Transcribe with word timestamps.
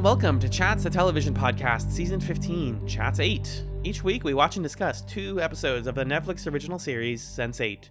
and 0.00 0.04
welcome 0.06 0.40
to 0.40 0.48
Chats, 0.48 0.86
a 0.86 0.90
television 0.90 1.34
podcast, 1.34 1.92
season 1.92 2.20
15, 2.20 2.86
Chats 2.86 3.20
8. 3.20 3.66
Each 3.84 4.02
week 4.02 4.24
we 4.24 4.32
watch 4.32 4.56
and 4.56 4.62
discuss 4.62 5.02
two 5.02 5.38
episodes 5.42 5.86
of 5.86 5.94
the 5.94 6.04
Netflix 6.04 6.50
original 6.50 6.78
series, 6.78 7.22
Sense8. 7.22 7.90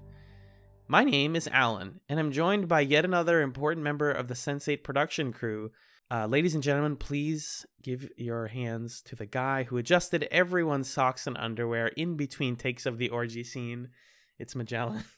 My 0.88 1.04
name 1.04 1.36
is 1.36 1.48
Alan, 1.50 2.00
and 2.10 2.20
I'm 2.20 2.32
joined 2.32 2.68
by 2.68 2.82
yet 2.82 3.06
another 3.06 3.44
important 3.44 3.84
member 3.84 4.10
of 4.10 4.28
the 4.28 4.34
Sense8 4.34 4.84
production 4.84 5.32
crew. 5.32 5.70
Uh, 6.10 6.26
ladies 6.26 6.56
and 6.56 6.64
gentlemen, 6.64 6.96
please 6.96 7.68
give 7.84 8.10
your 8.18 8.48
hands 8.48 9.04
to 9.04 9.16
the 9.16 9.28
guy 9.28 9.66
who 9.66 9.78
adjusted 9.78 10.28
everyone's 10.32 10.90
socks 10.90 11.28
and 11.28 11.38
underwear 11.38 11.90
in 11.90 12.18
between 12.18 12.56
takes 12.56 12.88
of 12.88 12.98
the 12.98 13.10
orgy 13.10 13.44
scene. 13.44 13.90
It's 14.40 14.56
Magellan. 14.56 15.04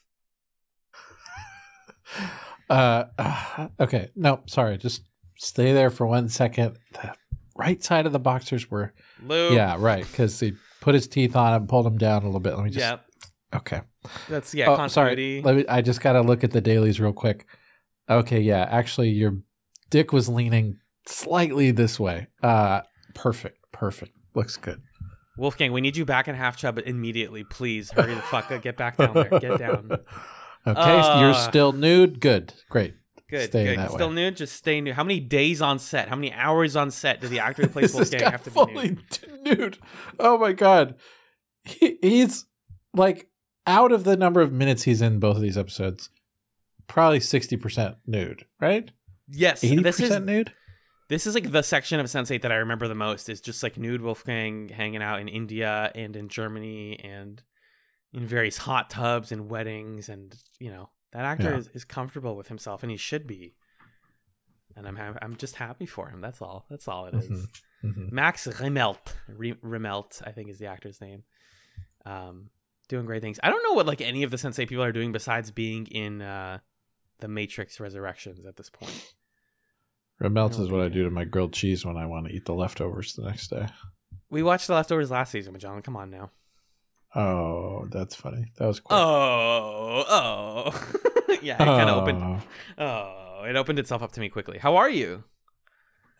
Uh, 2.70 3.68
okay. 3.80 4.10
No, 4.16 4.40
sorry. 4.46 4.78
Just 4.78 5.02
stay 5.42 5.72
there 5.72 5.90
for 5.90 6.06
one 6.06 6.28
second. 6.28 6.78
The 6.92 7.14
right 7.56 7.82
side 7.82 8.06
of 8.06 8.12
the 8.12 8.18
boxers 8.18 8.70
were. 8.70 8.92
Yeah, 9.28 9.76
right. 9.78 10.06
Because 10.06 10.38
he 10.40 10.54
put 10.80 10.94
his 10.94 11.06
teeth 11.06 11.36
on 11.36 11.54
him, 11.54 11.66
pulled 11.66 11.86
him 11.86 11.98
down 11.98 12.22
a 12.22 12.26
little 12.26 12.40
bit. 12.40 12.54
Let 12.54 12.64
me 12.64 12.70
just. 12.70 12.80
Yeah. 12.80 12.98
Okay. 13.54 13.82
That's, 14.28 14.54
yeah, 14.54 14.70
oh, 14.70 14.86
sorry. 14.88 15.42
Let 15.42 15.56
me. 15.56 15.64
I 15.68 15.82
just 15.82 16.00
got 16.00 16.14
to 16.14 16.22
look 16.22 16.42
at 16.42 16.52
the 16.52 16.60
dailies 16.60 17.00
real 17.00 17.12
quick. 17.12 17.46
Okay. 18.08 18.40
Yeah. 18.40 18.66
Actually, 18.70 19.10
your 19.10 19.38
dick 19.90 20.12
was 20.12 20.28
leaning 20.28 20.78
slightly 21.06 21.70
this 21.70 22.00
way. 22.00 22.28
Uh, 22.42 22.80
perfect. 23.14 23.58
Perfect. 23.72 24.12
Looks 24.34 24.56
good. 24.56 24.80
Wolfgang, 25.38 25.72
we 25.72 25.80
need 25.80 25.96
you 25.96 26.04
back 26.04 26.28
in 26.28 26.34
half 26.34 26.56
chub 26.56 26.78
immediately, 26.78 27.42
please. 27.42 27.90
Hurry 27.90 28.14
the 28.14 28.20
fuck 28.22 28.50
up. 28.50 28.62
Get 28.62 28.76
back 28.76 28.96
down 28.98 29.14
there. 29.14 29.40
Get 29.40 29.58
down. 29.58 29.90
Okay. 30.64 30.80
Uh, 30.80 31.20
you're 31.20 31.34
still 31.34 31.72
nude. 31.72 32.20
Good. 32.20 32.54
Great. 32.70 32.94
Good, 33.32 33.48
Stay 33.48 33.74
good. 33.74 33.90
Still 33.90 34.10
way. 34.10 34.14
nude? 34.14 34.36
Just 34.36 34.56
stay 34.56 34.82
nude. 34.82 34.94
How 34.94 35.04
many 35.04 35.18
days 35.18 35.62
on 35.62 35.78
set? 35.78 36.10
How 36.10 36.16
many 36.16 36.34
hours 36.34 36.76
on 36.76 36.90
set 36.90 37.22
did 37.22 37.30
the 37.30 37.40
actor 37.40 37.62
who 37.62 37.68
plays 37.68 37.94
Wolfgang 37.94 38.30
have 38.30 38.44
to 38.44 38.50
be 38.50 38.54
fully 38.54 38.88
nude? 38.90 39.58
nude. 39.58 39.78
Oh 40.20 40.36
my 40.36 40.52
god. 40.52 40.96
He, 41.64 41.96
he's 42.02 42.44
like 42.92 43.30
out 43.66 43.90
of 43.90 44.04
the 44.04 44.18
number 44.18 44.42
of 44.42 44.52
minutes 44.52 44.82
he's 44.82 45.00
in 45.00 45.18
both 45.18 45.36
of 45.36 45.42
these 45.42 45.56
episodes, 45.56 46.10
probably 46.88 47.20
60% 47.20 47.96
nude, 48.06 48.44
right? 48.60 48.90
Yes, 49.28 49.62
80% 49.62 49.82
this 49.82 50.00
is 50.00 50.20
nude? 50.20 50.52
this 51.08 51.26
is 51.26 51.34
like 51.34 51.50
the 51.50 51.62
section 51.62 52.00
of 52.00 52.06
Sense8 52.06 52.42
that 52.42 52.52
I 52.52 52.56
remember 52.56 52.86
the 52.86 52.94
most. 52.94 53.30
Is 53.30 53.40
just 53.40 53.62
like 53.62 53.78
nude 53.78 54.02
Wolfgang 54.02 54.68
hanging 54.68 55.02
out 55.02 55.20
in 55.20 55.28
India 55.28 55.90
and 55.94 56.14
in 56.16 56.28
Germany 56.28 57.00
and 57.02 57.42
in 58.12 58.26
various 58.26 58.58
hot 58.58 58.90
tubs 58.90 59.32
and 59.32 59.48
weddings, 59.48 60.10
and 60.10 60.36
you 60.58 60.70
know 60.70 60.90
that 61.12 61.24
actor 61.24 61.50
Yeah. 61.50 61.56
is, 61.58 61.68
is 61.74 61.84
comfortable 61.84 62.36
with 62.36 62.48
himself, 62.48 62.82
and 62.82 62.90
he 62.90 62.96
should 62.96 63.26
be. 63.26 63.54
And 64.76 64.86
I'm 64.88 64.96
ha- 64.96 65.18
I'm 65.20 65.36
just 65.36 65.56
happy 65.56 65.86
for 65.86 66.08
him. 66.08 66.20
That's 66.20 66.40
all. 66.40 66.64
That's 66.70 66.88
all 66.88 67.06
it 67.06 67.14
is. 67.14 67.28
Mhm. 67.28 67.46
Mhm. 67.84 68.12
Max 68.12 68.46
Riemelt, 68.46 69.14
Re- 69.28 69.54
Riemelt, 69.62 70.22
I 70.26 70.32
think 70.32 70.48
is 70.48 70.58
the 70.58 70.66
actor's 70.66 71.00
name. 71.00 71.24
Um, 72.06 72.50
doing 72.88 73.04
great 73.06 73.20
things. 73.22 73.38
I 73.42 73.50
don't 73.50 73.62
know 73.62 73.74
what 73.74 73.86
like 73.86 74.00
any 74.00 74.22
of 74.22 74.30
the 74.30 74.36
Sense8 74.38 74.68
people 74.68 74.82
are 74.84 74.92
doing 74.92 75.12
besides 75.12 75.50
being 75.50 75.86
in 75.88 76.22
uh, 76.22 76.58
the 77.20 77.28
Matrix 77.28 77.80
Resurrections 77.80 78.44
at 78.46 78.56
this 78.56 78.70
point. 78.70 79.14
Remelts 80.22 80.58
I 80.58 80.62
is 80.62 80.70
what 80.70 80.80
I 80.82 80.88
do 80.88 81.04
to 81.04 81.10
my 81.10 81.24
grilled 81.24 81.52
cheese 81.52 81.84
when 81.84 81.96
I 81.96 82.06
want 82.06 82.26
to 82.28 82.32
eat 82.32 82.44
the 82.44 82.54
leftovers 82.54 83.14
the 83.14 83.24
next 83.24 83.48
day. 83.48 83.66
We 84.30 84.42
watched 84.42 84.68
the 84.68 84.74
leftovers 84.74 85.10
last 85.10 85.32
season, 85.32 85.58
John. 85.58 85.82
Come 85.82 85.96
on 85.96 86.10
now. 86.10 86.30
Oh, 87.14 87.86
that's 87.90 88.14
funny. 88.14 88.46
That 88.56 88.66
was 88.66 88.80
quick. 88.80 88.98
Oh, 88.98 90.04
oh, 90.08 90.88
yeah. 91.42 91.54
It 91.54 91.66
kind 91.66 91.90
of 91.90 92.02
opened. 92.02 92.22
Oh. 92.22 92.40
Oh, 92.78 93.44
it 93.44 93.56
opened 93.56 93.78
itself 93.78 94.02
up 94.02 94.12
to 94.12 94.20
me 94.20 94.28
quickly. 94.28 94.58
How 94.58 94.76
are 94.76 94.88
you? 94.88 95.24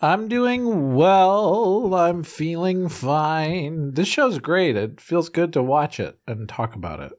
I'm 0.00 0.28
doing 0.28 0.94
well. 0.94 1.94
I'm 1.94 2.25
feeling 2.25 2.88
fine. 2.88 3.94
This 3.94 4.08
show's 4.08 4.38
great. 4.41 4.76
It 4.76 5.00
feels 5.00 5.28
good 5.28 5.52
to 5.52 5.62
watch 5.62 6.00
it 6.00 6.19
and 6.26 6.48
talk 6.48 6.75
about 6.75 7.00
it. 7.00 7.12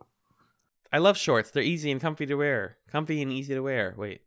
I 0.91 0.97
love 0.97 1.17
shorts. 1.17 1.49
They're 1.49 1.63
easy 1.63 1.89
and 1.91 2.01
comfy 2.01 2.25
to 2.25 2.35
wear. 2.35 2.77
Comfy 2.91 3.21
and 3.21 3.31
easy 3.31 3.55
to 3.55 3.61
wear. 3.61 3.95
Wait. 3.97 4.21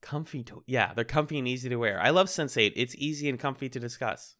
Comfy 0.00 0.42
to 0.44 0.62
yeah, 0.66 0.94
they're 0.94 1.04
comfy 1.04 1.38
and 1.38 1.46
easy 1.46 1.68
to 1.68 1.76
wear. 1.76 2.00
I 2.00 2.08
love 2.08 2.28
Sense8. 2.28 2.72
It's 2.74 2.94
easy 2.94 3.28
and 3.28 3.38
comfy 3.38 3.68
to 3.68 3.78
discuss. 3.78 4.36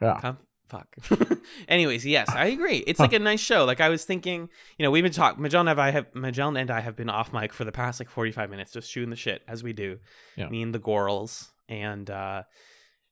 Yeah. 0.00 0.20
Com- 0.20 0.38
fuck. 0.66 0.96
Anyways, 1.68 2.04
yes, 2.04 2.28
I 2.30 2.46
agree. 2.46 2.78
It's 2.78 3.00
like 3.00 3.12
a 3.12 3.18
nice 3.18 3.40
show. 3.40 3.64
Like 3.64 3.80
I 3.80 3.88
was 3.88 4.04
thinking, 4.04 4.48
you 4.78 4.84
know, 4.84 4.90
we've 4.90 5.02
been 5.02 5.12
talking. 5.12 5.42
Magellan 5.42 5.68
and 5.68 5.80
I 5.80 5.90
have 5.90 6.14
Magellan 6.14 6.56
and 6.56 6.70
I 6.70 6.80
have 6.80 6.96
been 6.96 7.08
off 7.08 7.32
mic 7.32 7.52
for 7.52 7.64
the 7.64 7.72
past 7.72 8.00
like 8.00 8.10
forty 8.10 8.32
five 8.32 8.50
minutes, 8.50 8.72
just 8.72 8.90
shooting 8.90 9.10
the 9.10 9.16
shit 9.16 9.42
as 9.48 9.62
we 9.62 9.72
do. 9.72 9.98
Yeah. 10.36 10.48
Me 10.48 10.62
and 10.62 10.74
the 10.74 10.78
Gorals, 10.78 11.48
and 11.68 12.08
uh, 12.10 12.42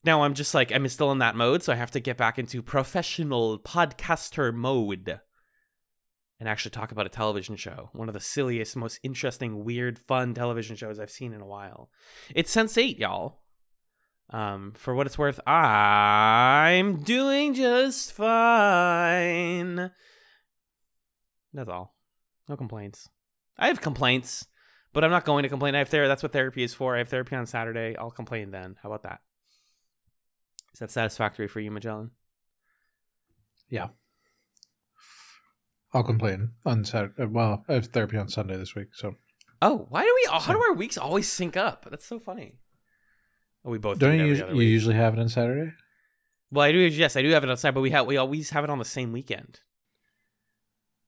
now 0.05 0.23
I'm 0.23 0.35
just 0.35 0.55
like 0.55 0.73
I'm 0.73 0.87
still 0.89 1.13
in 1.13 1.19
that 1.19 1.37
mode, 1.37 1.63
so 1.63 1.73
I 1.73 1.77
have 1.77 1.91
to 1.93 2.01
get 2.01 2.17
back 2.17 2.39
into 2.39 2.63
professional 2.63 3.59
podcaster 3.59 4.53
mode. 4.53 5.21
And 6.41 6.49
actually 6.49 6.73
talk 6.73 6.91
about 6.91 7.07
a 7.07 7.11
television 7.11 7.55
show, 7.55 7.91
one 7.93 8.09
of 8.09 8.13
the 8.13 8.21
silliest, 8.21 8.77
most 8.77 8.99
interesting, 9.05 9.65
weird, 9.65 9.99
fun 9.99 10.35
television 10.35 10.75
shows 10.75 10.99
I've 10.99 11.11
seen 11.11 11.33
in 11.33 11.41
a 11.41 11.47
while. 11.47 11.91
It's 12.35 12.55
Sense8, 12.55 12.99
y'all. 12.99 13.44
Um, 14.31 14.73
for 14.77 14.95
what 14.95 15.07
it's 15.07 15.19
worth, 15.19 15.39
I'm 15.47 17.03
doing 17.03 17.55
just 17.55 18.13
fine. 18.13 19.91
That's 21.53 21.69
all. 21.69 21.95
No 22.49 22.57
complaints. 22.57 23.09
I 23.59 23.69
have 23.69 23.81
complaints, 23.81 24.47
but 24.93 25.05
I'm 25.05 25.11
not 25.11 25.25
going 25.25 25.45
to 25.45 25.49
complain. 25.49 25.75
I 25.75 25.79
have 25.79 25.89
therapy. 25.89 26.09
That's 26.09 26.23
what 26.23 26.33
therapy 26.33 26.63
is 26.63 26.75
for. 26.75 26.95
I 26.95 26.99
have 26.99 27.09
therapy 27.09 27.37
on 27.37 27.47
Saturday. 27.47 27.97
I'll 27.97 28.11
complain 28.11 28.51
then. 28.51 28.77
How 28.83 28.89
about 28.89 29.05
that? 29.05 29.21
Is 30.73 30.81
that 30.81 30.91
satisfactory 30.91 31.47
for 31.47 31.61
you, 31.61 31.71
Magellan? 31.71 32.11
Yeah. 33.69 33.89
I'll 35.93 36.03
complain 36.03 36.51
on 36.67 36.85
Saturday. 36.85 37.27
Well, 37.27 37.65
I 37.69 37.75
have 37.75 37.87
therapy 37.87 38.17
on 38.17 38.29
Sunday 38.29 38.57
this 38.57 38.75
week, 38.75 38.89
so 38.95 39.15
Oh, 39.63 39.87
why 39.89 40.03
do 40.03 40.13
we? 40.15 40.29
How 40.31 40.53
do 40.53 40.61
our 40.61 40.75
weeks 40.75 40.99
always 40.99 41.31
sync 41.31 41.57
up? 41.57 41.87
That's 41.89 42.05
so 42.05 42.19
funny. 42.19 42.59
Oh, 43.65 43.71
we 43.71 43.79
both 43.79 43.99
do 43.99 44.07
don't 44.07 44.15
it 44.17 44.19
you? 44.19 44.27
Usually, 44.27 44.65
you 44.67 44.71
usually 44.73 44.95
have 44.95 45.15
it 45.15 45.21
on 45.21 45.29
Saturday? 45.29 45.73
Well, 46.51 46.65
I 46.67 46.73
do. 46.73 46.79
Yes, 46.79 47.17
I 47.17 47.23
do 47.23 47.31
have 47.31 47.45
it 47.45 47.51
on 47.51 47.57
Saturday, 47.57 47.75
but 47.77 47.81
we 47.81 47.91
have 47.91 48.07
we 48.07 48.17
always 48.17 48.51
have 48.51 48.65
it 48.65 48.71
on 48.71 48.79
the 48.79 48.85
same 48.85 49.13
weekend. 49.13 49.61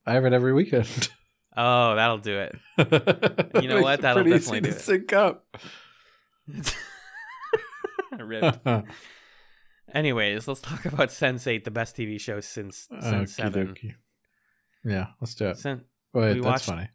I 0.07 0.13
have 0.15 0.25
it 0.25 0.33
every 0.33 0.53
weekend. 0.53 1.09
Oh, 1.57 1.95
that'll 1.95 2.19
do 2.19 2.39
it. 2.39 2.55
You 3.63 3.69
know 3.69 3.81
what? 3.81 4.03
That'll 4.03 4.23
pretty 4.23 4.39
definitely 4.39 4.59
easy 4.59 4.61
do 4.61 4.71
to 4.71 4.77
it. 4.77 4.81
sync 4.81 5.13
up. 5.15 5.47
Ripped. 8.19 8.67
Anyways, 9.93 10.49
let's 10.49 10.61
talk 10.61 10.85
about 10.85 11.09
Sense8, 11.11 11.65
the 11.65 11.71
best 11.71 11.97
TV 11.97 12.21
show 12.21 12.41
since 12.41 12.89
since 13.01 13.35
seven. 13.35 13.75
Yeah, 14.85 15.07
let's 15.21 15.35
do 15.35 15.47
it. 15.49 15.59
Sen- 15.59 15.85
Wait, 16.13 16.35
that's 16.35 16.45
watched- 16.45 16.65
funny. 16.67 16.89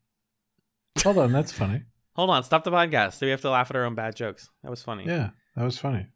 Hold 1.04 1.18
on, 1.18 1.32
that's 1.32 1.52
funny. 1.52 1.84
Hold 2.16 2.30
on, 2.30 2.44
stop 2.44 2.64
the 2.64 2.72
podcast. 2.72 3.20
Do 3.20 3.26
we 3.26 3.32
have 3.32 3.42
to 3.42 3.50
laugh 3.50 3.70
at 3.70 3.76
our 3.78 3.86
own 3.86 3.96
bad 3.96 4.16
jokes? 4.16 4.50
That 4.64 4.70
was 4.70 4.84
funny. 4.84 5.06
Yeah, 5.06 5.30
that 5.56 5.64
was 5.64 5.78
funny. 5.78 6.08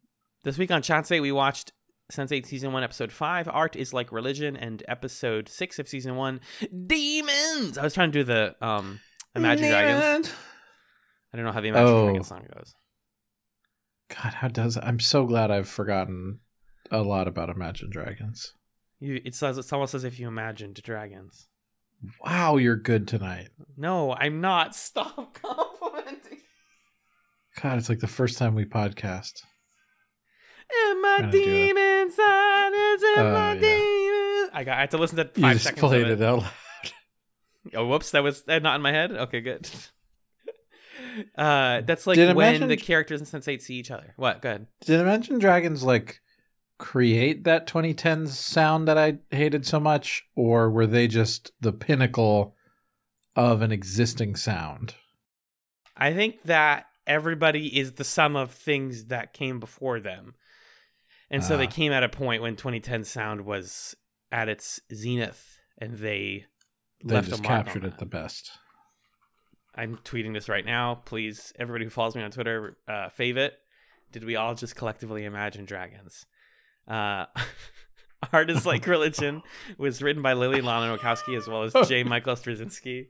This 0.43 0.57
week 0.57 0.71
on 0.71 0.81
8, 0.83 1.19
we 1.19 1.31
watched 1.31 1.73
Sense8 2.11 2.45
Season 2.45 2.71
1, 2.71 2.83
Episode 2.83 3.11
5, 3.11 3.47
Art 3.47 3.75
is 3.75 3.93
Like 3.93 4.11
Religion, 4.11 4.55
and 4.55 4.83
Episode 4.87 5.49
6 5.49 5.79
of 5.79 5.87
Season 5.87 6.15
1, 6.15 6.39
Demons! 6.87 7.77
I 7.77 7.83
was 7.83 7.93
trying 7.93 8.11
to 8.11 8.19
do 8.19 8.23
the 8.23 8.55
um, 8.61 8.99
Imagine 9.35 9.69
Dragons. 9.69 10.31
I 11.33 11.37
don't 11.37 11.45
know 11.45 11.51
how 11.51 11.61
the 11.61 11.69
Imagine 11.69 11.87
Oh. 11.87 12.03
Dragons 12.05 12.27
song 12.27 12.45
goes. 12.53 12.75
God, 14.09 14.35
how 14.35 14.47
does 14.47 14.77
I'm 14.77 14.99
so 14.99 15.25
glad 15.25 15.49
I've 15.49 15.67
forgotten 15.67 16.39
a 16.91 17.01
lot 17.01 17.27
about 17.27 17.49
Imagine 17.49 17.89
Dragons. 17.89 18.53
You, 18.99 19.19
it 19.25 19.35
says 19.35 19.57
it's 19.57 19.73
almost 19.73 19.93
as 19.93 20.03
if 20.03 20.19
you 20.19 20.27
imagined 20.27 20.75
dragons. 20.83 21.47
Wow, 22.23 22.57
you're 22.57 22.75
good 22.75 23.07
tonight. 23.07 23.49
No, 23.75 24.13
I'm 24.13 24.41
not. 24.41 24.75
Stop. 24.85 25.37
God, 27.61 27.77
it's 27.77 27.89
like 27.89 27.99
the 27.99 28.07
first 28.07 28.37
time 28.37 28.53
we 28.55 28.65
podcast. 28.65 29.41
And 30.89 31.01
my 31.01 31.19
it. 31.23 31.31
demons 31.31 32.11
inside 32.13 32.73
is 32.73 33.03
in 33.03 33.13
Oh, 33.19 33.31
my 33.33 33.53
yeah. 33.53 33.59
demons. 33.59 34.49
I 34.53 34.63
got. 34.65 34.77
I 34.77 34.81
had 34.81 34.91
to 34.91 34.97
listen 34.97 35.17
to 35.17 35.25
five 35.25 35.37
You 35.37 35.49
just 35.53 35.63
seconds 35.65 35.79
played 35.81 36.09
of 36.09 36.21
it. 36.21 36.25
out 36.25 36.39
loud. 36.39 36.51
Oh, 37.73 37.87
whoops! 37.87 38.11
That 38.11 38.21
was 38.23 38.43
uh, 38.47 38.59
not 38.59 38.75
in 38.75 38.81
my 38.83 38.91
head. 38.91 39.11
Okay, 39.11 39.41
good. 39.41 39.67
Uh, 41.37 41.81
that's 41.81 42.05
like 42.07 42.15
Did 42.15 42.35
when 42.35 42.49
Imagine- 42.55 42.67
the 42.69 42.77
characters 42.77 43.21
in 43.21 43.25
Sense8 43.27 43.61
see 43.61 43.75
each 43.75 43.91
other. 43.91 44.13
What? 44.17 44.41
Good. 44.41 44.67
Did 44.81 44.99
Imagine 44.99 45.39
Dragons 45.39 45.81
like 45.83 46.19
create 46.77 47.45
that 47.45 47.67
2010s 47.67 48.29
sound 48.29 48.87
that 48.87 48.97
I 48.97 49.19
hated 49.31 49.65
so 49.65 49.79
much, 49.79 50.23
or 50.35 50.69
were 50.69 50.87
they 50.87 51.07
just 51.07 51.51
the 51.61 51.71
pinnacle 51.71 52.53
of 53.35 53.61
an 53.61 53.71
existing 53.71 54.35
sound? 54.35 54.95
I 55.95 56.13
think 56.13 56.43
that 56.45 56.87
everybody 57.07 57.77
is 57.79 57.93
the 57.93 58.03
sum 58.03 58.35
of 58.35 58.51
things 58.51 59.05
that 59.05 59.33
came 59.33 59.59
before 59.59 59.99
them, 59.99 60.35
and 61.29 61.43
so 61.43 61.57
they 61.57 61.67
Ah. 61.67 61.71
came 61.71 61.91
at 61.91 62.03
a 62.03 62.09
point 62.09 62.41
when 62.41 62.55
2010 62.55 63.03
sound 63.03 63.45
was 63.45 63.95
at 64.31 64.49
its 64.49 64.79
zenith, 64.93 65.59
and 65.77 65.97
they 65.99 66.45
They 67.03 67.13
left 67.15 67.29
just 67.29 67.39
a 67.39 67.43
mark 67.43 67.59
on 67.59 67.63
captured 67.65 67.83
it 67.85 67.91
that. 67.91 67.99
the 67.99 68.05
best. 68.05 68.51
I'm 69.75 69.97
tweeting 69.97 70.33
this 70.33 70.47
right 70.47 70.65
now. 70.65 70.95
Please, 70.95 71.51
everybody 71.59 71.83
who 71.83 71.89
follows 71.89 72.15
me 72.15 72.21
on 72.23 72.31
Twitter, 72.31 72.77
uh, 72.87 73.09
fave 73.09 73.35
it. 73.37 73.59
did 74.11 74.23
we 74.23 74.37
all 74.37 74.55
just 74.55 74.75
collectively 74.77 75.25
imagine 75.25 75.65
dragons? 75.65 76.25
Uh, 76.87 77.25
Art 78.31 78.49
is 78.49 78.65
Like 78.65 78.87
Religion 78.87 79.43
was 79.77 80.01
written 80.01 80.21
by 80.21 80.31
Lily 80.33 80.61
Lana 80.61 80.97
Wachowski 80.97 81.37
as 81.37 81.47
well 81.47 81.63
as 81.63 81.73
J. 81.89 82.03
Michael 82.05 82.35
Straczynski. 82.35 83.07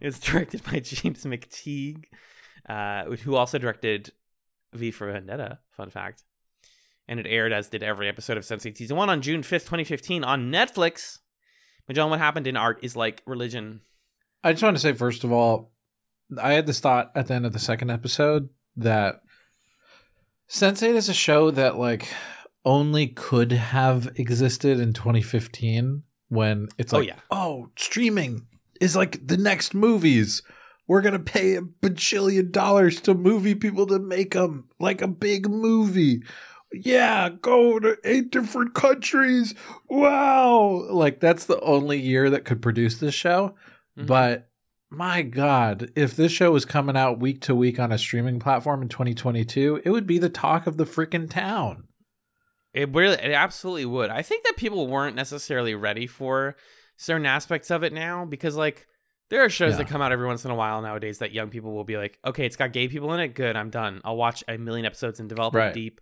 It 0.00 0.04
was 0.06 0.20
directed 0.20 0.62
by 0.64 0.78
James 0.80 1.24
McTeigue, 1.24 2.04
uh, 2.68 3.04
who 3.04 3.34
also 3.36 3.58
directed 3.58 4.12
V 4.72 4.90
for 4.90 5.10
Vendetta, 5.10 5.58
fun 5.70 5.90
fact. 5.90 6.24
And 7.08 7.20
it 7.20 7.26
aired, 7.26 7.52
as 7.52 7.68
did 7.68 7.82
every 7.82 8.08
episode 8.08 8.36
of 8.36 8.42
Sense8 8.44 8.76
Season 8.76 8.96
1 8.96 9.08
on 9.08 9.22
June 9.22 9.42
5th, 9.42 9.50
2015 9.66 10.24
on 10.24 10.50
Netflix. 10.50 11.18
But 11.86 11.94
John, 11.94 12.10
what 12.10 12.18
happened 12.18 12.46
in 12.48 12.56
Art 12.56 12.80
is 12.82 12.96
Like 12.96 13.22
Religion. 13.26 13.80
I 14.42 14.52
just 14.52 14.62
want 14.64 14.76
to 14.76 14.80
say, 14.80 14.92
first 14.92 15.22
of 15.22 15.30
all, 15.30 15.70
I 16.42 16.52
had 16.54 16.66
this 16.66 16.80
thought 16.80 17.12
at 17.14 17.28
the 17.28 17.34
end 17.34 17.46
of 17.46 17.52
the 17.52 17.60
second 17.60 17.90
episode 17.90 18.48
that 18.76 19.20
Sense8 20.48 20.94
is 20.94 21.08
a 21.08 21.14
show 21.14 21.50
that, 21.52 21.76
like, 21.76 22.08
only 22.64 23.06
could 23.08 23.52
have 23.52 24.08
existed 24.16 24.80
in 24.80 24.92
2015 24.92 26.02
when 26.28 26.68
it's 26.78 26.92
Oh, 26.92 26.98
like, 26.98 27.08
yeah. 27.08 27.20
oh, 27.30 27.70
streaming 27.76 28.46
is 28.80 28.96
like 28.96 29.24
the 29.26 29.36
next 29.36 29.74
movies. 29.74 30.42
We're 30.88 31.02
going 31.02 31.12
to 31.12 31.18
pay 31.18 31.56
a 31.56 31.62
bajillion 31.62 32.52
dollars 32.52 33.00
to 33.02 33.14
movie 33.14 33.54
people 33.54 33.86
to 33.86 33.98
make 33.98 34.34
them 34.34 34.68
like 34.78 35.02
a 35.02 35.08
big 35.08 35.48
movie. 35.48 36.22
Yeah, 36.72 37.28
go 37.28 37.78
to 37.78 37.96
eight 38.04 38.30
different 38.30 38.74
countries. 38.74 39.54
Wow. 39.88 40.86
Like, 40.90 41.20
that's 41.20 41.46
the 41.46 41.60
only 41.60 41.98
year 41.98 42.30
that 42.30 42.44
could 42.44 42.60
produce 42.62 42.98
this 42.98 43.14
show. 43.14 43.54
Mhm. 43.98 44.06
But 44.06 44.50
my 44.90 45.22
God, 45.22 45.90
if 45.96 46.14
this 46.14 46.32
show 46.32 46.52
was 46.52 46.64
coming 46.64 46.96
out 46.96 47.18
week 47.18 47.40
to 47.42 47.54
week 47.54 47.80
on 47.80 47.92
a 47.92 47.98
streaming 47.98 48.38
platform 48.38 48.82
in 48.82 48.88
2022, 48.88 49.82
it 49.84 49.90
would 49.90 50.06
be 50.06 50.18
the 50.18 50.28
talk 50.28 50.66
of 50.66 50.76
the 50.76 50.84
freaking 50.84 51.28
town. 51.28 51.84
It 52.72 52.94
really, 52.94 53.16
it 53.16 53.32
absolutely 53.32 53.86
would. 53.86 54.10
I 54.10 54.22
think 54.22 54.44
that 54.44 54.56
people 54.56 54.86
weren't 54.86 55.16
necessarily 55.16 55.74
ready 55.74 56.06
for 56.06 56.56
certain 56.96 57.26
aspects 57.26 57.70
of 57.70 57.82
it 57.82 57.92
now 57.92 58.24
because, 58.24 58.54
like, 58.54 58.86
there 59.28 59.44
are 59.44 59.48
shows 59.50 59.72
Yeah. 59.72 59.78
that 59.78 59.88
come 59.88 60.00
out 60.02 60.12
every 60.12 60.26
once 60.26 60.44
in 60.44 60.50
a 60.50 60.54
while 60.54 60.80
nowadays 60.82 61.18
that 61.18 61.32
young 61.32 61.50
people 61.50 61.72
will 61.72 61.84
be 61.84 61.96
like, 61.96 62.18
okay, 62.24 62.46
it's 62.46 62.56
got 62.56 62.72
gay 62.72 62.88
people 62.88 63.12
in 63.12 63.20
it. 63.20 63.28
Good, 63.34 63.56
I'm 63.56 63.70
done. 63.70 64.00
I'll 64.04 64.16
watch 64.16 64.44
a 64.48 64.56
million 64.56 64.86
episodes 64.86 65.18
and 65.20 65.28
develop 65.28 65.54
a 65.54 65.72
deep, 65.72 66.00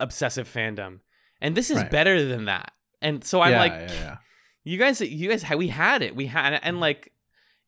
obsessive 0.00 0.48
fandom. 0.52 1.00
And 1.40 1.54
this 1.54 1.70
is 1.70 1.78
Right. 1.78 1.90
better 1.90 2.24
than 2.24 2.46
that. 2.46 2.72
And 3.02 3.22
so 3.24 3.40
I'm 3.40 3.52
yeah, 3.52 3.58
like, 3.60 3.72
yeah, 3.72 3.92
yeah. 3.92 4.16
you 4.64 4.78
guys, 4.78 5.00
you 5.00 5.28
guys, 5.28 5.44
we 5.56 5.68
had 5.68 6.02
it. 6.02 6.16
We 6.16 6.26
had 6.26 6.54
it. 6.54 6.60
And, 6.64 6.80
like, 6.80 7.12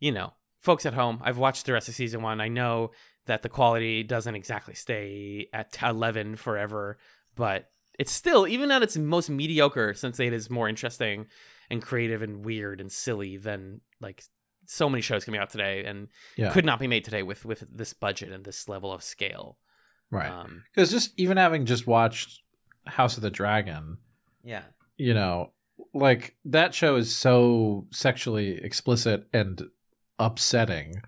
you 0.00 0.10
know, 0.10 0.32
folks 0.60 0.86
at 0.86 0.94
home, 0.94 1.20
I've 1.22 1.38
watched 1.38 1.66
the 1.66 1.74
rest 1.74 1.88
of 1.88 1.94
season 1.94 2.22
one. 2.22 2.40
I 2.40 2.48
know 2.48 2.90
that 3.26 3.42
the 3.42 3.48
quality 3.48 4.02
doesn't 4.02 4.34
exactly 4.34 4.74
stay 4.74 5.48
at 5.52 5.76
11 5.82 6.36
forever, 6.36 6.98
but 7.36 7.70
it's 7.98 8.10
still 8.12 8.48
even 8.48 8.70
at 8.70 8.82
its 8.82 8.96
most 8.96 9.28
mediocre 9.28 9.92
since 9.92 10.18
it 10.18 10.32
is 10.32 10.48
more 10.48 10.68
interesting 10.68 11.26
and 11.70 11.82
creative 11.82 12.22
and 12.22 12.44
weird 12.44 12.80
and 12.80 12.90
silly 12.90 13.36
than 13.36 13.80
like 14.00 14.22
so 14.70 14.88
many 14.90 15.00
shows 15.00 15.24
coming 15.24 15.40
out 15.40 15.48
today 15.50 15.84
and 15.84 16.08
Yeah. 16.36 16.52
could 16.52 16.64
not 16.66 16.78
be 16.78 16.86
made 16.86 17.02
today 17.04 17.22
with 17.22 17.44
with 17.44 17.64
this 17.74 17.92
budget 17.94 18.30
and 18.32 18.44
this 18.44 18.68
level 18.68 18.92
of 18.92 19.02
scale 19.02 19.58
Right. 20.10 20.30
um 20.30 20.62
Because 20.74 20.90
just 20.90 21.12
even 21.18 21.36
having 21.38 21.64
just 21.66 21.86
watched 21.86 22.42
House 22.86 23.16
of 23.16 23.22
the 23.22 23.30
Dragon, 23.30 23.98
yeah 24.44 24.64
you 24.96 25.14
know, 25.14 25.52
like 25.94 26.36
that 26.44 26.74
show 26.74 26.96
is 26.96 27.14
so 27.16 27.86
sexually 27.92 28.62
explicit 28.62 29.26
and 29.32 29.62
upsetting. 30.18 31.00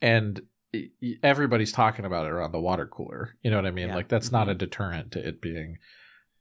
And 0.00 0.40
y- 0.72 0.88
y- 1.02 1.14
everybody's 1.22 1.72
talking 1.72 2.04
about 2.04 2.26
it 2.26 2.30
around 2.32 2.52
the 2.52 2.60
water 2.60 2.86
cooler. 2.86 3.36
You 3.42 3.50
know 3.50 3.56
what 3.56 3.66
I 3.66 3.70
mean? 3.72 3.88
Yeah. 3.88 3.96
Like 3.96 4.08
that's 4.08 4.30
not 4.32 4.48
a 4.48 4.54
deterrent 4.54 5.12
to 5.12 5.26
it 5.28 5.40
being 5.42 5.78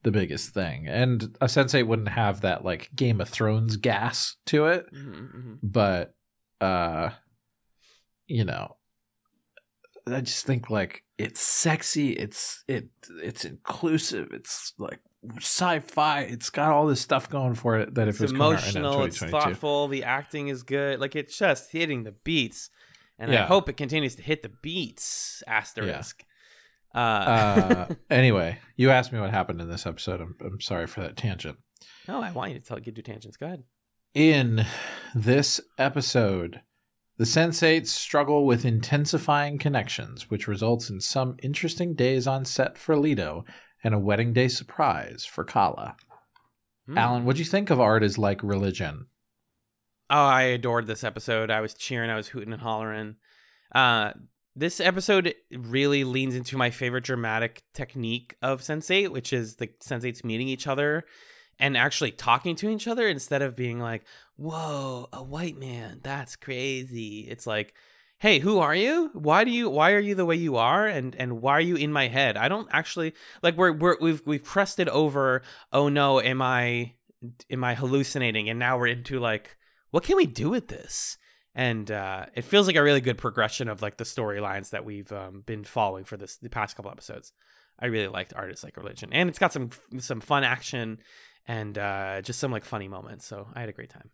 the 0.03 0.11
biggest 0.11 0.53
thing. 0.53 0.87
And 0.87 1.23
a 1.41 1.45
Sense8 1.45 1.87
wouldn't 1.87 2.09
have 2.09 2.41
that 2.41 2.63
like 2.63 2.91
Game 2.95 3.19
of 3.21 3.29
Thrones 3.29 3.75
gas 3.77 4.35
to 4.47 4.67
it. 4.67 4.85
Mhm, 4.93 5.35
mhm. 5.35 5.59
but 5.63 6.13
uh 6.63 7.09
you 8.27 8.45
know 8.45 8.77
i 10.07 10.21
just 10.21 10.45
think 10.45 10.69
like 10.69 11.03
it's 11.17 11.41
sexy 11.41 12.11
it's 12.13 12.63
it 12.67 12.89
it's 13.21 13.43
inclusive 13.45 14.29
it's 14.31 14.73
like 14.77 14.99
sci-fi 15.37 16.21
it's 16.21 16.49
got 16.49 16.71
all 16.71 16.87
this 16.87 17.01
stuff 17.01 17.29
going 17.29 17.53
for 17.53 17.77
it 17.77 17.93
that 17.95 18.07
if 18.07 18.21
it's 18.21 18.31
it's 18.31 18.33
out 18.33 18.39
right 18.39 18.49
now 18.75 18.79
emotional 18.79 19.03
it's 19.03 19.19
thoughtful 19.19 19.87
the 19.87 20.03
acting 20.03 20.47
is 20.47 20.63
good 20.63 20.99
like 20.99 21.15
it's 21.15 21.37
just 21.37 21.71
hitting 21.71 22.03
the 22.03 22.11
beats 22.11 22.69
and 23.19 23.33
i 23.33 23.45
hope 23.45 23.69
it 23.69 23.77
continues 23.77 24.15
to 24.15 24.21
hit 24.21 24.41
the 24.43 24.51
beats 24.61 25.43
asterisk. 25.47 26.23
Uh, 26.95 26.97
uh 26.97 27.87
anyway 28.09 28.57
you 28.75 28.89
asked 28.89 29.11
me 29.11 29.19
what 29.19 29.31
happened 29.31 29.59
in 29.61 29.69
this 29.69 29.85
episode 29.85 30.21
i'm, 30.21 30.35
I'm 30.41 30.61
sorry 30.61 30.87
for 30.87 31.01
that 31.01 31.17
tangent. 31.17 31.57
No 32.07 32.21
i 32.21 32.31
want 32.31 32.51
you 32.51 32.59
to 32.59 32.65
tell 32.65 32.79
you 32.79 32.91
do 32.91 33.01
tangents 33.01 33.37
go 33.37 33.47
ahead 33.47 33.63
In 34.13 34.67
this 35.15 35.59
episode, 35.79 36.61
the 37.17 37.23
sensates 37.23 37.87
struggle 37.87 38.45
with 38.45 38.63
intensifying 38.63 39.57
connections, 39.57 40.29
which 40.29 40.47
results 40.47 40.91
in 40.91 41.01
some 41.01 41.35
interesting 41.41 41.95
days 41.95 42.27
on 42.27 42.45
set 42.45 42.77
for 42.77 42.95
Lito 42.95 43.43
and 43.83 43.95
a 43.95 43.99
wedding 43.99 44.31
day 44.31 44.49
surprise 44.49 45.25
for 45.25 45.43
Kala. 45.43 45.95
Hmm. 46.85 46.97
Alan, 46.97 47.25
what 47.25 47.37
do 47.37 47.41
you 47.41 47.49
think 47.49 47.71
of 47.71 47.79
art 47.79 48.03
is 48.03 48.19
like 48.19 48.43
religion? 48.43 49.07
Oh, 50.11 50.25
I 50.25 50.43
adored 50.43 50.85
this 50.85 51.03
episode. 51.03 51.49
I 51.49 51.61
was 51.61 51.73
cheering, 51.73 52.11
I 52.11 52.15
was 52.15 52.27
hooting 52.27 52.53
and 52.53 52.61
hollering. 52.61 53.15
Uh, 53.73 54.11
this 54.55 54.79
episode 54.79 55.33
really 55.51 56.03
leans 56.03 56.35
into 56.35 56.55
my 56.55 56.69
favorite 56.69 57.03
dramatic 57.03 57.63
technique 57.73 58.35
of 58.43 58.61
Sense8, 58.61 59.09
which 59.09 59.33
is 59.33 59.55
the 59.55 59.69
Sensates 59.83 60.23
meeting 60.23 60.49
each 60.49 60.67
other 60.67 61.03
and 61.59 61.77
actually 61.77 62.11
talking 62.11 62.55
to 62.57 62.69
each 62.69 62.87
other 62.87 63.07
instead 63.07 63.41
of 63.41 63.55
being 63.55 63.79
like, 63.79 64.03
"Whoa, 64.35 65.09
a 65.13 65.23
white 65.23 65.57
man, 65.57 65.99
that's 66.03 66.35
crazy." 66.35 67.21
It's 67.29 67.47
like, 67.47 67.73
"Hey, 68.19 68.39
who 68.39 68.59
are 68.59 68.75
you? 68.75 69.11
Why 69.13 69.43
do 69.43 69.51
you? 69.51 69.69
Why 69.69 69.91
are 69.93 69.99
you 69.99 70.15
the 70.15 70.25
way 70.25 70.35
you 70.35 70.57
are? 70.57 70.87
And 70.87 71.15
and 71.15 71.41
why 71.41 71.53
are 71.53 71.61
you 71.61 71.75
in 71.75 71.93
my 71.93 72.07
head? 72.07 72.37
I 72.37 72.47
don't 72.47 72.67
actually 72.71 73.13
like. 73.41 73.57
We're 73.57 73.73
we're 73.73 73.97
we've 73.99 74.21
we've 74.25 74.43
crested 74.43 74.89
over. 74.89 75.41
Oh 75.71 75.89
no, 75.89 76.21
am 76.21 76.41
I 76.41 76.93
am 77.49 77.63
I 77.63 77.75
hallucinating? 77.75 78.49
And 78.49 78.59
now 78.59 78.77
we're 78.77 78.87
into 78.87 79.19
like 79.19 79.57
what 79.93 80.03
can 80.03 80.17
we 80.17 80.25
do 80.25 80.49
with 80.49 80.69
this? 80.69 81.19
And 81.53 81.91
uh, 81.91 82.25
it 82.33 82.45
feels 82.45 82.65
like 82.65 82.75
a 82.75 82.81
really 82.81 82.99
good 82.99 83.19
progression 83.19 83.69
of 83.69 83.83
like 83.83 83.97
the 83.97 84.05
storylines 84.05 84.71
that 84.71 84.85
we've 84.85 85.11
um, 85.11 85.43
been 85.45 85.63
following 85.63 86.03
for 86.03 86.17
this 86.17 86.37
the 86.37 86.49
past 86.49 86.75
couple 86.75 86.89
episodes. 86.89 87.31
I 87.79 87.85
really 87.85 88.07
liked 88.07 88.33
Art 88.35 88.51
is 88.51 88.63
Like 88.63 88.75
Religion, 88.75 89.09
and 89.11 89.29
it's 89.29 89.37
got 89.37 89.53
some 89.53 89.69
some 89.99 90.19
fun 90.19 90.43
action 90.43 90.97
and 91.47 91.77
uh, 91.77 92.21
just 92.21 92.39
some 92.39 92.51
like 92.51 92.65
funny 92.65 92.87
moments. 92.87 93.25
So 93.25 93.47
I 93.53 93.59
had 93.59 93.69
a 93.69 93.73
great 93.73 93.89
time. 93.89 94.09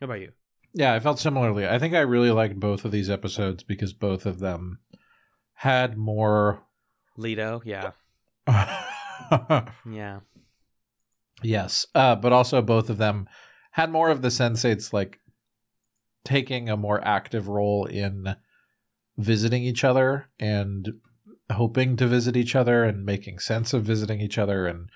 How 0.00 0.06
about 0.06 0.20
you? 0.20 0.32
Yeah, 0.72 0.94
I 0.94 1.00
felt 1.00 1.18
similarly. 1.18 1.66
I 1.66 1.78
think 1.78 1.94
I 1.94 2.00
really 2.00 2.30
liked 2.30 2.60
both 2.60 2.84
of 2.84 2.92
these 2.92 3.10
episodes 3.10 3.62
because 3.62 3.92
both 3.92 4.24
of 4.24 4.38
them 4.38 4.78
had 5.54 5.96
more. 5.96 6.62
Lito, 7.18 7.60
yeah, 7.64 7.90
yeah, 9.90 10.20
yes, 11.42 11.86
uh, 11.94 12.14
but 12.16 12.32
also 12.32 12.62
both 12.62 12.88
of 12.88 12.98
them 12.98 13.28
had 13.72 13.90
more 13.90 14.10
of 14.10 14.22
the 14.22 14.28
sensates 14.28 14.92
like 14.92 15.18
taking 16.24 16.68
a 16.68 16.76
more 16.76 17.04
active 17.04 17.48
role 17.48 17.84
in 17.84 18.36
visiting 19.18 19.62
each 19.62 19.84
other 19.84 20.30
and 20.38 20.88
hoping 21.52 21.96
to 21.96 22.06
visit 22.06 22.36
each 22.36 22.54
other 22.54 22.84
and 22.84 23.04
making 23.04 23.38
sense 23.38 23.72
of 23.72 23.82
visiting 23.82 24.20
each 24.20 24.38
other 24.38 24.66
and 24.66 24.88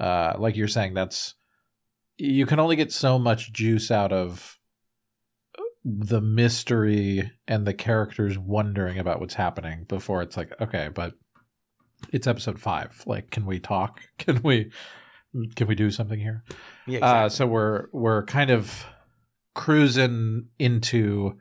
uh, 0.00 0.34
like 0.38 0.56
you're 0.56 0.68
saying 0.68 0.94
that's 0.94 1.34
you 2.16 2.46
can 2.46 2.58
only 2.58 2.76
get 2.76 2.92
so 2.92 3.18
much 3.18 3.52
juice 3.52 3.90
out 3.90 4.12
of 4.12 4.58
the 5.84 6.20
mystery 6.20 7.30
and 7.48 7.66
the 7.66 7.72
characters 7.72 8.38
wondering 8.38 8.98
about 8.98 9.20
what's 9.20 9.34
happening 9.34 9.84
before 9.88 10.20
it's 10.22 10.36
like 10.36 10.52
okay 10.60 10.90
but 10.92 11.14
it's 12.12 12.26
episode 12.26 12.60
five 12.60 13.02
like 13.06 13.30
can 13.30 13.46
we 13.46 13.58
talk 13.58 14.02
can 14.18 14.42
we 14.42 14.70
can 15.54 15.66
we 15.66 15.74
do 15.74 15.90
something 15.90 16.18
here 16.18 16.42
yeah. 16.86 16.98
uh, 16.98 17.28
so 17.28 17.46
we're 17.46 17.86
we're 17.92 18.24
kind 18.24 18.50
of 18.50 18.84
cruising 19.54 20.48
into 20.58 21.38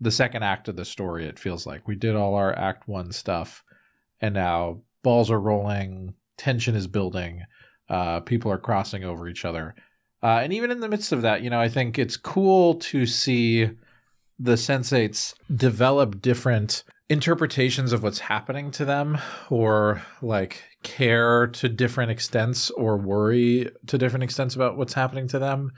the 0.00 0.10
second 0.10 0.42
act 0.42 0.68
of 0.68 0.76
the 0.76 0.84
story. 0.84 1.26
It 1.26 1.38
feels 1.38 1.66
like 1.66 1.86
we 1.86 1.94
did 1.94 2.16
all 2.16 2.34
our 2.34 2.56
Act 2.56 2.88
One 2.88 3.12
stuff, 3.12 3.62
and 4.20 4.34
now 4.34 4.82
balls 5.02 5.30
are 5.30 5.40
rolling, 5.40 6.14
tension 6.38 6.74
is 6.74 6.86
building, 6.86 7.42
uh, 7.90 8.20
people 8.20 8.50
are 8.50 8.58
crossing 8.58 9.04
over 9.04 9.28
each 9.28 9.44
other, 9.44 9.74
uh, 10.22 10.40
and 10.42 10.52
even 10.52 10.70
in 10.70 10.80
the 10.80 10.88
midst 10.88 11.12
of 11.12 11.22
that, 11.22 11.42
you 11.42 11.50
know, 11.50 11.60
I 11.60 11.68
think 11.68 11.98
it's 11.98 12.16
cool 12.16 12.74
to 12.76 13.04
see 13.04 13.70
the 14.38 14.52
sensates 14.54 15.34
develop 15.54 16.22
different 16.22 16.84
interpretations 17.10 17.92
of 17.92 18.02
what's 18.02 18.20
happening 18.20 18.70
to 18.70 18.84
them 18.84 19.18
or 19.50 20.00
like 20.22 20.62
care 20.82 21.48
to 21.48 21.68
different 21.68 22.10
extents 22.10 22.70
or 22.70 22.96
worry 22.96 23.68
to 23.86 23.98
different 23.98 24.22
extents 24.22 24.54
about 24.54 24.76
what's 24.76 24.94
happening 24.94 25.26
to 25.26 25.38
them 25.38 25.72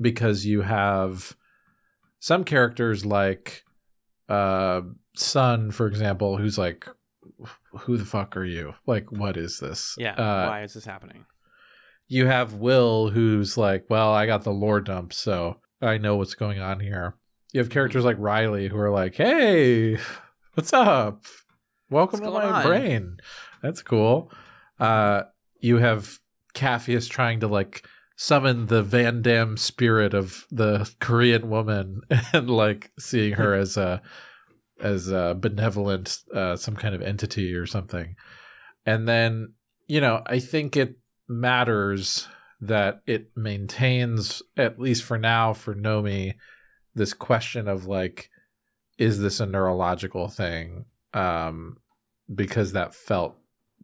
because 0.00 0.46
you 0.46 0.62
have 0.62 1.36
some 2.20 2.44
characters 2.44 3.04
like 3.04 3.64
uh 4.28 4.80
Sun 5.16 5.72
for 5.72 5.86
example 5.88 6.36
who's 6.36 6.56
like 6.56 6.86
who 7.80 7.96
the 7.96 8.04
fuck 8.04 8.36
are 8.36 8.44
you? 8.44 8.74
Like, 8.86 9.12
what 9.12 9.36
is 9.36 9.58
this? 9.58 9.94
Yeah. 9.98 10.14
Uh, 10.14 10.48
why 10.48 10.62
is 10.62 10.74
this 10.74 10.84
happening? 10.84 11.24
You 12.08 12.26
have 12.26 12.54
Will, 12.54 13.10
who's 13.10 13.56
like, 13.56 13.86
well, 13.88 14.12
I 14.12 14.26
got 14.26 14.44
the 14.44 14.52
lore 14.52 14.80
dump, 14.80 15.12
so 15.12 15.60
I 15.80 15.98
know 15.98 16.16
what's 16.16 16.34
going 16.34 16.60
on 16.60 16.80
here. 16.80 17.16
You 17.52 17.60
have 17.60 17.70
characters 17.70 18.04
like 18.04 18.16
Riley 18.18 18.68
who 18.68 18.78
are 18.78 18.90
like, 18.90 19.14
hey, 19.14 19.98
what's 20.54 20.72
up? 20.72 21.24
Welcome 21.90 22.20
What's 22.20 22.32
to 22.32 22.38
my 22.38 22.52
on?" 22.52 22.62
brain. 22.66 23.16
That's 23.62 23.82
cool. 23.82 24.30
Uh, 24.78 25.22
you 25.60 25.78
have 25.78 26.18
Capheus 26.54 27.08
trying 27.08 27.40
to 27.40 27.48
like 27.48 27.86
summon 28.16 28.66
the 28.66 28.82
Van 28.82 29.22
Damme 29.22 29.56
spirit 29.56 30.14
of 30.14 30.46
the 30.50 30.90
Korean 31.00 31.48
woman 31.50 32.00
and 32.32 32.48
like 32.50 32.90
seeing 32.98 33.34
her 33.34 33.54
as 33.54 33.76
a 33.76 34.02
as 34.80 35.08
a 35.08 35.36
benevolent 35.38 36.18
uh, 36.34 36.56
some 36.56 36.76
kind 36.76 36.94
of 36.94 37.02
entity 37.02 37.54
or 37.54 37.66
something. 37.66 38.14
And 38.84 39.08
then, 39.08 39.54
you 39.86 40.00
know, 40.00 40.22
I 40.26 40.38
think 40.38 40.76
it 40.76 40.96
matters 41.28 42.28
that 42.60 43.02
it 43.06 43.30
maintains 43.36 44.42
at 44.56 44.78
least 44.78 45.02
for 45.04 45.18
now 45.18 45.52
for 45.52 45.74
Nomi 45.74 46.34
this 46.94 47.12
question 47.12 47.68
of 47.68 47.86
like 47.86 48.30
is 48.98 49.20
this 49.20 49.40
a 49.40 49.46
neurological 49.46 50.28
thing 50.28 50.86
um 51.12 51.76
because 52.34 52.72
that 52.72 52.94
felt 52.94 53.36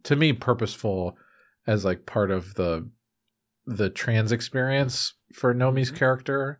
to 0.03 0.15
me 0.15 0.33
purposeful 0.33 1.15
as 1.67 1.85
like 1.85 2.05
part 2.05 2.31
of 2.31 2.55
the 2.55 2.89
the 3.65 3.89
trans 3.89 4.31
experience 4.31 5.13
for 5.33 5.53
Nomi's 5.53 5.91
Mhm. 5.91 5.95
character 5.95 6.59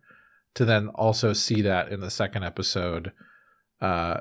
to 0.54 0.64
then 0.64 0.88
also 0.88 1.32
see 1.32 1.62
that 1.62 1.90
in 1.90 2.00
the 2.00 2.10
second 2.10 2.44
episode 2.44 3.10
uh 3.80 4.20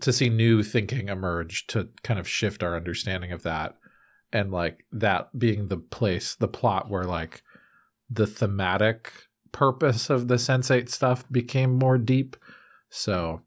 to 0.00 0.12
see 0.12 0.28
new 0.28 0.62
thinking 0.62 1.08
emerge 1.08 1.66
to 1.68 1.88
kind 2.02 2.20
of 2.20 2.28
shift 2.28 2.62
our 2.62 2.76
understanding 2.76 3.32
of 3.32 3.42
that 3.44 3.76
and 4.36 4.50
like 4.52 4.84
that 4.92 5.36
being 5.38 5.68
the 5.68 5.76
place 5.78 6.34
the 6.34 6.48
plot 6.48 6.90
where 6.90 7.04
like 7.04 7.42
the 8.10 8.26
thematic 8.26 9.12
purpose 9.52 10.10
of 10.10 10.28
the 10.28 10.34
sensate 10.36 10.88
stuff 10.88 11.24
became 11.30 11.78
more 11.78 11.98
deep 11.98 12.36
so 12.90 13.40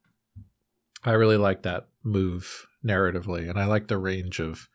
i 1.03 1.12
really 1.12 1.38
like 1.38 1.62
that 1.63 1.88
move 2.03 2.65
narratively 2.84 3.50
and 3.50 3.60
i 3.60 3.65
like 3.65 3.88
the 3.88 3.98
range 3.98 4.39
of 4.39 4.67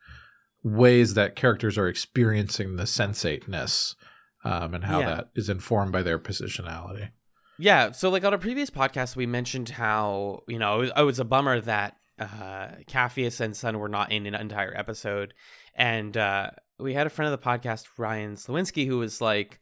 ways 0.63 1.13
that 1.13 1.35
characters 1.35 1.77
are 1.77 1.87
experiencing 1.87 2.75
the 2.75 2.87
sensateness 2.87 3.95
um, 4.43 4.73
and 4.75 4.83
how 4.85 4.99
Yeah. 4.99 5.05
that 5.15 5.29
is 5.35 5.49
informed 5.49 5.91
by 5.91 6.03
their 6.03 6.19
positionality 6.19 7.09
Yeah, 7.57 7.91
so 7.91 8.09
like 8.09 8.23
on 8.25 8.33
a 8.33 8.37
previous 8.37 8.69
podcast, 8.69 9.15
we 9.15 9.25
mentioned 9.25 9.69
how 9.69 10.43
you 10.47 10.59
know 10.59 10.75
it 10.75 10.81
was, 10.81 10.91
it 10.97 11.03
was 11.03 11.19
a 11.19 11.25
bummer 11.25 11.61
that 11.61 11.95
uh, 12.19 12.67
Capheus 12.87 13.39
and 13.41 13.55
Sun 13.55 13.77
were 13.79 13.89
not 13.89 14.11
in 14.11 14.25
an 14.25 14.35
entire 14.35 14.73
episode, 14.75 15.33
and 15.75 16.15
uh, 16.15 16.51
we 16.79 16.93
had 16.93 17.07
a 17.07 17.09
friend 17.09 17.31
of 17.31 17.39
the 17.39 17.45
podcast, 17.45 17.85
Ryan 17.97 18.35
Slawinski, 18.35 18.87
who 18.87 18.97
was 18.97 19.21
like, 19.21 19.59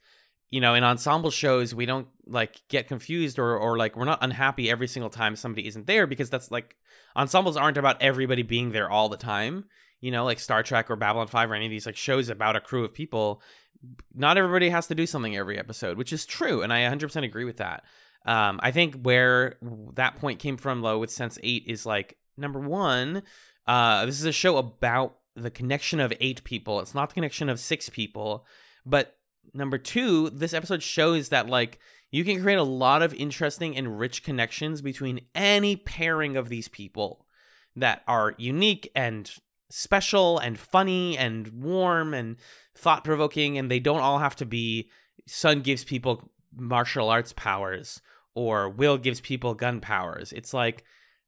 you 0.50 0.62
know, 0.62 0.76
in 0.76 0.84
ensemble 0.84 1.32
shows, 1.32 1.74
we 1.74 1.86
don't 1.86 2.08
like 2.28 2.62
get 2.70 2.88
confused 2.88 3.40
or 3.40 3.58
or 3.58 3.78
like 3.78 3.98
we're 3.98 4.06
not 4.06 4.20
unhappy 4.22 4.70
every 4.70 4.88
single 4.88 5.10
time 5.10 5.36
somebody 5.36 5.68
isn't 5.68 5.88
there 5.88 6.06
because 6.06 6.30
that's 6.30 6.52
like 6.52 6.76
ensembles 7.16 7.58
aren't 7.58 7.78
about 7.78 8.02
everybody 8.02 8.44
being 8.44 8.72
there 8.72 8.90
all 8.90 9.10
the 9.10 9.18
time. 9.18 9.66
You 10.00 10.12
know, 10.12 10.26
like 10.26 10.40
Star 10.40 10.64
Trek 10.64 10.92
or 10.92 10.96
Babylon 10.96 11.28
Five 11.28 11.50
or 11.50 11.56
any 11.56 11.66
of 11.66 11.72
these 11.72 11.86
like 11.86 11.96
shows 11.96 12.30
about 12.30 12.56
a 12.56 12.62
crew 12.62 12.84
of 12.84 12.94
people 12.94 13.42
not 14.14 14.38
everybody 14.38 14.70
has 14.70 14.88
to 14.88 14.96
do 14.96 15.06
something 15.06 15.36
every 15.36 15.58
episode, 15.58 15.98
which 15.98 16.14
is 16.14 16.26
true, 16.26 16.62
and 16.62 16.72
I 16.72 16.82
100% 16.82 17.24
agree 17.24 17.46
with 17.46 17.58
that. 17.58 17.84
Um, 18.26 18.60
I 18.64 18.72
think 18.72 19.02
where 19.02 19.56
that 19.96 20.18
point 20.18 20.40
came 20.40 20.58
from, 20.58 20.82
though, 20.82 21.00
with 21.00 21.12
Sense 21.12 21.38
Eight 21.44 21.66
is 21.68 21.86
like 21.86 22.18
number 22.38 22.60
one, 22.60 23.24
uh, 23.68 24.06
this 24.06 24.20
is 24.20 24.26
a 24.26 24.32
show 24.32 24.58
about 24.58 25.18
the 25.36 25.52
connection 25.52 26.00
of 26.00 26.14
eight 26.20 26.44
people. 26.44 26.80
It's 26.80 26.96
not 26.96 27.10
the 27.10 27.16
connection 27.16 27.50
of 27.50 27.60
six 27.60 27.90
people, 27.90 28.46
but 28.86 29.18
number 29.54 29.78
two, 29.78 30.30
this 30.30 30.54
episode 30.54 30.84
shows 30.84 31.30
that 31.30 31.48
like 31.50 31.80
you 32.12 32.24
can 32.24 32.42
create 32.42 32.58
a 32.58 32.64
lot 32.64 33.02
of 33.02 33.14
interesting 33.16 33.76
and 33.76 34.00
rich 34.00 34.24
connections 34.24 34.82
between 34.82 35.22
any 35.34 35.76
pairing 35.76 36.38
of 36.38 36.50
these 36.50 36.68
people 36.68 37.26
that 37.76 38.04
are 38.08 38.36
unique 38.38 38.92
and 38.96 39.32
special 39.70 40.38
and 40.38 40.60
funny 40.60 41.18
and 41.18 41.48
warm 41.64 42.14
and 42.14 42.38
thought 42.76 43.04
provoking, 43.04 43.58
and 43.58 43.72
they 43.72 43.80
don't 43.80 44.02
all 44.02 44.20
have 44.20 44.36
to 44.36 44.46
be 44.46 44.90
Sun 45.26 45.62
gives 45.62 45.84
people 45.84 46.30
martial 46.56 47.10
arts 47.10 47.34
powers 47.34 48.02
or 48.36 48.70
Will 48.70 48.98
gives 48.98 49.22
people 49.22 49.54
gun 49.54 49.80
powers. 49.80 50.32
It's 50.34 50.54
like, 50.54 50.84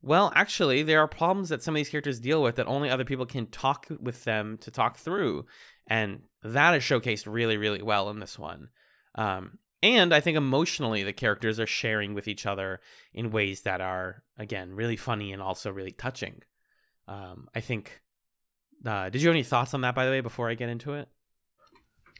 well, 0.05 0.31
actually, 0.35 0.83
there 0.83 0.99
are 0.99 1.07
problems 1.07 1.49
that 1.49 1.63
some 1.63 1.75
of 1.75 1.77
these 1.77 1.89
characters 1.89 2.19
deal 2.19 2.43
with 2.43 2.57
that 2.57 2.67
only 2.67 2.91
other 2.91 3.03
people 3.03 3.25
can 3.25 3.47
talk 3.47 3.87
with 3.99 4.23
them 4.23 4.59
to 4.59 4.69
talk 4.69 4.97
through. 4.97 5.47
And 5.87 6.21
that 6.43 6.75
is 6.75 6.83
showcased 6.83 7.25
really, 7.25 7.57
really 7.57 7.81
well 7.81 8.11
in 8.11 8.19
this 8.19 8.37
one. 8.37 8.69
Um, 9.15 9.57
and 9.81 10.13
I 10.13 10.19
think 10.19 10.37
emotionally, 10.37 11.01
the 11.01 11.11
characters 11.11 11.59
are 11.59 11.65
sharing 11.65 12.13
with 12.13 12.27
each 12.27 12.45
other 12.45 12.81
in 13.15 13.31
ways 13.31 13.61
that 13.61 13.81
are, 13.81 14.21
again, 14.37 14.75
really 14.75 14.95
funny 14.95 15.33
and 15.33 15.41
also 15.41 15.71
really 15.71 15.91
touching. 15.91 16.43
Um, 17.07 17.49
I 17.55 17.61
think. 17.61 18.01
Uh, 18.85 19.09
did 19.09 19.23
you 19.23 19.29
have 19.29 19.35
any 19.35 19.43
thoughts 19.43 19.73
on 19.73 19.81
that, 19.81 19.95
by 19.95 20.05
the 20.05 20.11
way, 20.11 20.21
before 20.21 20.49
I 20.49 20.53
get 20.53 20.69
into 20.69 20.93
it? 20.93 21.07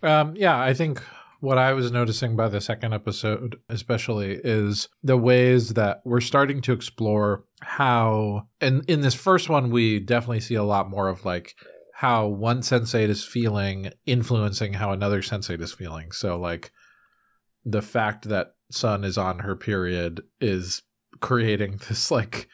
Um, 0.02 0.36
yeah, 0.36 0.60
I 0.60 0.74
think 0.74 1.04
what 1.40 1.58
I 1.58 1.74
was 1.74 1.92
noticing 1.92 2.36
by 2.36 2.50
the 2.50 2.62
second 2.62 2.94
episode, 2.94 3.60
especially, 3.70 4.40
is 4.44 4.90
the 5.04 5.18
ways 5.18 5.74
that 5.74 6.02
we're 6.06 6.22
starting 6.22 6.62
to 6.62 6.74
explore 6.74 7.44
how, 7.62 8.48
and 8.62 8.84
in 8.90 9.02
this 9.02 9.14
first 9.14 9.50
one, 9.50 9.70
we 9.70 10.00
definitely 10.00 10.40
see 10.40 10.56
a 10.56 10.64
lot 10.64 10.90
more 10.90 11.08
of 11.08 11.26
like 11.26 11.56
how 11.96 12.28
one 12.28 12.62
sensate 12.62 13.10
is 13.10 13.24
feeling 13.24 13.92
influencing 14.06 14.74
how 14.74 14.92
another 14.92 15.22
sensate 15.22 15.62
is 15.62 15.74
feeling. 15.74 16.12
So, 16.12 16.38
like, 16.38 16.72
the 17.64 17.82
fact 17.82 18.30
that 18.30 18.56
Sun 18.72 19.04
is 19.04 19.18
on 19.18 19.40
her 19.40 19.56
period 19.56 20.22
is 20.42 20.84
creating 21.22 21.80
this 21.88 22.12
like 22.12 22.48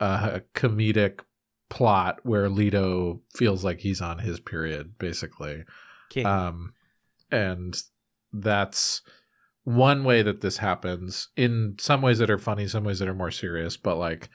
uh, 0.00 0.40
comedic 0.54 1.20
plot 1.68 2.20
where 2.22 2.48
Lito 2.48 3.20
feels 3.34 3.64
like 3.64 3.80
he's 3.80 4.00
on 4.00 4.18
his 4.18 4.40
period, 4.40 4.94
basically. 4.98 5.64
King. 6.10 6.26
Um, 6.26 6.72
and 7.30 7.80
that's 8.32 9.02
one 9.64 10.04
way 10.04 10.22
that 10.22 10.40
this 10.40 10.58
happens 10.58 11.28
in 11.36 11.76
some 11.78 12.00
ways 12.00 12.18
that 12.18 12.30
are 12.30 12.38
funny, 12.38 12.66
some 12.66 12.84
ways 12.84 12.98
that 12.98 13.08
are 13.08 13.14
more 13.14 13.30
serious, 13.30 13.76
but 13.76 13.96
like 13.96 14.30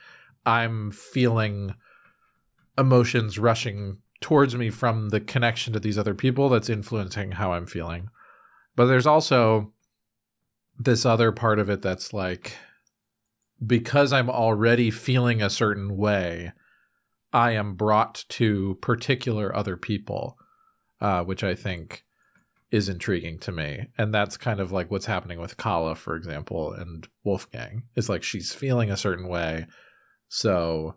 I'm 0.45 0.91
feeling 0.91 1.75
emotions 2.77 3.39
rushing 3.39 3.97
towards 4.21 4.55
me 4.55 4.69
from 4.69 5.09
the 5.09 5.19
connection 5.19 5.73
to 5.73 5.79
these 5.79 5.97
other 5.97 6.13
people 6.13 6.50
that's 6.50 6.69
influencing 6.69 7.33
how 7.33 7.53
I'm 7.53 7.65
feeling. 7.65 8.09
But 8.75 8.85
there's 8.85 9.07
also 9.07 9.73
this 10.77 11.05
other 11.05 11.31
part 11.31 11.59
of 11.59 11.69
it 11.69 11.81
that's 11.81 12.13
like 12.13 12.57
because 13.65 14.12
I'm 14.12 14.29
already 14.29 14.91
feeling 14.91 15.41
a 15.41 15.50
certain 15.50 15.95
way, 15.97 16.51
I 17.31 17.51
am 17.51 17.75
brought 17.75 18.25
to 18.29 18.77
particular 18.81 19.55
other 19.55 19.77
people, 19.77 20.38
uh, 21.01 21.23
which 21.23 21.43
I 21.43 21.55
think 21.55 22.03
is 22.74 22.89
intriguing 22.89 23.38
to 23.38 23.51
me. 23.51 23.86
And 24.00 24.12
that's 24.12 24.36
kind 24.36 24.60
of 24.60 24.72
like 24.72 24.89
what's 24.89 25.06
happening 25.06 25.39
with 25.39 25.58
Kala, 25.58 25.94
for 25.94 26.15
example, 26.15 26.74
and 26.74 27.08
Wolfgang. 27.24 27.84
Is 27.96 28.10
like 28.10 28.24
she's 28.24 28.51
feeling 28.51 28.89
a 28.89 28.98
certain 28.98 29.27
way. 29.27 29.68
So 30.27 30.96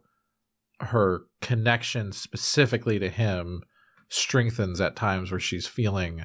her 0.81 1.25
connection 1.43 2.13
specifically 2.13 2.99
to 2.99 3.11
him 3.11 3.63
strengthens 4.09 4.81
at 4.81 4.97
times 4.97 5.31
where 5.31 5.39
she's 5.39 5.67
feeling 5.67 6.25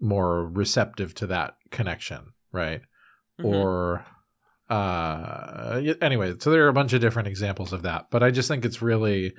more 0.00 0.48
receptive 0.48 1.14
to 1.16 1.26
that 1.26 1.56
connection, 1.70 2.32
right? 2.50 2.80
Mhm. 3.38 3.44
Or 3.44 4.06
uh 4.70 5.82
anyway, 6.00 6.34
so 6.38 6.50
there 6.50 6.64
are 6.64 6.68
a 6.68 6.72
bunch 6.72 6.94
of 6.94 7.02
different 7.02 7.28
examples 7.28 7.74
of 7.74 7.82
that, 7.82 8.06
but 8.10 8.22
I 8.22 8.30
just 8.30 8.48
think 8.48 8.64
it's 8.64 8.80
really 8.80 9.34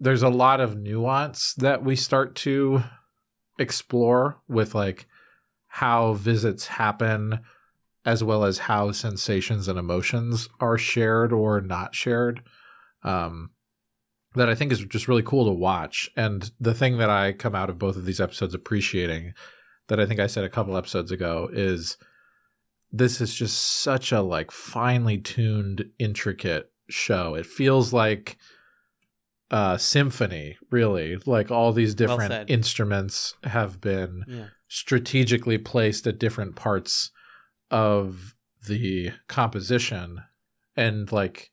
there's 0.00 0.24
a 0.24 0.28
lot 0.28 0.60
of 0.60 0.76
nuance 0.76 1.54
that 1.58 1.84
we 1.84 1.94
start 1.94 2.34
to 2.34 2.82
explore 3.58 4.38
with 4.48 4.74
like 4.74 5.06
how 5.68 6.14
visits 6.14 6.66
happen 6.66 7.40
as 8.04 8.24
well 8.24 8.44
as 8.44 8.58
how 8.58 8.90
sensations 8.92 9.68
and 9.68 9.78
emotions 9.78 10.48
are 10.60 10.76
shared 10.76 11.32
or 11.32 11.60
not 11.60 11.94
shared 11.94 12.42
um 13.04 13.50
that 14.34 14.48
I 14.48 14.54
think 14.54 14.72
is 14.72 14.84
just 14.84 15.08
really 15.08 15.22
cool 15.22 15.44
to 15.46 15.52
watch. 15.52 16.10
And 16.16 16.50
the 16.58 16.74
thing 16.74 16.98
that 16.98 17.10
I 17.10 17.32
come 17.32 17.54
out 17.54 17.70
of 17.70 17.78
both 17.78 17.96
of 17.96 18.04
these 18.04 18.20
episodes 18.20 18.54
appreciating 18.54 19.34
that 19.88 20.00
I 20.00 20.06
think 20.06 20.20
I 20.20 20.26
said 20.26 20.44
a 20.44 20.48
couple 20.48 20.76
episodes 20.76 21.10
ago 21.10 21.50
is 21.52 21.96
this 22.90 23.20
is 23.20 23.34
just 23.34 23.58
such 23.82 24.12
a 24.12 24.22
like 24.22 24.50
finely 24.50 25.18
tuned 25.18 25.84
intricate 25.98 26.70
show. 26.88 27.34
It 27.34 27.46
feels 27.46 27.92
like 27.92 28.36
uh 29.52 29.76
symphony 29.76 30.56
really 30.70 31.16
like 31.26 31.50
all 31.50 31.72
these 31.72 31.94
different 31.94 32.32
said. 32.32 32.50
instruments 32.50 33.34
have 33.44 33.80
been 33.80 34.24
yeah. 34.26 34.46
strategically 34.68 35.58
placed 35.58 36.06
at 36.06 36.18
different 36.18 36.56
parts 36.56 37.10
of 37.70 38.34
the 38.66 39.10
composition 39.28 40.22
and 40.76 41.12
like 41.12 41.50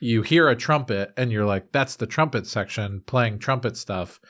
you 0.00 0.22
hear 0.22 0.48
a 0.48 0.56
trumpet 0.56 1.12
and 1.16 1.32
you're 1.32 1.46
like, 1.46 1.72
that's 1.72 1.96
the 1.96 2.06
trumpet 2.06 2.46
section 2.46 3.00
playing 3.06 3.38
trumpet 3.38 3.78
stuff, 3.78 4.20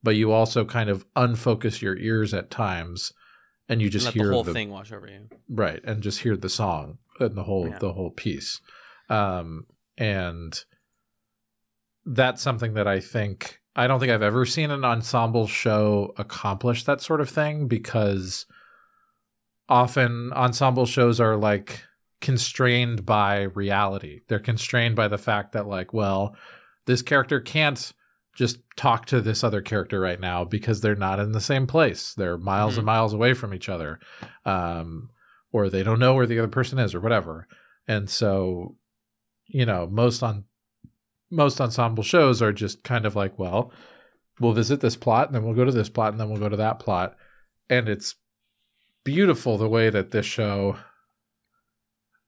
but 0.00 0.14
you 0.14 0.30
also 0.30 0.64
kind 0.64 0.88
of 0.88 1.04
unfocus 1.16 1.82
your 1.82 1.96
ears 1.98 2.32
at 2.32 2.50
times 2.52 3.12
and 3.68 3.82
you 3.82 3.90
just 3.90 4.06
Let 4.06 4.14
hear 4.14 4.26
the 4.28 4.32
whole 4.32 4.44
the, 4.44 4.52
thing 4.52 4.70
wash 4.70 4.92
over 4.92 5.08
you. 5.08 5.28
right 5.48 5.80
and 5.84 6.02
just 6.02 6.20
hear 6.20 6.36
the 6.36 6.48
song 6.48 6.98
and 7.20 7.36
the 7.36 7.42
whole 7.42 7.68
Yeah. 7.68 7.78
the 7.78 7.92
whole 7.94 8.10
piece 8.12 8.60
um 9.10 9.66
and 9.96 10.64
that's 12.10 12.40
something 12.42 12.74
that 12.74 12.86
i 12.88 12.98
think 13.00 13.60
i 13.76 13.86
don't 13.86 14.00
think 14.00 14.10
i've 14.10 14.22
ever 14.22 14.44
seen 14.46 14.70
an 14.70 14.84
ensemble 14.84 15.46
show 15.46 16.12
accomplish 16.16 16.84
that 16.84 17.00
sort 17.00 17.20
of 17.20 17.28
thing 17.28 17.68
because 17.68 18.46
often 19.68 20.32
ensemble 20.32 20.86
shows 20.86 21.20
are 21.20 21.36
like 21.36 21.82
constrained 22.20 23.04
by 23.06 23.42
reality 23.42 24.20
they're 24.28 24.38
constrained 24.38 24.96
by 24.96 25.06
the 25.06 25.18
fact 25.18 25.52
that 25.52 25.66
like 25.66 25.92
well 25.92 26.34
this 26.86 27.02
character 27.02 27.38
can't 27.40 27.92
just 28.34 28.58
talk 28.76 29.04
to 29.06 29.20
this 29.20 29.44
other 29.44 29.60
character 29.60 30.00
right 30.00 30.20
now 30.20 30.44
because 30.44 30.80
they're 30.80 30.94
not 30.96 31.20
in 31.20 31.32
the 31.32 31.40
same 31.40 31.66
place 31.66 32.14
they're 32.14 32.38
miles 32.38 32.74
Mhm. 32.74 32.78
and 32.78 32.86
miles 32.86 33.12
away 33.12 33.34
from 33.34 33.52
each 33.54 33.68
other 33.68 34.00
um 34.44 35.10
or 35.52 35.68
they 35.70 35.82
don't 35.82 35.98
know 36.00 36.14
where 36.14 36.26
the 36.26 36.38
other 36.38 36.48
person 36.48 36.78
is 36.78 36.94
or 36.94 37.00
whatever. 37.00 37.48
And 37.86 38.10
so, 38.10 38.76
you 39.46 39.64
know, 39.64 39.86
most 39.90 40.22
on 40.22 40.44
most 41.30 41.60
ensemble 41.60 42.02
shows 42.02 42.40
are 42.40 42.52
just 42.52 42.82
kind 42.84 43.06
of 43.06 43.16
like, 43.16 43.38
well, 43.38 43.72
we'll 44.40 44.52
visit 44.52 44.80
this 44.80 44.96
plot 44.96 45.26
and 45.26 45.34
then 45.34 45.44
we'll 45.44 45.54
go 45.54 45.64
to 45.64 45.72
this 45.72 45.88
plot 45.88 46.12
and 46.12 46.20
then 46.20 46.28
we'll 46.28 46.40
go 46.40 46.48
to 46.48 46.56
that 46.56 46.78
plot. 46.78 47.16
And 47.68 47.88
it's 47.88 48.14
beautiful 49.04 49.58
the 49.58 49.68
way 49.68 49.90
that 49.90 50.10
this 50.10 50.26
show 50.26 50.76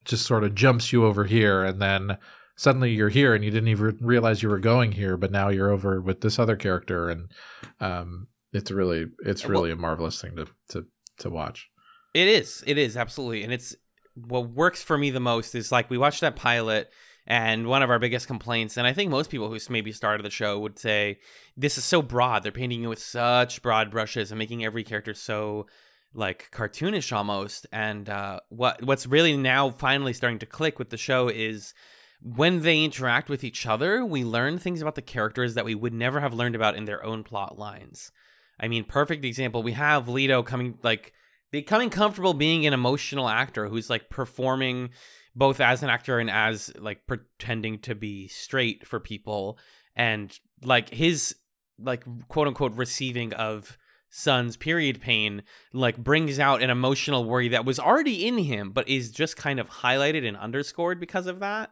just 0.05 0.25
sort 0.25 0.43
of 0.43 0.55
jumps 0.55 0.91
you 0.91 1.05
over 1.05 1.25
here 1.25 1.63
and 1.63 1.81
then 1.81 2.17
suddenly 2.55 2.91
you're 2.91 3.09
here 3.09 3.33
and 3.33 3.43
you 3.43 3.51
didn't 3.51 3.69
even 3.69 3.97
realize 4.01 4.43
you 4.43 4.49
were 4.49 4.59
going 4.59 4.93
here, 4.93 5.17
but 5.17 5.31
now 5.31 5.49
you're 5.49 5.71
over 5.71 6.01
with 6.01 6.21
this 6.21 6.39
other 6.39 6.55
character 6.55 7.09
and 7.09 7.31
um 7.79 8.27
it's 8.53 8.71
really 8.71 9.05
it's 9.25 9.45
really 9.45 9.71
a 9.71 9.75
marvelous 9.75 10.21
thing 10.21 10.35
to 10.35 10.47
to 10.69 10.85
to 11.19 11.29
watch. 11.29 11.69
It 12.13 12.27
is. 12.27 12.63
It 12.67 12.77
is 12.77 12.97
absolutely, 12.97 13.43
and 13.43 13.53
it's 13.53 13.75
what 14.15 14.49
works 14.49 14.83
for 14.83 14.97
me 14.97 15.09
the 15.09 15.19
most 15.19 15.55
is 15.55 15.71
like 15.71 15.89
we 15.89 15.97
watched 15.97 16.21
that 16.21 16.35
pilot, 16.35 16.89
and 17.27 17.67
one 17.67 17.83
of 17.83 17.89
our 17.89 17.99
biggest 17.99 18.27
complaints, 18.27 18.77
and 18.77 18.87
I 18.87 18.93
think 18.93 19.11
most 19.11 19.29
people 19.29 19.49
who 19.49 19.59
maybe 19.69 19.91
started 19.91 20.25
the 20.25 20.29
show 20.29 20.59
would 20.59 20.79
say 20.79 21.19
this 21.55 21.77
is 21.77 21.83
so 21.83 22.01
broad. 22.01 22.43
They're 22.43 22.51
painting 22.51 22.81
you 22.81 22.89
with 22.89 23.01
such 23.01 23.61
broad 23.61 23.91
brushes 23.91 24.31
and 24.31 24.39
making 24.39 24.65
every 24.65 24.83
character 24.83 25.13
so 25.13 25.67
like 26.13 26.49
cartoonish 26.51 27.15
almost. 27.15 27.67
And 27.71 28.09
uh, 28.09 28.39
what 28.49 28.83
what's 28.83 29.07
really 29.07 29.37
now 29.37 29.69
finally 29.69 30.13
starting 30.13 30.39
to 30.39 30.45
click 30.45 30.79
with 30.79 30.89
the 30.89 30.97
show 30.97 31.27
is 31.29 31.73
when 32.21 32.61
they 32.61 32.83
interact 32.83 33.29
with 33.29 33.43
each 33.43 33.65
other, 33.65 34.05
we 34.05 34.23
learn 34.23 34.57
things 34.57 34.81
about 34.81 34.95
the 34.95 35.01
characters 35.01 35.55
that 35.55 35.65
we 35.65 35.75
would 35.75 35.93
never 35.93 36.19
have 36.19 36.33
learned 36.33 36.55
about 36.55 36.75
in 36.75 36.85
their 36.85 37.03
own 37.03 37.23
plot 37.23 37.57
lines. 37.57 38.11
I 38.59 38.67
mean, 38.67 38.83
perfect 38.83 39.25
example. 39.25 39.63
We 39.63 39.73
have 39.73 40.05
Lito 40.05 40.45
coming 40.45 40.77
like 40.83 41.13
becoming 41.51 41.89
comfortable 41.89 42.33
being 42.33 42.65
an 42.65 42.73
emotional 42.73 43.27
actor 43.27 43.67
who's 43.67 43.89
like 43.89 44.09
performing 44.09 44.89
both 45.35 45.59
as 45.59 45.83
an 45.83 45.89
actor 45.89 46.19
and 46.19 46.29
as 46.29 46.71
like 46.77 47.05
pretending 47.07 47.79
to 47.79 47.95
be 47.95 48.27
straight 48.27 48.85
for 48.85 48.99
people 48.99 49.57
and 49.95 50.39
like 50.63 50.93
his 50.93 51.35
like 51.79 52.03
quote 52.27 52.47
unquote 52.47 52.73
receiving 52.75 53.33
of 53.33 53.77
Sun's 54.09 54.57
period 54.57 54.99
pain 54.99 55.43
like 55.73 55.97
brings 55.97 56.37
out 56.37 56.61
an 56.61 56.69
emotional 56.69 57.23
worry 57.23 57.47
that 57.49 57.65
was 57.65 57.79
already 57.79 58.27
in 58.27 58.37
him 58.37 58.71
but 58.71 58.89
is 58.89 59.09
just 59.09 59.37
kind 59.37 59.59
of 59.59 59.69
highlighted 59.69 60.27
and 60.27 60.35
underscored 60.35 60.99
because 60.99 61.27
of 61.27 61.39
that 61.39 61.71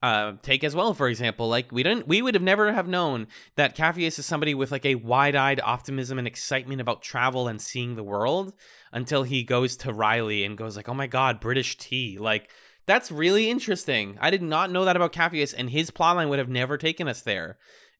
uh, 0.00 0.34
take 0.42 0.62
as 0.62 0.76
well, 0.76 0.94
for 0.94 1.08
example, 1.08 1.48
like 1.48 1.72
we 1.72 1.82
didn't, 1.82 2.06
we 2.06 2.22
would 2.22 2.34
have 2.34 2.42
never 2.42 2.72
have 2.72 2.86
known 2.86 3.26
that 3.56 3.76
Capheus 3.76 4.18
is 4.18 4.26
somebody 4.26 4.54
with 4.54 4.70
like 4.70 4.86
a 4.86 4.94
wide-eyed 4.94 5.60
optimism 5.60 6.18
and 6.18 6.26
excitement 6.28 6.80
about 6.80 7.02
travel 7.02 7.48
and 7.48 7.60
seeing 7.60 7.96
the 7.96 8.04
world 8.04 8.52
until 8.92 9.24
he 9.24 9.42
goes 9.42 9.76
to 9.78 9.92
Riley 9.92 10.44
and 10.44 10.56
goes 10.56 10.76
like, 10.76 10.88
"Oh 10.88 10.94
my 10.94 11.08
God, 11.08 11.40
British 11.40 11.76
tea!" 11.78 12.16
Like 12.16 12.48
that's 12.88 13.12
really 13.12 13.50
interesting. 13.50 14.16
I 14.18 14.30
did 14.30 14.42
not 14.42 14.72
know 14.72 14.86
that 14.86 14.96
about 14.96 15.12
Capheus, 15.12 15.54
and 15.56 15.68
his 15.68 15.90
plotline 15.90 16.30
would 16.30 16.38
have 16.38 16.48
never 16.48 16.78
taken 16.78 17.06
us 17.06 17.20
there. 17.20 17.58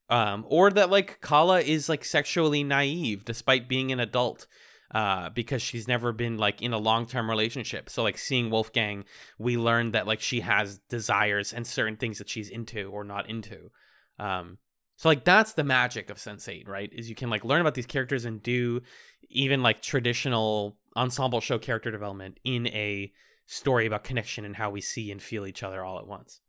Um, 0.08 0.46
or 0.48 0.70
that 0.70 0.88
like 0.88 1.20
Kala 1.20 1.60
is 1.60 1.90
like 1.90 2.02
sexually 2.02 2.64
naive 2.64 3.26
despite 3.26 3.68
being 3.68 3.92
an 3.92 4.00
adult 4.00 4.46
uh, 4.90 5.28
because 5.28 5.60
she's 5.60 5.86
never 5.86 6.12
been 6.12 6.38
like 6.38 6.62
in 6.62 6.72
a 6.72 6.78
long 6.78 7.04
term 7.04 7.28
relationship. 7.28 7.90
So 7.90 8.02
like 8.02 8.16
seeing 8.16 8.48
Wolfgang, 8.48 9.04
we 9.38 9.58
learned 9.58 9.92
that 9.92 10.06
like 10.06 10.22
she 10.22 10.40
has 10.40 10.78
desires 10.88 11.52
and 11.52 11.66
certain 11.66 11.96
things 11.96 12.16
that 12.16 12.30
she's 12.30 12.48
into 12.48 12.90
or 12.90 13.04
not 13.04 13.28
into. 13.28 13.70
Um, 14.18 14.56
so 14.96 15.10
like 15.10 15.24
that's 15.24 15.52
the 15.52 15.64
magic 15.64 16.08
of 16.08 16.18
Sense 16.18 16.48
Eight, 16.48 16.66
right? 16.66 16.90
Is 16.90 17.10
you 17.10 17.14
can 17.14 17.28
like 17.28 17.44
learn 17.44 17.60
about 17.60 17.74
these 17.74 17.84
characters 17.84 18.24
and 18.24 18.42
do 18.42 18.80
even 19.28 19.62
like 19.62 19.82
traditional 19.82 20.78
ensemble 20.96 21.42
show 21.42 21.58
character 21.58 21.90
development 21.90 22.40
in 22.42 22.66
a 22.68 23.12
story 23.50 23.86
about 23.86 24.04
connection 24.04 24.44
and 24.44 24.54
how 24.54 24.68
we 24.68 24.80
see 24.80 25.10
and 25.10 25.22
feel 25.22 25.46
each 25.46 25.62
other 25.62 25.82
all 25.82 25.98
at 25.98 26.06
once. 26.06 26.40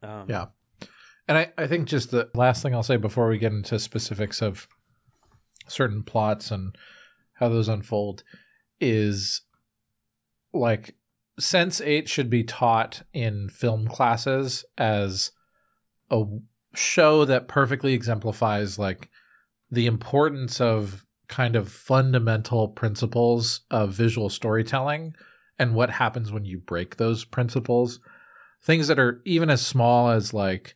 Um, 0.00 0.26
Yeah. 0.28 0.46
And 1.26 1.38
I, 1.38 1.52
I 1.58 1.66
think 1.66 1.88
just 1.88 2.12
the 2.12 2.30
last 2.34 2.62
thing 2.62 2.74
I'll 2.74 2.82
say 2.84 2.96
before 2.96 3.28
we 3.28 3.38
get 3.38 3.52
into 3.52 3.78
specifics 3.78 4.40
of 4.40 4.68
certain 5.66 6.04
plots 6.04 6.50
and 6.50 6.76
how 7.34 7.48
those 7.48 7.68
unfold 7.68 8.22
is 8.80 9.42
like 10.52 10.94
Sense 11.38 11.80
8 11.80 12.08
should 12.08 12.30
be 12.30 12.44
taught 12.44 13.02
in 13.12 13.48
film 13.48 13.88
classes 13.88 14.64
as 14.78 15.32
a 16.10 16.24
show 16.74 17.24
that 17.24 17.48
perfectly 17.48 17.92
exemplifies 17.92 18.78
like 18.78 19.08
the 19.70 19.86
importance 19.86 20.60
of 20.60 21.04
kind 21.28 21.56
of 21.56 21.72
fundamental 21.72 22.68
principles 22.68 23.62
of 23.70 23.92
visual 23.92 24.28
storytelling 24.28 25.14
and 25.62 25.74
what 25.74 25.90
happens 25.90 26.32
when 26.32 26.44
you 26.44 26.58
break 26.58 26.96
those 26.96 27.24
principles. 27.24 28.00
Things 28.62 28.88
that 28.88 28.98
are 28.98 29.22
even 29.24 29.48
as 29.48 29.64
small 29.64 30.10
as 30.10 30.34
like 30.34 30.74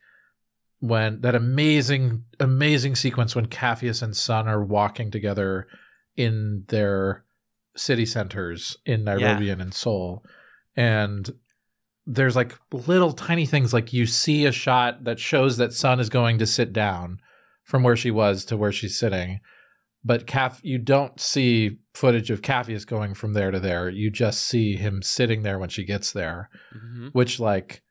when 0.81 1.21
that 1.21 1.35
amazing 1.35 2.25
amazing 2.41 2.95
sequence 2.95 3.35
when 3.35 3.47
Capheus 3.47 4.03
and 4.03 4.17
Sun 4.17 4.49
are 4.49 4.65
walking 4.65 5.11
together 5.11 5.67
in 6.17 6.65
their 6.69 7.25
city 7.77 8.07
centers 8.07 8.77
in 8.87 9.05
Nairobi 9.05 9.51
and 9.51 9.61
in 9.61 9.73
Seoul 9.73 10.25
and 10.77 11.31
there's 12.07 12.37
like 12.37 12.55
little 12.73 13.13
tiny 13.13 13.47
things 13.47 13.73
like 13.73 13.93
you 13.93 14.07
see 14.07 14.47
a 14.47 14.53
shot 14.53 15.05
that 15.05 15.19
shows 15.19 15.57
that 15.57 15.73
Sun 15.73 16.01
is 16.01 16.09
going 16.09 16.39
to 16.39 16.47
sit 16.47 16.73
down 16.73 17.21
from 17.65 17.83
where 17.83 17.97
she 17.97 18.11
was 18.11 18.45
to 18.47 18.57
where 18.57 18.73
she's 18.73 18.99
sitting 18.99 19.41
but 20.05 20.27
Caf 20.27 20.61
you 20.63 20.79
don't 20.79 21.21
see 21.21 21.79
footage 21.97 22.31
of 22.31 22.43
Capheus 22.43 22.87
going 22.87 23.15
from 23.15 23.33
there 23.33 23.51
to 23.51 23.61
there 23.61 23.89
you 23.89 24.11
just 24.11 24.43
see 24.43 24.77
him 24.77 25.03
sitting 25.03 25.43
there 25.43 25.59
when 25.59 25.69
she 25.69 25.85
gets 25.85 26.13
there 26.13 26.51
mhm. 26.75 27.11
which 27.13 27.41
like 27.41 27.83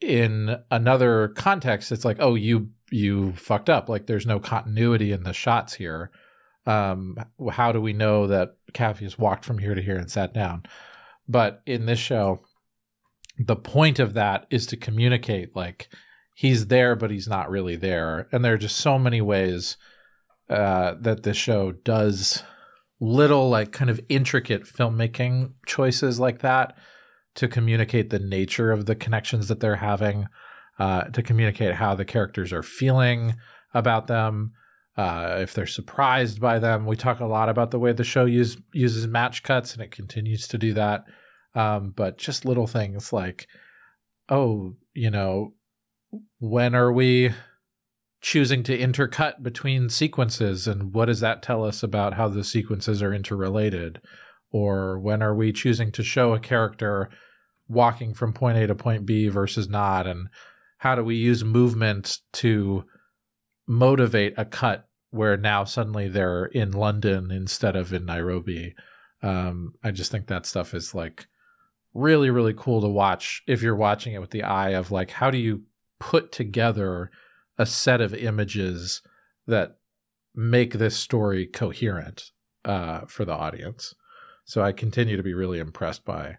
in 0.00 0.56
another 0.70 1.28
context 1.28 1.90
it's 1.90 2.04
like 2.04 2.18
oh 2.20 2.34
you 2.34 2.70
you 2.94 3.32
fucked 3.32 3.68
up. 3.68 3.88
Like 3.88 4.06
there's 4.06 4.26
no 4.26 4.38
continuity 4.38 5.10
in 5.10 5.24
the 5.24 5.32
shots 5.32 5.74
here. 5.74 6.10
Um 6.66 7.16
how 7.50 7.72
do 7.72 7.80
we 7.80 7.92
know 7.92 8.26
that 8.28 8.56
Capheus 8.72 9.18
walked 9.18 9.44
from 9.44 9.58
here 9.58 9.74
to 9.74 9.82
here 9.82 9.96
and 9.96 10.10
sat 10.10 10.32
down? 10.32 10.62
But 11.28 11.62
in 11.66 11.86
this 11.86 11.98
show 11.98 12.40
the 13.38 13.56
point 13.56 13.98
of 13.98 14.14
that 14.14 14.46
is 14.48 14.64
to 14.66 14.76
communicate 14.76 15.56
like 15.56 15.88
he's 16.34 16.68
there 16.68 16.94
but 16.94 17.10
he's 17.10 17.28
not 17.28 17.50
really 17.50 17.76
there. 17.76 18.28
And 18.30 18.44
there 18.44 18.54
are 18.54 18.58
just 18.58 18.76
so 18.76 18.98
many 18.98 19.20
ways 19.20 19.76
uh 20.48 20.94
that 21.00 21.24
this 21.24 21.36
show 21.36 21.72
does 21.72 22.44
little 23.04 23.50
like 23.50 23.70
kind 23.70 23.90
of 23.90 24.00
intricate 24.08 24.64
filmmaking 24.64 25.52
choices 25.66 26.18
like 26.18 26.40
that 26.40 26.76
to 27.34 27.48
communicate 27.48 28.10
the 28.10 28.18
nature 28.18 28.72
of 28.72 28.86
the 28.86 28.94
connections 28.94 29.48
that 29.48 29.60
they're 29.60 29.76
having, 29.76 30.26
uh, 30.78 31.02
to 31.04 31.22
communicate 31.22 31.74
how 31.74 31.94
the 31.94 32.04
characters 32.04 32.52
are 32.52 32.62
feeling 32.62 33.34
about 33.74 34.06
them, 34.06 34.52
uh, 34.96 35.38
if 35.40 35.52
they're 35.52 35.66
surprised 35.66 36.40
by 36.40 36.58
them. 36.58 36.86
We 36.86 36.96
talk 36.96 37.20
a 37.20 37.26
lot 37.26 37.48
about 37.48 37.72
the 37.72 37.78
way 37.78 37.92
the 37.92 38.04
show 38.04 38.24
use, 38.24 38.56
uses 38.72 39.06
match 39.06 39.42
cuts, 39.42 39.74
and 39.74 39.82
it 39.82 39.90
continues 39.90 40.46
to 40.48 40.58
do 40.58 40.72
that. 40.74 41.04
Um, 41.54 41.92
but 41.94 42.18
just 42.18 42.44
little 42.44 42.66
things 42.66 43.12
like, 43.12 43.46
oh, 44.28 44.76
you 44.94 45.10
know, 45.10 45.54
when 46.38 46.74
are 46.74 46.92
we 46.92 47.32
choosing 48.24 48.62
to 48.62 48.76
intercut 48.76 49.42
between 49.42 49.90
sequences, 49.90 50.66
and 50.66 50.94
what 50.94 51.04
does 51.04 51.20
that 51.20 51.42
tell 51.42 51.62
us 51.62 51.82
about 51.82 52.14
how 52.14 52.26
the 52.26 52.42
sequences 52.42 53.02
are 53.02 53.12
interrelated? 53.12 54.00
Or 54.50 54.98
when 54.98 55.22
are 55.22 55.34
we 55.34 55.52
choosing 55.52 55.92
to 55.92 56.02
show 56.02 56.32
a 56.32 56.40
character 56.40 57.10
walking 57.68 58.14
from 58.14 58.32
point 58.32 58.56
A 58.56 58.66
to 58.66 58.74
point 58.74 59.04
B 59.04 59.28
versus 59.28 59.68
not? 59.68 60.06
And 60.06 60.28
how 60.78 60.94
do 60.94 61.04
we 61.04 61.16
use 61.16 61.44
movement 61.44 62.20
to 62.34 62.84
motivate 63.66 64.32
a 64.38 64.46
cut 64.46 64.88
where 65.10 65.36
now 65.36 65.64
suddenly 65.64 66.08
they're 66.08 66.46
in 66.46 66.72
London 66.72 67.30
instead 67.30 67.76
of 67.76 67.92
in 67.92 68.06
Nairobi? 68.06 68.74
Um, 69.22 69.74
I 69.82 69.90
just 69.90 70.10
think 70.10 70.28
that 70.28 70.46
stuff 70.46 70.72
is 70.72 70.94
like 70.94 71.26
really 71.92 72.30
really 72.30 72.54
cool 72.56 72.80
to 72.80 72.88
watch 72.88 73.42
if 73.46 73.62
you're 73.62 73.76
watching 73.76 74.14
it 74.14 74.20
with 74.20 74.30
the 74.30 74.42
eye 74.42 74.70
of 74.70 74.90
like 74.90 75.10
how 75.10 75.30
do 75.30 75.38
you 75.38 75.62
put 76.00 76.32
together 76.32 77.10
a 77.58 77.66
set 77.66 78.00
of 78.00 78.14
images 78.14 79.02
that 79.46 79.76
make 80.34 80.74
this 80.74 80.96
story 80.96 81.46
coherent 81.46 82.30
uh, 82.64 83.00
for 83.06 83.24
the 83.24 83.32
audience. 83.32 83.94
So 84.44 84.62
I 84.62 84.72
continue 84.72 85.16
to 85.16 85.22
be 85.22 85.34
really 85.34 85.58
impressed 85.58 86.04
by 86.04 86.38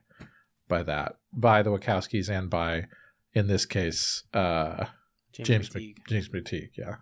by 0.68 0.82
that, 0.84 1.18
by 1.32 1.62
the 1.62 1.70
Wachowskis, 1.70 2.30
and 2.30 2.50
by 2.50 2.86
in 3.34 3.48
this 3.48 3.66
case 3.66 4.24
uh, 4.34 4.86
James, 5.32 5.48
James 5.48 5.70
McTeigue. 5.70 5.98
Mc- 5.98 6.08
James 6.08 6.30
McTeigue. 6.30 6.70
Yeah, 6.78 6.96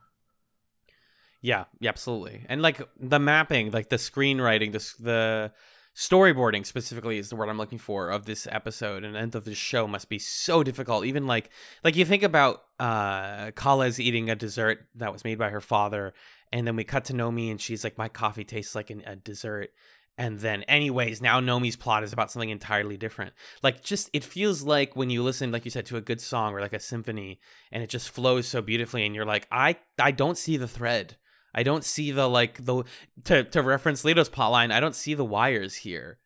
Yeah, 1.41 1.65
yeah, 1.79 1.89
absolutely. 1.89 2.45
And 2.49 2.61
like 2.61 2.81
the 2.99 3.19
mapping, 3.19 3.71
like 3.71 3.89
the 3.89 3.97
screenwriting, 3.97 4.71
the 4.71 5.03
the 5.03 5.51
storyboarding 5.95 6.65
specifically 6.65 7.17
is 7.17 7.29
the 7.29 7.35
word 7.35 7.49
I'm 7.49 7.57
looking 7.57 7.77
for 7.77 8.09
of 8.09 8.25
this 8.25 8.47
episode 8.51 9.03
and 9.03 9.15
end 9.15 9.35
of 9.35 9.45
this 9.45 9.57
show 9.57 9.87
must 9.87 10.09
be 10.09 10.19
so 10.19 10.63
difficult. 10.63 11.05
Even 11.05 11.27
like 11.27 11.49
like 11.83 11.95
you 11.95 12.05
think 12.05 12.23
about 12.23 12.63
uh 12.79 13.51
Kala's 13.51 13.99
eating 13.99 14.29
a 14.29 14.35
dessert 14.35 14.87
that 14.95 15.13
was 15.13 15.23
made 15.23 15.37
by 15.37 15.49
her 15.49 15.61
father, 15.61 16.13
and 16.51 16.67
then 16.67 16.75
we 16.75 16.83
cut 16.83 17.05
to 17.05 17.13
Nomi 17.13 17.51
and 17.51 17.61
she's 17.61 17.83
like, 17.83 17.97
My 17.97 18.09
coffee 18.09 18.43
tastes 18.43 18.75
like 18.75 18.89
an, 18.89 19.03
a 19.05 19.15
dessert. 19.15 19.71
And 20.15 20.39
then, 20.39 20.61
anyways, 20.63 21.23
now 21.23 21.39
Nomi's 21.39 21.75
plot 21.75 22.03
is 22.03 22.13
about 22.13 22.31
something 22.31 22.51
entirely 22.51 22.97
different. 22.97 23.33
Like, 23.63 23.83
just 23.83 24.11
it 24.13 24.23
feels 24.23 24.61
like 24.61 24.95
when 24.95 25.09
you 25.09 25.23
listen, 25.23 25.51
like 25.51 25.65
you 25.65 25.71
said, 25.71 25.87
to 25.87 25.97
a 25.97 26.01
good 26.01 26.21
song 26.21 26.53
or 26.53 26.61
like 26.61 26.73
a 26.73 26.79
symphony, 26.79 27.39
and 27.71 27.81
it 27.81 27.89
just 27.89 28.11
flows 28.11 28.47
so 28.47 28.61
beautifully, 28.61 29.07
and 29.07 29.15
you're 29.15 29.25
like, 29.25 29.47
I, 29.51 29.77
I 29.97 30.11
don't 30.11 30.37
see 30.37 30.55
the 30.55 30.67
thread. 30.67 31.17
I 31.53 31.63
don't 31.63 31.83
see 31.83 32.11
the 32.11 32.27
like 32.27 32.65
the 32.65 32.83
to 33.25 33.43
to 33.43 33.61
reference 33.61 34.03
Lito's 34.03 34.29
plotline. 34.29 34.71
I 34.71 34.79
don't 34.79 34.95
see 34.95 35.13
the 35.13 35.25
wires 35.25 35.75
here, 35.75 36.19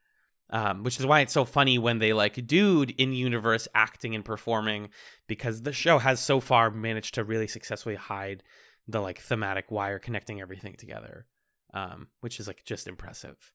um, 0.50 0.84
which 0.84 1.00
is 1.00 1.06
why 1.06 1.22
it's 1.22 1.34
so 1.34 1.46
funny 1.46 1.78
when 1.78 2.00
they 2.00 2.14
like 2.14 2.48
dude 2.48 2.92
in 2.92 3.14
universe 3.14 3.68
acting 3.76 4.16
and 4.16 4.24
performing 4.24 4.90
because 5.28 5.64
the 5.64 5.74
show 5.74 6.00
has 6.00 6.20
so 6.20 6.40
far 6.40 6.72
managed 6.72 7.14
to 7.16 7.24
really 7.24 7.48
successfully 7.48 7.96
hide 7.96 8.44
the 8.88 9.02
like 9.02 9.20
thematic 9.20 9.70
wire 9.70 10.00
connecting 10.00 10.40
everything 10.40 10.76
together, 10.78 11.26
um, 11.74 12.08
which 12.22 12.40
is 12.40 12.48
like 12.48 12.64
just 12.64 12.88
impressive. 12.88 13.52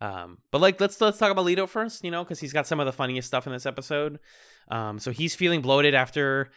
Um, 0.00 0.38
but 0.50 0.60
like 0.60 0.80
let's 0.80 1.00
let's 1.00 1.18
talk 1.18 1.30
about 1.30 1.46
Lito 1.46 1.68
first, 1.68 2.02
you 2.02 2.10
know, 2.10 2.24
because 2.24 2.40
he's 2.40 2.52
got 2.52 2.66
some 2.66 2.80
of 2.80 2.86
the 2.86 2.92
funniest 2.92 3.28
stuff 3.28 3.46
in 3.46 3.52
this 3.52 3.66
episode. 3.66 4.18
Um, 4.68 4.98
so 4.98 5.12
he's 5.12 5.36
feeling 5.36 5.62
bloated 5.62 5.94
after 5.94 6.50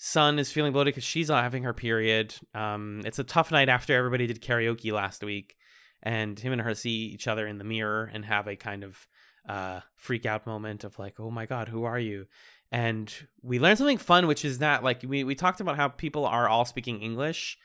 Sun 0.00 0.38
is 0.38 0.52
feeling 0.52 0.72
bloated 0.72 0.94
because 0.94 1.04
she's 1.04 1.28
not 1.28 1.42
having 1.42 1.64
her 1.64 1.74
period. 1.74 2.32
Um, 2.54 3.02
it's 3.04 3.18
a 3.18 3.24
tough 3.24 3.50
night 3.50 3.68
after 3.68 3.96
everybody 3.96 4.28
did 4.28 4.40
karaoke 4.40 4.92
last 4.92 5.24
week, 5.24 5.56
and 6.04 6.38
him 6.38 6.52
and 6.52 6.62
her 6.62 6.74
see 6.74 7.06
each 7.06 7.26
other 7.26 7.48
in 7.48 7.58
the 7.58 7.64
mirror 7.64 8.08
and 8.12 8.24
have 8.24 8.46
a 8.46 8.54
kind 8.54 8.84
of 8.84 9.08
uh, 9.48 9.80
freak 9.96 10.24
out 10.24 10.46
moment 10.46 10.84
of 10.84 11.00
like, 11.00 11.18
"Oh 11.18 11.32
my 11.32 11.46
god, 11.46 11.68
who 11.68 11.82
are 11.82 11.98
you?" 11.98 12.26
And 12.70 13.12
we 13.42 13.58
learned 13.58 13.78
something 13.78 13.98
fun, 13.98 14.28
which 14.28 14.44
is 14.44 14.58
that 14.58 14.84
like 14.84 15.02
we 15.04 15.24
we 15.24 15.34
talked 15.34 15.60
about 15.60 15.76
how 15.76 15.88
people 15.88 16.24
are 16.24 16.48
all 16.48 16.64
speaking 16.64 17.02
English, 17.02 17.58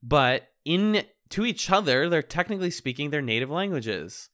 but 0.00 0.46
in 0.64 1.04
to 1.30 1.44
each 1.44 1.70
other, 1.70 2.08
they're 2.08 2.22
technically 2.22 2.70
speaking 2.70 3.10
their 3.10 3.20
native 3.20 3.50
languages. 3.50 4.28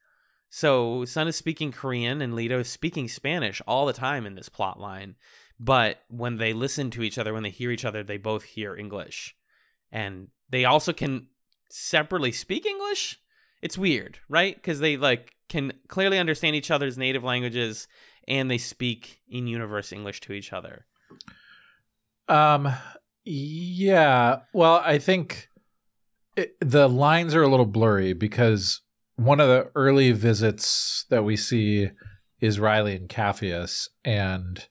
So 0.51 1.07
Sun 1.07 1.29
is 1.29 1.37
speaking 1.37 1.73
Korean 1.73 2.21
and 2.21 2.35
Lito 2.35 2.61
is 2.61 2.69
speaking 2.69 3.09
Spanish 3.09 3.63
all 3.67 3.87
the 3.87 3.93
time 3.95 4.27
in 4.27 4.35
this 4.35 4.51
plot 4.51 4.79
line. 4.79 5.17
But 5.59 6.03
when 6.09 6.37
they 6.37 6.53
listen 6.53 6.91
to 6.93 7.03
each 7.03 7.19
other, 7.19 7.33
when 7.33 7.43
they 7.43 7.51
hear 7.51 7.71
each 7.71 7.85
other, 7.85 8.03
they 8.03 8.19
both 8.19 8.45
hear 8.45 8.77
English. 8.77 9.35
And 9.91 10.29
they 10.51 10.65
also 10.65 10.93
can 10.93 11.29
separately 11.71 12.33
speak 12.33 12.67
English. 12.67 13.19
It's 13.63 13.79
weird, 13.79 14.19
right? 14.29 14.55
Because 14.55 14.81
they 14.81 14.97
like 14.97 15.33
can 15.49 15.73
clearly 15.89 16.19
understand 16.19 16.57
each 16.57 16.71
other's 16.71 16.99
native 16.99 17.25
languages 17.25 17.89
and 18.29 18.51
they 18.51 18.59
speak 18.59 19.21
in 19.29 19.47
universe 19.47 19.93
English 19.93 20.21
to 20.23 20.33
each 20.33 20.53
other. 20.53 20.87
Um, 22.29 22.69
yeah. 23.25 24.41
Well, 24.53 24.83
I 24.85 24.99
think 24.99 25.49
it, 26.37 26.57
the 26.61 26.89
lines 26.89 27.35
are 27.35 27.43
a 27.43 27.49
little 27.49 27.67
blurry 27.67 28.13
because 28.13 28.81
one 29.17 29.41
of 29.41 29.49
the 29.49 29.71
early 29.75 30.13
visits 30.13 31.07
that 31.09 31.25
we 31.25 31.37
see 31.37 31.91
is 32.41 32.61
Riley 32.61 32.95
and 32.95 33.09
Capheus, 33.09 33.89
and 34.05 34.67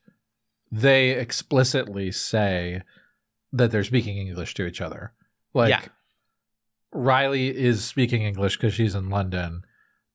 they 0.70 1.10
explicitly 1.10 2.10
say 2.12 2.82
that 3.52 3.70
they're 3.70 3.84
speaking 3.84 4.18
English 4.18 4.54
to 4.54 4.66
each 4.66 4.80
other. 4.80 5.12
Like, 5.54 5.70
Yeah. 5.70 5.84
Riley 6.92 7.54
is 7.56 7.84
speaking 7.84 8.22
English 8.22 8.56
because 8.56 8.74
she's 8.74 8.94
in 8.94 9.10
London. 9.10 9.62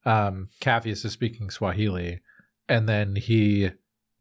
Um, 0.06 0.50
Capheus 0.60 1.06
is 1.06 1.14
speaking 1.14 1.50
Swahili, 1.50 2.22
and 2.68 2.90
then 2.90 3.16
he 3.16 3.72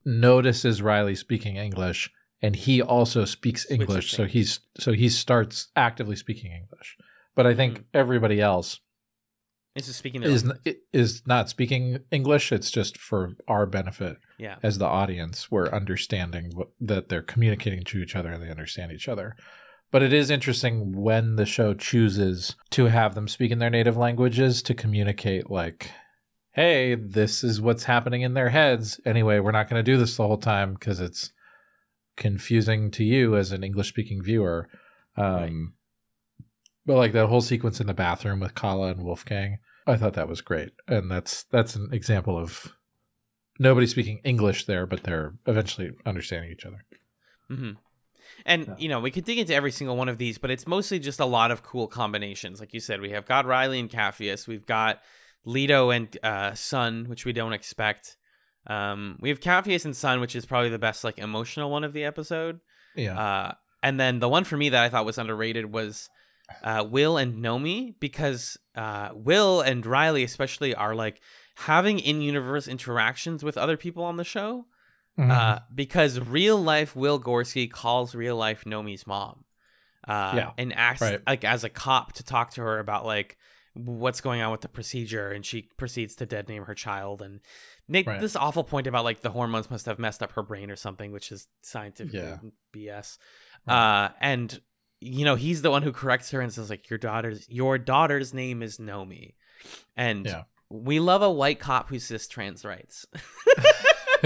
notices 0.05 0.83
Riley 0.83 1.15
speaking 1.15 1.57
English, 1.57 2.11
and 2.43 2.55
he 2.57 2.83
also 2.83 3.25
speaks 3.25 3.71
English. 3.71 4.13
So 4.13 4.27
he's 4.27 4.61
so 4.79 4.93
he 4.93 5.09
starts 5.09 5.69
actively 5.75 6.17
speaking 6.17 6.53
English. 6.53 6.99
But 7.35 7.47
I 7.47 7.55
think 7.55 7.79
Mhm. 7.79 7.85
everybody 7.95 8.41
else 8.41 8.81
just 9.77 9.99
speaking 9.99 10.23
is 10.23 10.45
is 10.93 11.23
not 11.27 11.49
speaking 11.49 12.01
English. 12.11 12.53
It's 12.53 12.71
just 12.71 12.99
for 12.99 13.37
our 13.49 13.65
benefit 13.67 14.19
yeah. 14.41 14.57
as 14.63 14.79
the 14.79 14.87
audience. 14.87 15.51
We're 15.51 15.69
understanding 15.69 16.53
what, 16.55 16.69
that 16.81 17.09
they're 17.09 17.23
communicating 17.23 17.85
to 17.85 17.99
each 17.99 18.17
other 18.17 18.31
and 18.31 18.43
they 18.43 18.51
understand 18.51 18.93
each 18.93 19.09
other. 19.09 19.37
But 19.93 20.03
it 20.03 20.13
is 20.13 20.31
interesting 20.31 21.03
when 21.03 21.37
the 21.37 21.47
show 21.47 21.75
chooses 21.75 22.55
to 22.71 22.87
have 22.87 23.15
them 23.15 23.29
speak 23.29 23.51
in 23.51 23.59
their 23.59 23.71
native 23.71 23.97
languages 23.97 24.63
to 24.63 24.75
communicate, 24.75 25.51
like, 25.51 25.91
hey, 26.53 26.95
this 26.95 27.43
is 27.43 27.61
what's 27.61 27.85
happening 27.85 28.23
in 28.23 28.35
their 28.35 28.51
heads. 28.51 29.01
Anyway, 29.05 29.41
we're 29.41 29.51
not 29.51 29.69
going 29.69 29.85
to 29.85 29.93
do 29.93 29.99
this 29.99 30.17
the 30.17 30.27
whole 30.27 30.39
time 30.39 30.75
because 30.75 31.01
it's 31.01 31.33
confusing 32.17 32.91
to 32.93 33.05
you 33.05 33.37
as 33.37 33.51
an 33.51 33.65
English 33.65 33.89
speaking 33.89 34.23
viewer. 34.23 34.69
Um, 35.17 35.35
Right. 35.37 35.51
But 36.87 36.97
like 36.97 37.13
that 37.13 37.27
whole 37.27 37.43
sequence 37.43 37.81
in 37.81 37.87
the 37.87 37.95
bathroom 37.95 38.41
with 38.41 38.55
Kala 38.55 38.89
and 38.89 39.05
Wolfgang, 39.05 39.59
I 39.87 39.97
thought 39.97 40.15
that 40.15 40.29
was 40.29 40.41
great. 40.41 40.71
And 40.89 41.11
that's 41.11 41.45
that's 41.45 41.77
an 41.77 41.91
example 41.93 42.39
of 42.39 42.73
nobody 43.61 43.87
speaking 43.87 44.21
English 44.25 44.65
there, 44.65 44.87
but 44.87 45.05
they're 45.05 45.35
eventually 45.47 45.93
understanding 46.05 46.51
each 46.51 46.65
other. 46.67 46.85
hmm 47.49 47.73
And 48.47 48.67
Yeah. 48.67 48.75
you 48.79 48.89
know, 48.89 49.01
we 49.01 49.11
could 49.11 49.25
dig 49.25 49.39
into 49.39 49.55
every 49.55 49.71
single 49.71 49.97
one 49.97 50.09
of 50.09 50.19
these, 50.19 50.39
but 50.39 50.51
it's 50.51 50.67
mostly 50.67 50.99
just 50.99 51.21
a 51.21 51.25
lot 51.27 51.51
of 51.51 51.63
cool 51.63 51.87
combinations. 51.87 52.59
Like 52.59 52.73
you 52.75 52.81
said, 52.81 53.01
we 53.01 53.11
have 53.11 53.27
got 53.27 53.45
Riley 53.47 53.79
and 53.79 53.91
Capheus. 53.91 54.49
We've 54.49 54.65
got 54.67 55.01
Lito 55.47 55.95
and 55.95 56.17
uh, 56.23 56.55
Sun, 56.55 57.07
which 57.09 57.25
we 57.25 57.33
don't 57.33 57.53
expect. 57.53 58.17
Um, 58.67 59.19
we 59.21 59.29
have 59.31 59.41
Capheus 59.41 59.85
and 59.85 59.97
Sun, 59.97 60.21
which 60.21 60.35
is 60.37 60.47
probably 60.47 60.71
the 60.71 60.79
best 60.79 61.05
like 61.05 61.19
emotional 61.19 61.71
one 61.71 61.85
of 61.85 61.93
the 61.93 62.05
episode. 62.05 62.61
Yeah. 62.97 63.19
Uh, 63.19 63.53
and 63.83 63.99
then 63.99 64.21
the 64.21 64.29
one 64.29 64.45
for 64.45 64.57
me 64.57 64.69
that 64.71 64.83
I 64.83 64.89
thought 64.89 65.07
was 65.07 65.19
underrated 65.19 65.73
was 65.73 66.09
uh, 66.63 66.85
Will 66.89 67.17
and 67.17 67.43
Nomi 67.45 67.95
because 68.01 68.57
uh, 68.75 69.11
Will 69.15 69.61
and 69.61 69.85
Riley 69.87 70.25
especially 70.25 70.75
are 70.75 70.95
like 70.95 71.21
having 71.61 71.99
in-universe 71.99 72.67
interactions 72.69 73.43
with 73.45 73.57
other 73.59 73.77
people 73.77 74.03
on 74.05 74.17
the 74.17 74.25
show 74.25 74.67
Mhm. 75.19 75.31
uh, 75.31 75.61
because 75.75 76.19
real 76.21 76.57
life 76.61 76.95
Will 76.97 77.21
Gorski 77.21 77.71
calls 77.71 78.15
real 78.15 78.37
life 78.37 78.65
Nomi's 78.65 79.07
mom, 79.07 79.45
uh, 80.09 80.33
Yeah, 80.37 80.53
and 80.57 80.73
asks 80.73 81.03
right. 81.03 81.21
like 81.27 81.45
as 81.45 81.65
a 81.65 81.69
cop 81.69 82.13
to 82.15 82.23
talk 82.25 82.53
to 82.53 82.63
her 82.63 82.79
about 82.79 83.05
like 83.05 83.37
what's 83.75 84.21
going 84.21 84.41
on 84.41 84.51
with 84.51 84.63
the 84.63 84.69
procedure, 84.69 85.31
and 85.31 85.45
she 85.45 85.69
proceeds 85.77 86.17
to 86.17 86.27
dead 86.27 86.49
name 86.49 86.65
her 86.65 86.75
child 86.75 87.23
and 87.23 87.41
make 87.87 88.07
Right. 88.07 88.21
this 88.21 88.35
awful 88.37 88.65
point 88.65 88.87
about 88.87 89.05
like 89.05 89.21
the 89.21 89.31
hormones 89.31 89.71
must 89.71 89.87
have 89.87 89.99
messed 89.99 90.23
up 90.23 90.33
her 90.33 90.43
brain 90.43 90.71
or 90.71 90.77
something, 90.77 91.13
which 91.13 91.31
is 91.31 91.47
scientific 91.63 92.13
Yeah. 92.15 92.39
BS. 92.73 93.19
Right. 93.67 94.05
Uh, 94.07 94.13
and 94.21 94.61
you 95.01 95.25
know 95.25 95.35
he's 95.35 95.63
the 95.63 95.71
one 95.71 95.83
who 95.83 95.93
corrects 95.93 96.31
her 96.31 96.41
and 96.41 96.53
says 96.53 96.69
like 96.71 96.89
your 96.91 96.99
daughter's 96.99 97.49
your 97.49 97.79
daughter's 97.79 98.33
name 98.35 98.63
is 98.63 98.79
Nomi, 98.79 99.35
and 99.97 100.27
Yeah. 100.27 100.45
We 100.71 101.01
love 101.01 101.23
a 101.23 101.31
white 101.31 101.59
cop 101.59 101.89
who 101.89 101.99
cis 101.99 102.29
trans 102.29 102.65
rights. 102.65 103.07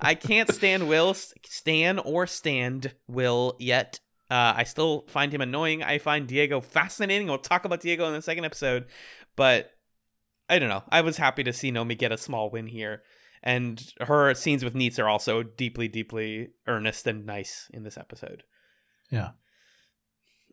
I 0.00 0.14
can't 0.14 0.52
stand 0.52 0.88
Will, 0.88 1.14
Stan, 1.14 1.98
or 1.98 2.26
stand 2.26 2.92
Will 3.08 3.56
yet. 3.58 4.00
Uh, 4.30 4.54
I 4.56 4.64
still 4.64 5.04
find 5.08 5.32
him 5.32 5.40
annoying. 5.40 5.82
I 5.82 5.98
find 5.98 6.26
Diego 6.26 6.60
fascinating. 6.60 7.28
We'll 7.28 7.38
talk 7.38 7.64
about 7.64 7.80
Diego 7.80 8.06
in 8.06 8.12
the 8.12 8.22
second 8.22 8.44
episode, 8.44 8.86
but 9.36 9.70
I 10.48 10.58
don't 10.58 10.68
know. 10.68 10.82
I 10.90 11.00
was 11.00 11.16
happy 11.16 11.44
to 11.44 11.52
see 11.52 11.72
Nomi 11.72 11.96
get 11.96 12.12
a 12.12 12.18
small 12.18 12.50
win 12.50 12.66
here, 12.66 13.02
and 13.42 13.82
her 14.00 14.34
scenes 14.34 14.64
with 14.64 14.74
Neets 14.74 14.98
are 14.98 15.08
also 15.08 15.42
deeply, 15.42 15.88
deeply 15.88 16.50
earnest 16.66 17.06
and 17.06 17.24
nice 17.24 17.70
in 17.72 17.84
this 17.84 17.96
episode. 17.96 18.42
yeah. 19.10 19.30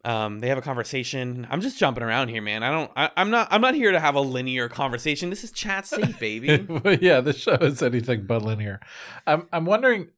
Um, 0.05 0.39
they 0.39 0.49
have 0.49 0.57
a 0.57 0.61
conversation. 0.61 1.47
I'm 1.49 1.61
just 1.61 1.79
jumping 1.79 2.03
around 2.03 2.27
here, 2.27 2.41
man. 2.41 2.61
I 2.61 2.71
don't. 2.71 2.91
I, 2.95 3.09
I'm 3.15 3.29
not. 3.29 3.47
I'm 3.51 3.61
not 3.61 3.73
here 3.73 3.91
to 3.91 3.99
have 3.99 4.15
a 4.15 4.21
linear 4.21 4.67
conversation. 4.67 5.29
This 5.29 5.45
is 5.45 5.51
chat 5.51 5.87
safe, 5.87 6.19
baby. 6.19 6.47
yeah, 7.01 7.21
the 7.21 7.31
show 7.31 7.53
is 7.53 7.81
anything 7.81 8.25
but 8.25 8.41
linear. 8.41 8.81
I'm 9.25 9.47
I'm 9.53 9.65
wondering 9.65 10.09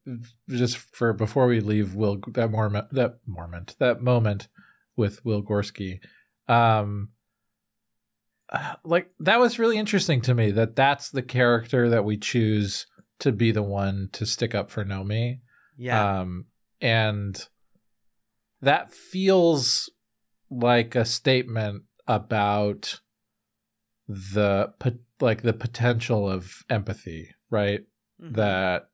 just 0.48 0.76
for 0.76 1.12
before 1.12 1.46
we 1.46 1.60
leave 1.60 1.94
Will 1.94 2.18
that 2.32 2.50
moment 2.50 2.88
that 2.92 3.18
moment 3.26 3.76
that 3.78 4.02
moment 4.02 4.48
with 4.96 5.24
Will 5.24 5.42
Gorski, 5.42 6.00
um, 6.48 7.10
like 8.84 9.12
that 9.20 9.38
was 9.38 9.58
really 9.58 9.78
interesting 9.78 10.20
to 10.22 10.34
me 10.34 10.50
that 10.50 10.74
that's 10.74 11.10
the 11.10 11.22
character 11.22 11.88
that 11.90 12.04
we 12.04 12.16
choose 12.16 12.88
to 13.20 13.30
be 13.30 13.52
the 13.52 13.62
one 13.62 14.08
to 14.12 14.26
stick 14.26 14.54
up 14.54 14.70
for 14.70 14.84
Nomi. 14.84 15.40
Yeah. 15.76 16.20
Um, 16.20 16.46
and 16.80 17.46
that 18.60 18.92
feels 18.92 19.90
like 20.50 20.94
a 20.94 21.04
statement 21.04 21.82
about 22.06 23.00
the 24.08 24.72
like 25.20 25.42
the 25.42 25.52
potential 25.52 26.30
of 26.30 26.64
empathy, 26.70 27.30
right? 27.50 27.80
Mhm. 28.22 28.34
That 28.34 28.88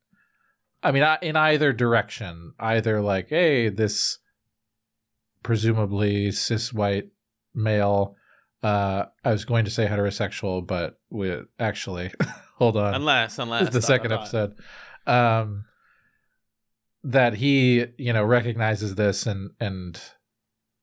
I 0.82 0.90
mean, 0.90 1.04
in 1.22 1.36
either 1.36 1.72
direction, 1.72 2.54
either 2.58 3.00
like, 3.00 3.28
hey, 3.28 3.68
this 3.68 4.18
presumably 5.42 6.32
cis 6.32 6.72
white 6.72 7.08
male. 7.54 8.16
Uh, 8.62 9.06
I 9.24 9.32
was 9.32 9.44
going 9.44 9.64
to 9.64 9.70
say 9.70 9.86
heterosexual, 9.86 10.66
but 10.66 10.98
we 11.10 11.36
actually 11.58 12.12
hold 12.56 12.76
on 12.76 12.94
unless 12.94 13.38
unless 13.38 13.72
the 13.72 13.82
second 13.82 14.12
episode 14.12 14.54
um 15.06 15.64
that 17.04 17.34
he 17.34 17.86
you 17.98 18.12
know 18.12 18.24
recognizes 18.24 18.94
this 18.94 19.26
and 19.26 19.50
and 19.60 20.00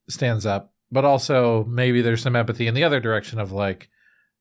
stands 0.09 0.45
up. 0.45 0.73
But 0.91 1.05
also 1.05 1.65
maybe 1.65 2.01
there's 2.01 2.23
some 2.23 2.35
empathy 2.35 2.67
in 2.67 2.73
the 2.73 2.83
other 2.83 2.99
direction 2.99 3.39
of 3.39 3.51
like 3.51 3.89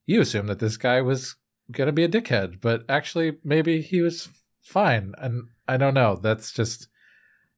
you 0.07 0.21
assume 0.21 0.47
that 0.47 0.59
this 0.59 0.77
guy 0.77 1.01
was 1.01 1.37
gonna 1.71 1.93
be 1.93 2.05
a 2.05 2.09
dickhead 2.09 2.62
but 2.62 2.83
actually 2.88 3.37
maybe 3.45 3.81
he 3.81 4.01
was 4.01 4.29
fine. 4.62 5.14
And 5.19 5.49
i 5.67 5.77
don't 5.77 5.95
know. 5.95 6.17
That's 6.17 6.53
just 6.53 6.88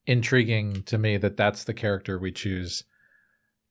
intriguing 0.07 0.83
to 0.85 0.99
me 0.99 1.17
that 1.19 1.37
that's 1.37 1.65
the 1.65 1.75
character 1.75 2.19
we 2.19 2.33
choose 2.33 2.85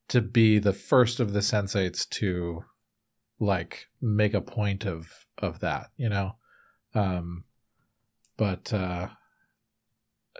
to 0.07 0.21
be 0.21 0.57
the 0.57 0.73
first 0.73 1.19
of 1.19 1.33
the 1.33 1.39
sensates 1.39 2.07
to 2.09 2.63
like 3.39 3.87
make 4.01 4.33
a 4.33 4.41
point 4.41 4.85
of 4.85 5.25
of 5.37 5.59
that 5.59 5.87
you 5.97 6.09
know? 6.09 6.35
Um 6.95 7.43
but 8.37 8.73
uh 8.73 9.09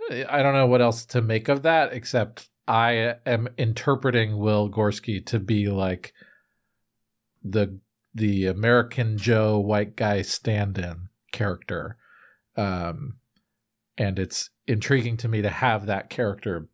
i 0.10 0.42
don't 0.44 0.54
know 0.54 0.66
what 0.68 0.82
else 0.82 1.06
to 1.06 1.22
make 1.22 1.48
of 1.50 1.62
that 1.64 1.94
except 1.94 2.50
i 2.68 3.16
am 3.26 3.48
interpreting 3.58 4.38
will 4.38 4.70
gorski 4.70 5.24
to 5.26 5.40
be 5.40 5.68
like 5.68 6.14
the 7.44 7.80
the 8.14 8.46
american 8.46 9.18
joe 9.18 9.58
white 9.60 9.96
guy 9.96 10.22
stand-in 10.22 11.10
character 11.32 11.98
um 12.58 13.18
and 13.98 14.18
it's 14.20 14.50
intriguing 14.68 15.18
to 15.18 15.28
me 15.28 15.42
to 15.42 15.50
have 15.50 15.86
that 15.86 16.10
character 16.10 16.68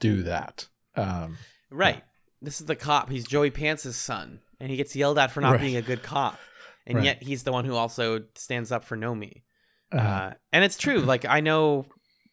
do 0.00 0.22
that 0.22 0.68
um 0.96 1.36
Right. 1.70 2.04
This 2.40 2.60
is 2.60 2.66
the 2.68 2.76
cop. 2.76 3.10
He's 3.10 3.26
Joey 3.26 3.50
Pants' 3.50 3.96
son, 3.96 4.38
and 4.60 4.70
he 4.70 4.76
gets 4.76 4.94
yelled 4.94 5.18
at 5.18 5.32
for 5.32 5.40
not 5.40 5.52
Right. 5.52 5.60
being 5.60 5.76
a 5.76 5.82
good 5.82 6.04
cop, 6.04 6.38
and 6.86 6.98
Right. 6.98 7.04
yet 7.06 7.22
he's 7.22 7.42
the 7.42 7.50
one 7.50 7.64
who 7.64 7.74
also 7.74 8.24
stands 8.36 8.70
up 8.70 8.84
for 8.84 8.96
Nomi. 8.96 9.42
uh, 9.90 9.96
Uh, 9.96 10.34
and 10.52 10.62
it's 10.62 10.76
true. 10.76 11.00
Like 11.00 11.24
I 11.24 11.40
know 11.40 11.86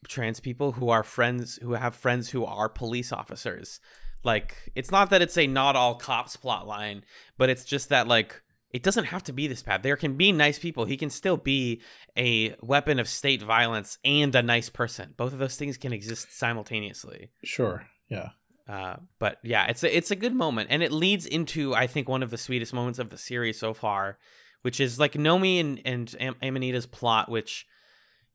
trans 0.07 0.39
people 0.39 0.73
who 0.73 0.89
are 0.89 1.03
friends 1.03 1.59
who 1.61 1.73
have 1.73 1.95
friends 1.95 2.29
who 2.29 2.45
are 2.45 2.69
police 2.69 3.11
officers. 3.11 3.79
Like 4.23 4.71
it's 4.75 4.91
not 4.91 5.09
that 5.09 5.21
it's 5.21 5.37
a 5.37 5.47
not 5.47 5.75
all 5.75 5.95
cops 5.95 6.35
plot 6.35 6.67
line, 6.67 7.03
but 7.37 7.49
it's 7.49 7.65
just 7.65 7.89
that 7.89 8.07
like 8.07 8.41
it 8.71 8.83
doesn't 8.83 9.05
have 9.05 9.23
to 9.23 9.33
be 9.33 9.47
this 9.47 9.63
bad. 9.63 9.83
There 9.83 9.97
can 9.97 10.15
be 10.15 10.31
nice 10.31 10.57
people. 10.57 10.85
He 10.85 10.95
can 10.95 11.09
still 11.09 11.37
be 11.37 11.81
a 12.17 12.55
weapon 12.61 12.99
of 12.99 13.09
state 13.09 13.41
violence 13.41 13.97
and 14.05 14.33
a 14.33 14.41
nice 14.41 14.69
person. 14.69 15.13
Both 15.17 15.33
of 15.33 15.39
those 15.39 15.57
things 15.57 15.77
can 15.77 15.91
exist 15.91 16.37
simultaneously. 16.37 17.31
sure 17.43 17.87
yeah 18.09 18.29
Uh, 18.69 18.97
but 19.19 19.37
yeah, 19.43 19.65
it's 19.67 19.83
a, 19.83 19.97
it's 19.97 20.11
a 20.11 20.15
good 20.15 20.33
moment, 20.33 20.69
and 20.71 20.81
it 20.83 20.91
leads 20.91 21.25
into 21.25 21.73
I 21.75 21.87
think 21.87 22.07
one 22.07 22.23
of 22.23 22.29
the 22.29 22.37
sweetest 22.37 22.73
moments 22.73 22.99
of 22.99 23.09
the 23.09 23.17
series 23.17 23.59
so 23.59 23.73
far, 23.73 24.17
which 24.61 24.79
is 24.79 24.99
like 24.99 25.13
Nomi 25.13 25.59
and 25.59 25.81
and 25.83 26.15
Am- 26.19 26.35
Amanita's 26.41 26.85
plot, 26.85 27.29
which 27.29 27.65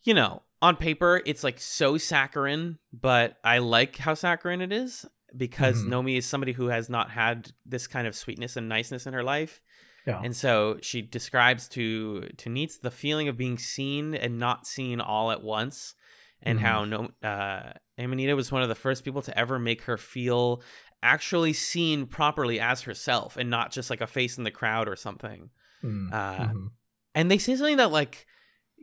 you 0.07 0.15
know 0.15 0.43
on 0.63 0.77
paper 0.77 1.21
it's 1.27 1.45
like 1.45 1.61
so 1.61 1.99
saccharine, 1.99 2.79
but 2.93 3.37
I 3.45 3.59
like 3.59 3.97
how 3.97 4.15
saccharine 4.15 4.63
it 4.63 4.73
is 4.73 5.05
because 5.37 5.83
Mhm. 5.85 5.89
Nomi 5.89 6.17
is 6.17 6.25
somebody 6.27 6.53
who 6.53 6.69
has 6.69 6.89
not 6.89 7.11
had 7.11 7.53
this 7.67 7.87
kind 7.87 8.07
of 8.07 8.17
sweetness 8.17 8.57
and 8.57 8.69
niceness 8.69 9.07
in 9.07 9.13
her 9.13 9.23
life, 9.25 9.61
yeah 10.07 10.21
and 10.23 10.35
so 10.35 10.79
she 10.81 11.03
describes 11.03 11.69
to 11.71 12.29
to 12.39 12.49
Neets 12.49 12.81
the 12.81 12.91
feeling 12.91 13.29
of 13.29 13.37
being 13.37 13.59
seen 13.59 14.15
and 14.15 14.39
not 14.39 14.67
seen 14.67 15.01
all 15.01 15.31
at 15.31 15.43
once, 15.43 15.95
and 16.41 16.61
how 16.61 16.85
no 16.85 17.11
uh, 17.23 17.73
Amanita 17.99 18.35
was 18.37 18.53
one 18.53 18.63
of 18.63 18.69
the 18.69 18.75
first 18.75 19.05
people 19.05 19.23
to 19.23 19.37
ever 19.39 19.59
make 19.59 19.83
her 19.83 19.99
feel 19.99 20.63
actually 21.03 21.53
seen 21.53 22.07
properly 22.07 22.59
as 22.59 22.83
herself 22.83 23.37
and 23.37 23.51
not 23.51 23.71
just 23.73 23.91
like 23.91 24.01
a 24.01 24.07
face 24.07 24.39
in 24.39 24.45
the 24.45 24.51
crowd 24.51 24.89
or 24.89 24.97
something. 24.97 25.51
Mm, 25.83 26.13
Uh, 26.13 26.47
mhm. 26.49 26.71
And 27.15 27.31
they 27.31 27.39
say 27.39 27.57
something 27.57 27.77
that 27.79 27.91
like 27.91 28.27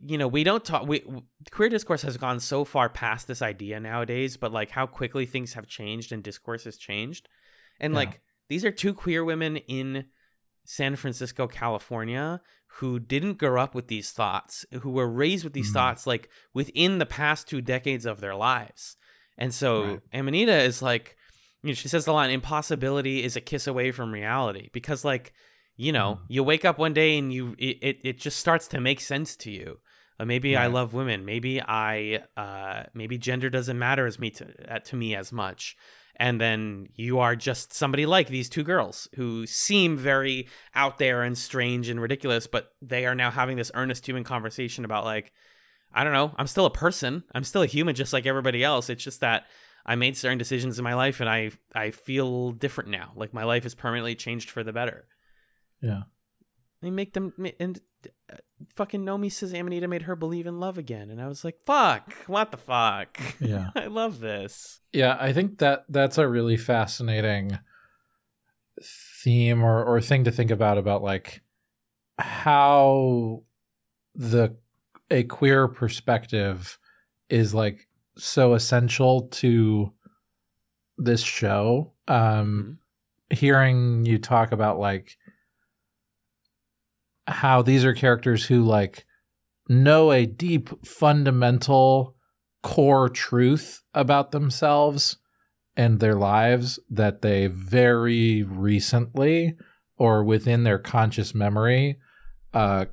you 0.05 0.17
know 0.17 0.27
we 0.27 0.43
don't 0.43 0.65
talk 0.65 0.85
we 0.87 1.03
queer 1.51 1.69
discourse 1.69 2.01
has 2.01 2.17
gone 2.17 2.39
so 2.39 2.65
far 2.65 2.89
past 2.89 3.27
this 3.27 3.41
idea 3.41 3.79
nowadays 3.79 4.37
but 4.37 4.51
like 4.51 4.69
how 4.71 4.85
quickly 4.85 5.25
things 5.25 5.53
have 5.53 5.67
changed 5.67 6.11
and 6.11 6.23
discourse 6.23 6.65
has 6.65 6.77
changed 6.77 7.29
and 7.79 7.93
Yeah. 7.93 7.99
like 7.99 8.21
these 8.49 8.65
are 8.65 8.71
two 8.71 8.93
queer 8.93 9.23
women 9.23 9.57
in 9.57 10.05
San 10.65 10.95
Francisco, 10.95 11.45
California, 11.47 12.39
who 12.77 12.97
didn't 12.97 13.37
grow 13.37 13.61
up 13.61 13.75
with 13.75 13.87
these 13.87 14.11
thoughts, 14.11 14.65
who 14.81 14.91
were 14.91 15.09
raised 15.09 15.43
with 15.43 15.53
these 15.53 15.71
Mhm. 15.71 15.73
thoughts 15.73 16.07
like 16.07 16.29
within 16.53 16.99
the 16.99 17.05
past 17.05 17.47
two 17.47 17.61
decades 17.61 18.05
of 18.05 18.21
their 18.21 18.35
lives. 18.35 18.95
And 19.37 19.53
so 19.53 19.83
Right. 19.83 20.01
Amanita 20.13 20.57
is 20.61 20.81
like, 20.81 21.17
you 21.63 21.69
know, 21.69 21.73
she 21.73 21.87
says 21.89 22.05
the 22.05 22.13
line, 22.13 22.29
impossibility 22.29 23.23
is 23.23 23.35
a 23.35 23.41
kiss 23.41 23.67
away 23.67 23.91
from 23.91 24.13
reality. 24.13 24.69
Because 24.71 25.03
like, 25.03 25.33
you 25.75 25.91
know, 25.91 26.19
Mhm. 26.21 26.25
you 26.29 26.43
wake 26.43 26.63
up 26.65 26.77
one 26.77 26.93
day 26.93 27.17
and 27.17 27.33
you 27.33 27.55
it, 27.57 27.77
it, 27.81 27.97
it 28.03 28.17
just 28.19 28.39
starts 28.39 28.67
to 28.69 28.79
make 28.79 29.01
sense 29.01 29.35
to 29.37 29.51
you. 29.51 29.79
Maybe 30.23 30.55
I 30.55 30.67
love 30.67 30.93
women. 30.93 31.25
Maybe 31.25 31.61
I 31.61 32.23
uh 32.37 32.83
maybe 32.93 33.17
gender 33.17 33.49
doesn't 33.49 33.77
matter 33.77 34.05
as 34.05 34.19
me 34.19 34.29
to 34.31 34.73
uh, 34.73 34.79
to 34.79 34.95
me 34.95 35.15
as 35.15 35.31
much. 35.31 35.75
And 36.15 36.39
then 36.39 36.87
you 36.93 37.19
are 37.19 37.35
just 37.35 37.73
somebody 37.73 38.05
like 38.05 38.27
these 38.27 38.47
two 38.47 38.63
girls 38.63 39.07
who 39.15 39.47
seem 39.47 39.97
very 39.97 40.47
out 40.75 40.99
there 40.99 41.23
and 41.23 41.35
strange 41.37 41.89
and 41.89 41.99
ridiculous 41.99 42.45
but 42.45 42.69
they 42.81 43.05
are 43.07 43.15
now 43.15 43.31
having 43.31 43.57
this 43.57 43.71
earnest 43.73 44.07
human 44.07 44.23
conversation 44.23 44.85
about 44.85 45.05
like 45.05 45.31
i 45.91 46.03
don't 46.03 46.13
know 46.13 46.31
i'm 46.37 46.45
still 46.47 46.67
a 46.67 46.71
person. 46.71 47.23
I'm 47.33 47.43
still 47.43 47.63
a 47.63 47.67
human 47.67 47.95
just 47.95 48.13
like 48.13 48.27
everybody 48.27 48.63
else. 48.63 48.89
It's 48.89 49.03
just 49.03 49.21
that 49.21 49.45
i 49.85 49.95
made 49.95 50.15
certain 50.15 50.37
decisions 50.37 50.77
in 50.77 50.83
my 50.83 50.93
life 50.93 51.19
and 51.19 51.29
i 51.29 51.51
i 51.73 51.89
feel 51.89 52.51
different 52.51 52.91
now. 52.91 53.11
Like 53.15 53.33
my 53.33 53.43
life 53.43 53.65
is 53.65 53.73
permanently 53.73 54.15
changed 54.15 54.51
for 54.51 54.63
the 54.63 54.73
better. 54.73 55.07
Yeah. 55.81 56.03
They 56.83 56.91
make 56.91 57.13
them 57.13 57.33
and 57.59 57.79
uh, 58.31 58.35
fucking 58.75 59.03
nomi 59.03 59.31
says 59.31 59.53
amanita 59.53 59.87
made 59.87 60.03
her 60.03 60.15
believe 60.15 60.45
in 60.47 60.59
love 60.59 60.77
again 60.77 61.09
and 61.09 61.21
i 61.21 61.27
was 61.27 61.43
like 61.43 61.57
fuck 61.65 62.13
what 62.27 62.51
the 62.51 62.57
fuck 62.57 63.17
Yeah. 63.39 63.69
i 63.75 63.87
love 63.87 64.19
this 64.19 64.79
Yeah, 64.93 65.17
I 65.19 65.33
think 65.33 65.57
that 65.59 65.85
that's 65.89 66.17
a 66.17 66.27
really 66.27 66.57
fascinating 66.57 67.57
theme 69.23 69.63
or, 69.63 69.83
or 69.83 70.01
thing 70.01 70.23
to 70.25 70.31
think 70.31 70.51
about 70.51 70.77
about 70.77 71.01
like 71.03 71.41
how 72.19 73.43
the 74.15 74.55
a 75.09 75.23
queer 75.23 75.67
perspective 75.67 76.77
is 77.29 77.53
like 77.53 77.87
so 78.17 78.53
essential 78.53 79.23
to 79.29 79.91
this 80.97 81.21
show. 81.21 81.93
Um 82.07 82.79
hearing 83.29 84.05
you 84.05 84.19
talk 84.19 84.51
about 84.51 84.77
like 84.79 85.17
how 87.27 87.61
these 87.61 87.85
are 87.85 87.93
characters 87.93 88.45
who 88.45 88.61
like 88.63 89.05
know 89.69 90.11
a 90.11 90.25
deep 90.25 90.85
fundamental 90.85 92.15
core 92.61 93.09
truth 93.09 93.81
about 93.93 94.31
themselves 94.31 95.17
and 95.75 95.99
their 95.99 96.15
lives 96.15 96.79
that 96.89 97.21
they 97.21 97.47
very 97.47 98.43
recently 98.43 99.55
or 99.97 100.23
within 100.23 100.63
their 100.63 100.79
conscious 100.79 101.33
memory 101.33 101.97
uh 102.53 102.85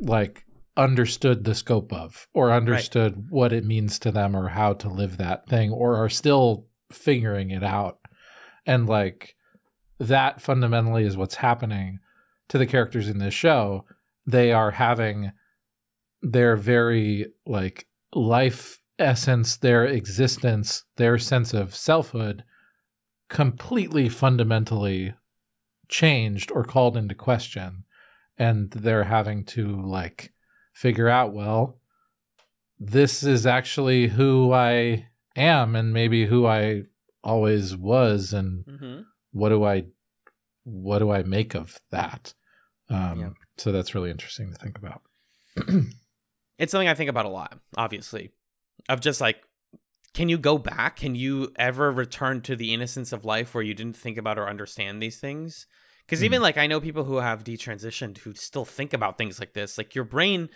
like 0.00 0.44
understood 0.76 1.44
the 1.44 1.54
scope 1.54 1.92
of 1.92 2.26
or 2.32 2.52
understood 2.52 3.26
what 3.28 3.52
it 3.52 3.64
means 3.64 3.98
to 3.98 4.10
them 4.10 4.34
or 4.34 4.48
how 4.48 4.72
to 4.72 4.88
live 4.88 5.18
that 5.18 5.46
thing 5.46 5.70
or 5.70 5.96
are 5.96 6.08
still 6.08 6.66
figuring 6.90 7.50
it 7.50 7.62
out. 7.62 7.98
And 8.66 8.88
like 8.88 9.34
that 9.98 10.40
fundamentally 10.40 11.04
is 11.04 11.16
what's 11.16 11.34
happening 11.34 11.98
to 12.50 12.58
the 12.58 12.66
characters 12.66 13.08
in 13.08 13.18
this 13.18 13.34
show 13.34 13.84
they 14.26 14.52
are 14.52 14.72
having 14.72 15.32
their 16.22 16.56
very 16.56 17.26
like 17.46 17.86
life 18.14 18.80
essence, 18.98 19.56
their 19.56 19.84
existence, 19.84 20.84
their 20.96 21.18
sense 21.18 21.54
of 21.54 21.74
selfhood 21.74 22.44
completely 23.28 24.08
fundamentally 24.08 25.14
changed 25.88 26.50
or 26.52 26.64
called 26.64 26.96
into 26.96 27.14
question. 27.14 27.84
And 28.36 28.70
they're 28.70 29.04
having 29.04 29.44
to 29.46 29.80
like 29.82 30.32
figure 30.72 31.08
out, 31.08 31.32
well, 31.32 31.78
this 32.78 33.22
is 33.22 33.46
actually 33.46 34.08
who 34.08 34.52
I 34.52 35.08
am 35.36 35.76
and 35.76 35.92
maybe 35.92 36.26
who 36.26 36.46
I 36.46 36.82
always 37.22 37.76
was 37.76 38.32
and 38.32 38.64
mm-hmm. 38.64 39.00
what 39.32 39.50
do 39.50 39.64
I 39.64 39.84
what 40.64 40.98
do 41.00 41.10
I 41.10 41.22
make 41.22 41.54
of 41.54 41.80
that? 41.90 42.34
Um 42.90 43.20
Yeah. 43.20 43.30
so 43.56 43.72
that's 43.72 43.94
really 43.94 44.10
interesting 44.10 44.52
to 44.52 44.58
think 44.58 44.78
about. 44.78 45.02
it's 46.58 46.72
something 46.72 46.88
I 46.88 46.94
think 46.94 47.10
about 47.10 47.26
a 47.26 47.30
lot, 47.30 47.58
obviously. 47.76 48.30
Of 48.88 49.00
just 49.00 49.20
like, 49.20 49.42
can 50.14 50.28
you 50.28 50.38
go 50.38 50.58
back? 50.58 50.96
Can 50.96 51.14
you 51.14 51.52
ever 51.56 51.90
return 51.92 52.40
to 52.42 52.56
the 52.56 52.74
innocence 52.74 53.12
of 53.12 53.24
life 53.24 53.54
where 53.54 53.62
you 53.62 53.74
didn't 53.74 53.96
think 53.96 54.18
about 54.18 54.38
or 54.38 54.48
understand 54.48 55.02
these 55.02 55.18
things? 55.18 55.66
Because 56.04 56.24
even 56.24 56.42
like 56.42 56.58
I 56.58 56.66
know 56.66 56.80
people 56.80 57.04
who 57.04 57.18
have 57.18 57.44
detransitioned 57.44 58.18
who 58.18 58.34
still 58.34 58.64
think 58.64 58.92
about 58.92 59.16
things 59.16 59.38
like 59.38 59.52
this. 59.52 59.78
Like 59.78 59.94
your 59.94 60.04
brain 60.04 60.48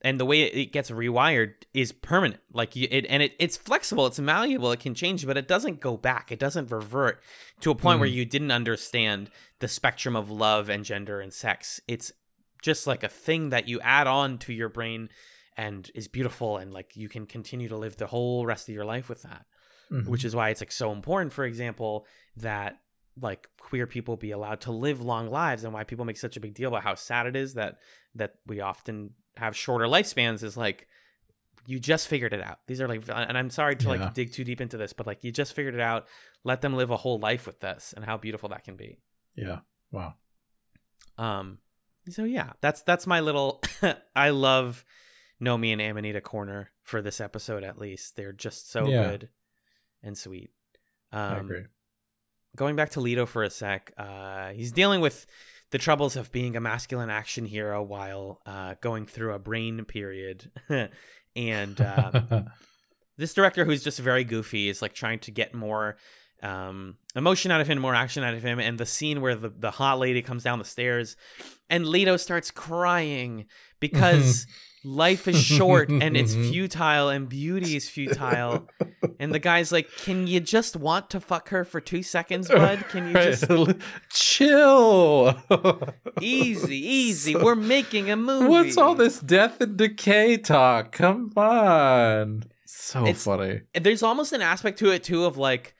and 0.00 0.18
the 0.18 0.24
way 0.24 0.42
it 0.42 0.72
gets 0.72 0.90
rewired 0.90 1.54
is 1.74 1.92
permanent. 1.92 2.40
Like 2.52 2.76
it 2.76 3.06
and 3.06 3.22
it, 3.22 3.34
it's 3.38 3.56
flexible, 3.56 4.06
it's 4.06 4.18
malleable, 4.18 4.72
it 4.72 4.80
can 4.80 4.94
change, 4.94 5.26
but 5.26 5.36
it 5.36 5.46
doesn't 5.46 5.80
go 5.80 5.96
back. 5.96 6.32
It 6.32 6.38
doesn't 6.38 6.70
revert 6.70 7.22
to 7.60 7.70
a 7.70 7.74
point 7.74 8.00
where 8.00 8.08
you 8.08 8.24
didn't 8.24 8.50
understand 8.50 9.30
the 9.60 9.68
spectrum 9.68 10.16
of 10.16 10.30
love 10.30 10.68
and 10.68 10.84
gender 10.84 11.20
and 11.20 11.32
sex. 11.32 11.80
It's 11.86 12.12
just 12.62 12.86
like 12.86 13.02
a 13.04 13.08
thing 13.08 13.50
that 13.50 13.68
you 13.68 13.80
add 13.80 14.06
on 14.06 14.38
to 14.38 14.52
your 14.52 14.68
brain 14.68 15.08
and 15.56 15.90
is 15.94 16.08
beautiful 16.08 16.56
and 16.56 16.72
like 16.72 16.96
you 16.96 17.08
can 17.08 17.26
continue 17.26 17.68
to 17.68 17.76
live 17.76 17.96
the 17.96 18.06
whole 18.06 18.46
rest 18.46 18.68
of 18.68 18.74
your 18.74 18.84
life 18.84 19.08
with 19.08 19.22
that. 19.22 19.44
Mhm. 19.90 20.06
Which 20.06 20.24
is 20.24 20.34
why 20.34 20.48
it's 20.48 20.60
like 20.62 20.72
so 20.72 20.90
important, 20.90 21.32
for 21.32 21.44
example, 21.44 22.06
that 22.38 22.78
like 23.20 23.46
queer 23.58 23.86
people 23.86 24.16
be 24.16 24.30
allowed 24.30 24.62
to 24.62 24.72
live 24.72 25.02
long 25.02 25.28
lives 25.28 25.64
and 25.64 25.74
why 25.74 25.84
people 25.84 26.06
make 26.06 26.16
such 26.16 26.36
a 26.38 26.40
big 26.40 26.54
deal 26.54 26.68
about 26.68 26.82
how 26.82 26.94
sad 26.94 27.26
it 27.26 27.36
is 27.36 27.54
that 27.54 27.78
that 28.14 28.36
we 28.46 28.60
often 28.60 29.10
have 29.36 29.56
shorter 29.56 29.86
lifespans 29.86 30.42
is 30.42 30.56
like 30.56 30.86
you 31.66 31.78
just 31.78 32.08
figured 32.08 32.32
it 32.32 32.42
out. 32.42 32.58
These 32.66 32.80
are 32.80 32.88
like 32.88 33.02
and 33.08 33.38
I'm 33.38 33.50
sorry 33.50 33.76
to 33.76 33.84
Yeah. 33.84 33.90
like 33.90 34.14
dig 34.14 34.32
too 34.32 34.44
deep 34.44 34.60
into 34.60 34.76
this, 34.76 34.92
but 34.92 35.06
like 35.06 35.22
you 35.24 35.30
just 35.32 35.52
figured 35.54 35.74
it 35.74 35.80
out. 35.80 36.06
Let 36.44 36.60
them 36.60 36.74
live 36.74 36.90
a 36.90 36.96
whole 36.96 37.18
life 37.20 37.46
with 37.46 37.60
this 37.60 37.92
and 37.96 38.04
how 38.04 38.16
beautiful 38.16 38.48
that 38.50 38.64
can 38.64 38.76
be. 38.76 38.98
yeah. 39.36 39.60
Wow. 39.90 40.14
Um, 41.18 41.58
so 42.08 42.24
yeah, 42.24 42.52
that's 42.60 42.82
that's 42.82 43.06
my 43.06 43.20
little. 43.20 43.62
I 44.16 44.30
love 44.30 44.84
Nomi 45.40 45.72
and 45.72 45.80
Amanita 45.80 46.20
corner 46.20 46.70
for 46.82 47.00
this 47.02 47.20
episode. 47.20 47.62
At 47.62 47.78
least 47.78 48.16
they're 48.16 48.32
just 48.32 48.70
so 48.70 48.88
Yeah. 48.88 49.02
good 49.10 49.28
and 50.02 50.16
sweet. 50.16 50.50
Um, 51.12 51.20
I 51.20 51.38
agree. 51.38 51.64
Going 52.56 52.74
back 52.76 52.90
to 52.90 53.00
Lito 53.00 53.26
for 53.28 53.42
a 53.42 53.50
sec, 53.50 53.92
uh, 53.96 54.50
he's 54.50 54.72
dealing 54.72 55.00
with 55.00 55.26
the 55.72 55.78
troubles 55.78 56.16
of 56.16 56.30
being 56.30 56.54
a 56.54 56.60
masculine 56.60 57.10
action 57.10 57.46
hero 57.46 57.82
while 57.82 58.40
uh, 58.46 58.74
going 58.80 59.06
through 59.06 59.32
a 59.32 59.38
brain 59.38 59.84
period, 59.84 60.50
and 61.36 61.80
um, 61.80 62.46
this 63.16 63.34
director 63.34 63.64
who's 63.64 63.82
just 63.82 63.98
very 63.98 64.22
goofy 64.22 64.68
is 64.68 64.82
like 64.82 64.92
trying 64.92 65.18
to 65.20 65.30
get 65.30 65.54
more 65.54 65.96
um, 66.42 66.96
emotion 67.14 67.50
out 67.50 67.60
of 67.60 67.68
him, 67.68 67.78
more 67.78 67.94
action 67.94 68.24
out 68.24 68.34
of 68.34 68.42
him. 68.42 68.58
And 68.58 68.78
the 68.78 68.86
scene 68.86 69.20
where 69.20 69.34
the, 69.36 69.48
the 69.50 69.70
hot 69.70 69.98
lady 69.98 70.22
comes 70.22 70.42
down 70.42 70.58
the 70.58 70.64
stairs 70.64 71.16
and 71.70 71.84
Lito 71.84 72.18
starts 72.18 72.50
crying 72.50 73.46
because 73.80 74.46
life 74.84 75.28
is 75.28 75.40
short 75.42 75.88
and 75.88 76.16
it's 76.16 76.34
futile 76.34 77.08
and 77.08 77.28
beauty 77.28 77.76
is 77.76 77.88
futile. 77.88 78.68
And 79.20 79.32
the 79.32 79.38
guy's 79.38 79.70
like, 79.70 79.88
Can 79.98 80.26
you 80.26 80.40
just 80.40 80.74
want 80.76 81.10
to 81.10 81.20
fuck 81.20 81.50
her 81.50 81.64
for 81.64 81.80
two 81.80 82.02
seconds, 82.02 82.48
bud? 82.48 82.84
Can 82.88 83.06
you 83.08 83.12
just 83.14 83.44
chill? 84.10 85.36
easy, 86.20 86.76
easy? 86.86 87.34
We're 87.36 87.54
making 87.54 88.10
a 88.10 88.16
movie. 88.16 88.48
What's 88.48 88.76
all 88.76 88.94
this 88.94 89.20
death 89.20 89.60
and 89.60 89.76
decay 89.76 90.36
talk? 90.38 90.92
Come 90.92 91.32
on. 91.36 92.44
So 92.66 93.02
It's- 93.02 93.24
funny. 93.24 93.60
there's 93.80 94.02
almost 94.02 94.32
an 94.32 94.42
aspect 94.42 94.78
to 94.80 94.90
it 94.90 95.04
too 95.04 95.24
of 95.24 95.36
like 95.36 95.74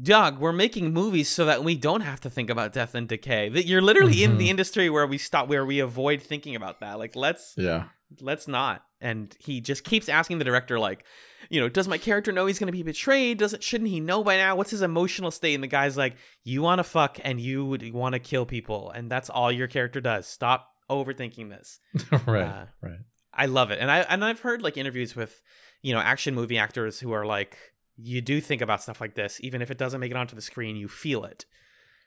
Doug, 0.00 0.38
we're 0.38 0.52
making 0.52 0.92
movies 0.92 1.28
so 1.28 1.44
that 1.44 1.62
we 1.62 1.76
don't 1.76 2.00
have 2.00 2.20
to 2.22 2.30
think 2.30 2.48
about 2.48 2.72
death 2.72 2.94
and 2.94 3.06
decay. 3.08 3.48
That 3.50 3.66
you're 3.66 3.82
literally 3.82 4.22
in 4.24 4.32
Mhm. 4.32 4.38
the 4.38 4.50
industry 4.50 4.88
where 4.88 5.06
we 5.06 5.18
stop 5.18 5.48
where 5.48 5.66
we 5.66 5.80
avoid 5.80 6.22
thinking 6.22 6.56
about 6.56 6.80
that. 6.80 6.98
Like 6.98 7.14
let's 7.14 7.54
Yeah. 7.56 7.84
let's 8.20 8.48
not. 8.48 8.84
And 9.00 9.36
he 9.38 9.60
just 9.60 9.84
keeps 9.84 10.08
asking 10.08 10.38
the 10.38 10.44
director 10.44 10.78
like, 10.78 11.04
you 11.50 11.60
know, 11.60 11.68
does 11.68 11.88
my 11.88 11.98
character 11.98 12.32
know 12.32 12.46
he's 12.46 12.58
going 12.58 12.68
to 12.68 12.72
be 12.72 12.82
betrayed? 12.82 13.36
Doesn't 13.38 13.62
shouldn't 13.62 13.90
he 13.90 14.00
know 14.00 14.24
by 14.24 14.36
now? 14.38 14.56
What's 14.56 14.70
his 14.70 14.80
emotional 14.82 15.30
state? 15.30 15.54
And 15.54 15.62
the 15.62 15.68
guy's 15.68 15.96
like, 15.96 16.16
you 16.44 16.62
want 16.62 16.78
to 16.78 16.84
fuck 16.84 17.18
and 17.22 17.38
you 17.40 17.64
would 17.66 17.92
want 17.92 18.14
to 18.14 18.18
kill 18.18 18.46
people 18.46 18.90
and 18.92 19.10
that's 19.10 19.28
all 19.28 19.52
your 19.52 19.68
character 19.68 20.00
does. 20.00 20.26
Stop 20.26 20.68
overthinking 20.90 21.50
this. 21.50 21.80
right. 22.26 22.42
Uh, 22.44 22.64
right. 22.80 22.98
I 23.34 23.46
love 23.46 23.70
it. 23.70 23.78
And 23.78 23.90
I 23.90 24.00
and 24.00 24.24
I've 24.24 24.40
heard 24.40 24.62
like 24.62 24.76
interviews 24.76 25.14
with, 25.16 25.40
you 25.82 25.92
know, 25.92 26.00
action 26.00 26.34
movie 26.34 26.58
actors 26.58 27.00
who 27.00 27.12
are 27.12 27.26
like, 27.26 27.56
you 27.96 28.20
do 28.20 28.40
think 28.40 28.62
about 28.62 28.82
stuff 28.82 29.00
like 29.00 29.14
this, 29.14 29.38
even 29.42 29.62
if 29.62 29.70
it 29.70 29.78
doesn't 29.78 30.00
make 30.00 30.10
it 30.10 30.16
onto 30.16 30.34
the 30.34 30.42
screen, 30.42 30.76
you 30.76 30.88
feel 30.88 31.24
it. 31.24 31.44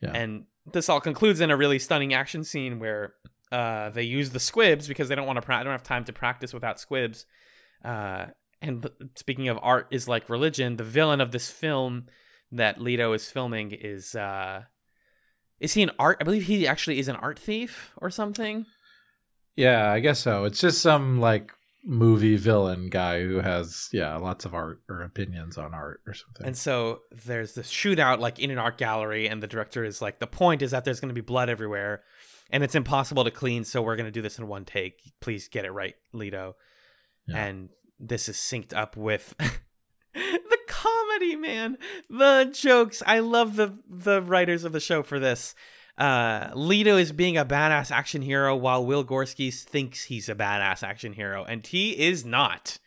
Yeah. 0.01 0.11
And 0.13 0.45
this 0.71 0.89
all 0.89 0.99
concludes 0.99 1.41
in 1.41 1.51
a 1.51 1.57
really 1.57 1.79
stunning 1.79 2.13
action 2.13 2.43
scene 2.43 2.79
where 2.79 3.13
uh, 3.51 3.89
they 3.91 4.03
use 4.03 4.31
the 4.31 4.39
squibs 4.39 4.87
because 4.87 5.09
they 5.09 5.15
don't 5.15 5.27
want 5.27 5.37
to. 5.37 5.41
Pra- 5.41 5.57
I 5.57 5.63
don't 5.63 5.71
have 5.71 5.83
time 5.83 6.03
to 6.05 6.13
practice 6.13 6.53
without 6.53 6.79
squibs. 6.79 7.25
Uh, 7.83 8.27
and 8.61 8.89
speaking 9.15 9.47
of 9.47 9.59
art 9.61 9.87
is 9.91 10.07
like 10.07 10.29
religion, 10.29 10.77
the 10.77 10.83
villain 10.83 11.21
of 11.21 11.31
this 11.31 11.49
film 11.49 12.07
that 12.51 12.79
Lito 12.79 13.15
is 13.15 13.29
filming 13.29 13.71
is 13.71 14.15
uh, 14.15 14.63
is 15.59 15.73
he 15.73 15.83
an 15.83 15.91
art? 15.99 16.17
I 16.19 16.23
believe 16.23 16.43
he 16.43 16.67
actually 16.67 16.99
is 16.99 17.07
an 17.07 17.15
art 17.17 17.39
thief 17.39 17.91
or 17.97 18.09
something. 18.09 18.65
Yeah, 19.55 19.91
I 19.91 19.99
guess 19.99 20.19
so. 20.19 20.43
It's 20.45 20.59
just 20.59 20.81
some 20.81 21.19
like 21.19 21.51
movie 21.85 22.35
villain 22.35 22.89
guy 22.89 23.21
who 23.21 23.39
has 23.39 23.89
yeah 23.93 24.15
lots 24.17 24.43
of 24.43 24.55
art 24.55 24.81
or 24.89 25.01
opinions 25.01 25.57
on 25.57 25.73
art 25.73 26.01
or 26.07 26.13
something. 26.13 26.45
And 26.45 26.57
so 26.57 27.01
there's 27.25 27.53
this 27.53 27.71
shootout 27.71 28.19
like 28.19 28.39
in 28.39 28.51
an 28.51 28.57
art 28.57 28.77
gallery, 28.77 29.27
and 29.29 29.41
the 29.41 29.47
director 29.47 29.83
is 29.83 30.01
like, 30.01 30.19
the 30.19 30.27
point 30.27 30.61
is 30.61 30.71
that 30.71 30.83
there's 30.83 30.99
going 30.99 31.09
to 31.09 31.15
be 31.15 31.21
blood 31.21 31.49
everywhere, 31.49 32.03
and 32.49 32.63
it's 32.63 32.75
impossible 32.75 33.23
to 33.23 33.31
clean, 33.31 33.63
so 33.63 33.81
we're 33.81 33.95
going 33.95 34.07
to 34.07 34.11
do 34.11 34.21
this 34.21 34.39
in 34.39 34.47
one 34.47 34.65
take. 34.65 35.13
Please 35.21 35.47
get 35.47 35.65
it 35.65 35.71
right, 35.71 35.95
Lito. 36.13 36.55
Yeah. 37.27 37.45
And 37.45 37.69
this 37.99 38.27
is 38.29 38.37
synced 38.37 38.75
up 38.75 38.97
with 38.97 39.35
the 40.13 40.57
comedy, 40.67 41.35
man. 41.35 41.77
The 42.09 42.51
jokes. 42.53 43.03
I 43.05 43.19
love 43.19 43.55
the 43.55 43.77
the 43.87 44.21
writers 44.21 44.63
of 44.63 44.71
the 44.71 44.79
show 44.79 45.03
for 45.03 45.19
this. 45.19 45.55
Uh, 45.97 46.49
Lito 46.51 46.99
is 46.99 47.11
being 47.13 47.37
a 47.37 47.45
badass 47.45 47.89
action 47.91 48.21
hero 48.21 48.55
while 48.55 48.85
Will 48.85 49.05
Gorski 49.05 49.53
thinks 49.53 50.03
he's 50.05 50.27
a 50.27 50.35
badass 50.35 50.83
action 50.83 51.13
hero, 51.13 51.43
and 51.45 51.65
he 51.65 51.91
is 51.97 52.25
not. 52.25 52.79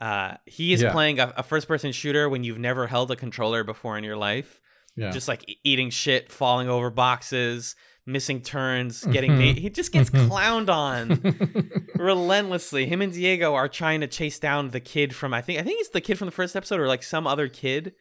Uh, 0.00 0.34
he 0.44 0.72
is 0.72 0.82
Yeah. 0.82 0.92
playing 0.92 1.18
a, 1.20 1.32
a 1.38 1.42
first 1.42 1.66
person 1.66 1.90
shooter 1.92 2.28
when 2.28 2.44
you've 2.44 2.58
never 2.58 2.86
held 2.86 3.10
a 3.10 3.16
controller 3.16 3.64
before 3.64 3.96
in 3.98 4.04
your 4.04 4.16
life. 4.16 4.60
yeah. 4.94 5.10
Just 5.10 5.26
like 5.28 5.44
eating 5.64 5.90
shit, 5.90 6.30
falling 6.30 6.68
over 6.68 6.90
boxes, 6.90 7.74
missing 8.04 8.40
turns, 8.42 9.04
getting 9.04 9.32
Mhm. 9.32 9.54
na- 9.54 9.60
he 9.60 9.70
just 9.70 9.92
gets 9.92 10.10
clowned 10.10 10.68
on 10.68 11.82
relentlessly. 11.94 12.86
Him 12.86 13.00
and 13.02 13.12
Diego 13.12 13.54
are 13.54 13.68
trying 13.68 14.00
to 14.00 14.06
chase 14.06 14.38
down 14.38 14.70
the 14.70 14.80
kid 14.80 15.14
from 15.14 15.32
I 15.34 15.40
think 15.40 15.60
I 15.60 15.62
think 15.62 15.80
it's 15.80 15.90
the 15.90 16.00
kid 16.00 16.18
from 16.18 16.26
the 16.26 16.32
first 16.32 16.56
episode 16.56 16.80
or 16.80 16.88
like 16.88 17.02
some 17.02 17.26
other 17.26 17.48
kid. 17.48 17.94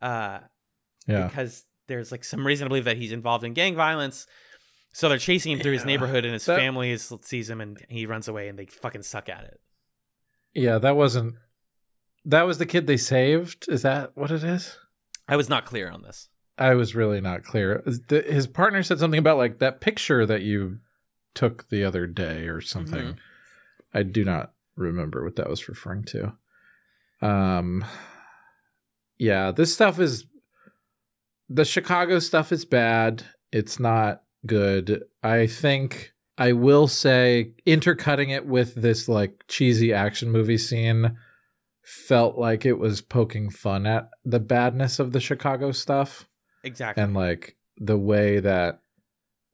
Uh 0.00 0.40
yeah. 1.06 1.26
because 1.28 1.64
there's 1.88 2.12
like 2.12 2.22
some 2.24 2.46
reason 2.46 2.64
to 2.66 2.68
believe 2.68 2.84
that 2.84 2.96
he's 2.96 3.12
involved 3.12 3.44
in 3.44 3.52
gang 3.54 3.74
violence. 3.74 4.26
So 4.92 5.08
they're 5.08 5.18
chasing 5.18 5.52
him 5.52 5.60
through 5.60 5.72
his 5.72 5.84
neighborhood 5.84 6.24
and 6.24 6.32
his 6.32 6.44
That- 6.46 6.58
family 6.58 6.90
is, 6.90 7.12
sees 7.22 7.50
him 7.50 7.60
and 7.60 7.78
he 7.88 8.06
runs 8.06 8.26
away 8.28 8.48
and 8.48 8.58
they 8.58 8.66
fucking 8.66 9.02
suck 9.02 9.28
at 9.28 9.44
it. 9.44 9.60
Yeah, 10.54 10.78
that 10.78 10.96
wasn't 10.96 11.34
that 12.24 12.42
was 12.46 12.58
the 12.58 12.66
kid 12.66 12.86
they 12.86 12.96
saved. 12.96 13.66
Is 13.68 13.82
that 13.82 14.12
what 14.16 14.30
it 14.30 14.42
is? 14.44 14.76
I 15.28 15.36
was 15.36 15.48
not 15.48 15.64
clear 15.66 15.90
on 15.90 16.02
this. 16.02 16.28
I 16.56 16.74
was 16.74 16.94
really 16.94 17.20
not 17.20 17.44
clear. 17.44 17.82
The- 17.86 18.22
His 18.28 18.46
partner 18.46 18.82
said 18.82 18.98
something 18.98 19.18
about 19.18 19.36
like 19.38 19.58
that 19.58 19.80
picture 19.80 20.26
that 20.26 20.42
you 20.42 20.78
took 21.34 21.68
the 21.68 21.84
other 21.84 22.06
day 22.06 22.48
or 22.48 22.60
something. 22.60 23.14
Mhm. 23.14 23.18
I 23.94 24.02
do 24.02 24.24
not 24.24 24.52
remember 24.76 25.22
what 25.22 25.36
that 25.36 25.48
was 25.48 25.68
referring 25.68 26.04
to. 26.06 26.32
Um 27.22 27.84
yeah, 29.18 29.50
this 29.50 29.72
stuff 29.74 29.98
is 30.00 30.24
the 31.48 31.64
Chicago 31.64 32.18
stuff 32.18 32.52
is 32.52 32.64
bad. 32.64 33.24
It's 33.52 33.80
not 33.80 34.22
good. 34.46 35.02
I 35.22 35.46
think 35.46 36.12
I 36.36 36.52
will 36.52 36.86
say 36.88 37.52
intercutting 37.66 38.30
it 38.30 38.46
with 38.46 38.74
this 38.74 39.08
like 39.08 39.44
cheesy 39.48 39.92
action 39.92 40.30
movie 40.30 40.58
scene 40.58 41.16
felt 41.82 42.36
like 42.36 42.66
it 42.66 42.78
was 42.78 43.00
poking 43.00 43.50
fun 43.50 43.86
at 43.86 44.08
the 44.24 44.38
badness 44.40 44.98
of 44.98 45.12
the 45.12 45.20
Chicago 45.20 45.72
stuff 45.72 46.28
Exactly. 46.62 47.02
and 47.02 47.14
like 47.14 47.56
the 47.78 47.96
way 47.96 48.40
that 48.40 48.80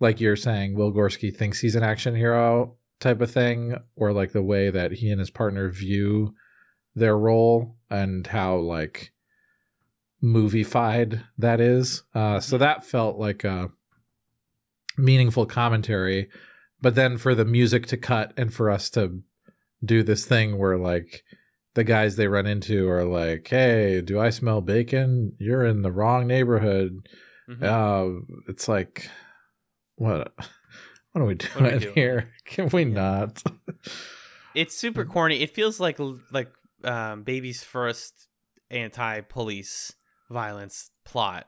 like 0.00 0.20
you're 0.20 0.34
saying 0.36 0.74
Will 0.74 0.92
Gorski 0.92 1.34
thinks 1.34 1.60
he's 1.60 1.76
an 1.76 1.84
action 1.84 2.16
hero 2.16 2.76
type 3.00 3.20
of 3.20 3.30
thing 3.30 3.76
or 3.94 4.12
like 4.12 4.32
the 4.32 4.42
way 4.42 4.68
that 4.70 4.92
he 4.92 5.10
and 5.10 5.20
his 5.20 5.30
partner 5.30 5.70
view 5.70 6.34
their 6.96 7.16
role 7.16 7.76
and 7.88 8.26
how 8.26 8.56
like 8.56 9.12
moviefied 10.24 11.22
that 11.36 11.60
is 11.60 12.02
uh 12.14 12.40
so 12.40 12.56
that 12.56 12.82
felt 12.84 13.18
like 13.18 13.44
a 13.44 13.68
meaningful 14.96 15.44
commentary 15.44 16.28
but 16.80 16.94
then 16.94 17.18
for 17.18 17.34
the 17.34 17.44
music 17.44 17.86
to 17.86 17.96
cut 17.96 18.32
and 18.36 18.52
for 18.54 18.70
us 18.70 18.88
to 18.88 19.20
do 19.84 20.02
this 20.02 20.24
thing 20.24 20.56
where 20.56 20.78
like 20.78 21.22
the 21.74 21.84
guys 21.84 22.16
they 22.16 22.26
run 22.28 22.46
into 22.46 22.88
are 22.88 23.04
like 23.04 23.46
hey 23.48 24.00
do 24.00 24.18
i 24.18 24.30
smell 24.30 24.60
bacon 24.62 25.32
you're 25.38 25.64
in 25.64 25.82
the 25.82 25.92
wrong 25.92 26.26
neighborhood 26.26 27.06
Mhm. 27.46 27.62
uh, 27.62 28.22
it's 28.48 28.68
like, 28.68 29.10
what? 29.96 30.32
What 31.12 31.20
are 31.20 31.26
we 31.26 31.34
doing, 31.34 31.52
are 31.66 31.72
we 31.74 31.78
doing? 31.78 31.94
here? 31.94 32.30
Can 32.46 32.70
we 32.70 32.84
Yeah. 32.84 32.94
not? 32.94 33.42
it's 34.54 34.74
super 34.74 35.04
corny. 35.14 35.42
It 35.42 35.50
feels 35.54 35.78
like 35.78 35.98
like 36.32 36.48
um, 36.84 37.22
baby's 37.22 37.62
first 37.62 38.28
anti-police 38.70 39.92
violence 40.30 40.90
plot. 41.04 41.46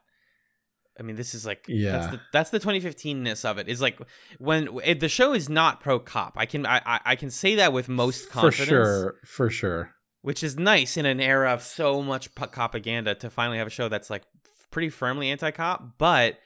I 0.99 1.03
mean, 1.03 1.17
this 1.17 1.35
is 1.35 1.45
like 1.45 1.65
Yeah. 1.69 1.93
that's 1.93 2.07
the 2.13 2.21
that's 2.33 2.51
the 2.51 2.61
2015ness 2.61 3.45
of 3.45 3.59
it. 3.59 3.69
Is 3.69 3.81
like 3.83 3.99
when 4.39 4.79
it, 4.85 5.01
the 5.01 5.09
show 5.11 5.35
is 5.35 5.49
not 5.49 5.81
pro 5.81 5.99
cop. 5.99 6.35
I 6.37 6.47
can 6.47 6.65
I 6.67 6.81
I- 6.87 7.01
I 7.05 7.17
can 7.17 7.31
say 7.31 7.55
that 7.57 7.73
with 7.73 7.89
most 7.89 8.31
confidence. 8.31 8.59
for 8.61 8.65
sure, 8.67 9.15
for 9.27 9.51
sure. 9.51 9.91
which 10.23 10.43
is 10.43 10.57
nice 10.57 10.97
in 10.97 11.05
an 11.07 11.21
era 11.21 11.53
of 11.53 11.63
so 11.63 12.03
much 12.03 12.35
propaganda 12.35 13.15
to 13.17 13.29
finally 13.31 13.59
have 13.59 13.67
a 13.67 13.71
show 13.71 13.89
that's 13.89 14.09
like 14.11 14.23
pretty 14.71 14.89
firmly 14.91 15.29
anti-cop, 15.31 15.99
but 15.99 16.39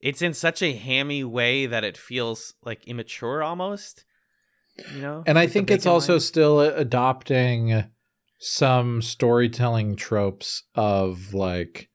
it's 0.00 0.22
in 0.22 0.32
such 0.34 0.62
a 0.62 0.72
hammy 0.74 1.22
way 1.24 1.66
that 1.66 1.84
it 1.84 1.96
feels 1.98 2.54
like 2.64 2.86
immature 2.86 3.42
almost. 3.42 4.04
You 4.94 5.00
know, 5.02 5.24
And 5.26 5.38
I 5.38 5.46
think 5.48 5.70
it's 5.70 5.86
also 5.86 6.14
line. 6.14 6.20
still 6.20 6.60
adopting 6.60 7.84
some 8.38 9.02
storytelling 9.02 9.96
tropes 9.96 10.62
of 10.74 11.34
like 11.34 11.90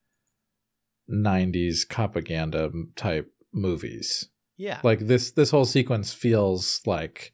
90s 1.09 1.85
propaganda 1.85 2.71
type 2.95 3.31
movies. 3.51 4.29
yeah, 4.57 4.79
Like 4.83 4.99
this 4.99 5.31
this 5.31 5.51
whole 5.51 5.65
sequence 5.65 6.13
feels 6.13 6.81
like 6.85 7.33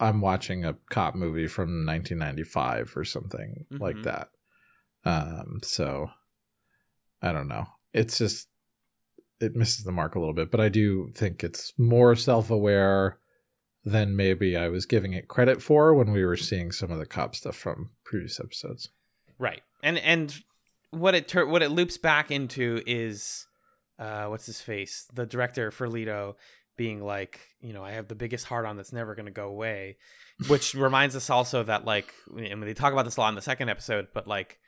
I'm 0.00 0.20
watching 0.20 0.64
a 0.64 0.76
cop 0.90 1.14
movie 1.14 1.46
from 1.46 1.84
1995 1.86 2.94
or 2.96 3.04
something 3.04 3.64
like 3.70 3.96
Mhm. 3.96 4.02
that. 4.04 4.28
Um 5.04 5.60
so 5.62 6.10
I 7.22 7.32
don't 7.32 7.48
know. 7.48 7.66
It's 7.92 8.18
just 8.18 8.48
it 9.40 9.54
misses 9.54 9.84
the 9.84 9.92
mark 9.92 10.14
a 10.14 10.18
little 10.18 10.34
bit, 10.34 10.50
but 10.50 10.60
I 10.60 10.68
do 10.68 11.10
think 11.14 11.44
it's 11.44 11.72
more 11.78 12.16
self-aware 12.16 13.18
than 13.86 14.16
maybe 14.16 14.56
I 14.56 14.68
was 14.68 14.84
giving 14.84 15.12
it 15.12 15.28
credit 15.28 15.62
for 15.62 15.94
when 15.94 16.10
we 16.10 16.24
were 16.24 16.36
seeing 16.36 16.72
some 16.72 16.90
of 16.90 16.98
the 16.98 17.06
cop 17.06 17.36
stuff 17.36 17.54
from 17.54 17.90
previous 18.04 18.40
episodes. 18.40 18.88
Right. 19.38 19.62
And 19.80 19.96
and 19.98 20.34
what 20.90 21.14
it 21.14 21.28
tur- 21.28 21.46
what 21.46 21.62
it 21.62 21.70
loops 21.70 21.96
back 21.96 22.32
into 22.32 22.82
is 22.84 23.46
uh 24.00 24.26
what's 24.26 24.46
his 24.46 24.60
face? 24.60 25.06
The 25.14 25.24
director 25.24 25.70
for 25.70 25.86
Lito 25.86 26.34
being 26.76 27.00
like, 27.00 27.40
you 27.60 27.72
know, 27.72 27.84
I 27.84 27.92
have 27.92 28.08
the 28.08 28.16
biggest 28.16 28.46
heart 28.46 28.66
on 28.66 28.76
that's 28.76 28.92
never 28.92 29.14
going 29.14 29.26
to 29.26 29.32
go 29.32 29.46
away, 29.46 29.98
which 30.48 30.74
reminds 30.74 31.14
us 31.14 31.30
also 31.30 31.62
that 31.62 31.84
like 31.84 32.12
and 32.36 32.60
they 32.64 32.74
talk 32.74 32.92
about 32.92 33.04
this 33.04 33.16
a 33.16 33.20
lot 33.20 33.28
in 33.28 33.34
the 33.36 33.42
second 33.42 33.68
episode, 33.68 34.08
but 34.12 34.26
like 34.26 34.58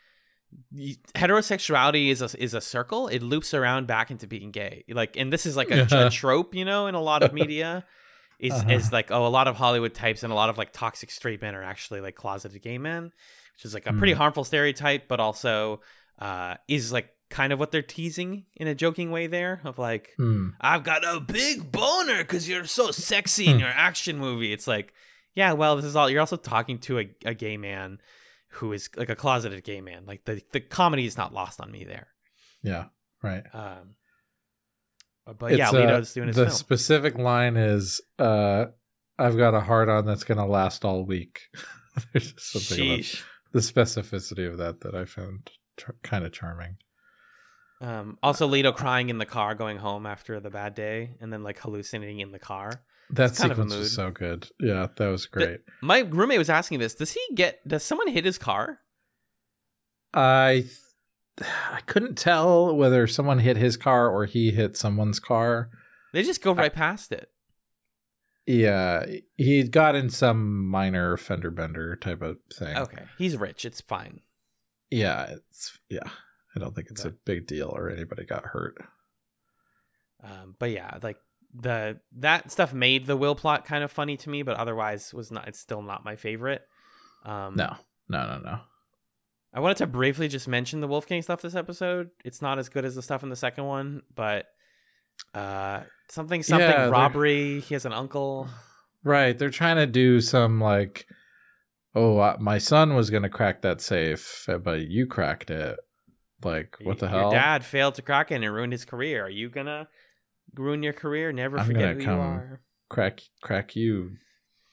heterosexuality 1.16 2.10
is 2.10 2.22
a 2.22 2.40
is 2.40 2.54
a 2.54 2.60
circle. 2.60 3.08
It 3.08 3.24
loops 3.24 3.52
around 3.52 3.88
back 3.88 4.12
into 4.12 4.28
being 4.28 4.52
gay. 4.52 4.84
Like 4.88 5.16
and 5.16 5.32
this 5.32 5.44
is 5.44 5.56
like 5.56 5.72
a, 5.72 5.88
a 5.90 6.08
trope, 6.08 6.54
you 6.54 6.64
know, 6.64 6.86
in 6.86 6.94
a 6.94 7.02
lot 7.02 7.24
of 7.24 7.32
media. 7.32 7.84
Is, 8.38 8.52
Uh-huh. 8.52 8.70
is 8.70 8.92
like 8.92 9.10
oh 9.10 9.26
a 9.26 9.28
lot 9.28 9.48
of 9.48 9.56
Hollywood 9.56 9.94
types 9.94 10.22
and 10.22 10.32
a 10.32 10.36
lot 10.36 10.48
of 10.48 10.56
like 10.58 10.72
toxic 10.72 11.10
straight 11.10 11.42
men 11.42 11.54
are 11.56 11.62
actually 11.62 12.00
like 12.00 12.14
closeted 12.14 12.62
gay 12.62 12.78
men, 12.78 13.04
which 13.54 13.64
is 13.64 13.74
like 13.74 13.86
a 13.86 13.92
pretty 13.92 14.12
Mm. 14.14 14.18
harmful 14.18 14.44
stereotype, 14.44 15.08
but 15.08 15.18
also 15.20 15.80
uh, 16.20 16.54
is 16.68 16.92
like 16.92 17.08
kind 17.30 17.52
of 17.52 17.58
what 17.58 17.70
they're 17.72 17.82
teasing 17.82 18.46
in 18.56 18.66
a 18.68 18.74
joking 18.74 19.10
way 19.10 19.26
there 19.26 19.60
of 19.64 19.78
like 19.78 20.10
Hmm. 20.16 20.50
I've 20.60 20.82
got 20.84 21.04
a 21.04 21.20
big 21.20 21.70
boner 21.72 22.18
because 22.18 22.48
you're 22.48 22.64
so 22.66 22.90
sexy 22.92 23.46
in 23.48 23.58
your 23.58 23.68
action 23.68 24.18
movie. 24.18 24.52
It's 24.52 24.66
like 24.68 24.94
yeah, 25.34 25.52
well 25.52 25.76
this 25.76 25.84
is 25.84 25.94
all 25.96 26.08
you're 26.08 26.20
also 26.20 26.36
talking 26.36 26.78
to 26.80 27.00
a, 27.00 27.10
a 27.24 27.34
gay 27.34 27.56
man 27.56 28.00
who 28.52 28.72
is 28.72 28.88
like 28.96 29.10
a 29.10 29.16
closeted 29.16 29.62
gay 29.64 29.80
man. 29.80 30.06
Like 30.06 30.24
the 30.24 30.42
the 30.52 30.60
comedy 30.60 31.06
is 31.06 31.16
not 31.16 31.34
lost 31.34 31.60
on 31.60 31.70
me 31.72 31.84
there. 31.84 32.08
Yeah, 32.62 32.86
right. 33.22 33.44
Um, 33.52 33.94
but 35.38 35.56
yeah, 35.56 35.70
Lito's 35.70 36.12
doing 36.12 36.28
his 36.28 36.38
uh, 36.38 36.44
the 36.44 36.46
film. 36.46 36.56
specific 36.56 37.18
line 37.18 37.56
is 37.56 38.00
uh 38.18 38.66
I've 39.18 39.36
got 39.36 39.54
a 39.54 39.60
hard 39.60 39.88
on 39.88 40.06
that's 40.06 40.24
gonna 40.24 40.46
last 40.46 40.84
all 40.84 41.04
week. 41.04 41.40
There's 42.12 42.34
something 42.38 42.86
about 42.86 43.00
Sheesh. 43.00 43.22
the 43.52 43.60
specificity 43.60 44.48
of 44.48 44.58
that 44.58 44.80
that 44.82 44.94
I 44.94 45.04
found 45.04 45.50
kind 46.02 46.24
of 46.24 46.32
charming. 46.32 46.76
Um, 47.80 48.18
also, 48.22 48.48
Lito 48.48 48.74
crying 48.74 49.08
in 49.08 49.18
the 49.18 49.26
car 49.26 49.54
going 49.54 49.76
home 49.78 50.06
after 50.06 50.40
the 50.40 50.50
bad 50.50 50.74
day, 50.74 51.14
and 51.20 51.32
then 51.32 51.42
like 51.42 51.58
hallucinating 51.58 52.20
in 52.20 52.32
the 52.32 52.38
car. 52.38 52.82
That 53.10 53.36
sequence 53.36 53.74
was 53.74 53.94
so 53.94 54.10
good. 54.10 54.48
Yeah, 54.60 54.88
that 54.96 55.06
was 55.06 55.26
great. 55.26 55.60
My 55.80 56.00
roommate 56.00 56.38
was 56.38 56.50
asking 56.50 56.80
this: 56.80 56.94
Does 56.94 57.12
he 57.12 57.20
get? 57.34 57.66
Does 57.66 57.84
someone 57.84 58.08
hit 58.08 58.24
his 58.24 58.36
car? 58.38 58.80
I 60.12 60.64
I 61.42 61.80
couldn't 61.86 62.16
tell 62.16 62.74
whether 62.74 63.06
someone 63.06 63.38
hit 63.38 63.56
his 63.56 63.76
car 63.76 64.08
or 64.08 64.26
he 64.26 64.50
hit 64.50 64.76
someone's 64.76 65.20
car. 65.20 65.70
They 66.12 66.22
just 66.22 66.42
go 66.42 66.54
right 66.54 66.72
past 66.72 67.12
it. 67.12 67.30
Yeah, 68.46 69.04
he 69.36 69.62
got 69.64 69.94
in 69.94 70.08
some 70.08 70.66
minor 70.66 71.16
fender 71.18 71.50
bender 71.50 71.96
type 71.96 72.22
of 72.22 72.38
thing. 72.52 72.76
Okay, 72.76 73.02
he's 73.18 73.36
rich. 73.36 73.64
It's 73.64 73.82
fine. 73.82 74.20
Yeah, 74.90 75.34
it's 75.36 75.78
yeah. 75.90 76.08
I 76.56 76.60
don't 76.60 76.74
think 76.74 76.88
it's 76.90 77.04
a 77.04 77.10
big 77.10 77.46
deal 77.46 77.68
or 77.68 77.90
anybody 77.90 78.24
got 78.24 78.46
hurt. 78.46 78.78
Um, 80.24 80.56
but 80.58 80.70
yeah, 80.70 80.98
like 81.02 81.18
the 81.54 82.00
that 82.16 82.50
stuff 82.50 82.72
made 82.72 83.06
the 83.06 83.16
will 83.16 83.34
plot 83.34 83.64
kind 83.64 83.84
of 83.84 83.92
funny 83.92 84.16
to 84.16 84.30
me, 84.30 84.42
but 84.42 84.56
otherwise 84.56 85.12
was 85.12 85.30
not. 85.30 85.46
It's 85.46 85.60
still 85.60 85.82
not 85.82 86.04
my 86.04 86.16
favorite. 86.16 86.62
Um, 87.24 87.54
No, 87.54 87.76
no, 88.08 88.26
no, 88.26 88.38
no. 88.38 88.60
I 89.52 89.60
wanted 89.60 89.78
to 89.78 89.86
briefly 89.86 90.28
just 90.28 90.46
mention 90.46 90.80
the 90.80 90.88
Wolfgang 90.88 91.22
stuff 91.22 91.40
this 91.42 91.54
episode. 91.54 92.10
It's 92.24 92.42
not 92.42 92.58
as 92.58 92.68
good 92.68 92.84
as 92.84 92.94
the 92.94 93.02
stuff 93.02 93.22
in 93.22 93.28
the 93.30 93.36
second 93.36 93.64
one, 93.64 94.02
but 94.14 94.46
uh, 95.34 95.80
something 96.10 96.42
something 96.42 96.68
Yeah, 96.68 96.88
robbery. 96.88 97.60
He 97.60 97.74
has 97.74 97.84
an 97.86 97.92
uncle. 97.92 98.48
Right, 99.04 99.38
they're 99.38 99.48
trying 99.50 99.76
to 99.76 99.86
do 99.86 100.20
some 100.20 100.60
like, 100.60 101.06
oh, 101.94 102.18
uh, 102.18 102.36
my 102.40 102.58
son 102.58 102.94
was 102.94 103.10
gonna 103.10 103.28
crack 103.30 103.62
that 103.62 103.80
safe, 103.80 104.46
but 104.62 104.82
you 104.88 105.06
cracked 105.06 105.50
it. 105.50 105.78
Like, 106.44 106.76
what 106.82 106.98
the 106.98 107.06
Y- 107.06 107.12
hell? 107.12 107.20
Your 107.22 107.30
dad 107.32 107.64
failed 107.64 107.94
to 107.96 108.02
crack 108.02 108.30
it 108.30 108.42
and 108.42 108.52
ruined 108.54 108.72
his 108.72 108.84
career. 108.84 109.24
Are 109.24 109.30
you 109.30 109.48
gonna 109.48 109.88
ruin 110.54 110.82
your 110.82 110.92
career? 110.92 111.32
Never 111.32 111.58
I'm 111.58 111.66
forget 111.66 111.96
who 111.96 112.04
come- 112.04 112.14
you 112.16 112.20
are. 112.22 112.60
Crack, 112.90 113.20
crack 113.42 113.76
you 113.76 114.16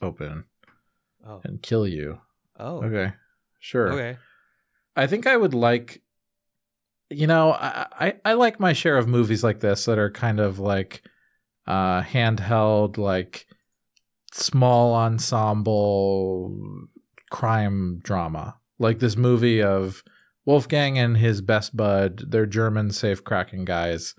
open 0.01 0.45
Oh, 1.25 1.41
and 1.43 1.61
kill 1.61 1.87
you. 1.87 2.19
oh, 2.59 2.83
Okay, 2.83 3.13
sure. 3.59 3.91
okay. 3.93 4.17
I 4.95 5.07
think 5.07 5.27
I 5.27 5.37
would 5.37 5.53
like, 5.53 6.01
you 7.09 7.27
know, 7.27 7.51
I, 7.51 7.87
I 7.99 8.13
I 8.25 8.33
like 8.33 8.59
my 8.59 8.73
share 8.73 8.97
of 8.97 9.07
movies 9.07 9.43
like 9.43 9.59
this 9.59 9.85
that 9.85 9.97
are 9.97 10.09
kind 10.09 10.39
of 10.39 10.59
like 10.59 11.03
uh 11.67 12.01
handheld, 12.03 12.97
like 12.97 13.47
small 14.33 14.93
ensemble 14.95 16.57
crime 17.29 17.99
drama, 18.03 18.57
like 18.79 18.99
this 18.99 19.15
movie 19.15 19.61
of 19.61 20.03
Wolfgang 20.45 20.97
and 20.97 21.17
his 21.17 21.41
best 21.41 21.75
bud. 21.75 22.23
They're 22.29 22.45
German 22.45 22.91
safe 22.91 23.23
cracking 23.23 23.65
guys, 23.65 24.15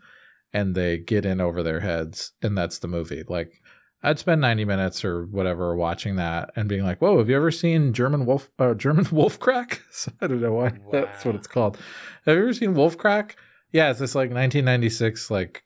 and 0.53 0.74
they 0.74 0.99
get 0.99 1.24
in 1.24 1.41
over 1.41 1.62
their 1.62 1.81
heads, 1.81 2.33
and 2.43 2.57
that's 2.57 2.79
the 2.79 2.89
movie. 2.89 3.24
Like. 3.29 3.61
I'd 4.07 4.21
spend 4.21 4.41
90 4.41 4.65
minutes 4.65 5.05
or 5.05 5.27
whatever 5.27 5.75
watching 5.75 6.15
that 6.15 6.53
and 6.55 6.69
being 6.69 6.85
like, 6.85 7.01
"Whoa, 7.01 7.19
have 7.19 7.29
you 7.29 7.35
ever 7.35 7.51
seen 7.51 7.93
German 7.93 8.25
wolf 8.25 8.49
uh, 8.57 8.75
German 8.75 9.07
wolf 9.13 9.41
crack?" 9.41 9.83
So 9.91 10.13
I 10.21 10.29
don't 10.29 10.41
know 10.41 10.53
why 10.53 10.73
that's 10.93 11.25
what 11.25 11.35
it's 11.35 11.49
called. 11.49 11.77
Have 12.25 12.37
you 12.37 12.43
ever 12.43 12.53
seen 12.53 12.75
Wolf 12.75 12.97
Crack? 12.97 13.37
Yeah, 13.73 13.91
it's 13.91 13.99
this 13.99 14.15
like 14.15 14.31
1996 14.31 15.31
like 15.31 15.65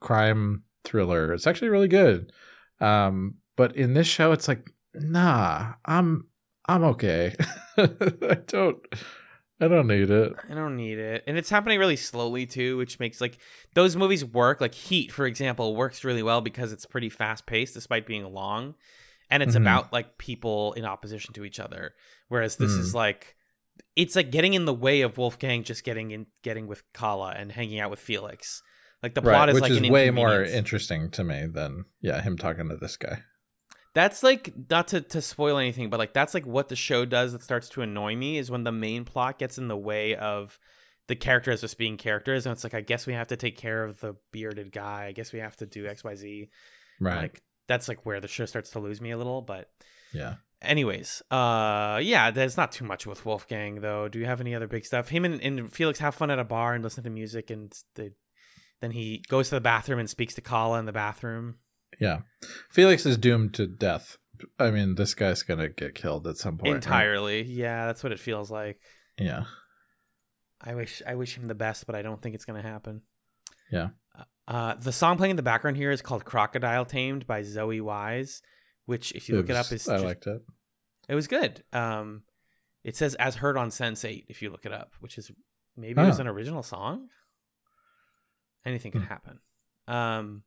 crime 0.00 0.62
thriller. 0.84 1.34
It's 1.34 1.46
actually 1.46 1.68
really 1.68 1.88
good. 1.88 2.32
Um, 2.80 3.34
but 3.56 3.76
in 3.76 3.94
this 3.94 4.06
show, 4.06 4.32
it's 4.32 4.48
like, 4.48 4.70
nah, 4.94 5.74
I'm 5.84 6.26
I'm 6.66 6.84
okay. 6.84 7.34
I 7.76 8.38
don't 8.46 8.78
I 9.64 9.68
don't 9.68 9.86
need 9.86 10.10
it. 10.10 10.32
I 10.50 10.54
don't 10.54 10.76
need 10.76 10.98
it. 10.98 11.24
And 11.26 11.36
it's 11.38 11.50
happening 11.50 11.78
really 11.78 11.96
slowly 11.96 12.46
too, 12.46 12.76
which 12.76 13.00
makes 13.00 13.20
like 13.20 13.38
those 13.74 13.96
movies 13.96 14.24
work. 14.24 14.60
Like 14.60 14.74
Heat, 14.74 15.10
for 15.12 15.26
example, 15.26 15.74
works 15.74 16.04
really 16.04 16.22
well 16.22 16.40
because 16.40 16.72
it's 16.72 16.86
pretty 16.86 17.08
fast 17.08 17.46
paced 17.46 17.74
despite 17.74 18.06
being 18.06 18.24
long. 18.32 18.74
And 19.30 19.42
it's 19.42 19.54
Mhm. 19.54 19.62
about 19.62 19.92
like 19.92 20.18
people 20.18 20.74
in 20.74 20.84
opposition 20.84 21.32
to 21.34 21.44
each 21.44 21.58
other. 21.58 21.94
Whereas 22.28 22.56
this 22.56 22.72
Mm. 22.72 22.78
is 22.80 22.94
like 22.94 23.36
it's 23.96 24.14
like 24.14 24.30
getting 24.30 24.54
in 24.54 24.66
the 24.66 24.74
way 24.74 25.00
of 25.00 25.18
Wolfgang 25.18 25.64
just 25.64 25.82
getting 25.82 26.10
in 26.12 26.26
getting 26.42 26.66
with 26.68 26.82
Kala 26.92 27.30
and 27.36 27.50
hanging 27.50 27.80
out 27.80 27.90
with 27.90 27.98
Felix. 27.98 28.62
Like 29.02 29.14
the 29.14 29.22
plot 29.22 29.32
right, 29.34 29.48
is 29.48 29.54
which 29.54 29.62
like 29.62 29.70
is 29.72 29.78
an 29.78 29.88
way 29.88 30.10
more 30.10 30.42
interesting 30.44 31.10
to 31.12 31.24
me 31.24 31.46
than 31.46 31.84
yeah 32.00 32.20
him 32.22 32.36
talking 32.38 32.68
to 32.68 32.76
this 32.76 32.96
guy. 32.96 33.22
That's 33.94 34.24
like 34.24 34.52
not 34.68 34.88
to, 34.88 35.00
to 35.00 35.22
spoil 35.22 35.56
anything, 35.56 35.88
but 35.88 35.98
like 35.98 36.12
that's 36.12 36.34
like 36.34 36.46
what 36.46 36.68
the 36.68 36.76
show 36.76 37.04
does 37.04 37.32
that 37.32 37.42
starts 37.42 37.68
to 37.70 37.82
annoy 37.82 38.16
me 38.16 38.38
is 38.38 38.50
when 38.50 38.64
the 38.64 38.72
main 38.72 39.04
plot 39.04 39.38
gets 39.38 39.56
in 39.56 39.68
the 39.68 39.76
way 39.76 40.16
of 40.16 40.58
the 41.06 41.14
characters 41.14 41.60
just 41.60 41.78
being 41.78 41.96
characters, 41.96 42.44
and 42.44 42.52
it's 42.52 42.64
like 42.64 42.74
I 42.74 42.80
guess 42.80 43.06
we 43.06 43.12
have 43.12 43.28
to 43.28 43.36
take 43.36 43.56
care 43.56 43.84
of 43.84 44.00
the 44.00 44.16
bearded 44.32 44.72
guy. 44.72 45.04
I 45.06 45.12
guess 45.12 45.32
we 45.32 45.38
have 45.38 45.56
to 45.58 45.66
do 45.66 45.86
X 45.86 46.02
Y 46.02 46.14
Z. 46.16 46.50
Right. 47.00 47.22
Like 47.22 47.42
that's 47.68 47.88
like 47.88 48.04
where 48.04 48.20
the 48.20 48.28
show 48.28 48.46
starts 48.46 48.70
to 48.70 48.80
lose 48.80 49.00
me 49.00 49.12
a 49.12 49.16
little. 49.16 49.42
But 49.42 49.70
yeah. 50.12 50.36
anyways, 50.60 51.22
uh, 51.30 52.00
yeah, 52.02 52.30
there's 52.30 52.56
not 52.56 52.72
too 52.72 52.84
much 52.84 53.06
with 53.06 53.24
Wolfgang 53.24 53.80
though. 53.80 54.08
Do 54.08 54.18
you 54.18 54.26
have 54.26 54.40
any 54.40 54.54
other 54.54 54.66
big 54.66 54.84
stuff? 54.84 55.08
Him 55.08 55.24
and, 55.24 55.40
and 55.40 55.72
Felix 55.72 56.00
have 56.00 56.14
fun 56.14 56.30
at 56.30 56.38
a 56.38 56.44
bar 56.44 56.74
and 56.74 56.82
listen 56.82 57.04
to 57.04 57.10
music, 57.10 57.50
and 57.50 57.72
the, 57.94 58.12
then 58.80 58.90
he 58.90 59.22
goes 59.28 59.50
to 59.50 59.54
the 59.54 59.60
bathroom 59.60 60.00
and 60.00 60.10
speaks 60.10 60.34
to 60.34 60.40
Kala 60.40 60.78
in 60.78 60.86
the 60.86 60.92
bathroom. 60.92 61.56
Yeah. 62.00 62.20
Felix 62.70 63.06
is 63.06 63.16
doomed 63.16 63.54
to 63.54 63.66
death 63.66 64.16
I 64.58 64.70
mean, 64.72 64.96
this 64.96 65.14
guy's 65.14 65.42
gonna 65.42 65.68
get 65.68 65.94
killed 65.94 66.26
at 66.26 66.36
some 66.36 66.58
point. 66.58 66.72
right? 66.72 66.74
entirely. 66.76 67.42
Yeah, 67.42 67.86
that's 67.86 68.02
what 68.02 68.12
it 68.12 68.18
feels 68.18 68.50
like. 68.50 68.78
Yeah. 69.18 69.44
I 70.60 70.74
wish 70.74 71.02
I 71.06 71.14
wish 71.14 71.36
him 71.36 71.46
the 71.48 71.54
best, 71.54 71.86
but 71.86 71.94
I 71.94 72.02
don't 72.02 72.20
think 72.20 72.34
it's 72.34 72.44
gonna 72.44 72.62
happen. 72.62 73.02
Yeah. 73.70 73.90
Uh, 74.46 74.74
the 74.74 74.92
song 74.92 75.16
playing 75.16 75.30
in 75.30 75.36
the 75.36 75.42
background 75.42 75.76
here 75.76 75.90
is 75.90 76.02
called 76.02 76.24
"Crocodile 76.24 76.84
Tamed" 76.84 77.26
by 77.26 77.42
Zoe 77.42 77.80
Wise, 77.80 78.42
which, 78.86 79.12
if 79.12 79.28
you 79.28 79.36
look 79.36 79.48
it, 79.48 79.56
up, 79.56 79.70
is 79.72 79.88
I 79.88 79.94
just- 79.94 80.04
liked 80.04 80.26
it. 80.26 80.42
it 81.08 81.14
was 81.14 81.28
good. 81.28 81.62
Um, 81.72 82.24
it 82.82 82.96
says 82.96 83.14
as 83.14 83.36
heard 83.36 83.56
on 83.56 83.70
Sense8. 83.70 84.26
If 84.28 84.42
you 84.42 84.50
look 84.50 84.66
it 84.66 84.72
up, 84.72 84.92
which 85.00 85.16
is 85.16 85.30
maybe 85.76 86.00
it 86.02 86.04
was 86.06 86.18
Oh. 86.18 86.22
an 86.22 86.28
original 86.28 86.62
song. 86.62 87.08
Anything 88.66 88.92
could 88.92 89.02
Hmm. 89.02 89.08
happen. 89.08 89.40
Um, 89.86 90.42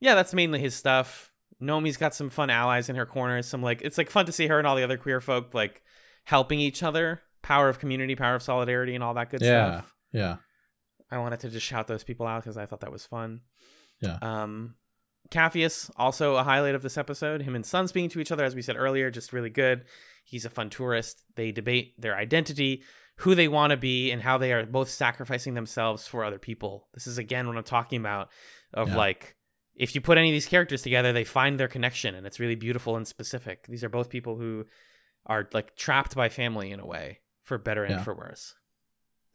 yeah, 0.00 0.14
that's 0.14 0.34
mainly 0.34 0.58
his 0.60 0.74
stuff. 0.74 1.32
Nomi's 1.60 1.96
got 1.96 2.14
some 2.14 2.28
fun 2.30 2.50
allies 2.50 2.88
in 2.88 2.96
her 2.96 3.06
corner. 3.06 3.40
Some 3.42 3.62
like 3.62 3.80
it's 3.82 3.96
like 3.98 4.10
fun 4.10 4.26
to 4.26 4.32
see 4.32 4.46
her 4.48 4.58
and 4.58 4.66
all 4.66 4.76
the 4.76 4.82
other 4.84 4.98
queer 4.98 5.20
folk 5.20 5.54
like 5.54 5.82
helping 6.24 6.60
each 6.60 6.82
other. 6.82 7.22
Power 7.42 7.68
of 7.68 7.78
community, 7.78 8.14
power 8.16 8.34
of 8.34 8.42
solidarity, 8.42 8.94
and 8.94 9.04
all 9.04 9.14
that 9.14 9.30
good 9.30 9.40
Yeah. 9.40 9.78
stuff. 9.78 9.94
Yeah. 10.12 10.36
I 11.10 11.18
wanted 11.18 11.40
to 11.40 11.48
just 11.50 11.64
shout 11.64 11.86
those 11.86 12.02
people 12.02 12.26
out 12.26 12.42
because 12.42 12.56
I 12.56 12.66
thought 12.66 12.80
that 12.80 12.90
was 12.90 13.06
fun. 13.06 13.42
Yeah. 14.00 14.18
Um, 14.20 14.74
Capheus, 15.30 15.90
also 15.96 16.36
a 16.36 16.42
highlight 16.42 16.74
of 16.74 16.82
this 16.82 16.98
episode. 16.98 17.42
Him 17.42 17.54
and 17.54 17.64
Sun 17.64 17.88
speaking 17.88 18.10
to 18.10 18.20
each 18.20 18.32
other, 18.32 18.44
as 18.44 18.54
we 18.54 18.62
said 18.62 18.76
earlier, 18.76 19.10
just 19.10 19.32
really 19.32 19.50
good. 19.50 19.84
He's 20.24 20.44
a 20.44 20.50
fun 20.50 20.70
tourist. 20.70 21.22
They 21.36 21.52
debate 21.52 22.00
their 22.00 22.16
identity, 22.16 22.82
who 23.18 23.34
they 23.34 23.48
want 23.48 23.70
to 23.70 23.76
be, 23.76 24.10
and 24.10 24.22
how 24.22 24.38
they 24.38 24.52
are 24.52 24.66
both 24.66 24.88
sacrificing 24.90 25.54
themselves 25.54 26.06
for 26.06 26.24
other 26.24 26.38
people. 26.38 26.88
This 26.94 27.06
is 27.06 27.18
again 27.18 27.46
what 27.46 27.56
I'm 27.56 27.62
talking 27.64 28.00
about 28.00 28.28
of 28.74 28.88
Yeah. 28.88 28.96
like 28.96 29.35
if 29.76 29.94
you 29.94 30.00
put 30.00 30.18
any 30.18 30.30
of 30.30 30.32
these 30.32 30.46
characters 30.46 30.82
together, 30.82 31.12
they 31.12 31.24
find 31.24 31.60
their 31.60 31.68
connection, 31.68 32.14
and 32.14 32.26
it's 32.26 32.40
really 32.40 32.54
beautiful 32.54 32.96
and 32.96 33.06
specific. 33.06 33.66
These 33.68 33.84
are 33.84 33.88
both 33.88 34.08
people 34.08 34.36
who 34.36 34.64
are 35.26 35.48
like 35.52 35.76
trapped 35.76 36.14
by 36.16 36.28
family 36.28 36.70
in 36.70 36.80
a 36.80 36.86
way, 36.86 37.20
for 37.42 37.58
better 37.58 37.84
and 37.84 37.96
Yeah. 37.96 38.02
for 38.02 38.14
worse 38.14 38.54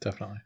Definitely. 0.00 0.38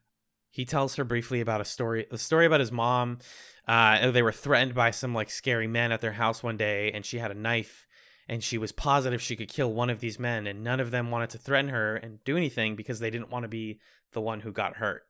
he 0.51 0.65
tells 0.65 0.97
her 0.97 1.05
briefly 1.05 1.41
about 1.41 1.61
a 1.61 1.65
story 1.65 2.07
a 2.11 2.19
story 2.19 2.47
about 2.47 2.61
his 2.61 2.71
mom 2.73 3.19
uh, 3.67 4.11
they 4.11 4.23
were 4.23 4.33
threatened 4.33 4.75
by 4.75 4.91
some 4.91 5.15
like 5.15 5.31
scary 5.31 5.67
men 5.67 5.91
at 5.93 6.01
their 6.01 6.13
house 6.13 6.43
one 6.43 6.57
day 6.57 6.93
and 6.93 7.05
she 7.05 7.19
had 7.19 7.31
a 7.31 7.35
knife 7.35 7.87
and 8.29 8.43
she 8.45 8.59
was 8.59 8.71
positive 8.73 9.21
she 9.23 9.35
could 9.37 9.49
kill 9.49 9.73
one 9.73 9.91
of 9.91 10.01
these 10.01 10.19
men 10.19 10.47
and 10.47 10.63
none 10.63 10.79
of 10.81 10.91
them 10.91 11.11
wanted 11.11 11.31
to 11.31 11.39
threaten 11.39 11.71
her 11.71 11.97
and 11.97 12.23
do 12.25 12.37
anything 12.37 12.77
because 12.77 13.01
they 13.01 13.11
didn't 13.11 13.31
want 13.31 13.43
to 13.45 13.49
be 13.49 13.81
the 14.13 14.21
one 14.21 14.41
who 14.41 14.53
got 14.53 14.77
hurt 14.77 15.03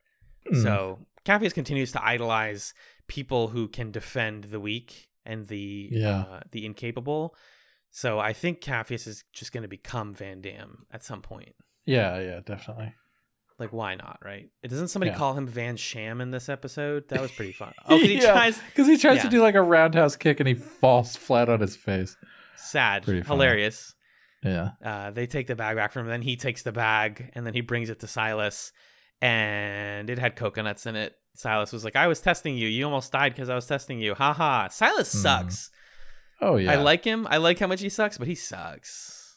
Mm. 0.51 0.63
so 0.63 0.99
Capheus 1.27 1.53
continues 1.53 1.93
to 1.93 2.03
idolize 2.05 2.73
people 3.09 3.49
who 3.49 3.69
can 3.69 3.91
defend 3.91 4.45
the 4.45 4.61
weak 4.61 5.09
and 5.27 5.47
the 5.49 5.89
Yeah. 5.93 6.21
uh, 6.21 6.41
the 6.53 6.65
incapable 6.65 7.35
so 7.91 8.19
i 8.19 8.33
think 8.33 8.61
Capheus 8.61 9.07
is 9.07 9.25
just 9.33 9.53
going 9.53 9.63
to 9.63 9.69
become 9.69 10.15
van 10.15 10.41
damme 10.41 10.87
at 10.93 11.03
some 11.05 11.21
point 11.23 11.55
Yeah. 11.85 12.19
Yeah. 12.21 12.41
Definitely. 12.45 12.95
like, 13.59 13.73
why 13.73 13.95
not, 13.95 14.19
right? 14.23 14.51
Doesn't 14.63 14.89
somebody 14.89 15.13
Yeah. 15.13 15.17
call 15.19 15.33
him 15.33 15.47
Van 15.47 15.77
Sham 15.79 16.21
in 16.21 16.31
this 16.31 16.49
episode? 16.51 17.09
That 17.09 17.23
was 17.23 17.33
pretty 17.33 17.53
fun. 17.53 17.73
Oh, 17.87 17.97
'cause 17.99 18.03
he 18.03 18.17
Yeah. 18.21 18.33
tries. 18.33 18.59
Because 18.59 18.87
he 18.87 18.99
tries 18.99 19.17
Yeah. 19.19 19.23
to 19.23 19.29
do 19.31 19.41
like 19.41 19.55
a 19.55 19.63
roundhouse 19.63 20.15
kick 20.17 20.41
and 20.41 20.47
he 20.49 20.53
falls 20.55 21.17
flat 21.17 21.49
on 21.49 21.61
his 21.61 21.75
face. 21.75 22.17
Sad, 22.57 23.05
Pretty 23.05 23.23
funny. 23.23 23.35
hilarious. 23.37 23.95
Yeah. 24.43 24.71
Uh, 24.85 25.11
they 25.11 25.27
take 25.27 25.47
the 25.47 25.57
bag 25.57 25.77
back 25.77 25.93
from 25.93 26.03
him. 26.03 26.09
Then 26.11 26.21
he 26.23 26.37
takes 26.37 26.63
the 26.65 26.73
bag 26.73 27.31
and 27.35 27.47
then 27.47 27.55
he 27.55 27.63
brings 27.63 27.89
it 27.89 28.01
to 28.01 28.07
Silas, 28.07 28.73
and 29.23 30.09
it 30.11 30.19
had 30.19 30.37
coconuts 30.37 30.87
in 30.87 30.97
it. 30.97 31.15
Silas 31.35 31.73
was 31.73 31.85
like, 31.85 31.97
"I 31.97 32.07
was 32.07 32.21
testing 32.21 32.57
you. 32.57 32.69
You 32.69 32.85
almost 32.85 33.13
died 33.13 33.33
because 33.35 33.49
I 33.49 33.55
was 33.55 33.67
testing 33.67 34.01
you." 34.01 34.15
Ha 34.15 34.33
ha. 34.33 34.69
Silas 34.69 35.15
Mhm. 35.15 35.19
sucks. 35.23 35.71
Oh 36.41 36.57
yeah. 36.57 36.73
I 36.73 36.77
like 36.77 37.05
him. 37.05 37.27
I 37.31 37.37
like 37.39 37.59
how 37.59 37.67
much 37.67 37.81
he 37.81 37.89
sucks, 37.89 38.19
but 38.19 38.27
he 38.27 38.35
sucks. 38.35 39.35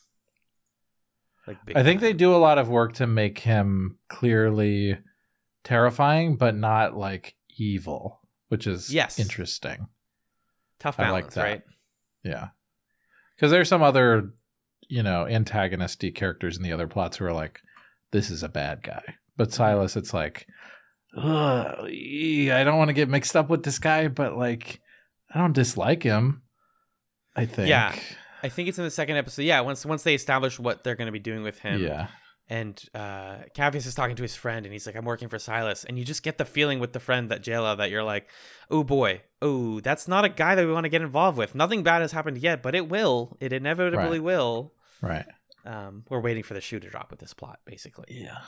Like, 1.48 1.64
big 1.66 1.78
I 1.78 1.84
think 1.84 2.02
they 2.02 2.14
do 2.14 2.34
a 2.36 2.38
lot 2.38 2.58
of 2.58 2.70
work 2.70 2.94
to 2.96 3.08
make 3.08 3.40
him 3.40 3.98
clearly 4.08 5.00
terrifying, 5.64 6.36
but 6.36 6.56
not 6.56 6.96
like 6.96 7.36
evil, 7.58 8.22
which 8.50 8.68
is 8.68 8.94
Yes. 8.94 9.20
interesting. 9.20 9.88
tough 10.80 10.98
I 11.00 11.10
like 11.10 11.32
that. 11.32 11.44
right? 11.44 11.64
Yeah. 12.24 12.50
Because 13.36 13.52
there's 13.52 13.68
some 13.68 13.82
other, 13.84 14.32
you 14.88 15.04
know, 15.04 15.26
antagonisty 15.26 16.14
characters 16.16 16.56
in 16.56 16.64
the 16.64 16.72
other 16.72 16.88
plots 16.88 17.18
who 17.18 17.26
are 17.26 17.34
like, 17.34 17.60
this 18.12 18.30
is 18.30 18.44
a 18.44 18.50
bad 18.50 18.82
guy. 18.84 19.16
But 19.40 19.54
Silas, 19.54 19.96
it's 19.96 20.14
like, 20.14 20.46
Ugh, 21.18 21.24
I 21.88 22.64
don't 22.64 22.78
want 22.78 22.90
to 22.90 22.94
get 22.94 23.10
mixed 23.10 23.36
up 23.36 23.50
with 23.50 23.64
this 23.64 23.80
guy, 23.80 24.10
but 24.10 24.36
like, 24.38 24.82
I 25.34 25.40
don't 25.40 25.54
dislike 25.54 26.04
him. 26.04 26.42
I 27.36 27.46
think. 27.46 27.70
Yeah. 27.70 27.96
I 28.44 28.50
think 28.50 28.68
it's 28.70 28.78
in 28.78 28.84
the 28.84 28.92
second 28.92 29.16
episode. 29.18 29.44
Yeah, 29.44 29.62
once 29.62 29.86
once 29.86 30.04
they 30.04 30.14
establish 30.14 30.60
what 30.60 30.84
they're 30.84 30.96
going 30.96 31.08
to 31.08 31.12
be 31.14 31.20
doing 31.20 31.42
with 31.44 31.60
him. 31.60 31.82
Yeah. 31.82 32.08
and 32.50 32.82
uh 32.94 33.38
Capheus 33.56 33.86
is 33.88 33.96
talking 33.96 34.16
to 34.18 34.24
his 34.24 34.36
friend 34.36 34.66
and 34.66 34.74
he's 34.74 34.86
like, 34.86 34.96
I'm 34.98 35.06
working 35.06 35.30
for 35.30 35.40
Silas. 35.40 35.84
And 35.86 35.98
you 35.98 36.04
just 36.06 36.22
get 36.24 36.38
the 36.38 36.46
feeling 36.46 36.80
with 36.80 36.92
the 36.94 37.00
friend 37.00 37.30
that 37.32 37.42
Jela 37.44 37.78
that 37.78 37.90
you're 37.92 38.04
like, 38.04 38.28
oh 38.70 38.84
boy, 38.84 39.22
oh, 39.42 39.80
that's 39.80 40.08
not 40.08 40.26
a 40.26 40.30
guy 40.30 40.56
that 40.56 40.66
we 40.66 40.74
want 40.74 40.84
to 40.84 40.90
get 40.90 41.02
involved 41.02 41.38
with. 41.38 41.56
Nothing 41.56 41.82
bad 41.84 42.02
has 42.02 42.12
happened 42.12 42.38
yet, 42.40 42.62
but 42.62 42.76
it 42.76 42.90
will. 42.90 43.38
It 43.40 43.54
inevitably 43.54 44.20
Right. 44.20 44.24
will. 44.24 44.74
Right. 45.02 45.26
Um, 45.66 46.04
we're 46.10 46.20
waiting 46.22 46.44
for 46.44 46.54
the 46.56 46.62
shoe 46.62 46.80
to 46.80 46.90
drop 46.90 47.10
with 47.12 47.20
this 47.20 47.34
plot, 47.34 47.60
basically. 47.66 48.06
Yeah. 48.10 48.40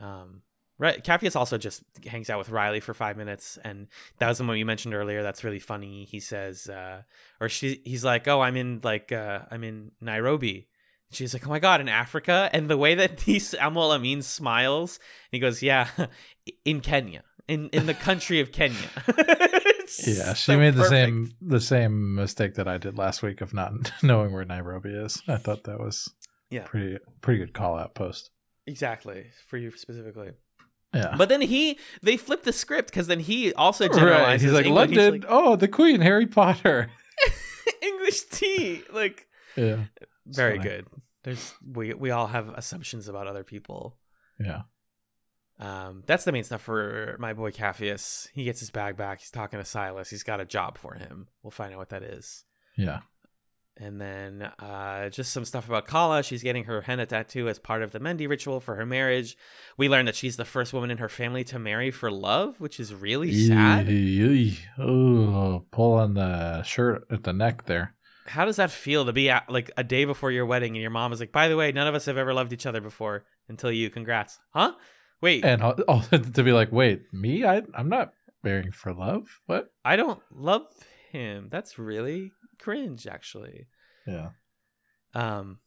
Um, 0.00 0.42
right. 0.78 1.02
Capheus 1.04 1.36
also 1.36 1.58
just 1.58 1.82
hangs 2.06 2.30
out 2.30 2.38
with 2.38 2.48
Riley 2.50 2.80
for 2.80 2.94
five 2.94 3.16
minutes, 3.16 3.58
and 3.64 3.88
that 4.18 4.28
was 4.28 4.38
the 4.38 4.44
one 4.44 4.58
you 4.58 4.66
mentioned 4.66 4.94
earlier. 4.94 5.22
That's 5.22 5.44
really 5.44 5.58
funny. 5.58 6.04
He 6.04 6.20
says, 6.20 6.68
uh, 6.68 7.02
or 7.40 7.48
she, 7.48 7.80
he's 7.84 8.04
like, 8.04 8.26
"Oh, 8.28 8.40
I'm 8.40 8.56
in 8.56 8.80
like, 8.82 9.12
uh, 9.12 9.40
I'm 9.50 9.62
in 9.64 9.92
Nairobi." 10.00 10.68
She's 11.12 11.34
like, 11.34 11.46
"Oh 11.46 11.50
my 11.50 11.58
god, 11.58 11.80
in 11.80 11.88
Africa!" 11.88 12.48
And 12.52 12.68
the 12.70 12.76
way 12.78 12.94
that 12.94 13.18
these 13.26 13.52
Aml 13.54 13.94
Ameen 13.94 14.22
smiles, 14.22 14.98
and 14.98 15.36
he 15.36 15.38
goes, 15.40 15.62
"Yeah, 15.62 15.88
in 16.64 16.80
Kenya, 16.80 17.24
in 17.48 17.68
in 17.70 17.86
the 17.86 17.94
country 17.94 18.40
of 18.40 18.52
Kenya." 18.52 18.76
Yeah, 20.06 20.34
she 20.34 20.52
so 20.52 20.56
made 20.56 20.74
the 20.74 20.82
perfect. 20.84 20.90
same 20.92 21.30
the 21.42 21.60
same 21.60 22.14
mistake 22.14 22.54
that 22.54 22.68
I 22.68 22.78
did 22.78 22.96
last 22.96 23.24
week 23.24 23.40
of 23.40 23.52
not 23.52 23.90
knowing 24.04 24.32
where 24.32 24.44
Nairobi 24.44 24.90
is. 24.90 25.20
I 25.26 25.36
thought 25.36 25.64
that 25.64 25.80
was 25.80 26.08
Yeah. 26.48 26.62
pretty 26.62 26.98
pretty 27.22 27.40
good 27.40 27.52
call 27.54 27.76
out 27.76 27.96
post. 27.96 28.30
Exactly 28.70 29.26
for 29.48 29.56
you 29.56 29.70
specifically. 29.76 30.30
Yeah, 30.94 31.14
But 31.16 31.28
then 31.28 31.40
he, 31.40 31.78
they 32.02 32.16
flip 32.16 32.42
the 32.42 32.52
script 32.52 32.90
because 32.90 33.06
then 33.06 33.20
he 33.20 33.52
also 33.54 33.86
generalizes. 33.86 34.26
right. 34.26 34.40
He's 34.40 34.52
like. 34.52 34.66
London. 34.66 35.14
He's 35.14 35.24
oh, 35.28 35.54
the 35.54 35.68
Queen, 35.68 36.00
Harry 36.00 36.26
Potter. 36.26 36.90
English 37.82 38.22
tea, 38.24 38.82
like. 38.92 39.28
Yeah, 39.56 39.84
very 40.26 40.56
funny. 40.56 40.68
good 40.68 40.86
there's 41.22 41.54
we 41.66 41.94
we 41.94 42.10
all 42.10 42.26
have 42.26 42.48
assumptions 42.50 43.08
about 43.08 43.26
other 43.26 43.44
people 43.44 43.96
yeah, 44.38 44.62
um 45.58 46.02
that's 46.06 46.24
the 46.24 46.32
main 46.32 46.44
stuff 46.44 46.62
for 46.62 47.16
my 47.18 47.32
boy 47.32 47.50
Capheus. 47.50 48.28
he 48.32 48.44
gets 48.44 48.60
his 48.60 48.70
bag 48.70 48.96
back 48.96 49.20
he's 49.20 49.30
talking 49.30 49.58
to 49.58 49.64
silas 49.64 50.10
he's 50.10 50.22
got 50.22 50.40
a 50.40 50.44
job 50.44 50.78
for 50.78 50.94
him 50.94 51.28
we'll 51.42 51.50
find 51.50 51.72
out 51.72 51.78
what 51.78 51.90
that 51.90 52.02
is 52.02 52.44
yeah. 52.76 53.00
And 53.76 53.98
then 54.00 54.42
uh 54.58 55.08
just 55.08 55.32
some 55.32 55.44
stuff 55.46 55.66
about 55.68 55.86
kala 55.86 56.22
she's 56.22 56.42
getting 56.42 56.64
her 56.64 56.82
henna 56.82 57.06
tattoo 57.06 57.48
as 57.48 57.58
part 57.58 57.82
of 57.82 57.92
the 57.92 58.00
mehndi 58.00 58.28
ritual 58.28 58.60
for 58.60 58.74
her 58.76 58.84
marriage 58.84 59.36
we 59.78 59.88
learn 59.88 60.04
that 60.06 60.14
she's 60.16 60.36
the 60.36 60.44
first 60.44 60.72
woman 60.74 60.90
in 60.90 60.98
her 60.98 61.08
family 61.08 61.44
to 61.44 61.58
marry 61.58 61.90
for 61.90 62.10
love 62.10 62.60
which 62.60 62.78
is 62.78 62.92
really 62.94 63.32
sad 63.48 63.86
Oh, 64.78 65.64
pull 65.70 65.94
on 65.94 66.14
the 66.14 66.62
shirt 66.62 67.04
at 67.10 67.22
the 67.24 67.32
neck 67.32 67.64
there. 67.66 67.94
how 68.26 68.44
does 68.44 68.56
that 68.56 68.70
feel 68.70 69.04
to 69.06 69.12
be 69.12 69.30
at, 69.30 69.48
like 69.50 69.70
a 69.76 69.84
day 69.84 70.04
before 70.04 70.30
your 70.30 70.46
wedding 70.46 70.74
and 70.74 70.82
your 70.82 70.90
mom 70.90 71.12
is 71.12 71.20
like 71.20 71.32
by 71.32 71.48
the 71.48 71.56
way 71.56 71.72
none 71.72 71.86
of 71.86 71.94
us 71.94 72.04
have 72.06 72.18
ever 72.18 72.34
loved 72.34 72.52
each 72.52 72.66
other 72.66 72.80
before 72.80 73.24
until 73.48 73.72
you 73.72 73.88
congrats 73.88 74.38
huh 74.50 74.72
wait 75.22 75.44
And 75.44 75.62
all, 75.62 75.72
all 75.88 76.02
to 76.02 76.42
be 76.42 76.52
like, 76.52 76.70
wait, 76.72 77.02
me? 77.12 77.44
I 77.44 77.62
I'm 77.74 77.88
not 77.88 78.12
marrying 78.42 78.72
for 78.72 78.92
love. 78.94 79.40
What? 79.46 79.70
I 79.84 79.96
don't 79.96 80.20
love 80.34 80.62
him. 81.12 81.48
That's 81.50 81.78
really 81.78 82.32
cringe, 82.60 83.06
actually. 83.06 83.66
Yeah, 84.06 84.30
Um, 85.14 85.58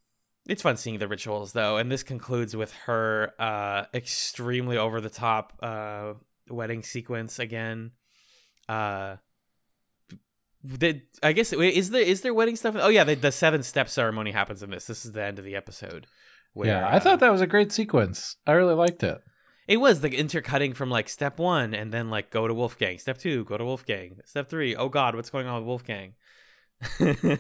it's 0.48 0.62
fun 0.62 0.78
seeing 0.78 1.00
the 1.00 1.08
rituals 1.08 1.54
though, 1.54 1.78
and 1.78 1.92
this 1.92 2.04
concludes 2.04 2.56
with 2.56 2.74
her 2.86 3.32
uh 3.40 3.86
extremely 3.94 4.78
over 4.78 5.00
the 5.02 5.10
top 5.10 5.54
uh 5.62 6.14
wedding 6.50 6.84
sequence 6.84 7.40
again. 7.40 7.92
Uh, 8.68 9.18
the 10.64 11.02
I 11.22 11.34
guess 11.34 11.52
is 11.54 11.90
there 11.90 12.02
is 12.02 12.22
there 12.22 12.34
wedding 12.34 12.56
stuff? 12.56 12.76
Oh 12.78 12.88
yeah, 12.90 13.04
the, 13.04 13.16
the 13.16 13.32
seven 13.32 13.64
step 13.64 13.90
ceremony 13.90 14.32
happens 14.32 14.64
in 14.64 14.70
this. 14.70 14.86
This 14.86 15.06
is 15.06 15.12
the 15.12 15.24
end 15.24 15.40
of 15.40 15.46
the 15.46 15.56
episode. 15.56 16.08
yeah. 16.56 16.88
I 16.88 16.98
uh, 16.98 17.00
thought 17.00 17.20
that 17.20 17.32
was 17.32 17.42
a 17.42 17.48
great 17.48 17.72
sequence. 17.72 18.38
I 18.48 18.54
really 18.54 18.76
liked 18.76 19.04
it. 19.04 19.22
It 19.68 19.78
was 19.78 20.02
the 20.02 20.10
intercutting 20.14 20.74
from 20.74 20.90
like 20.90 21.08
step 21.10 21.40
one 21.40 21.74
and 21.74 21.92
then 21.92 22.10
like 22.10 22.30
go 22.30 22.48
to 22.48 22.54
Wolfgang. 22.54 22.98
Step 22.98 23.18
two, 23.18 23.44
go 23.46 23.58
to 23.58 23.66
Wolfgang. 23.66 24.20
Step 24.26 24.50
three, 24.50 24.76
oh 24.76 24.90
god, 24.90 25.16
what's 25.16 25.30
going 25.30 25.48
on 25.48 25.62
with 25.62 25.68
Wolfgang? 25.68 26.14
and 27.00 27.38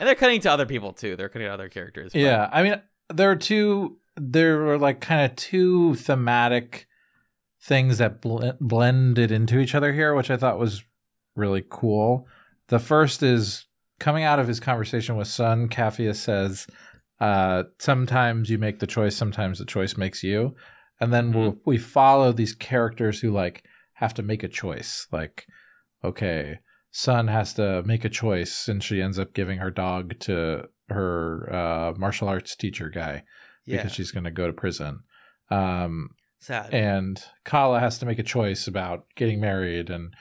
they're 0.00 0.14
cutting 0.14 0.40
to 0.42 0.50
other 0.50 0.66
people 0.66 0.92
too. 0.92 1.16
They're 1.16 1.28
cutting 1.28 1.48
to 1.48 1.52
other 1.54 1.68
characters. 1.68 2.12
but- 2.12 2.20
Yeah, 2.20 2.48
I 2.52 2.62
mean, 2.62 2.80
there 3.12 3.30
are 3.30 3.36
two. 3.36 3.98
There 4.16 4.58
were 4.58 4.78
like 4.78 5.00
kind 5.00 5.28
of 5.30 5.36
two 5.36 5.94
thematic 5.96 6.86
things 7.62 7.98
that 7.98 8.20
bl- 8.20 8.50
blended 8.60 9.32
into 9.32 9.58
each 9.58 9.74
other 9.74 9.92
here, 9.92 10.14
which 10.14 10.30
I 10.30 10.36
thought 10.36 10.58
was 10.58 10.84
really 11.34 11.64
cool. 11.68 12.26
The 12.68 12.78
first 12.78 13.22
is 13.22 13.66
coming 13.98 14.22
out 14.24 14.38
of 14.38 14.46
his 14.48 14.60
conversation 14.60 15.16
with 15.16 15.26
Sun, 15.28 15.68
Capheus 15.68 16.16
says, 16.16 16.66
uh, 17.20 17.64
"Sometimes 17.78 18.50
you 18.50 18.58
make 18.58 18.78
the 18.78 18.86
choice, 18.86 19.16
sometimes 19.16 19.58
the 19.58 19.64
choice 19.64 19.96
makes 19.96 20.22
you." 20.22 20.54
And 21.00 21.12
then 21.12 21.32
Mhm. 21.32 21.34
we'll, 21.34 21.56
we 21.66 21.78
follow 21.78 22.30
these 22.32 22.54
characters 22.54 23.20
who 23.20 23.32
like 23.32 23.64
have 23.94 24.14
to 24.14 24.22
make 24.22 24.42
a 24.44 24.48
choice. 24.48 25.08
Like, 25.10 25.46
okay, 26.04 26.58
Sun 26.96 27.26
has 27.26 27.52
to 27.54 27.82
make 27.82 28.04
a 28.04 28.08
choice, 28.08 28.68
and 28.68 28.80
she 28.82 29.02
ends 29.02 29.18
up 29.18 29.34
giving 29.34 29.58
her 29.58 29.70
dog 29.72 30.16
to 30.20 30.68
her 30.88 31.52
uh, 31.52 31.92
martial 31.98 32.28
arts 32.28 32.54
teacher 32.54 32.88
guy 32.88 33.24
Yeah. 33.66 33.78
because 33.78 33.92
she's 33.92 34.12
going 34.12 34.22
to 34.24 34.30
go 34.30 34.46
to 34.46 34.52
prison. 34.52 35.00
Um, 35.50 36.10
Sad. 36.38 36.72
and 36.72 37.20
Kala 37.44 37.80
has 37.80 37.98
to 37.98 38.06
make 38.06 38.20
a 38.20 38.22
choice 38.22 38.68
about 38.68 39.06
getting 39.16 39.40
married 39.40 39.90
and 39.90 40.14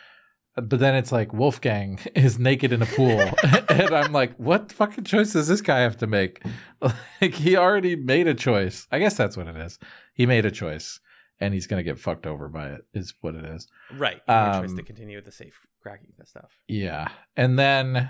but 0.56 0.80
then 0.80 0.96
it's 0.96 1.12
like 1.12 1.34
Wolfgang 1.34 2.00
is 2.16 2.40
naked 2.40 2.72
in 2.72 2.82
a 2.82 2.86
pool 2.86 3.20
and 3.70 3.94
I'm 3.94 4.12
like 4.14 4.34
what 4.38 4.72
fucking 4.72 5.04
choice 5.04 5.34
does 5.34 5.48
this 5.50 5.62
guy 5.62 5.80
have 5.82 5.98
to 5.98 6.08
make 6.08 6.42
like 6.82 7.34
he 7.34 7.56
already 7.58 7.96
made 7.96 8.28
a 8.28 8.34
choice 8.34 8.88
I 8.92 9.00
guess 9.00 9.16
that's 9.18 9.36
what 9.38 9.48
it 9.48 9.58
is 9.58 9.78
he 10.14 10.26
made 10.26 10.46
a 10.46 10.52
choice 10.52 11.00
and 11.44 11.54
he's 11.54 11.68
gonna 11.68 11.84
get 11.84 12.00
fucked 12.00 12.26
over 12.26 12.48
by 12.48 12.70
it 12.70 12.82
is 12.94 13.14
what 13.22 13.36
it 13.36 13.46
is 13.46 13.68
right. 13.98 14.22
Um, 14.28 14.76
to 14.76 14.84
continue 14.84 15.18
with 15.18 15.26
the 15.26 15.32
safe 15.32 15.60
cracking 15.82 16.14
the 16.18 16.26
stuff. 16.26 16.52
yeah 16.68 17.10
and 17.36 17.60
then 17.60 18.10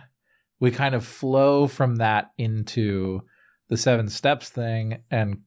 we 0.59 0.71
kind 0.71 0.95
of 0.95 1.05
flow 1.05 1.67
from 1.67 1.95
that 1.97 2.31
into 2.37 3.21
the 3.69 3.77
seven 3.77 4.07
steps 4.07 4.49
thing 4.49 4.99
and 5.09 5.41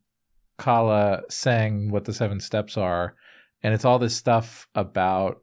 Kala 0.59 1.23
saying 1.29 1.91
what 1.91 2.05
the 2.05 2.13
seven 2.13 2.41
steps 2.41 2.77
are 2.77 3.15
and 3.63 3.73
it's 3.73 3.85
all 3.85 3.99
this 3.99 4.17
stuff 4.17 4.67
about 4.75 5.43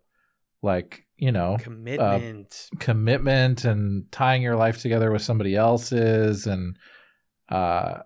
like 0.62 1.06
you 1.18 1.32
know 1.32 1.58
Commitment. 1.60 2.70
commitment 2.80 3.64
and 3.64 4.12
tying 4.12 4.42
your 4.42 4.56
life 4.56 4.82
together 4.82 5.12
with 5.12 5.22
somebody 5.22 5.56
else's 5.56 6.48
and 6.48 6.78
uh 7.50 8.00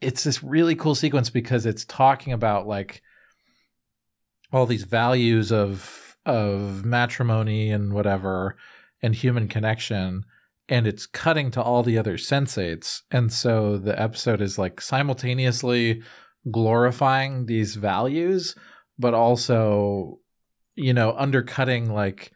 it's 0.00 0.24
this 0.24 0.42
really 0.42 0.74
cool 0.74 0.94
sequence 0.94 1.30
because 1.30 1.64
it's 1.66 1.84
talking 1.84 2.32
about 2.32 2.66
like 2.66 3.02
all 4.52 4.66
these 4.66 4.84
values 4.84 5.50
of 5.52 6.16
of 6.24 6.84
matrimony 6.84 7.70
and 7.70 7.92
whatever 7.92 8.56
and 9.02 9.14
human 9.14 9.48
connection 9.48 10.24
and 10.68 10.86
it's 10.86 11.06
cutting 11.06 11.50
to 11.50 11.60
all 11.60 11.82
the 11.82 11.98
other 11.98 12.16
sensates 12.16 13.00
and 13.10 13.32
so 13.32 13.76
the 13.76 14.00
episode 14.00 14.40
is 14.40 14.58
like 14.58 14.80
simultaneously 14.80 16.00
glorifying 16.50 17.46
these 17.46 17.74
values 17.76 18.54
but 18.98 19.14
also 19.14 20.18
you 20.76 20.92
know 20.94 21.12
undercutting 21.16 21.92
like 21.92 22.30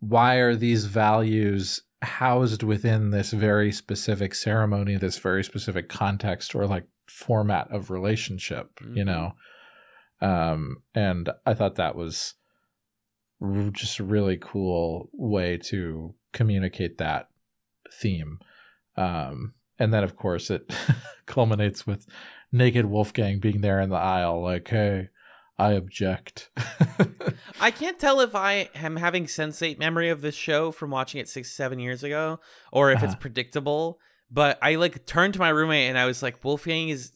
why 0.00 0.36
are 0.36 0.54
these 0.54 0.84
values 0.84 1.82
housed 2.02 2.62
within 2.62 3.10
this 3.10 3.32
very 3.32 3.72
specific 3.72 4.34
ceremony 4.34 4.96
this 4.96 5.18
very 5.18 5.42
specific 5.42 5.88
context 5.88 6.54
or 6.54 6.66
like 6.66 6.84
format 7.08 7.66
of 7.72 7.90
relationship 7.90 8.70
you 8.94 9.02
Mhm. 9.02 9.06
know 9.06 9.32
um 10.20 10.78
and 10.94 11.30
i 11.46 11.52
thought 11.54 11.74
that 11.76 11.96
was 11.96 12.34
r- 13.40 13.70
just 13.72 13.98
a 13.98 14.04
really 14.04 14.36
cool 14.40 15.08
way 15.12 15.56
to 15.56 16.14
communicate 16.32 16.98
that 16.98 17.28
theme 17.92 18.38
um 18.96 19.54
and 19.78 19.92
then 19.92 20.04
of 20.04 20.16
course 20.16 20.50
it 20.50 20.72
culminates 21.26 21.86
with 21.86 22.06
naked 22.52 22.86
wolfgang 22.86 23.38
being 23.40 23.60
there 23.60 23.80
in 23.80 23.90
the 23.90 23.96
aisle 23.96 24.42
like 24.42 24.68
hey 24.68 25.08
i 25.58 25.72
object 25.72 26.50
I 27.60 27.70
can't 27.70 27.98
tell 27.98 28.20
if 28.20 28.34
I 28.34 28.68
am 28.74 28.96
having 28.96 29.26
sensate 29.26 29.78
memory 29.78 30.08
of 30.08 30.20
this 30.20 30.34
show 30.34 30.72
from 30.72 30.90
watching 30.90 31.20
it 31.20 31.28
six, 31.28 31.52
seven 31.52 31.78
years 31.78 32.02
ago, 32.02 32.40
or 32.72 32.90
if 32.90 33.02
it's 33.02 33.12
Uh-huh. 33.14 33.20
predictable. 33.20 33.98
But 34.30 34.58
I 34.60 34.74
like 34.74 35.06
turned 35.06 35.34
to 35.34 35.40
my 35.40 35.50
roommate 35.50 35.88
and 35.88 35.96
I 35.98 36.06
was 36.06 36.22
like, 36.22 36.42
Wolfgang 36.44 36.88
is 36.88 37.12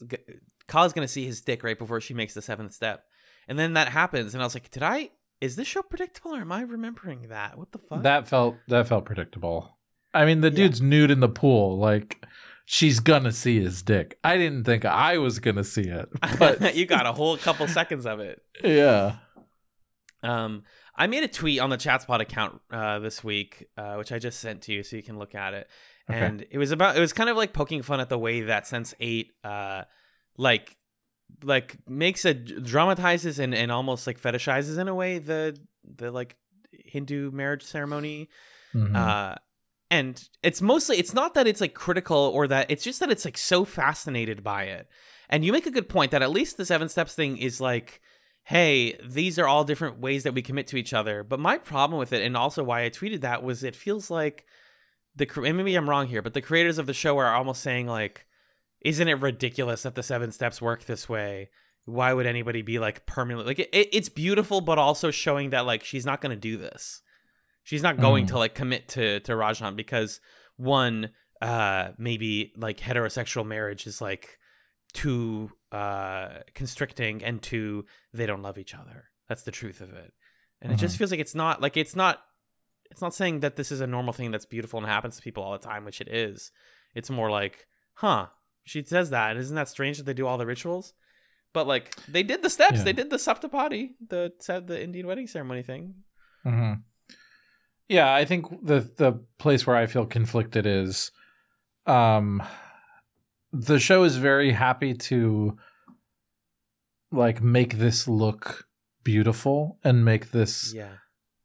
Kala's 0.69 0.93
gonna 0.93 1.07
see 1.09 1.25
his 1.25 1.41
dick 1.41 1.63
right 1.63 1.77
before 1.77 1.99
she 1.99 2.13
makes 2.13 2.33
the 2.33 2.41
seventh 2.41 2.73
step, 2.73 3.03
and 3.49 3.59
then 3.59 3.73
that 3.73 3.89
happens, 3.89 4.33
and 4.33 4.41
I 4.41 4.45
was 4.45 4.53
like, 4.55 4.71
did 4.71 4.83
I? 4.83 5.09
Is 5.41 5.55
this 5.57 5.67
show 5.67 5.81
predictable, 5.81 6.33
or 6.35 6.39
am 6.41 6.51
I 6.51 6.61
remembering 6.61 7.27
that? 7.29 7.57
What 7.57 7.71
the 7.71 7.79
fuck? 7.79 8.03
That 8.03 8.27
felt 8.27 8.55
that 8.69 8.87
felt 8.87 9.03
predictable. 9.05 9.77
I 10.13 10.25
mean, 10.25 10.41
the 10.41 10.49
Yeah. 10.49 10.55
dude's 10.55 10.81
nude 10.81 11.11
in 11.11 11.19
the 11.19 11.29
pool. 11.29 11.77
Like, 11.77 12.25
she's 12.65 12.99
gonna 12.99 13.31
see 13.31 13.61
his 13.61 13.81
dick. 13.81 14.17
I 14.23 14.37
didn't 14.37 14.63
think 14.63 14.85
I 14.85 15.17
was 15.17 15.39
gonna 15.39 15.63
see 15.63 15.83
it, 15.89 16.07
but 16.39 16.75
you 16.75 16.85
got 16.85 17.05
a 17.05 17.13
whole 17.13 17.37
couple 17.37 17.67
seconds 17.67 18.05
of 18.05 18.19
it. 18.19 18.41
yeah. 18.63 19.17
Um, 20.23 20.63
I 20.95 21.07
made 21.07 21.23
a 21.23 21.27
tweet 21.29 21.61
on 21.61 21.69
the 21.69 21.77
ChatSpot 21.77 22.19
account 22.19 22.59
uh, 22.71 22.99
this 22.99 23.23
week, 23.23 23.67
uh, 23.77 23.95
which 23.95 24.11
I 24.11 24.19
just 24.19 24.39
sent 24.41 24.63
to 24.63 24.73
you 24.73 24.83
so 24.83 24.97
you 24.97 25.03
can 25.03 25.17
look 25.17 25.33
at 25.33 25.53
it. 25.53 25.67
Okay. 26.09 26.19
And 26.19 26.45
it 26.51 26.57
was 26.57 26.71
about 26.71 26.97
it 26.97 26.99
was 26.99 27.13
kind 27.13 27.29
of 27.29 27.37
like 27.37 27.53
poking 27.53 27.81
fun 27.83 27.99
at 28.01 28.09
the 28.09 28.17
way 28.17 28.41
that 28.41 28.63
Sense8, 28.65 29.27
uh, 29.43 29.83
like 30.39 30.77
like 31.43 31.77
makes 31.87 32.25
a 32.25 32.33
dramatizes 32.33 33.37
and, 33.37 33.53
and 33.53 33.71
almost 33.71 34.07
like 34.07 34.19
fetishizes 34.19 34.79
in 34.79 34.87
a 34.87 34.95
way 34.95 35.19
the 35.19 35.55
the 35.83 36.11
like 36.11 36.37
Hindu 36.71 37.29
marriage 37.31 37.63
ceremony. 37.63 38.29
Mhm. 38.73 38.95
Uh, 38.95 39.35
and 39.91 40.27
it's 40.41 40.61
mostly 40.61 40.97
it's 40.97 41.13
not 41.13 41.33
that 41.33 41.45
it's 41.45 41.61
like 41.61 41.73
critical 41.73 42.17
or 42.17 42.47
that 42.47 42.71
it's 42.71 42.83
just 42.83 42.99
that 43.01 43.11
it's 43.11 43.25
like 43.25 43.37
so 43.37 43.65
fascinated 43.65 44.43
by 44.43 44.63
it. 44.63 44.87
And 45.29 45.43
you 45.43 45.51
make 45.51 45.67
a 45.67 45.71
good 45.71 45.89
point 45.89 46.11
that 46.11 46.21
at 46.21 46.31
least 46.31 46.57
the 46.57 46.65
seven 46.65 46.89
steps 46.89 47.13
thing 47.13 47.37
is 47.37 47.59
like, 47.61 48.01
hey, 48.43 48.97
these 49.05 49.37
are 49.37 49.47
all 49.47 49.63
different 49.63 49.99
ways 49.99 50.23
that 50.23 50.33
we 50.33 50.41
commit 50.41 50.67
to 50.67 50.77
each 50.77 50.93
other. 50.93 51.23
But 51.23 51.39
my 51.39 51.57
problem 51.57 51.99
with 51.99 52.13
it, 52.13 52.23
and 52.23 52.37
also 52.37 52.63
why 52.63 52.85
I 52.85 52.89
tweeted 52.89 53.21
that, 53.21 53.43
was 53.43 53.63
it 53.63 53.75
feels 53.75 54.09
like 54.09 54.45
the 55.15 55.27
and 55.43 55.57
maybe 55.57 55.75
I'm 55.75 55.89
wrong 55.89 56.07
here, 56.07 56.21
but 56.21 56.33
the 56.33 56.41
creators 56.41 56.77
of 56.77 56.85
the 56.85 56.93
show 56.93 57.17
are 57.17 57.33
almost 57.33 57.61
saying 57.61 57.87
like, 57.87 58.25
isn't 58.81 59.07
it 59.07 59.19
ridiculous 59.21 59.83
that 59.83 59.95
the 59.95 60.03
seven 60.03 60.31
steps 60.31 60.61
work 60.61 60.85
this 60.85 61.07
way? 61.09 61.49
Why 61.85 62.13
would 62.13 62.25
anybody 62.25 62.61
be 62.61 62.77
like 62.79 63.05
permanently 63.05 63.47
like 63.51 63.59
it, 63.59 63.69
it- 63.73 63.89
it's 63.93 64.09
beautiful, 64.09 64.61
but 64.61 64.77
also 64.77 65.11
showing 65.11 65.49
that 65.51 65.65
like 65.65 65.83
she's 65.83 66.05
not 66.05 66.21
going 66.21 66.35
to 66.35 66.39
do 66.39 66.57
this. 66.57 67.01
She's 67.63 67.83
not 67.83 67.99
going 67.99 68.25
Mm. 68.25 68.29
to 68.29 68.37
like 68.37 68.55
commit 68.55 68.87
to 68.89 69.19
to 69.21 69.31
Rajan 69.33 69.75
because 69.75 70.19
one, 70.57 71.11
uh, 71.41 71.89
maybe 71.97 72.53
like 72.57 72.79
heterosexual 72.79 73.45
marriage 73.45 73.85
is 73.87 74.01
like 74.01 74.37
too 74.93 75.51
uh 75.71 76.39
constricting, 76.55 77.23
and 77.23 77.41
two, 77.41 77.85
they 78.13 78.25
don't 78.25 78.41
love 78.41 78.57
each 78.57 78.73
other. 78.73 79.05
That's 79.27 79.43
the 79.43 79.51
truth 79.51 79.81
of 79.81 79.93
it, 79.93 80.11
and 80.61 80.71
it 80.71 80.77
just 80.77 80.97
feels 80.97 81.11
like 81.11 81.19
it's 81.19 81.35
not 81.35 81.61
like 81.61 81.77
it's 81.77 81.95
not. 81.95 82.21
It's 82.91 83.01
not 83.01 83.13
saying 83.13 83.41
that 83.41 83.55
this 83.55 83.71
is 83.71 83.81
a 83.81 83.87
normal 83.87 84.13
thing 84.13 84.31
that's 84.31 84.47
beautiful 84.47 84.79
and 84.79 84.87
happens 84.87 85.15
to 85.17 85.21
people 85.21 85.43
all 85.43 85.51
the 85.51 85.59
time, 85.59 85.85
which 85.85 86.01
it 86.01 86.07
is. 86.07 86.51
It's 86.95 87.11
more 87.11 87.29
like, 87.29 87.67
huh? 87.93 88.27
She 88.69 88.83
says 88.83 89.09
that, 89.09 89.35
isn't 89.35 89.55
that 89.55 89.67
strange 89.67 89.97
that 89.97 90.05
they 90.05 90.13
do 90.13 90.27
all 90.27 90.37
the 90.37 90.45
rituals? 90.45 90.93
But 91.53 91.65
like 91.65 91.95
they 92.07 92.21
did 92.21 92.43
the 92.43 92.49
steps, 92.51 92.77
Yeah. 92.77 92.83
they 92.83 92.93
did 92.93 93.09
the 93.09 93.17
saptapadi, 93.17 93.95
the 94.07 94.31
the 94.67 94.77
Indian 94.87 95.07
wedding 95.07 95.27
ceremony 95.27 95.63
thing. 95.63 95.95
hmm 96.43 96.73
Yeah, 97.87 98.13
I 98.13 98.25
think 98.25 98.45
the 98.63 98.79
the 99.03 99.11
place 99.39 99.65
where 99.65 99.75
I 99.83 99.87
feel 99.87 100.05
conflicted 100.05 100.65
is, 100.67 101.11
um, 101.87 102.43
the 103.51 103.79
show 103.79 104.03
is 104.03 104.17
very 104.17 104.51
happy 104.51 104.93
to 105.09 105.57
like 107.11 107.41
make 107.41 107.79
this 107.79 108.07
look 108.07 108.67
beautiful 109.03 109.79
and 109.83 110.05
make 110.05 110.29
this 110.29 110.73
Yeah. 110.75 110.97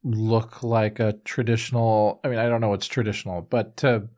look 0.03 0.63
like 0.63 1.01
a 1.01 1.15
traditional 1.25 2.21
i 2.23 2.29
mean 2.29 2.39
i 2.39 2.47
don't 2.49 2.61
know 2.61 2.69
what's 2.69 2.87
traditional 2.87 3.41
but 3.41 3.75
to 3.79 4.09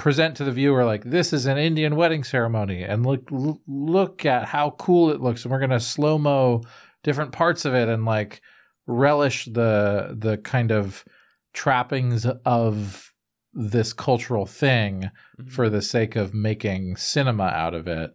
present 0.00 0.34
to 0.34 0.44
the 0.44 0.50
viewer 0.52 0.82
like 0.86 1.04
this 1.04 1.30
is 1.30 1.44
an 1.44 1.58
indian 1.58 1.94
wedding 1.94 2.24
ceremony 2.24 2.82
and 2.82 3.04
look 3.04 3.28
look 3.68 4.24
at 4.24 4.46
how 4.46 4.70
cool 4.78 5.10
it 5.10 5.20
looks 5.20 5.44
and 5.44 5.52
we're 5.52 5.58
going 5.58 5.68
to 5.68 5.78
slow 5.78 6.16
mo 6.16 6.62
different 7.02 7.32
parts 7.32 7.66
of 7.66 7.74
it 7.74 7.86
and 7.86 8.06
like 8.06 8.40
relish 8.86 9.44
the 9.44 10.16
the 10.18 10.38
kind 10.38 10.72
of 10.72 11.04
trappings 11.52 12.24
of 12.46 13.12
this 13.52 13.92
cultural 13.92 14.46
thing 14.46 15.10
Mhm. 15.38 15.50
for 15.52 15.68
the 15.68 15.82
sake 15.82 16.16
of 16.16 16.32
making 16.32 16.96
cinema 16.96 17.48
out 17.48 17.74
of 17.74 17.86
it 17.86 18.10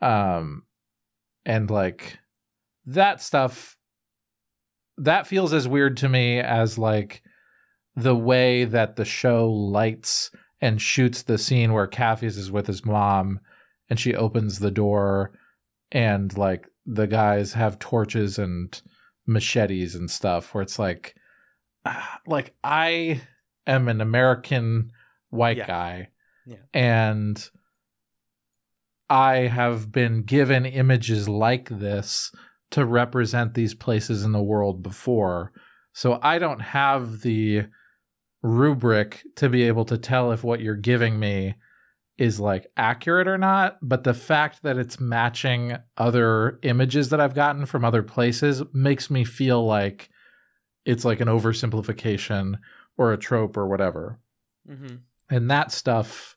um 0.00 0.62
and 1.44 1.70
like 1.70 2.18
that 2.86 3.20
stuff 3.20 3.76
that 4.96 5.26
feels 5.26 5.52
as 5.52 5.68
weird 5.68 5.98
to 5.98 6.08
me 6.08 6.38
as 6.40 6.78
like 6.78 7.22
the 7.94 8.16
way 8.16 8.64
that 8.64 8.96
the 8.96 9.04
show 9.04 9.50
lights 9.50 10.30
and 10.60 10.80
shoots 10.82 11.22
the 11.22 11.38
scene 11.38 11.72
where 11.72 11.86
Capheus 11.86 12.36
is 12.36 12.50
with 12.50 12.66
his 12.66 12.84
mom 12.84 13.40
and 13.88 13.98
she 13.98 14.14
opens 14.14 14.58
the 14.58 14.70
door 14.70 15.32
and 15.92 16.36
like 16.36 16.66
the 16.84 17.06
guys 17.06 17.52
have 17.54 17.78
torches 17.78 18.38
and 18.38 18.80
machetes 19.26 19.94
and 19.94 20.10
stuff 20.10 20.54
where 20.54 20.62
it's 20.62 20.78
like 20.78 21.14
ah, 21.84 22.20
like 22.26 22.54
I 22.64 23.20
am 23.66 23.88
an 23.88 24.00
American 24.00 24.90
white 25.30 25.58
Yeah. 25.58 25.66
guy 25.66 26.08
Yeah. 26.46 26.56
and 26.74 27.50
I 29.10 29.36
have 29.46 29.90
been 29.90 30.22
given 30.22 30.66
images 30.66 31.28
like 31.28 31.68
this 31.68 32.30
to 32.70 32.84
represent 32.84 33.54
these 33.54 33.74
places 33.74 34.22
in 34.24 34.32
the 34.32 34.42
world 34.42 34.82
before. 34.82 35.52
So 35.94 36.18
I 36.22 36.38
don't 36.38 36.60
have 36.60 37.22
the 37.22 37.64
rubric 38.42 39.24
to 39.36 39.48
be 39.48 39.64
able 39.64 39.84
to 39.86 39.98
tell 39.98 40.32
if 40.32 40.44
what 40.44 40.60
you're 40.60 40.76
giving 40.76 41.18
me 41.18 41.54
is 42.18 42.40
like 42.40 42.66
accurate 42.76 43.28
or 43.28 43.38
not, 43.38 43.78
but 43.80 44.04
the 44.04 44.14
fact 44.14 44.62
that 44.64 44.76
it's 44.76 44.98
matching 44.98 45.76
other 45.96 46.58
images 46.62 47.10
that 47.10 47.20
I've 47.20 47.34
gotten 47.34 47.64
from 47.64 47.84
other 47.84 48.02
places 48.02 48.62
makes 48.72 49.08
me 49.08 49.24
feel 49.24 49.64
like 49.64 50.10
it's 50.84 51.04
like 51.04 51.20
an 51.20 51.28
oversimplification 51.28 52.58
or 52.96 53.12
a 53.12 53.18
trope 53.18 53.56
or 53.56 53.68
whatever. 53.68 54.18
Mm-hmm. 54.68 54.96
And 55.30 55.50
that 55.50 55.70
stuff 55.70 56.36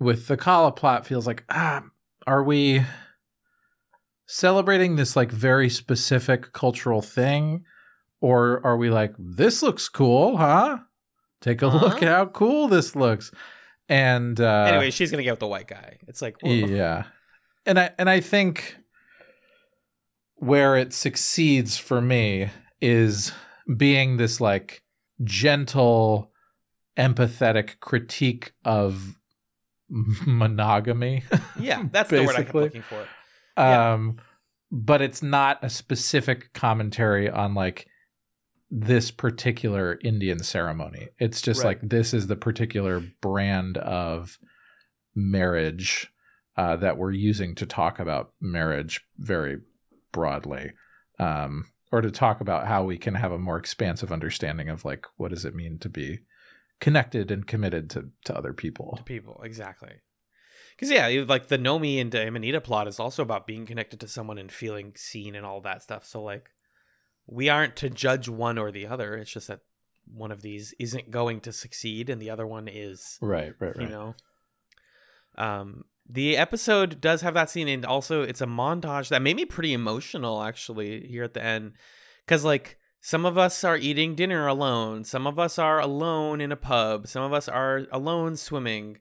with 0.00 0.26
the 0.26 0.36
Kala 0.36 0.72
plot 0.72 1.06
feels 1.06 1.26
like, 1.26 1.44
ah, 1.48 1.84
are 2.26 2.42
we 2.42 2.82
celebrating 4.26 4.96
this 4.96 5.14
like 5.14 5.30
very 5.30 5.68
specific 5.68 6.52
cultural 6.52 7.02
thing? 7.02 7.64
Or 8.20 8.64
are 8.64 8.76
we 8.76 8.90
like, 8.90 9.14
this 9.18 9.62
looks 9.62 9.88
cool, 9.88 10.36
huh? 10.36 10.78
Take 11.42 11.60
a 11.62 11.66
Uh-huh. 11.66 11.84
look 11.84 12.02
at 12.02 12.08
how 12.08 12.26
cool 12.26 12.68
this 12.68 12.96
looks. 12.96 13.30
And 13.88 14.40
uh 14.40 14.64
anyway, 14.68 14.90
she's 14.90 15.10
gonna 15.10 15.22
get 15.22 15.32
with 15.32 15.40
the 15.40 15.46
white 15.48 15.66
guy. 15.68 15.98
It's 16.08 16.22
like, 16.22 16.36
whoa. 16.40 16.50
yeah. 16.50 17.04
And 17.66 17.78
I 17.78 17.90
and 17.98 18.08
I 18.08 18.20
think 18.20 18.76
where 20.36 20.76
it 20.76 20.92
succeeds 20.94 21.76
for 21.76 22.00
me 22.00 22.48
is 22.80 23.32
being 23.76 24.16
this 24.16 24.40
like 24.40 24.82
gentle 25.22 26.30
empathetic 26.98 27.78
critique 27.80 28.52
of 28.64 29.18
monogamy. 30.26 31.22
yeah, 31.58 31.84
that's 31.92 32.10
the 32.10 32.24
word 32.24 32.36
I 32.36 32.42
kept 32.42 32.54
looking 32.54 32.82
for. 32.82 33.04
Yeah. 33.56 33.92
um 33.92 34.16
but 34.70 35.02
it's 35.02 35.22
not 35.22 35.58
a 35.62 35.68
specific 35.68 36.52
commentary 36.54 37.28
on 37.28 37.54
like 37.54 37.86
this 38.74 39.10
particular 39.10 39.98
Indian 40.02 40.42
ceremony. 40.42 41.08
It's 41.18 41.42
just 41.42 41.62
Right. 41.62 41.80
like 41.82 41.90
this 41.90 42.14
is 42.14 42.26
the 42.26 42.36
particular 42.36 43.00
brand 43.20 43.76
of 43.76 44.38
marriage 45.14 46.10
uh, 46.56 46.76
that 46.76 46.96
we're 46.96 47.12
using 47.12 47.54
to 47.56 47.66
talk 47.66 48.00
about 48.00 48.32
marriage 48.40 49.04
very 49.18 49.58
broadly, 50.10 50.72
um, 51.18 51.66
or 51.92 52.00
to 52.00 52.10
talk 52.10 52.40
about 52.40 52.66
how 52.66 52.82
we 52.82 52.96
can 52.96 53.14
have 53.14 53.30
a 53.30 53.38
more 53.38 53.58
expansive 53.58 54.10
understanding 54.10 54.70
of 54.70 54.86
like 54.86 55.04
what 55.18 55.28
does 55.30 55.44
it 55.44 55.54
mean 55.54 55.78
to 55.78 55.90
be 55.90 56.20
connected 56.80 57.30
and 57.30 57.46
committed 57.46 57.90
to 57.90 58.08
to 58.24 58.36
other 58.36 58.54
people. 58.54 58.94
to 58.96 59.04
people 59.04 59.40
exactly 59.44 59.92
because 60.74 60.90
yeah 60.90 61.24
like 61.28 61.48
the 61.48 61.58
nomi 61.58 62.00
and 62.00 62.14
amanita 62.14 62.60
plot 62.60 62.88
is 62.88 62.98
also 62.98 63.22
about 63.22 63.46
being 63.46 63.66
connected 63.66 64.00
to 64.00 64.08
someone 64.08 64.38
and 64.38 64.50
feeling 64.50 64.92
seen 64.96 65.34
and 65.34 65.46
all 65.46 65.60
that 65.60 65.82
stuff 65.82 66.04
so 66.04 66.22
like 66.22 66.50
we 67.26 67.48
aren't 67.48 67.76
to 67.76 67.90
judge 67.90 68.28
one 68.28 68.58
or 68.58 68.70
the 68.70 68.86
other. 68.86 69.14
It's 69.16 69.32
just 69.32 69.48
that 69.48 69.60
one 70.12 70.32
of 70.32 70.42
these 70.42 70.74
isn't 70.78 71.10
going 71.10 71.40
to 71.40 71.52
succeed 71.52 72.10
and 72.10 72.20
the 72.20 72.30
other 72.30 72.46
one 72.46 72.68
is 72.68 73.18
Right, 73.20 73.54
right, 73.58 73.76
right. 73.76 73.80
you 73.80 73.88
know? 73.88 74.14
Um 75.36 75.84
the 76.08 76.36
episode 76.36 77.00
does 77.00 77.22
have 77.22 77.34
that 77.34 77.48
scene 77.48 77.68
and 77.68 77.86
also 77.86 78.22
it's 78.22 78.40
a 78.40 78.46
montage 78.46 79.08
that 79.08 79.22
made 79.22 79.36
me 79.36 79.44
pretty 79.44 79.72
emotional 79.72 80.42
actually 80.42 81.06
here 81.06 81.22
at 81.22 81.34
the 81.34 81.42
end. 81.42 81.72
Because 82.26 82.44
like 82.44 82.76
some 83.00 83.26
of 83.26 83.36
us 83.36 83.64
are 83.64 83.76
eating 83.76 84.14
dinner 84.14 84.46
alone 84.46 85.04
some 85.04 85.26
of 85.26 85.38
us 85.38 85.58
are 85.58 85.80
alone 85.80 86.40
in 86.40 86.52
a 86.52 86.56
pub 86.56 87.06
some 87.08 87.24
of 87.24 87.32
us 87.32 87.48
are 87.48 87.86
alone 87.90 88.36
swimming 88.36 88.96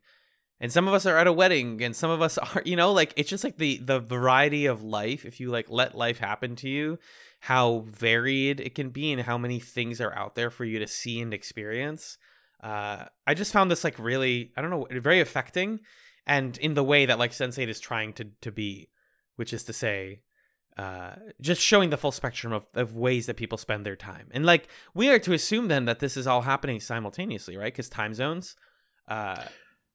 and 0.59 0.72
some 0.72 0.88
of 0.88 0.93
us 0.93 1.05
are 1.05 1.17
at 1.17 1.28
a 1.28 1.34
wedding 1.34 1.82
and 1.84 1.95
some 1.95 2.09
of 2.09 2.22
us 2.22 2.38
are 2.55 2.63
you 2.65 2.76
know 2.76 2.91
like 2.91 3.13
it's 3.15 3.30
just 3.30 3.43
like 3.43 3.57
the 3.57 3.78
the 3.78 3.99
variety 3.99 4.65
of 4.65 4.84
life 4.84 5.24
if 5.24 5.39
you 5.39 5.49
like 5.49 5.69
let 5.69 5.95
life 5.95 6.17
happen 6.17 6.55
to 6.55 6.67
you 6.67 6.97
how 7.41 7.83
varied 7.87 8.59
it 8.59 8.75
can 8.75 8.91
be 8.91 9.11
and 9.11 9.23
how 9.23 9.35
many 9.35 9.59
things 9.59 9.99
are 9.99 10.15
out 10.15 10.35
there 10.35 10.51
for 10.51 10.63
you 10.63 10.77
to 10.77 10.87
see 10.87 11.19
and 11.19 11.33
experience. 11.33 12.17
Uh 12.63 13.05
i 13.25 13.33
just 13.33 13.51
found 13.51 13.71
this 13.71 13.83
like 13.83 13.97
really 13.97 14.51
i 14.55 14.61
don't 14.61 14.69
know 14.69 14.85
very 15.01 15.19
affecting 15.19 15.79
and 16.27 16.59
in 16.59 16.75
the 16.75 16.83
way 16.83 17.07
that 17.07 17.17
like 17.17 17.31
Sense8 17.31 17.67
is 17.67 17.79
trying 17.79 18.13
to 18.13 18.25
to 18.41 18.51
be 18.51 18.89
which 19.37 19.51
is 19.51 19.63
to 19.63 19.73
say 19.73 20.21
uh 20.77 21.15
just 21.41 21.59
showing 21.59 21.89
the 21.89 21.97
full 21.97 22.11
spectrum 22.11 22.53
of, 22.53 22.67
of 22.75 22.95
ways 22.95 23.25
that 23.25 23.35
people 23.35 23.57
spend 23.57 23.83
their 23.83 23.95
time. 23.95 24.27
And 24.29 24.45
like 24.45 24.67
we 24.93 25.09
are 25.09 25.17
to 25.19 25.33
assume 25.33 25.67
then 25.69 25.85
that 25.85 25.99
this 25.99 26.15
is 26.15 26.27
all 26.27 26.43
happening 26.43 26.79
simultaneously 26.79 27.57
right? 27.57 27.73
Because 27.73 27.89
time 27.89 28.13
zones 28.13 28.55
uh 29.07 29.43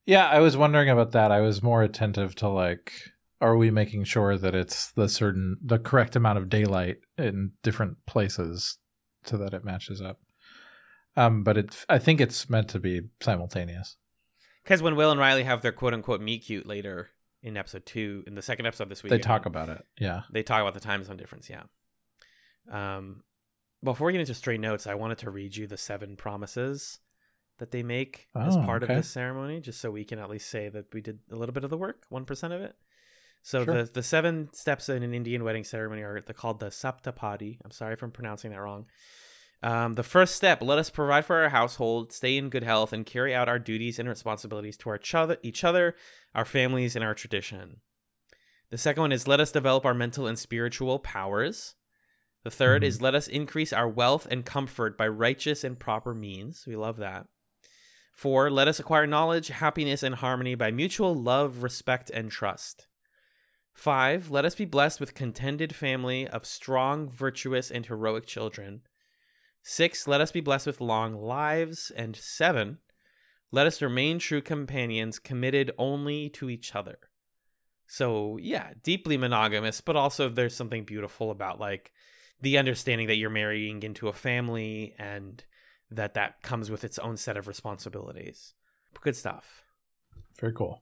Yeah, 0.05 0.27
I 0.27 0.39
was 0.39 0.57
wondering 0.57 0.89
about 0.89 1.11
that. 1.13 1.31
I 1.31 1.39
was 1.39 1.63
more 1.63 1.83
attentive 1.83 2.35
to 2.35 2.49
like 2.49 2.91
are 3.39 3.55
we 3.57 3.69
making 3.71 4.03
sure 4.03 4.37
that 4.37 4.55
it's 4.55 4.91
the 4.93 5.07
certain 5.07 5.57
the 5.63 5.79
correct 5.79 6.15
amount 6.15 6.37
of 6.37 6.49
daylight 6.49 6.97
in 7.17 7.51
different 7.63 7.97
places 8.05 8.77
so 9.25 9.37
that 9.37 9.53
it 9.53 9.63
matches 9.65 10.01
up. 10.01 10.19
Um 11.15 11.43
but 11.43 11.57
it 11.57 11.85
I 11.89 11.97
think 11.99 12.19
it's 12.21 12.49
meant 12.49 12.69
to 12.69 12.79
be 12.79 13.01
simultaneous. 13.21 13.97
because 14.63 14.81
when 14.81 14.95
will 14.95 15.11
and 15.11 15.19
riley 15.19 15.43
have 15.43 15.61
their 15.61 15.71
quote 15.71 15.93
unquote 15.93 16.21
meet 16.21 16.45
cute 16.45 16.65
later 16.67 17.09
in 17.43 17.55
episode 17.57 17.85
two 17.85 18.23
in 18.27 18.33
the 18.35 18.41
second 18.41 18.65
episode 18.65 18.89
this 18.89 19.03
week 19.03 19.11
They 19.11 19.19
talk 19.19 19.45
about 19.45 19.69
it. 19.69 19.83
Yeah. 19.99 20.21
they 20.31 20.43
talk 20.43 20.61
about 20.61 20.73
the 20.73 20.79
time 20.79 21.03
zone 21.03 21.17
difference 21.17 21.49
yeah 21.49 21.63
um 22.71 23.23
before 23.83 24.07
we 24.07 24.13
get 24.13 24.19
into 24.21 24.33
straight 24.33 24.59
notes 24.59 24.87
i 24.87 24.95
wanted 24.95 25.17
to 25.19 25.29
read 25.29 25.55
you 25.55 25.67
the 25.67 25.77
seven 25.77 26.15
promises 26.15 26.99
that 27.59 27.71
they 27.71 27.81
make 27.83 28.27
as 28.35 28.55
Oh, 28.55 28.63
part 28.63 28.83
okay. 28.83 28.93
of 28.93 28.99
this 28.99 29.09
ceremony 29.09 29.59
just 29.59 29.79
so 29.81 29.89
we 29.91 30.03
can 30.03 30.19
at 30.19 30.29
least 30.29 30.49
say 30.49 30.69
that 30.69 30.93
we 30.93 31.01
did 31.01 31.19
a 31.31 31.35
little 31.35 31.53
bit 31.53 31.63
of 31.63 31.69
the 31.69 31.77
work 31.77 32.03
1% 32.11 32.43
of 32.55 32.61
it 32.61 32.75
so 33.47 33.63
Sure. 33.63 33.73
the 33.83 33.83
the 33.91 34.03
seven 34.03 34.49
steps 34.53 34.89
in 34.89 35.03
an 35.03 35.13
indian 35.13 35.43
wedding 35.43 35.63
ceremony 35.63 36.01
are 36.01 36.19
they're 36.21 36.33
called 36.33 36.59
the 36.59 36.67
saptapadi 36.67 37.57
i'm 37.63 37.71
sorry 37.71 37.93
if 37.93 38.03
i'm 38.03 38.11
pronouncing 38.11 38.51
that 38.51 38.59
wrong 38.61 38.85
um, 39.63 39.93
the 39.93 40.03
first 40.03 40.35
step 40.35 40.61
let 40.61 40.77
us 40.77 40.89
provide 40.89 41.25
for 41.25 41.41
our 41.43 41.49
household 41.49 42.11
stay 42.11 42.37
in 42.37 42.49
good 42.49 42.63
health 42.63 42.91
and 42.93 43.05
carry 43.05 43.33
out 43.33 43.49
our 43.49 43.57
duties 43.59 43.97
and 43.99 44.07
responsibilities 44.09 44.77
to 44.77 44.89
our 44.89 44.97
each 44.97 45.15
other, 45.15 45.37
each 45.41 45.63
other 45.63 45.95
our 46.35 46.45
families 46.45 46.95
and 46.95 47.03
our 47.05 47.15
tradition 47.15 47.77
the 48.69 48.77
second 48.77 49.01
one 49.01 49.11
is 49.13 49.27
let 49.29 49.39
us 49.39 49.51
develop 49.53 49.85
our 49.85 49.93
mental 49.93 50.27
and 50.27 50.37
spiritual 50.37 50.99
powers. 50.99 51.75
The 52.43 52.49
3rd 52.51 52.81
Mhm. 52.83 52.85
is 52.87 53.01
let 53.01 53.15
us 53.15 53.29
increase 53.29 53.71
our 53.71 53.87
wealth 53.87 54.27
and 54.29 54.45
comfort 54.45 54.97
by 54.97 55.07
righteous 55.07 55.63
and 55.63 55.79
proper 55.79 56.13
means. 56.13 56.65
We 56.67 56.75
love 56.75 56.97
that. 56.97 57.27
Four, 58.11 58.49
let 58.51 58.67
us 58.67 58.77
acquire 58.77 59.07
knowledge, 59.07 59.47
happiness, 59.47 60.03
and 60.03 60.15
harmony 60.15 60.55
by 60.55 60.71
mutual 60.71 61.15
love, 61.15 61.63
respect, 61.63 62.09
and 62.09 62.29
trust. 62.29 62.86
Five, 63.77 64.31
let 64.31 64.43
us 64.43 64.55
be 64.55 64.65
blessed 64.65 64.99
with 64.99 65.13
contented 65.13 65.75
family 65.75 66.27
of 66.27 66.47
strong, 66.47 67.07
virtuous, 67.07 67.69
and 67.69 67.85
heroic 67.85 68.25
children. 68.25 68.81
Six, 69.61 70.07
let 70.07 70.19
us 70.19 70.31
be 70.31 70.41
blessed 70.41 70.65
with 70.65 70.81
long 70.81 71.13
lives. 71.13 71.91
And 71.95 72.15
seven, 72.15 72.79
let 73.51 73.67
us 73.67 73.79
remain 73.79 74.17
true 74.17 74.41
companions, 74.41 75.19
committed 75.19 75.71
only 75.77 76.27
to 76.29 76.49
each 76.49 76.73
other. 76.73 76.97
So, 77.85 78.39
yeah, 78.41 78.71
deeply 78.81 79.15
monogamous, 79.15 79.79
but 79.79 79.95
also 79.95 80.27
there's 80.27 80.55
something 80.55 80.83
beautiful 80.83 81.29
about 81.29 81.59
like 81.59 81.91
the 82.41 82.57
understanding 82.57 83.05
that 83.05 83.17
you're 83.17 83.29
marrying 83.29 83.83
into 83.83 84.07
a 84.07 84.13
family 84.13 84.95
and 84.97 85.43
that 85.91 86.15
that 86.15 86.41
comes 86.41 86.71
with 86.71 86.83
its 86.83 86.97
own 86.97 87.15
set 87.15 87.37
of 87.37 87.47
responsibilities. 87.47 88.55
Good 88.99 89.15
stuff. 89.15 89.61
Very 90.39 90.53
cool. 90.53 90.81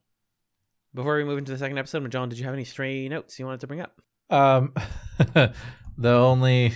Before 0.95 1.17
we 1.17 1.25
move 1.25 1.37
into 1.37 1.51
the 1.51 1.57
second 1.57 1.77
episode, 1.77 2.09
John, 2.09 2.29
did 2.29 2.39
you 2.39 2.45
have 2.45 2.53
any 2.53 2.63
stray 2.63 3.09
notes 3.09 3.37
you 3.37 3.45
wanted 3.45 3.59
to 3.59 3.67
bring 3.67 3.81
up? 3.81 4.01
Um 4.29 4.73
the 5.97 6.11
only 6.11 6.71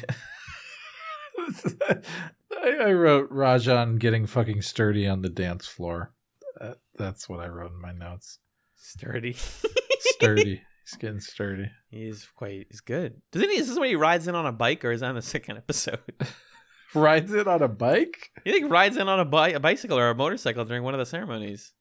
I, 1.37 2.71
I 2.81 2.91
wrote 2.91 3.31
Rajan 3.31 3.97
getting 3.97 4.27
fucking 4.27 4.61
sturdy 4.61 5.07
on 5.07 5.21
the 5.21 5.29
dance 5.29 5.67
floor. 5.67 6.13
That, 6.59 6.77
that's 6.95 7.29
what 7.29 7.39
I 7.39 7.47
wrote 7.47 7.71
in 7.71 7.81
my 7.81 7.93
notes. 7.93 8.39
Sturdy. 8.75 9.35
Sturdy. 9.99 10.61
He's 10.83 10.97
getting 10.97 11.19
sturdy. 11.19 11.69
he's 11.91 12.27
quite 12.35 12.65
he's 12.71 12.81
good. 12.81 13.21
Does 13.31 13.43
he 13.43 13.47
is 13.49 13.67
this 13.69 13.77
when 13.77 13.89
he 13.89 13.95
rides 13.95 14.27
in 14.27 14.33
on 14.33 14.47
a 14.47 14.51
bike 14.51 14.83
or 14.83 14.91
is 14.91 15.01
that 15.01 15.09
in 15.09 15.15
the 15.15 15.21
second 15.21 15.57
episode? 15.57 15.99
Rides 16.95 17.31
in 17.31 17.47
on 17.47 17.61
a 17.61 17.67
bike? 17.67 18.31
He 18.43 18.51
like 18.51 18.71
rides 18.71 18.97
in 18.97 19.07
on 19.07 19.19
a, 19.19 19.25
bi- 19.25 19.49
a 19.49 19.59
bicycle 19.59 19.99
or 19.99 20.09
a 20.09 20.15
motorcycle 20.15 20.65
during 20.65 20.81
one 20.81 20.95
of 20.95 20.97
the 20.97 21.05
ceremonies. 21.05 21.73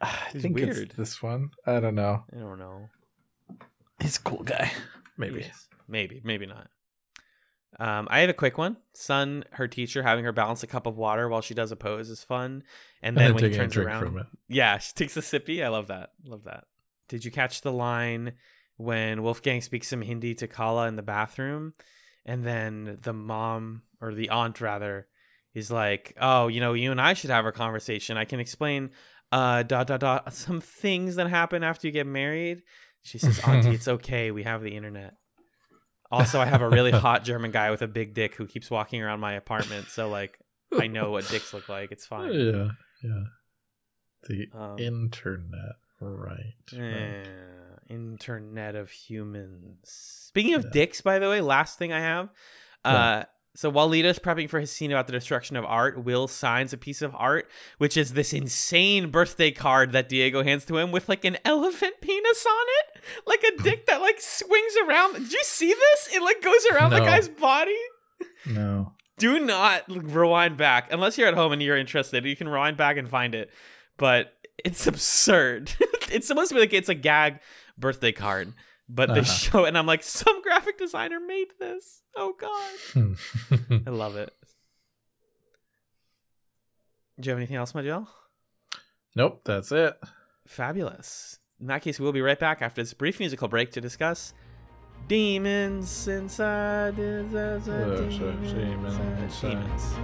I 0.00 0.16
He's 0.32 0.42
think 0.42 0.56
weird. 0.56 0.76
it's 0.76 0.94
this 0.94 1.22
one. 1.22 1.50
I 1.66 1.80
don't 1.80 1.94
know. 1.94 2.24
I 2.34 2.38
don't 2.38 2.58
know. 2.58 2.88
He's 4.00 4.16
a 4.16 4.20
cool 4.20 4.42
guy. 4.44 4.70
Maybe. 5.16 5.40
Yes. 5.40 5.68
Maybe, 5.88 6.20
maybe 6.24 6.46
not. 6.46 6.68
Um, 7.80 8.08
I 8.10 8.20
have 8.20 8.30
a 8.30 8.34
quick 8.34 8.58
one. 8.58 8.76
Sun, 8.94 9.44
her 9.52 9.68
teacher, 9.68 10.02
having 10.02 10.24
her 10.24 10.32
balance 10.32 10.62
a 10.62 10.66
cup 10.66 10.86
of 10.86 10.96
water 10.96 11.28
while 11.28 11.40
she 11.42 11.54
does 11.54 11.70
a 11.72 11.76
pose 11.76 12.08
is 12.08 12.22
fun. 12.22 12.62
And 13.02 13.16
then 13.16 13.34
when 13.34 13.44
he 13.44 13.50
turns 13.56 13.76
around, 13.76 14.04
from 14.04 14.18
it. 14.18 14.26
yeah, 14.48 14.78
she 14.78 14.92
takes 14.94 15.16
a 15.16 15.20
sippy. 15.20 15.64
I 15.64 15.68
love 15.68 15.88
that. 15.88 16.10
Love 16.24 16.44
that. 16.44 16.64
Did 17.08 17.24
you 17.24 17.30
catch 17.30 17.60
the 17.60 17.72
line 17.72 18.32
when 18.76 19.22
Wolfgang 19.22 19.60
speaks 19.60 19.88
some 19.88 20.02
Hindi 20.02 20.34
to 20.36 20.46
Kala 20.46 20.88
in 20.88 20.96
the 20.96 21.02
bathroom, 21.02 21.74
and 22.24 22.44
then 22.44 22.98
the 23.02 23.12
mom 23.12 23.82
or 24.00 24.14
the 24.14 24.30
aunt 24.30 24.60
rather 24.60 25.06
is 25.54 25.70
like, 25.70 26.14
"Oh, 26.20 26.48
you 26.48 26.60
know, 26.60 26.72
you 26.74 26.90
and 26.90 27.00
I 27.00 27.14
should 27.14 27.30
have 27.30 27.46
a 27.46 27.52
conversation. 27.52 28.16
I 28.16 28.24
can 28.24 28.40
explain 28.40 28.90
uh 29.32 29.62
dot 29.62 29.86
dot 29.86 30.00
dot 30.00 30.32
some 30.34 30.60
things 30.60 31.16
that 31.16 31.28
happen 31.28 31.62
after 31.62 31.86
you 31.86 31.92
get 31.92 32.06
married." 32.06 32.62
She 33.02 33.18
says, 33.18 33.38
"Auntie, 33.46 33.70
it's 33.74 33.88
okay. 33.96 34.30
We 34.30 34.42
have 34.44 34.62
the 34.62 34.74
internet." 34.76 35.14
Also, 36.10 36.40
I 36.40 36.46
have 36.46 36.62
a 36.62 36.68
really 36.68 36.90
hot 36.90 37.22
German 37.24 37.50
guy 37.50 37.70
with 37.70 37.82
a 37.82 37.86
big 37.88 38.14
dick 38.14 38.34
who 38.34 38.46
keeps 38.46 38.70
walking 38.70 39.02
around 39.02 39.20
my 39.20 39.34
apartment. 39.34 39.88
So, 39.88 40.08
like, 40.08 40.38
I 40.78 40.86
know 40.86 41.10
what 41.10 41.28
dicks 41.28 41.52
look 41.52 41.68
like. 41.68 41.92
It's 41.92 42.06
fine. 42.06 42.32
Yeah, 42.32 42.68
yeah. 43.02 43.24
The 44.26 44.48
Um, 44.58 44.78
internet, 44.78 45.76
right? 46.00 46.54
right. 46.72 46.80
Eh, 46.80 47.24
Internet 47.90 48.74
of 48.74 48.90
humans. 48.90 49.78
Speaking 49.84 50.54
of 50.54 50.64
Yeah. 50.64 50.70
dicks, 50.72 51.00
by 51.02 51.18
the 51.18 51.28
way, 51.28 51.40
last 51.40 51.78
thing 51.78 51.92
I 51.92 52.00
have. 52.00 52.30
Uh, 52.84 53.24
so 53.58 53.70
while 53.70 53.88
Lito's 53.88 54.20
prepping 54.20 54.48
for 54.48 54.60
his 54.60 54.70
scene 54.70 54.92
about 54.92 55.08
the 55.08 55.12
destruction 55.12 55.56
of 55.56 55.64
art, 55.64 56.04
Will 56.04 56.28
signs 56.28 56.72
a 56.72 56.76
piece 56.76 57.02
of 57.02 57.12
art, 57.16 57.50
which 57.78 57.96
is 57.96 58.12
this 58.12 58.32
insane 58.32 59.10
birthday 59.10 59.50
card 59.50 59.90
that 59.90 60.08
Diego 60.08 60.44
hands 60.44 60.64
to 60.66 60.78
him 60.78 60.92
with 60.92 61.08
like 61.08 61.24
an 61.24 61.38
elephant 61.44 61.94
penis 62.00 62.46
on 62.46 62.66
it, 62.68 63.02
like 63.26 63.42
a 63.42 63.60
dick 63.60 63.86
that 63.86 64.00
like 64.00 64.20
swings 64.20 64.74
around. 64.86 65.14
Did 65.14 65.32
you 65.32 65.42
see 65.42 65.74
this? 65.74 66.08
It 66.14 66.22
like 66.22 66.40
goes 66.40 66.66
around 66.66 66.90
the 66.90 67.00
guy's 67.00 67.28
body. 67.28 67.74
No. 68.46 68.92
Do 69.16 69.40
not 69.40 69.82
rewind 69.88 70.56
back 70.56 70.92
unless 70.92 71.18
you're 71.18 71.26
at 71.26 71.34
home 71.34 71.50
and 71.50 71.60
you're 71.60 71.76
interested. 71.76 72.24
You 72.24 72.36
can 72.36 72.48
rewind 72.48 72.76
back 72.76 72.96
and 72.96 73.10
find 73.10 73.34
it, 73.34 73.50
but 73.96 74.34
it's 74.64 74.86
absurd. 74.86 75.72
it's 76.12 76.28
supposed 76.28 76.50
to 76.50 76.54
be 76.54 76.60
like 76.60 76.72
it's 76.72 76.88
a 76.88 76.94
gag 76.94 77.40
birthday 77.76 78.12
card, 78.12 78.52
but 78.88 79.12
they 79.14 79.20
Uh-huh. 79.20 79.24
show 79.32 79.64
it, 79.64 79.68
and 79.68 79.78
I'm 79.78 79.86
like, 79.86 80.02
some 80.02 80.42
graphic 80.42 80.78
designer 80.78 81.20
made 81.20 81.48
this. 81.58 82.02
Oh 82.16 82.34
god, 82.38 83.16
I 83.86 83.90
love 83.90 84.16
it. 84.16 84.34
Do 87.20 87.26
you 87.26 87.30
have 87.32 87.38
anything 87.38 87.56
else, 87.56 87.74
Majel? 87.74 88.08
nope, 89.16 89.40
that's 89.44 89.72
it. 89.72 89.98
Fabulous. 90.46 91.38
In 91.60 91.66
that 91.66 91.82
case, 91.82 91.98
we'll 91.98 92.12
be 92.12 92.20
right 92.22 92.38
back 92.38 92.62
after 92.62 92.80
this 92.82 92.94
brief 92.94 93.18
musical 93.18 93.48
break 93.48 93.72
to 93.72 93.80
discuss 93.80 94.32
demons 95.08 96.06
inside. 96.06 96.94
Demons, 96.96 97.34
a 97.34 97.58
demon 98.44 98.84
inside. 99.24 99.40
demons. 99.50 99.94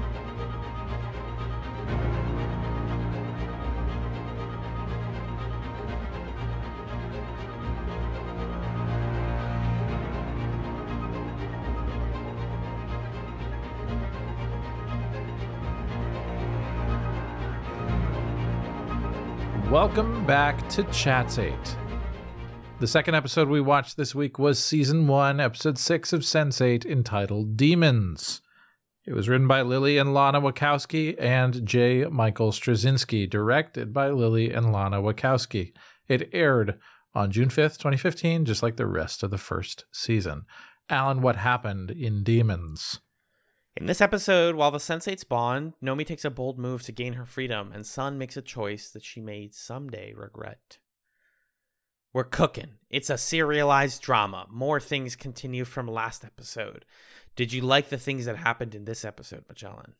Welcome 19.86 20.24
back 20.24 20.66
to 20.70 20.82
Chats 20.84 21.38
8. 21.38 21.52
The 22.80 22.86
second 22.86 23.16
episode 23.16 23.50
we 23.50 23.60
watched 23.60 23.98
this 23.98 24.14
week 24.14 24.38
was 24.38 24.58
season 24.58 25.06
1, 25.06 25.40
episode 25.40 25.76
6 25.76 26.14
of 26.14 26.22
Sense8, 26.22 26.86
entitled 26.86 27.58
Demons. 27.58 28.40
It 29.06 29.12
was 29.12 29.28
written 29.28 29.46
by 29.46 29.60
Lily 29.60 29.98
and 29.98 30.14
Lana 30.14 30.40
Wachowski 30.40 31.16
and 31.20 31.66
J. 31.66 32.06
Michael 32.06 32.50
Straczynski, 32.50 33.28
directed 33.28 33.92
by 33.92 34.08
Lily 34.08 34.50
and 34.50 34.72
Lana 34.72 35.02
Wachowski. 35.02 35.74
It 36.08 36.30
aired 36.32 36.78
on 37.14 37.30
June 37.30 37.50
5th, 37.50 37.76
2015, 37.76 38.46
just 38.46 38.62
like 38.62 38.76
the 38.76 38.86
rest 38.86 39.22
of 39.22 39.30
the 39.30 39.36
first 39.36 39.84
season. 39.92 40.46
Alan, 40.88 41.20
what 41.20 41.36
happened 41.36 41.90
in 41.90 42.22
Demons? 42.22 43.00
In 43.76 43.86
this 43.86 44.00
episode, 44.00 44.54
while 44.54 44.70
the 44.70 44.78
sensates 44.78 45.28
bond, 45.28 45.72
Nomi 45.82 46.06
takes 46.06 46.24
a 46.24 46.30
bold 46.30 46.60
move 46.60 46.84
to 46.84 46.92
gain 46.92 47.14
her 47.14 47.26
freedom, 47.26 47.72
and 47.74 47.84
Sun 47.84 48.18
makes 48.18 48.36
a 48.36 48.42
choice 48.42 48.88
that 48.90 49.02
she 49.02 49.20
may 49.20 49.48
someday 49.52 50.12
regret. 50.14 50.78
We're 52.12 52.22
cooking. 52.22 52.74
It's 52.88 53.10
a 53.10 53.18
serialized 53.18 54.00
drama. 54.00 54.46
More 54.48 54.78
things 54.78 55.16
continue 55.16 55.64
from 55.64 55.88
last 55.88 56.24
episode. 56.24 56.84
Did 57.34 57.52
you 57.52 57.62
like 57.62 57.88
the 57.88 57.98
things 57.98 58.26
that 58.26 58.36
happened 58.36 58.76
in 58.76 58.84
this 58.84 59.04
episode, 59.04 59.44
Magellan? 59.48 59.94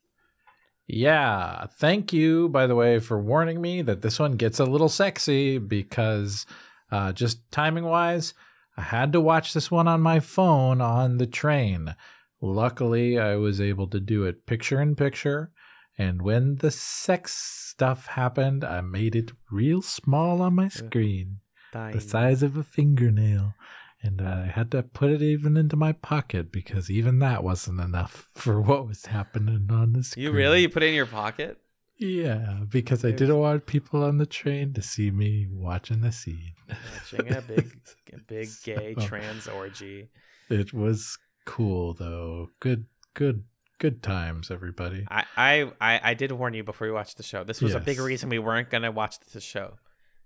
Yeah, 0.87 1.67
thank 1.67 2.13
you, 2.13 2.49
by 2.51 2.69
the 2.69 2.77
way, 2.77 3.01
for 3.01 3.21
warning 3.21 3.61
me 3.61 3.83
that 3.83 4.03
this 4.03 4.21
one 4.21 4.37
gets 4.37 4.61
a 4.61 4.65
little 4.65 4.89
sexy 4.89 5.59
because 5.59 6.47
uh, 6.93 7.13
just 7.13 7.51
timing 7.51 7.85
wise, 7.85 8.35
I 8.77 8.83
had 8.83 9.13
to 9.15 9.21
watch 9.21 9.53
this 9.53 9.69
one 9.69 9.89
on 9.89 10.01
my 10.01 10.21
phone 10.21 10.81
on 10.81 11.19
the 11.19 11.27
train. 11.27 11.97
Luckily, 12.41 13.19
I 13.19 13.37
was 13.37 13.61
able 13.61 13.87
to 13.89 14.01
do 14.01 14.25
it 14.25 14.47
picture 14.47 14.81
in 14.81 14.97
picture. 14.97 15.51
And 15.97 16.23
when 16.23 16.57
the 16.57 16.71
sex 16.71 17.33
stuff 17.35 18.07
happened, 18.07 18.65
I 18.65 18.81
made 18.81 19.15
it 19.15 19.33
real 19.51 19.81
small 19.81 20.43
on 20.43 20.57
my 20.57 20.69
screen, 20.69 21.39
the 21.73 22.01
size 22.01 22.43
of 22.43 22.57
a 22.57 22.65
fingernail. 22.65 23.55
And 24.03 24.21
I 24.21 24.47
had 24.47 24.71
to 24.73 24.83
put 24.83 25.11
it 25.11 25.23
even 25.23 25.57
into 25.57 25.77
my 25.77 25.93
pocket 25.93 26.53
because 26.53 26.91
even 26.91 27.21
that 27.21 27.43
wasn't 27.43 27.81
enough 27.81 28.29
for 28.35 28.61
what 28.61 28.87
was 28.87 29.07
happening 29.07 29.69
on 29.71 29.93
the 29.95 30.03
screen. 30.05 30.25
You 30.25 30.33
really? 30.33 30.63
You 30.63 30.69
put 30.69 30.83
it 30.83 30.89
in 30.89 30.95
your 30.95 31.07
pocket? 31.07 31.59
Yeah, 31.97 32.65
because 32.69 33.05
I 33.05 33.13
didn't 33.13 33.39
want 33.39 33.67
people 33.67 34.03
on 34.03 34.19
the 34.19 34.27
train 34.27 34.73
to 34.75 34.83
see 34.83 35.11
me 35.13 35.47
watching 35.49 36.01
the 36.01 36.11
scene. 36.11 36.55
Watching 36.69 37.33
a 37.33 37.41
big, 37.41 37.79
a 38.13 38.19
big 38.19 38.49
gay 38.65 38.95
So, 38.99 39.07
trans 39.07 39.47
orgy. 39.47 40.11
It 40.51 40.75
was 40.75 41.17
cool 41.45 41.95
though. 41.95 42.51
Good, 42.61 42.87
good, 43.15 43.45
good 43.79 44.03
times, 44.03 44.51
everybody. 44.51 45.07
I, 45.11 45.25
I, 45.37 46.01
I, 46.03 46.15
did 46.15 46.33
warn 46.33 46.55
you 46.55 46.65
before 46.65 46.87
we 46.87 46.93
watched 46.93 47.17
the 47.17 47.23
show. 47.23 47.45
This 47.45 47.61
was 47.61 47.75
a 47.75 47.81
big 47.81 47.99
reason 47.99 48.29
we 48.29 48.39
weren't 48.39 48.71
gonna 48.71 48.91
watch 48.91 49.19
the 49.33 49.41
show, 49.41 49.75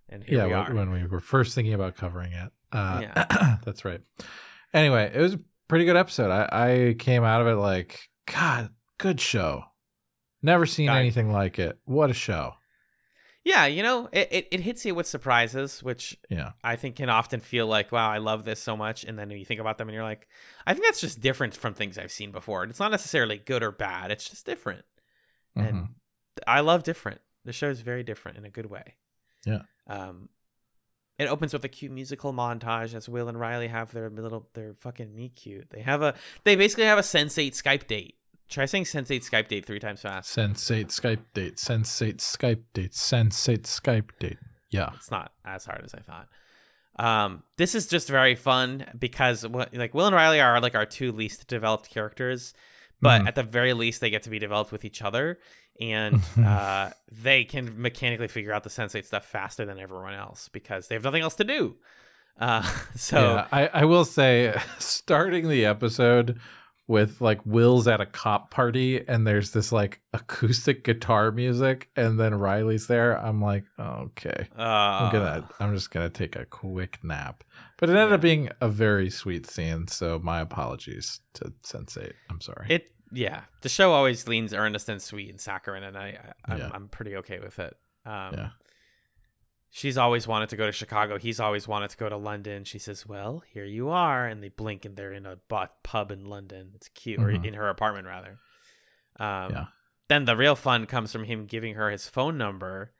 and 0.09 0.23
here 0.23 0.39
yeah, 0.39 0.47
we 0.47 0.53
when- 0.53 0.61
are. 0.61 0.75
when 0.75 0.91
we 0.93 1.07
were 1.07 1.21
first 1.21 1.55
thinking 1.55 1.75
about 1.75 1.97
covering 1.97 2.33
it. 2.33 2.51
Uh, 2.73 3.01
Yeah. 3.03 3.57
that's 3.65 3.85
right. 3.85 4.01
Anyway, 4.75 5.11
it 5.15 5.21
was 5.21 5.35
a 5.35 5.41
pretty 5.69 5.85
good 5.85 5.97
episode. 5.97 6.31
I, 6.31 6.49
I 6.91 6.95
came 6.99 7.25
out 7.25 7.41
of 7.41 7.47
it 7.47 7.57
like, 7.57 7.99
God, 8.27 8.71
good 8.99 9.21
show. 9.21 9.63
Never 10.43 10.67
seen 10.67 10.89
anything 10.89 11.33
like 11.33 11.59
it. 11.59 11.79
What 11.85 12.11
a 12.11 12.15
show. 12.15 12.53
Yeah, 13.45 13.67
you 13.67 13.83
know, 13.83 14.09
it, 14.13 14.29
it, 14.31 14.49
it 14.51 14.61
hits 14.61 14.85
you 14.85 14.95
with 14.95 15.07
surprises, 15.07 15.83
which 15.83 16.19
Yeah. 16.29 16.53
I 16.63 16.77
think 16.77 16.97
can 16.97 17.09
often 17.09 17.41
feel 17.41 17.67
like, 17.67 17.93
wow, 17.93 18.11
I 18.11 18.19
love 18.19 18.45
this 18.45 18.61
so 18.61 18.77
much. 18.77 19.05
And 19.05 19.19
then 19.19 19.31
you 19.31 19.45
think 19.45 19.61
about 19.61 19.79
them 19.79 19.89
and 19.89 19.95
you're 19.95 20.05
like, 20.05 20.29
I 20.67 20.75
think 20.75 20.85
that's 20.85 21.01
just 21.01 21.21
different 21.21 21.55
from 21.57 21.73
things 21.73 21.97
I've 21.97 22.13
seen 22.13 22.31
before. 22.31 22.65
It's 22.65 22.81
not 22.81 22.91
necessarily 22.91 23.39
good 23.39 23.63
or 23.63 23.73
bad, 23.73 24.11
it's 24.11 24.29
just 24.29 24.45
different. 24.45 24.85
Mhm. 25.57 25.69
And 25.69 25.89
I 26.47 26.61
love 26.61 26.83
different. 26.83 27.21
The 27.45 27.53
show 27.55 27.71
is 27.71 27.81
very 27.81 28.03
different 28.03 28.37
in 28.37 28.45
a 28.45 28.51
good 28.51 28.67
way. 28.67 28.97
Yeah. 29.47 29.63
Um, 29.87 30.29
it 31.19 31.27
opens 31.29 31.53
with 31.55 31.65
a 31.65 31.69
cute 31.69 31.91
musical 31.91 32.33
montage 32.35 32.93
as 32.95 33.09
Will 33.09 33.29
and 33.29 33.41
Riley 33.41 33.69
have 33.69 33.93
their 33.93 34.11
little, 34.11 34.49
their 34.53 34.75
fucking 34.75 35.17
meet 35.17 35.37
cute. 35.37 35.71
They 35.71 35.81
have 35.81 36.03
a, 36.03 36.15
they 36.45 36.55
basically 36.55 36.85
have 36.85 36.99
a 36.99 37.03
Sense8 37.03 37.53
Skype 37.61 37.87
date. 37.87 38.18
Try 38.49 38.65
saying 38.65 38.85
Sense8 38.85 39.29
Skype 39.29 39.49
date 39.49 39.67
three 39.67 39.79
times 39.79 40.01
fast. 40.01 40.35
Sensate 40.37 40.87
Skype 40.87 41.21
date. 41.35 41.57
Sensate 41.57 42.17
Skype 42.19 42.63
date. 42.73 42.93
Sensate 42.93 43.63
Skype 43.65 44.11
date. 44.19 44.39
Yeah. 44.71 44.91
It's 44.95 45.11
not 45.11 45.33
as 45.45 45.65
hard 45.67 45.83
as 45.85 45.95
I 45.95 46.01
thought. 46.01 46.29
Um, 46.99 47.43
this 47.59 47.75
is 47.75 47.87
just 47.87 48.09
very 48.09 48.35
fun 48.35 48.87
because 48.99 49.45
like 49.45 49.95
Will 49.95 50.07
and 50.07 50.15
Riley 50.17 50.41
are 50.41 50.61
like 50.61 50.75
our 50.75 50.87
two 50.87 51.13
least 51.13 51.47
developed 51.47 51.91
characters, 51.91 52.55
but 53.01 53.23
Mhm. 53.23 53.29
at 53.29 53.35
the 53.37 53.45
very 53.45 53.73
least 53.73 54.01
they 54.01 54.11
get 54.11 54.25
to 54.25 54.31
be 54.31 54.39
developed 54.41 54.73
with 54.73 54.85
each 54.85 55.01
other, 55.01 55.39
and 55.81 56.21
uh, 56.45 56.91
they 57.13 57.45
can 57.45 57.81
mechanically 57.81 58.27
figure 58.29 58.53
out 58.53 58.65
the 58.65 58.71
sensate 58.71 59.05
stuff 59.05 59.25
faster 59.25 59.65
than 59.65 59.79
everyone 59.79 60.15
else 60.15 60.49
because 60.49 60.89
they 60.89 60.97
have 60.97 61.05
nothing 61.05 61.23
else 61.23 61.37
to 61.37 61.45
do. 61.45 61.77
Uh, 62.41 62.63
so 62.97 63.21
yeah, 63.37 63.47
I, 63.53 63.69
I 63.69 63.85
will 63.85 64.05
say, 64.05 64.59
starting 64.81 65.49
the 65.49 65.65
episode 65.67 66.41
with 66.89 67.21
like 67.21 67.41
Will's 67.45 67.87
at 67.87 68.01
a 68.01 68.07
cop 68.07 68.51
party 68.51 69.07
and 69.07 69.27
there's 69.27 69.53
this 69.53 69.71
like 69.71 70.01
acoustic 70.15 70.83
guitar 70.85 71.31
music, 71.31 71.91
and 71.95 72.19
then 72.19 72.35
Riley's 72.35 72.87
there. 72.89 73.17
I'm 73.17 73.41
like, 73.41 73.65
okay, 73.79 74.49
uh, 74.59 74.63
I'm 74.63 75.13
gonna, 75.13 75.49
I'm 75.61 75.75
just 75.75 75.91
gonna 75.91 76.09
take 76.09 76.35
a 76.35 76.47
quick 76.47 76.99
nap. 77.05 77.45
But 77.77 77.91
it 77.91 77.97
ended 77.97 78.15
up 78.15 78.21
being 78.21 78.49
a 78.61 78.69
very 78.69 79.11
sweet 79.11 79.47
scene, 79.49 79.87
so 79.87 80.19
my 80.19 80.41
apologies 80.41 81.21
to 81.35 81.53
Sense8. 81.63 82.13
I'm 82.31 82.41
sorry. 82.41 82.67
it 82.71 82.91
yeah 83.11 83.41
the 83.63 83.71
show 83.71 83.93
always 83.93 84.29
leans 84.29 84.53
earnest 84.53 84.87
and 84.91 85.01
sweet 85.01 85.31
and 85.31 85.41
saccharine, 85.41 85.83
and 85.83 85.97
I, 85.97 86.19
I 86.47 86.53
I'm, 86.53 86.59
Yeah. 86.59 86.71
I'm 86.75 86.89
pretty 86.89 87.17
okay 87.17 87.39
with 87.39 87.59
it. 87.59 87.75
Um, 88.05 88.35
Yeah. 88.35 88.49
She's 89.71 89.99
always 89.99 90.27
wanted 90.27 90.49
to 90.49 90.57
go 90.57 90.67
to 90.67 90.73
Chicago. 90.73 91.19
He's 91.19 91.39
always 91.41 91.69
wanted 91.69 91.91
to 91.91 91.97
go 91.97 92.09
to 92.09 92.17
London. 92.17 92.65
She 92.65 92.79
says, 92.79 93.07
"Well, 93.07 93.43
here 93.53 93.65
you 93.67 93.91
are," 93.91 94.27
and 94.27 94.43
they 94.43 94.49
blink, 94.49 94.85
and 94.85 94.97
they're 94.97 95.13
in 95.13 95.27
a 95.27 95.37
pub 95.83 96.11
in 96.11 96.25
London. 96.25 96.73
It's 96.75 96.89
cute, 96.89 97.21
or 97.21 97.29
Mhm. 97.29 97.45
in 97.45 97.55
her 97.55 97.69
apartment 97.69 98.07
rather. 98.07 98.39
Um, 99.21 99.53
Yeah. 99.53 99.67
Then 100.09 100.25
the 100.25 100.37
real 100.37 100.57
fun 100.57 100.87
comes 100.87 101.13
from 101.13 101.25
him 101.25 101.45
giving 101.45 101.75
her 101.75 101.91
his 101.91 102.09
phone 102.09 102.39
number. 102.39 102.95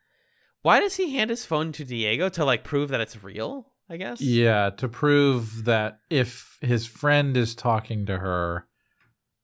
Why 0.61 0.79
does 0.79 0.97
he 0.97 1.15
hand 1.15 1.31
his 1.31 1.43
phone 1.43 1.71
to 1.71 1.83
Diego 1.83 2.29
to 2.29 2.45
like 2.45 2.63
prove 2.63 2.89
that 2.89 3.01
it's 3.01 3.23
real? 3.23 3.73
I 3.89 3.97
guess. 3.97 4.21
Yeah, 4.21 4.69
to 4.77 4.87
prove 4.87 5.65
that 5.65 6.01
if 6.11 6.59
his 6.61 6.85
friend 6.85 7.35
is 7.35 7.55
talking 7.55 8.05
to 8.05 8.19
her, 8.19 8.67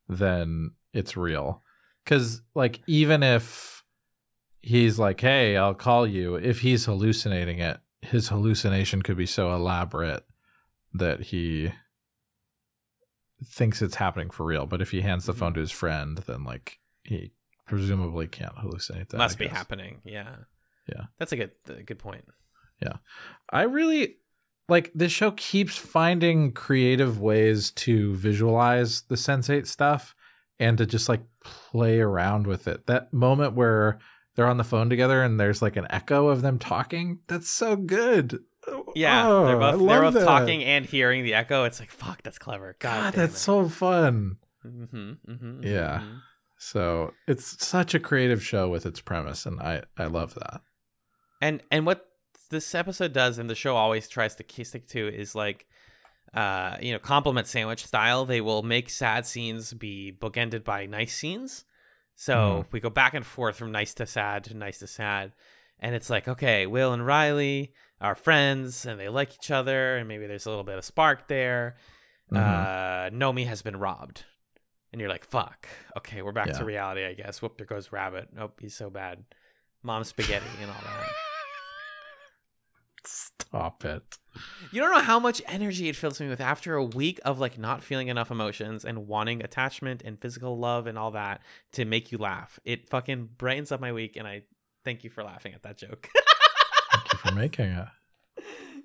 then 0.08 0.76
it's 0.94 1.18
real. 1.18 1.64
Because, 2.04 2.44
like, 2.54 2.82
even 2.86 3.24
if 3.24 3.84
he's 4.66 4.98
like, 4.98 5.22
hey, 5.22 5.56
I'll 5.56 5.76
call 5.76 6.08
you, 6.08 6.36
if 6.36 6.62
he's 6.62 6.86
hallucinating 6.86 7.60
it, 7.60 7.78
his 8.02 8.30
hallucination 8.30 9.04
could 9.04 9.16
be 9.16 9.28
so 9.28 9.54
elaborate 9.54 10.24
that 10.94 11.22
he 11.22 11.72
thinks 13.44 13.82
it's 13.82 13.96
happening 13.96 14.32
for 14.32 14.44
real. 14.44 14.66
But 14.66 14.82
if 14.82 14.90
he 14.90 15.02
hands 15.02 15.26
the 15.26 15.34
phone 15.34 15.50
mm-hmm. 15.50 15.56
to 15.56 15.62
his 15.62 15.72
friend, 15.72 16.18
then, 16.26 16.44
like, 16.44 16.80
he 17.04 17.32
presumably 17.68 18.26
can't 18.26 18.56
hallucinate 18.56 19.10
that. 19.10 19.18
Must 19.18 19.38
be 19.38 19.48
happening. 19.48 20.02
Yeah. 20.04 20.36
Yeah. 20.88 21.06
That's 21.20 21.32
a 21.32 21.36
good 21.36 21.52
a 21.68 21.84
good 21.84 22.00
point. 22.00 22.26
Yeah. 22.82 22.98
I 23.52 23.64
really 23.64 24.18
like 24.68 24.92
this 24.96 25.12
show 25.12 25.32
keeps 25.32 25.76
finding 25.76 26.52
creative 26.52 27.20
ways 27.20 27.72
to 27.72 28.16
visualize 28.16 29.04
the 29.04 29.16
sensate 29.16 29.68
stuff 29.68 30.16
and 30.60 30.78
to 30.78 30.86
just 30.86 31.10
like 31.10 31.22
play 31.44 32.00
around 32.00 32.48
with 32.48 32.68
it. 32.68 32.88
That 32.88 33.14
moment 33.14 33.54
where 33.54 34.00
they're 34.36 34.48
on 34.48 34.58
the 34.58 34.64
phone 34.64 34.90
together 34.90 35.22
and 35.24 35.40
there's 35.40 35.62
like 35.62 35.76
an 35.76 35.88
echo 35.90 36.28
of 36.28 36.42
them 36.42 36.60
talking, 36.60 37.20
that's 37.28 37.50
so 37.50 37.76
good. 37.76 38.40
Yeah, 38.96 39.28
Oh, 39.28 39.46
they're 39.46 39.58
both 39.58 39.88
they're 39.88 40.02
both 40.02 40.14
that. 40.16 40.26
talking 40.26 40.64
and 40.64 40.86
hearing 40.86 41.24
the 41.24 41.34
echo. 41.36 41.66
It's 41.66 41.80
like 41.80 41.92
fuck, 41.92 42.24
that's 42.24 42.40
clever. 42.40 42.76
God, 42.80 43.14
God, 43.14 43.14
that's 43.14 43.40
so 43.40 43.70
fun. 43.70 44.38
hmm 44.62 44.84
hmm 45.26 45.62
Yeah. 45.64 46.02
So 46.58 47.14
it's 47.28 47.64
such 47.64 47.94
a 47.94 48.00
creative 48.00 48.44
show 48.44 48.68
with 48.70 48.86
its 48.86 49.02
premise, 49.02 49.46
and 49.46 49.60
I 49.60 49.84
I 49.98 50.06
love 50.06 50.34
that. 50.36 50.62
And 51.42 51.62
and 51.70 51.86
what 51.86 52.08
this 52.50 52.74
episode 52.74 53.14
does, 53.14 53.38
and 53.38 53.50
the 53.50 53.56
show 53.56 53.76
always 53.76 54.08
tries 54.08 54.36
to 54.36 54.64
stick 54.64 54.88
to, 54.90 55.08
is 55.08 55.36
like, 55.36 55.68
uh, 56.34 56.78
you 56.82 56.92
know, 56.94 57.00
compliment 57.00 57.48
sandwich 57.48 57.86
style. 57.86 58.26
They 58.26 58.42
will 58.42 58.64
make 58.64 58.90
sad 58.90 59.26
scenes 59.26 59.74
be 59.74 60.12
bookended 60.18 60.64
by 60.64 60.86
nice 60.86 61.14
scenes. 61.14 61.66
So 62.16 62.66
we 62.72 62.80
go 62.80 62.90
back 62.90 63.14
and 63.14 63.26
forth 63.26 63.56
from 63.58 63.72
nice 63.72 63.94
to 63.96 64.06
sad 64.06 64.46
to 64.46 64.54
nice 64.56 64.80
to 64.80 64.88
sad, 64.88 65.34
and 65.80 65.94
it's 65.94 66.10
like, 66.10 66.28
okay, 66.28 66.66
Will 66.66 66.94
and 66.94 67.06
Riley 67.06 67.74
are 68.02 68.16
friends, 68.16 68.86
and 68.86 69.00
they 69.00 69.10
like 69.10 69.34
each 69.34 69.52
other, 69.52 69.98
and 69.98 70.08
maybe 70.08 70.26
there's 70.28 70.46
a 70.46 70.50
little 70.50 70.64
bit 70.64 70.78
of 70.78 70.86
spark 70.86 71.28
there. 71.28 71.76
Mhm. 72.32 72.38
Uh, 72.38 73.10
Nomi 73.12 73.46
has 73.48 73.62
been 73.62 73.78
robbed, 73.78 74.24
and 74.92 75.00
you're 75.02 75.10
like, 75.10 75.26
fuck. 75.26 75.68
Okay, 75.98 76.22
we're 76.22 76.32
back 76.32 76.48
Yeah. 76.48 76.54
to 76.60 76.66
reality, 76.66 77.06
I 77.06 77.14
guess. 77.14 77.42
Whoop, 77.42 77.58
there 77.58 77.68
goes 77.68 77.92
Rabbit. 77.92 78.30
Nope, 78.34 78.60
he's 78.62 78.76
so 78.76 78.90
bad. 78.90 79.26
Mom 79.84 80.04
spaghetti 80.04 80.46
and 80.62 80.72
all 80.72 80.78
that. 80.84 81.10
Stop 83.48 83.86
it. 83.86 84.04
You 84.72 84.82
don't 84.82 84.92
know 84.94 85.02
how 85.02 85.20
much 85.20 85.42
energy 85.48 85.88
it 85.88 85.96
fills 85.96 86.20
me 86.20 86.28
with 86.28 86.42
after 86.42 86.76
a 86.76 86.84
week 86.84 87.20
of 87.24 87.40
like 87.40 87.58
not 87.58 87.84
feeling 87.84 88.10
enough 88.10 88.32
emotions 88.32 88.84
and 88.84 89.08
wanting 89.08 89.42
attachment 89.44 90.02
and 90.04 90.20
physical 90.20 90.58
love 90.58 90.88
and 90.88 90.98
all 90.98 91.12
that 91.12 91.42
to 91.74 91.86
make 91.86 92.12
you 92.12 92.18
laugh. 92.18 92.60
It 92.66 92.90
fucking 92.90 93.30
brightens 93.38 93.72
up 93.72 93.80
my 93.80 93.94
week, 93.94 94.18
and 94.18 94.28
I 94.28 94.44
thank 94.84 95.04
you 95.04 95.10
for 95.10 95.24
laughing 95.24 95.54
at 95.54 95.64
that 95.64 95.78
joke. 95.78 96.10
Thank 96.92 97.14
you 97.14 97.20
for 97.20 97.32
making 97.34 97.66
it. 97.72 97.88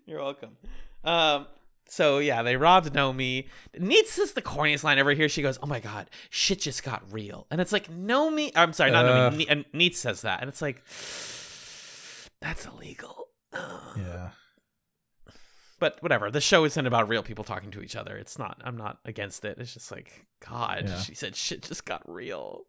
You're 0.06 0.20
welcome. 0.20 0.56
Um, 1.04 1.46
so 1.88 2.18
yeah, 2.18 2.42
they 2.42 2.56
robbed 2.56 2.92
Nomi. 2.92 3.48
Neets 3.76 4.18
is 4.18 4.32
the 4.34 4.42
corniest 4.42 4.84
line 4.84 4.98
ever 4.98 5.12
here. 5.12 5.28
She 5.28 5.42
goes, 5.42 5.58
"Oh 5.62 5.66
my 5.66 5.80
god, 5.80 6.10
shit 6.28 6.60
just 6.60 6.82
got 6.84 7.02
real," 7.12 7.46
and 7.50 7.60
it's 7.60 7.72
like 7.72 7.88
Nomi. 7.90 8.52
I'm 8.54 8.72
sorry, 8.72 8.90
not 8.92 9.04
Uh. 9.06 9.30
Nomi. 9.30 9.36
Ne- 9.38 9.46
and 9.46 9.64
Neets 9.72 9.96
says 9.96 10.22
that, 10.22 10.40
and 10.40 10.48
it's 10.48 10.62
like 10.62 10.82
that's 12.40 12.66
illegal. 12.66 13.28
Yeah. 13.52 14.30
But 15.80 16.00
whatever. 16.02 16.30
The 16.30 16.40
show 16.40 16.64
isn't 16.64 16.86
about 16.86 17.08
real 17.08 17.22
people 17.22 17.42
talking 17.42 17.70
to 17.72 17.80
each 17.80 17.96
other. 17.96 18.16
It's 18.16 18.38
not. 18.38 18.60
I'm 18.64 18.76
not 18.76 18.98
against 19.04 19.44
it. 19.44 19.58
It's 19.58 19.74
just 19.74 19.90
like 19.90 20.26
God. 20.46 20.84
Yeah. 20.86 21.00
She 21.00 21.14
said 21.14 21.34
shit 21.34 21.62
just 21.62 21.84
got 21.84 22.02
real. 22.06 22.66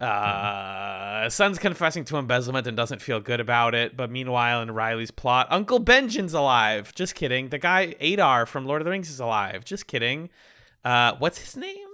Uh, 0.00 1.28
Sun's 1.28 1.58
confessing 1.58 2.04
to 2.06 2.16
embezzlement 2.16 2.66
and 2.66 2.76
doesn't 2.76 3.02
feel 3.02 3.20
good 3.20 3.40
about 3.40 3.74
it. 3.74 3.96
But 3.96 4.10
meanwhile, 4.10 4.62
in 4.62 4.70
Riley's 4.70 5.10
plot, 5.10 5.46
Uncle 5.50 5.80
Benjen's 5.80 6.34
alive. 6.34 6.94
Just 6.94 7.14
kidding. 7.14 7.48
The 7.48 7.58
guy 7.58 7.94
Adar 8.00 8.46
from 8.46 8.66
Lord 8.66 8.80
of 8.80 8.84
the 8.84 8.90
Rings 8.90 9.10
is 9.10 9.20
alive. 9.20 9.64
Just 9.64 9.86
kidding. 9.86 10.30
Uh, 10.84 11.14
what's 11.18 11.38
his 11.38 11.56
name? 11.56 11.88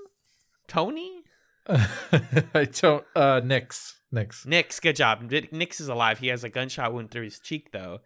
Tony. 0.69 1.23
I 1.69 2.69
don't. 2.81 3.05
Uh, 3.15 3.41
Nyx. 3.41 3.95
Nyx. 4.15 4.47
Nyx, 4.47 4.81
good 4.81 4.97
job. 4.97 5.29
Nyx 5.29 5.81
is 5.81 5.89
alive. 5.89 6.21
He 6.21 6.29
has 6.29 6.45
a 6.45 6.49
gunshot 6.49 6.93
wound 6.93 7.11
through 7.11 7.25
his 7.25 7.41
cheek, 7.41 7.73
though. 7.73 8.01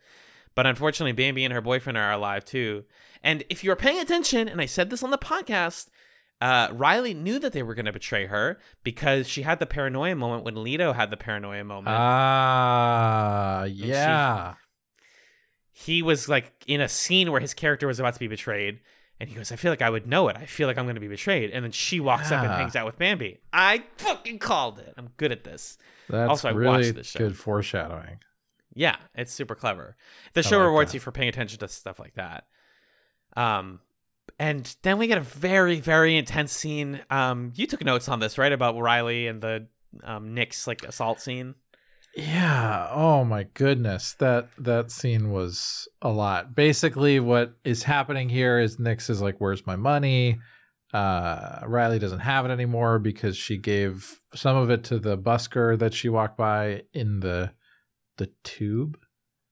But 0.55 0.67
unfortunately, 0.67 1.13
Bambi 1.13 1.45
and 1.45 1.53
her 1.55 1.61
boyfriend 1.61 1.97
are 1.97 2.13
alive, 2.13 2.45
too. 2.45 2.85
And 3.23 3.45
if 3.49 3.63
you're 3.63 3.77
paying 3.77 4.01
attention, 4.01 4.49
and 4.49 4.61
I 4.61 4.67
said 4.67 4.91
this 4.91 5.03
on 5.03 5.11
the 5.11 5.19
podcast, 5.19 5.89
uh, 6.41 6.69
Riley 6.73 7.15
knew 7.15 7.39
that 7.39 7.53
they 7.53 7.63
were 7.63 7.75
going 7.75 7.87
to 7.87 7.93
betray 7.93 8.27
her 8.27 8.59
because 8.83 9.29
she 9.29 9.43
had 9.43 9.59
the 9.59 9.67
paranoia 9.67 10.15
moment 10.17 10.45
when 10.45 10.55
Lito 10.55 10.95
had 10.95 11.11
the 11.11 11.17
paranoia 11.17 11.63
moment. 11.65 11.97
Ah, 11.99 13.65
yeah. 13.65 14.55
he 15.73 16.03
was 16.03 16.29
like 16.29 16.53
in 16.67 16.81
a 16.81 16.89
scene 16.89 17.31
where 17.31 17.41
his 17.41 17.55
character 17.55 17.87
was 17.87 18.01
about 18.01 18.15
to 18.15 18.21
be 18.21 18.29
betrayed. 18.29 18.81
And 19.19 19.29
he 19.29 19.35
goes, 19.35 19.53
I 19.53 19.57
feel 19.57 19.71
like 19.71 19.83
I 19.83 19.91
would 19.91 20.07
know 20.07 20.29
it. 20.29 20.37
I 20.37 20.47
feel 20.47 20.67
like 20.67 20.79
I'm 20.79 20.87
going 20.87 20.95
to 20.95 21.01
be 21.01 21.09
betrayed. 21.09 21.51
And 21.51 21.63
then 21.63 21.73
she 21.73 22.01
walks 22.01 22.33
up 22.33 22.43
and 22.43 22.51
hangs 22.55 22.75
out 22.75 22.87
with 22.87 22.97
Bambi. 22.99 23.39
I 23.53 23.85
fucking 23.99 24.39
called 24.39 24.79
it. 24.79 24.95
I'm 24.97 25.11
good 25.19 25.31
at 25.31 25.45
this. 25.45 25.77
That's 26.09 26.31
Also, 26.31 26.49
I 26.49 26.53
really 26.53 26.79
watched 26.85 26.95
this 26.95 27.09
show. 27.09 27.19
good 27.19 27.37
foreshadowing. 27.37 28.21
Yeah, 28.75 28.97
it's 29.15 29.33
super 29.33 29.55
clever. 29.55 29.97
The 30.35 30.41
I 30.41 30.43
show 30.43 30.59
like 30.59 30.67
rewards 30.67 30.93
that. 30.93 30.97
you 30.97 31.01
for 31.01 31.13
paying 31.13 31.29
attention 31.29 31.59
to 31.59 31.69
stuff 31.69 31.99
like 31.99 32.15
that. 32.15 32.45
Um, 33.37 33.81
and 34.39 34.75
then 34.83 34.99
we 34.99 35.07
get 35.07 35.19
a 35.19 35.23
very, 35.23 35.81
very 35.81 36.17
intense 36.17 36.53
scene. 36.53 37.01
Um, 37.11 37.53
you 37.57 37.67
took 37.67 37.85
notes 37.85 38.09
on 38.09 38.21
this, 38.21 38.39
right? 38.39 38.53
About 38.53 38.79
Riley 38.79 39.27
and 39.27 39.41
the 39.41 39.67
um 40.05 40.35
Nick's 40.35 40.67
like 40.67 40.85
assault 40.85 41.21
scene. 41.21 41.55
Yeah. 42.17 42.89
Oh 42.91 43.25
my 43.25 43.45
goodness. 43.55 44.15
That 44.19 44.49
that 44.59 44.91
scene 44.91 45.31
was 45.31 45.89
a 46.03 46.11
lot. 46.11 46.55
Basically, 46.55 47.21
what 47.21 47.55
is 47.65 47.85
happening 47.85 48.29
here 48.29 48.59
is 48.59 48.79
Nyx 48.79 49.11
is 49.11 49.21
like, 49.23 49.37
"Where's 49.39 49.67
my 49.67 49.77
money?" 49.77 50.39
Uh, 50.93 51.61
Riley 51.67 52.01
doesn't 52.01 52.19
have 52.21 52.45
it 52.45 52.51
anymore 52.51 52.99
because 52.99 53.37
she 53.37 53.57
gave 53.57 54.21
some 54.35 54.57
of 54.57 54.71
it 54.71 54.83
to 54.85 54.99
the 54.99 55.17
busker 55.17 55.79
that 55.79 55.95
she 55.95 56.09
walked 56.09 56.37
by 56.37 56.83
in 56.93 57.21
the 57.21 57.53
the 58.21 58.31
tube. 58.45 58.99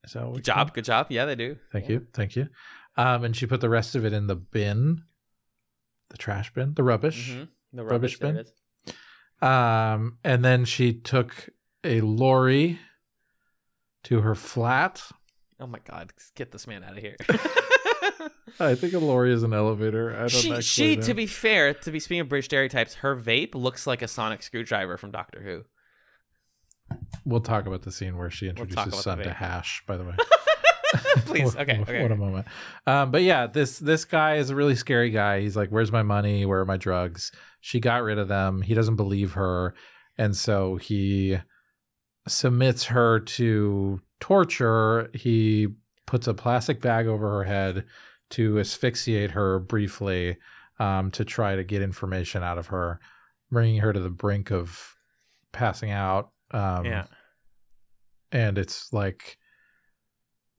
Is 0.05 0.13
that 0.13 0.25
what 0.25 0.37
Good 0.37 0.45
job, 0.45 0.75
good 0.75 0.85
job. 0.85 1.07
Yeah, 1.09 1.25
they 1.25 1.35
do. 1.35 1.57
Thank 1.73 1.89
you. 1.89 2.07
Thank 2.13 2.37
you. 2.37 2.49
Um, 2.97 3.25
and 3.25 3.35
she 3.35 3.47
put 3.47 3.61
the 3.61 3.69
rest 3.69 3.95
of 3.95 4.05
it 4.05 4.13
in 4.13 4.27
the 4.27 4.37
bin, 4.37 5.03
the 6.11 6.19
trash 6.19 6.53
bin, 6.53 6.75
the 6.75 6.85
rubbish. 6.85 7.33
Mhm. 7.33 7.49
The 7.73 7.85
Rubbish 7.85 8.21
rubbish, 8.21 8.51
bin? 9.41 9.49
Um, 9.49 10.19
and 10.25 10.45
then 10.45 10.65
she 10.65 10.93
took 10.93 11.51
a 11.85 12.01
lorry 12.01 12.79
to 14.05 14.21
her 14.21 14.35
flat. 14.35 15.03
Oh 15.61 15.67
my 15.67 15.79
god, 15.85 16.13
get 16.35 16.53
this 16.53 16.67
man 16.67 16.85
out 16.85 16.97
of 16.97 16.99
here. 16.99 17.17
I 18.61 18.75
think 18.75 18.95
a 18.95 18.99
lorry 18.99 19.33
is 19.33 19.43
an 19.43 19.53
elevator. 19.53 20.15
I 20.15 20.21
don't 20.21 20.31
she, 20.31 20.61
she 20.63 20.97
know. 20.97 21.03
to 21.03 21.15
be 21.15 21.27
fair, 21.27 21.75
to 21.75 21.91
be 21.91 22.01
speaking 22.01 22.21
of 22.21 22.29
British 22.29 22.47
stereotypes, 22.47 22.95
her 22.95 23.17
vape 23.17 23.55
looks 23.55 23.87
like 23.87 24.03
a 24.03 24.09
sonic 24.09 24.43
screwdriver 24.43 24.97
from 24.97 25.11
Doctor 25.11 25.43
Who. 25.43 25.65
We'll 27.25 27.41
talk 27.41 27.67
about 27.67 27.83
the 27.83 27.93
scene 27.93 28.17
where 28.17 28.31
she 28.31 28.49
introduces 28.49 28.85
the 28.85 28.93
Sun 28.93 29.19
to. 29.19 29.33
Hash. 29.33 29.83
By 29.87 29.97
the 29.97 30.05
way, 30.05 30.15
Please, 31.27 31.57
okay, 31.57 31.79
what, 31.79 31.89
okay. 31.89 32.03
What 32.03 32.13
a 32.13 32.17
moment. 32.17 32.47
Um, 32.87 33.11
but 33.11 33.23
yeah, 33.23 33.47
this 33.47 33.79
this 33.79 34.05
guy 34.05 34.37
is 34.37 34.51
a 34.51 34.55
really 34.55 34.75
scary 34.75 35.11
guy. 35.11 35.41
He's 35.41 35.57
like, 35.57 35.71
"Where's 35.71 35.93
my 35.93 36.03
money? 36.03 36.45
Where 36.47 36.61
are 36.61 36.67
my 36.67 36.77
drugs?" 36.77 37.33
She 37.61 37.81
got 37.81 38.03
rid 38.03 38.19
of 38.19 38.29
them. 38.29 38.63
He 38.63 38.75
doesn't 38.75 38.97
believe 38.97 39.33
her, 39.33 39.75
and 40.17 40.37
so 40.37 40.77
he 40.77 41.39
submits 42.27 42.85
her 42.87 43.21
to 43.21 44.01
torture. 44.21 45.11
He 45.15 45.69
puts 46.07 46.27
a 46.27 46.35
plastic 46.35 46.81
bag 46.81 47.07
over 47.07 47.29
her 47.29 47.45
head 47.45 47.85
to 48.31 48.59
asphyxiate 48.59 49.33
her 49.33 49.59
briefly, 49.59 50.37
um, 50.79 51.11
to 51.13 51.25
try 51.25 51.57
to 51.57 51.65
get 51.65 51.83
information 51.83 52.43
out 52.43 52.59
of 52.59 52.69
her, 52.69 53.01
bringing 53.51 53.81
her 53.81 53.93
to 53.93 54.01
the 54.01 54.11
brink 54.11 54.51
of 54.51 54.97
passing 55.53 55.91
out. 55.91 56.31
Um, 56.51 56.87
yeah. 56.87 57.05
and 58.33 58.57
it's 58.57 58.93
like 58.93 59.37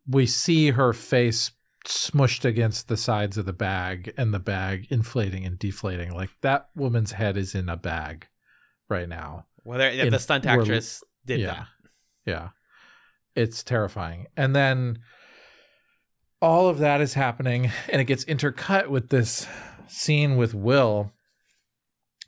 we 0.07 0.25
see 0.25 0.71
her 0.71 0.93
face 0.93 1.51
smushed 1.87 2.45
against 2.45 2.87
the 2.87 2.97
sides 2.97 3.37
of 3.37 3.45
the 3.45 3.53
bag 3.53 4.13
and 4.17 4.33
the 4.33 4.39
bag 4.39 4.87
inflating 4.89 5.45
and 5.45 5.57
deflating. 5.57 6.13
Like 6.13 6.29
that 6.41 6.69
woman's 6.75 7.13
head 7.13 7.37
is 7.37 7.55
in 7.55 7.69
a 7.69 7.77
bag 7.77 8.27
right 8.89 9.07
now. 9.07 9.45
Well, 9.63 9.79
in- 9.81 10.11
the 10.11 10.19
stunt 10.19 10.45
actress 10.45 11.03
did 11.25 11.39
yeah. 11.39 11.47
that. 11.47 11.67
yeah. 12.25 12.49
It's 13.35 13.63
terrifying. 13.63 14.27
And 14.35 14.55
then 14.55 14.99
all 16.41 16.67
of 16.67 16.79
that 16.79 17.01
is 17.01 17.13
happening 17.13 17.71
and 17.89 18.01
it 18.01 18.05
gets 18.05 18.25
intercut 18.25 18.87
with 18.87 19.09
this 19.09 19.47
scene 19.87 20.37
with 20.37 20.53
will 20.53 21.11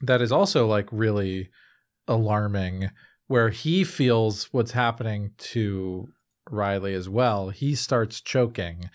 that 0.01 0.21
is 0.21 0.31
also 0.31 0.65
like 0.67 0.87
really 0.91 1.49
alarming 2.07 2.89
where 3.31 3.49
he 3.49 3.85
feels 3.85 4.51
what's 4.51 4.73
happening 4.73 5.31
to 5.37 6.09
Riley 6.49 6.93
as 6.93 7.07
well. 7.07 7.47
He 7.47 7.75
starts 7.75 8.19
choking 8.19 8.89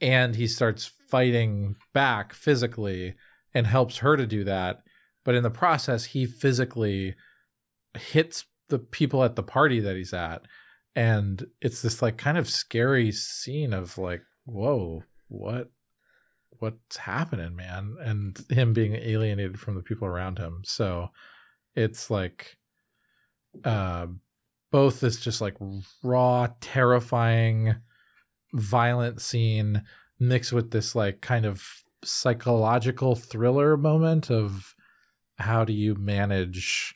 and 0.00 0.36
he 0.36 0.46
starts 0.46 0.92
fighting 1.08 1.74
back 1.92 2.32
physically 2.32 3.16
and 3.52 3.66
helps 3.66 3.96
her 3.96 4.16
to 4.16 4.28
do 4.28 4.44
that. 4.44 4.84
But 5.24 5.34
in 5.34 5.42
the 5.42 5.50
process, 5.50 6.04
he 6.04 6.24
physically 6.24 7.16
hits 7.98 8.44
the 8.68 8.78
people 8.78 9.24
at 9.24 9.34
the 9.34 9.42
party 9.42 9.80
that 9.80 9.96
he's 9.96 10.14
at. 10.14 10.42
And 10.94 11.44
it's 11.60 11.82
this 11.82 12.00
like 12.00 12.16
kind 12.16 12.38
of 12.38 12.48
scary 12.48 13.10
scene 13.10 13.72
of 13.72 13.98
like, 13.98 14.22
whoa, 14.44 15.02
what 15.26 15.72
what's 16.60 16.96
happening, 16.96 17.56
man? 17.56 17.96
And 18.00 18.38
him 18.50 18.72
being 18.72 18.94
alienated 18.94 19.58
from 19.58 19.74
the 19.74 19.82
people 19.82 20.06
around 20.06 20.38
him. 20.38 20.60
So 20.62 21.08
it's 21.74 22.08
like 22.08 22.56
uh, 23.64 24.06
both 24.70 25.00
this 25.00 25.20
just 25.20 25.40
like 25.40 25.56
raw, 26.02 26.48
terrifying, 26.60 27.76
violent 28.52 29.20
scene 29.20 29.82
mixed 30.18 30.52
with 30.52 30.70
this 30.70 30.94
like 30.94 31.20
kind 31.20 31.46
of 31.46 31.64
psychological 32.04 33.14
thriller 33.14 33.76
moment 33.76 34.30
of 34.30 34.74
how 35.38 35.64
do 35.64 35.72
you 35.72 35.94
manage, 35.94 36.94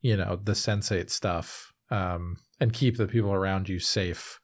you 0.00 0.16
know, 0.16 0.38
the 0.42 0.52
sensate 0.52 1.10
stuff 1.10 1.72
um, 1.90 2.36
and 2.60 2.72
keep 2.72 2.96
the 2.96 3.06
people 3.06 3.32
around 3.32 3.68
you 3.68 3.78
safe, 3.78 4.38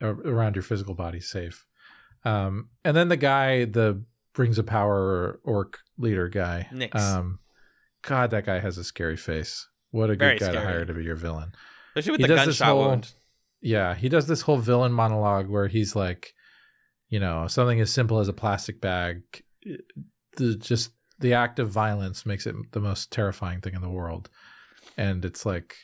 or 0.00 0.10
around 0.10 0.56
your 0.56 0.62
physical 0.62 0.94
body 0.94 1.20
safe. 1.20 1.66
Um, 2.24 2.68
and 2.84 2.96
then 2.96 3.08
the 3.08 3.16
guy, 3.16 3.64
the 3.64 4.02
brings 4.34 4.58
a 4.58 4.62
power 4.64 5.40
orc 5.42 5.80
leader 5.96 6.28
guy. 6.28 6.68
Nyx. 6.72 6.94
Um, 6.94 7.40
God, 8.02 8.30
that 8.30 8.46
guy 8.46 8.60
has 8.60 8.78
a 8.78 8.84
scary 8.84 9.16
face. 9.16 9.66
What 9.98 10.10
a 10.10 10.14
Very 10.16 10.38
good 10.38 10.46
guy 10.46 10.52
to 10.52 10.60
hire 10.60 10.84
to 10.84 10.94
be 10.94 11.04
your 11.04 11.16
villain. 11.16 11.52
Especially 11.96 12.12
with 12.12 12.20
He 12.20 12.26
the 12.28 12.34
gunshot 12.36 12.68
whole- 12.68 12.88
wound. 12.88 13.12
Yeah, 13.60 13.94
he 13.96 14.08
does 14.08 14.26
this 14.28 14.42
whole 14.42 14.58
villain 14.58 14.92
monologue 14.92 15.48
where 15.48 15.66
he's 15.66 15.96
like, 15.96 16.32
you 17.08 17.18
know, 17.18 17.48
something 17.48 17.80
as 17.80 17.92
simple 17.92 18.20
as 18.20 18.28
a 18.28 18.32
plastic 18.32 18.80
bag, 18.80 19.22
the 20.36 20.54
just 20.56 20.92
the 21.18 21.34
act 21.34 21.58
of 21.58 21.68
violence 21.68 22.24
makes 22.24 22.46
it 22.46 22.54
the 22.70 22.80
most 22.80 23.10
terrifying 23.10 23.60
thing 23.60 23.74
in 23.74 23.82
the 23.82 23.88
world. 23.90 24.30
And 24.96 25.24
it's 25.24 25.44
like 25.44 25.74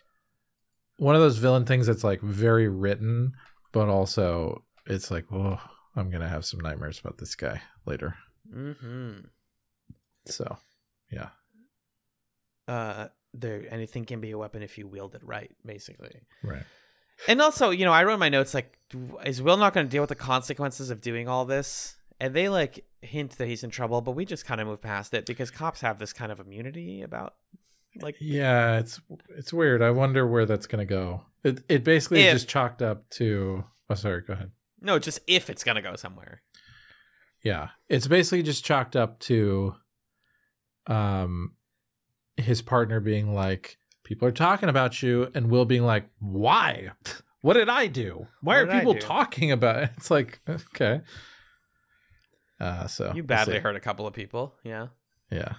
one 0.98 1.16
of 1.16 1.20
those 1.20 1.38
villain 1.38 1.64
things 1.66 1.88
that's 1.88 2.04
like 2.04 2.20
very 2.20 2.68
written, 2.68 3.32
but 3.72 3.88
also 3.88 4.62
it's 4.86 5.10
like, 5.10 5.24
oh, 5.32 5.58
I'm 5.96 6.10
gonna 6.10 6.28
have 6.28 6.44
some 6.44 6.60
nightmares 6.60 7.00
about 7.00 7.18
this 7.18 7.34
guy 7.34 7.60
later. 7.86 8.14
Mm-hmm. 8.54 9.26
So, 10.26 10.58
yeah, 11.10 11.30
Uh, 12.68 13.08
there, 13.34 13.64
anything 13.70 14.04
can 14.04 14.20
be 14.20 14.30
a 14.30 14.38
weapon 14.38 14.62
if 14.62 14.78
you 14.78 14.86
wield 14.86 15.14
it 15.14 15.22
right, 15.24 15.50
basically. 15.66 16.12
right. 16.42 16.62
And 17.28 17.40
also, 17.42 17.70
you 17.70 17.84
know, 17.84 17.92
I 17.92 18.04
wrote 18.04 18.18
my 18.18 18.28
notes 18.28 18.54
like, 18.54 18.76
is 19.24 19.42
Will 19.42 19.56
not 19.56 19.74
going 19.74 19.86
to 19.86 19.90
deal 19.90 20.02
with 20.02 20.08
the 20.08 20.14
consequences 20.14 20.90
of 20.90 21.00
doing 21.00 21.28
all 21.28 21.44
this? 21.44 21.96
And 22.20 22.32
they 22.34 22.48
like 22.48 22.84
hint 23.02 23.38
that 23.38 23.46
he's 23.48 23.62
in 23.64 23.70
trouble, 23.70 24.00
but 24.00 24.12
we 24.12 24.24
just 24.24 24.44
kind 24.46 24.60
of 24.60 24.66
move 24.66 24.80
past 24.80 25.12
it 25.14 25.26
because 25.26 25.50
cops 25.50 25.80
have 25.80 25.98
this 25.98 26.12
kind 26.12 26.30
of 26.32 26.40
immunity 26.40 27.02
about, 27.02 27.34
like, 28.00 28.16
Yeah, 28.20 28.78
it's 28.78 29.00
it's 29.36 29.52
weird. 29.52 29.82
I 29.82 29.90
wonder 29.90 30.26
where 30.26 30.46
that's 30.46 30.66
gonna 30.66 30.84
go. 30.84 31.22
It 31.42 31.62
it 31.68 31.84
basically 31.84 32.22
If- 32.22 32.32
just 32.34 32.48
chalked 32.48 32.82
up 32.82 33.08
to. 33.10 33.64
Oh, 33.90 33.94
sorry. 33.94 34.22
Go 34.22 34.32
ahead. 34.32 34.50
no, 34.80 34.98
just 34.98 35.20
if 35.26 35.50
it's 35.50 35.62
going 35.64 35.76
to 35.76 35.82
go 35.82 35.94
somewhere. 35.96 36.42
Yeah, 37.42 37.68
it's 37.88 38.06
basically 38.06 38.42
just 38.42 38.64
chalked 38.64 38.96
up 38.96 39.18
to, 39.20 39.74
um, 40.86 41.52
his 42.36 42.62
partner 42.62 43.00
being 43.00 43.34
like, 43.34 43.78
"People 44.04 44.28
are 44.28 44.32
talking 44.32 44.68
about 44.68 45.02
you," 45.02 45.30
and 45.34 45.50
Will 45.50 45.64
being 45.64 45.84
like, 45.84 46.08
"Why? 46.18 46.90
What 47.40 47.54
did 47.54 47.68
I 47.68 47.86
do? 47.88 48.26
Why 48.40 48.62
What 48.62 48.68
are 48.68 48.78
people 48.78 48.94
talking 48.94 49.52
about 49.52 49.82
it?" 49.82 49.90
It's 49.96 50.10
like, 50.10 50.40
okay. 50.48 51.02
Uh, 52.60 52.86
so 52.86 53.08
You 53.08 53.22
we'll 53.22 53.24
badly 53.24 53.58
hurt 53.58 53.76
a 53.76 53.80
couple 53.80 54.06
of 54.06 54.14
people. 54.14 54.54
Yeah. 54.62 54.88
Yeah. 55.30 55.54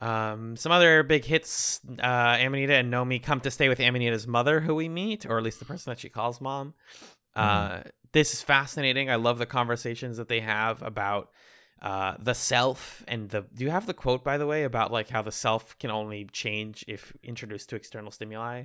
Um, 0.00 0.56
some 0.56 0.72
other 0.72 1.02
big 1.02 1.24
hits. 1.24 1.80
Uh, 1.98 2.38
Amanita 2.40 2.74
and 2.74 2.92
Nomi 2.92 3.22
come 3.22 3.40
to 3.40 3.50
stay 3.50 3.68
with 3.68 3.80
Amanita's 3.80 4.26
mother, 4.26 4.60
who 4.60 4.74
we 4.74 4.88
meet, 4.88 5.24
or 5.26 5.38
at 5.38 5.44
least 5.44 5.58
the 5.58 5.64
person 5.64 5.90
that 5.90 5.98
she 5.98 6.08
calls 6.08 6.40
mom. 6.40 6.74
Uh, 7.34 7.82
this 8.12 8.32
is 8.32 8.42
fascinating. 8.42 9.10
I 9.10 9.16
love 9.16 9.38
the 9.38 9.46
conversations 9.46 10.18
that 10.18 10.28
they 10.28 10.40
have 10.40 10.82
about 10.82 11.30
uh, 11.82 12.14
the 12.18 12.34
self 12.34 13.04
and 13.06 13.28
the. 13.30 13.44
Do 13.54 13.64
you 13.64 13.70
have 13.70 13.86
the 13.86 13.94
quote 13.94 14.24
by 14.24 14.38
the 14.38 14.46
way 14.46 14.64
about 14.64 14.90
like 14.92 15.08
how 15.10 15.22
the 15.22 15.32
self 15.32 15.78
can 15.78 15.90
only 15.90 16.24
change 16.32 16.84
if 16.88 17.12
introduced 17.22 17.68
to 17.70 17.76
external 17.76 18.10
stimuli? 18.10 18.64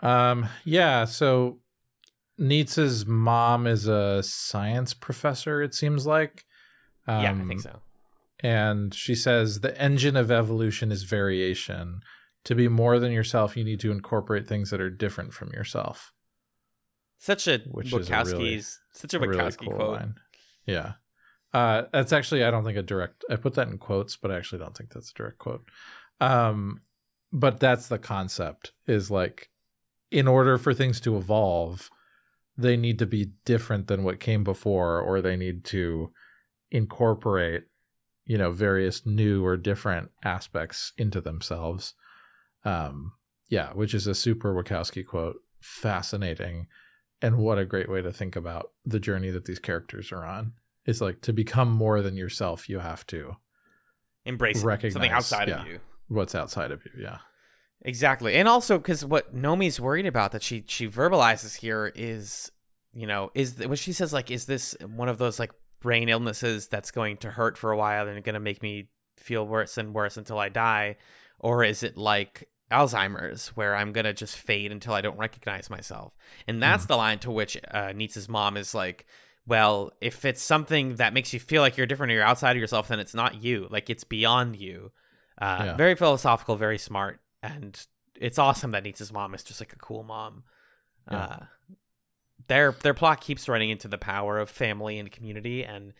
Um, 0.00 0.48
yeah, 0.64 1.04
so 1.04 1.60
Neets's 2.38 3.06
mom 3.06 3.66
is 3.66 3.86
a 3.86 4.22
science 4.22 4.92
professor, 4.94 5.62
it 5.62 5.74
seems 5.74 6.06
like. 6.06 6.44
Um, 7.06 7.22
yeah, 7.22 7.32
I 7.32 7.48
think 7.48 7.60
so. 7.60 7.80
And 8.40 8.92
she 8.94 9.14
says 9.14 9.60
the 9.60 9.80
engine 9.80 10.16
of 10.16 10.30
evolution 10.30 10.92
is 10.92 11.04
variation. 11.04 12.00
To 12.44 12.54
be 12.54 12.68
more 12.68 12.98
than 12.98 13.10
yourself, 13.10 13.56
you 13.56 13.64
need 13.64 13.80
to 13.80 13.90
incorporate 13.90 14.46
things 14.46 14.68
that 14.70 14.80
are 14.80 14.90
different 14.90 15.32
from 15.32 15.50
yourself. 15.52 16.12
Such 17.18 17.48
a 17.48 17.60
which 17.70 17.86
is 17.86 17.92
a 17.94 18.12
Wachowski's 18.12 18.32
really- 18.32 18.62
such 18.92 19.14
a 19.14 19.18
really 19.18 19.36
Bukowski 19.38 19.64
cool 19.66 19.76
quote. 19.76 19.92
line. 20.00 20.14
Yeah. 20.66 20.92
Uh, 21.54 21.84
that's 21.92 22.12
actually 22.12 22.42
I 22.42 22.50
don't 22.50 22.64
think 22.64 22.76
a 22.76 22.82
direct. 22.82 23.24
I 23.30 23.36
put 23.36 23.54
that 23.54 23.68
in 23.68 23.78
quotes, 23.78 24.16
but 24.16 24.32
I 24.32 24.36
actually 24.36 24.58
don't 24.58 24.76
think 24.76 24.92
that's 24.92 25.12
a 25.12 25.14
direct 25.14 25.38
quote. 25.38 25.64
Um, 26.20 26.82
but 27.32 27.60
that's 27.60 27.86
the 27.86 27.98
concept. 27.98 28.72
Is 28.88 29.10
like, 29.10 29.50
in 30.10 30.26
order 30.26 30.58
for 30.58 30.74
things 30.74 31.00
to 31.02 31.16
evolve, 31.16 31.90
they 32.58 32.76
need 32.76 32.98
to 32.98 33.06
be 33.06 33.30
different 33.44 33.86
than 33.86 34.02
what 34.02 34.18
came 34.18 34.42
before, 34.42 35.00
or 35.00 35.22
they 35.22 35.36
need 35.36 35.64
to 35.66 36.12
incorporate, 36.72 37.64
you 38.26 38.36
know, 38.36 38.50
various 38.50 39.06
new 39.06 39.46
or 39.46 39.56
different 39.56 40.10
aspects 40.24 40.92
into 40.98 41.20
themselves. 41.20 41.94
Um, 42.64 43.12
yeah, 43.48 43.72
which 43.74 43.94
is 43.94 44.08
a 44.08 44.14
super 44.14 44.52
Wachowski 44.52 45.06
quote. 45.06 45.36
Fascinating 45.60 46.66
and 47.22 47.38
what 47.38 47.58
a 47.58 47.64
great 47.64 47.88
way 47.88 48.02
to 48.02 48.12
think 48.12 48.34
about 48.34 48.72
the 48.84 48.98
journey 48.98 49.30
that 49.30 49.44
these 49.44 49.60
characters 49.60 50.10
are 50.10 50.24
on 50.24 50.52
it's 50.86 51.00
like 51.00 51.20
to 51.22 51.32
become 51.32 51.70
more 51.70 52.02
than 52.02 52.16
yourself 52.16 52.68
you 52.68 52.78
have 52.78 53.06
to 53.06 53.36
Embrace 54.26 54.62
something 54.92 55.10
outside 55.10 55.48
yeah. 55.48 55.60
of 55.60 55.66
you. 55.66 55.80
what's 56.08 56.34
outside 56.34 56.70
of 56.70 56.84
you 56.84 57.02
yeah 57.02 57.18
Exactly. 57.84 58.34
And 58.34 58.48
also 58.48 58.78
because 58.78 59.04
what 59.04 59.34
Nomi's 59.34 59.78
worried 59.78 60.06
about 60.06 60.32
that 60.32 60.42
she 60.42 60.64
she 60.66 60.88
verbalizes 60.88 61.56
here 61.56 61.92
is, 61.94 62.50
you 62.94 63.06
know, 63.06 63.30
is 63.34 63.58
what 63.58 63.78
she 63.78 63.92
says 63.92 64.12
like, 64.12 64.30
is 64.30 64.46
this 64.46 64.74
one 64.80 65.10
of 65.10 65.18
those 65.18 65.38
like 65.38 65.52
brain 65.80 66.08
illnesses 66.08 66.66
that's 66.66 66.90
going 66.90 67.18
to 67.18 67.30
hurt 67.30 67.58
for 67.58 67.70
a 67.70 67.76
while 67.76 68.08
and 68.08 68.24
going 68.24 68.34
to 68.34 68.40
make 68.40 68.62
me 68.62 68.88
feel 69.18 69.46
worse 69.46 69.76
and 69.76 69.94
worse 69.94 70.16
until 70.16 70.38
I 70.38 70.48
die, 70.48 70.96
or 71.38 71.62
is 71.62 71.82
it 71.82 71.98
like 71.98 72.48
Alzheimer's 72.72 73.48
where 73.48 73.76
I'm 73.76 73.92
gonna 73.92 74.14
just 74.14 74.36
fade 74.36 74.72
until 74.72 74.94
I 74.94 75.02
don't 75.02 75.18
recognize 75.18 75.68
myself? 75.68 76.14
And 76.48 76.62
that's 76.62 76.86
the 76.86 76.96
line 76.96 77.18
to 77.20 77.30
which 77.30 77.58
uh, 77.70 77.92
Neets's 77.94 78.28
mom 78.28 78.56
is 78.56 78.74
like. 78.74 79.06
Well, 79.46 79.92
if 80.00 80.24
it's 80.24 80.42
something 80.42 80.96
that 80.96 81.12
makes 81.12 81.32
you 81.32 81.40
feel 81.40 81.60
like 81.60 81.76
you're 81.76 81.86
different 81.86 82.10
or 82.12 82.14
you're 82.14 82.24
outside 82.24 82.56
of 82.56 82.60
yourself, 82.60 82.88
then 82.88 82.98
it's 82.98 83.14
not 83.14 83.42
you. 83.42 83.66
Like 83.70 83.90
it's 83.90 84.04
beyond 84.04 84.56
you. 84.56 84.90
Uh, 85.40 85.62
Yeah. 85.66 85.76
Very 85.76 85.94
philosophical, 85.94 86.56
very 86.56 86.78
smart, 86.78 87.20
and 87.42 87.78
it's 88.18 88.38
awesome 88.38 88.70
that 88.70 88.84
Neets's 88.84 89.12
mom 89.12 89.34
is 89.34 89.42
just 89.42 89.60
like 89.60 89.72
a 89.72 89.76
cool 89.76 90.02
mom. 90.02 90.44
Yeah. 91.10 91.18
Uh, 91.18 91.38
their 92.46 92.72
their 92.72 92.94
plot 92.94 93.20
keeps 93.20 93.48
running 93.48 93.70
into 93.70 93.88
the 93.88 93.98
power 93.98 94.38
of 94.38 94.50
family 94.50 94.98
and 94.98 95.10
community, 95.10 95.64
and 95.64 95.92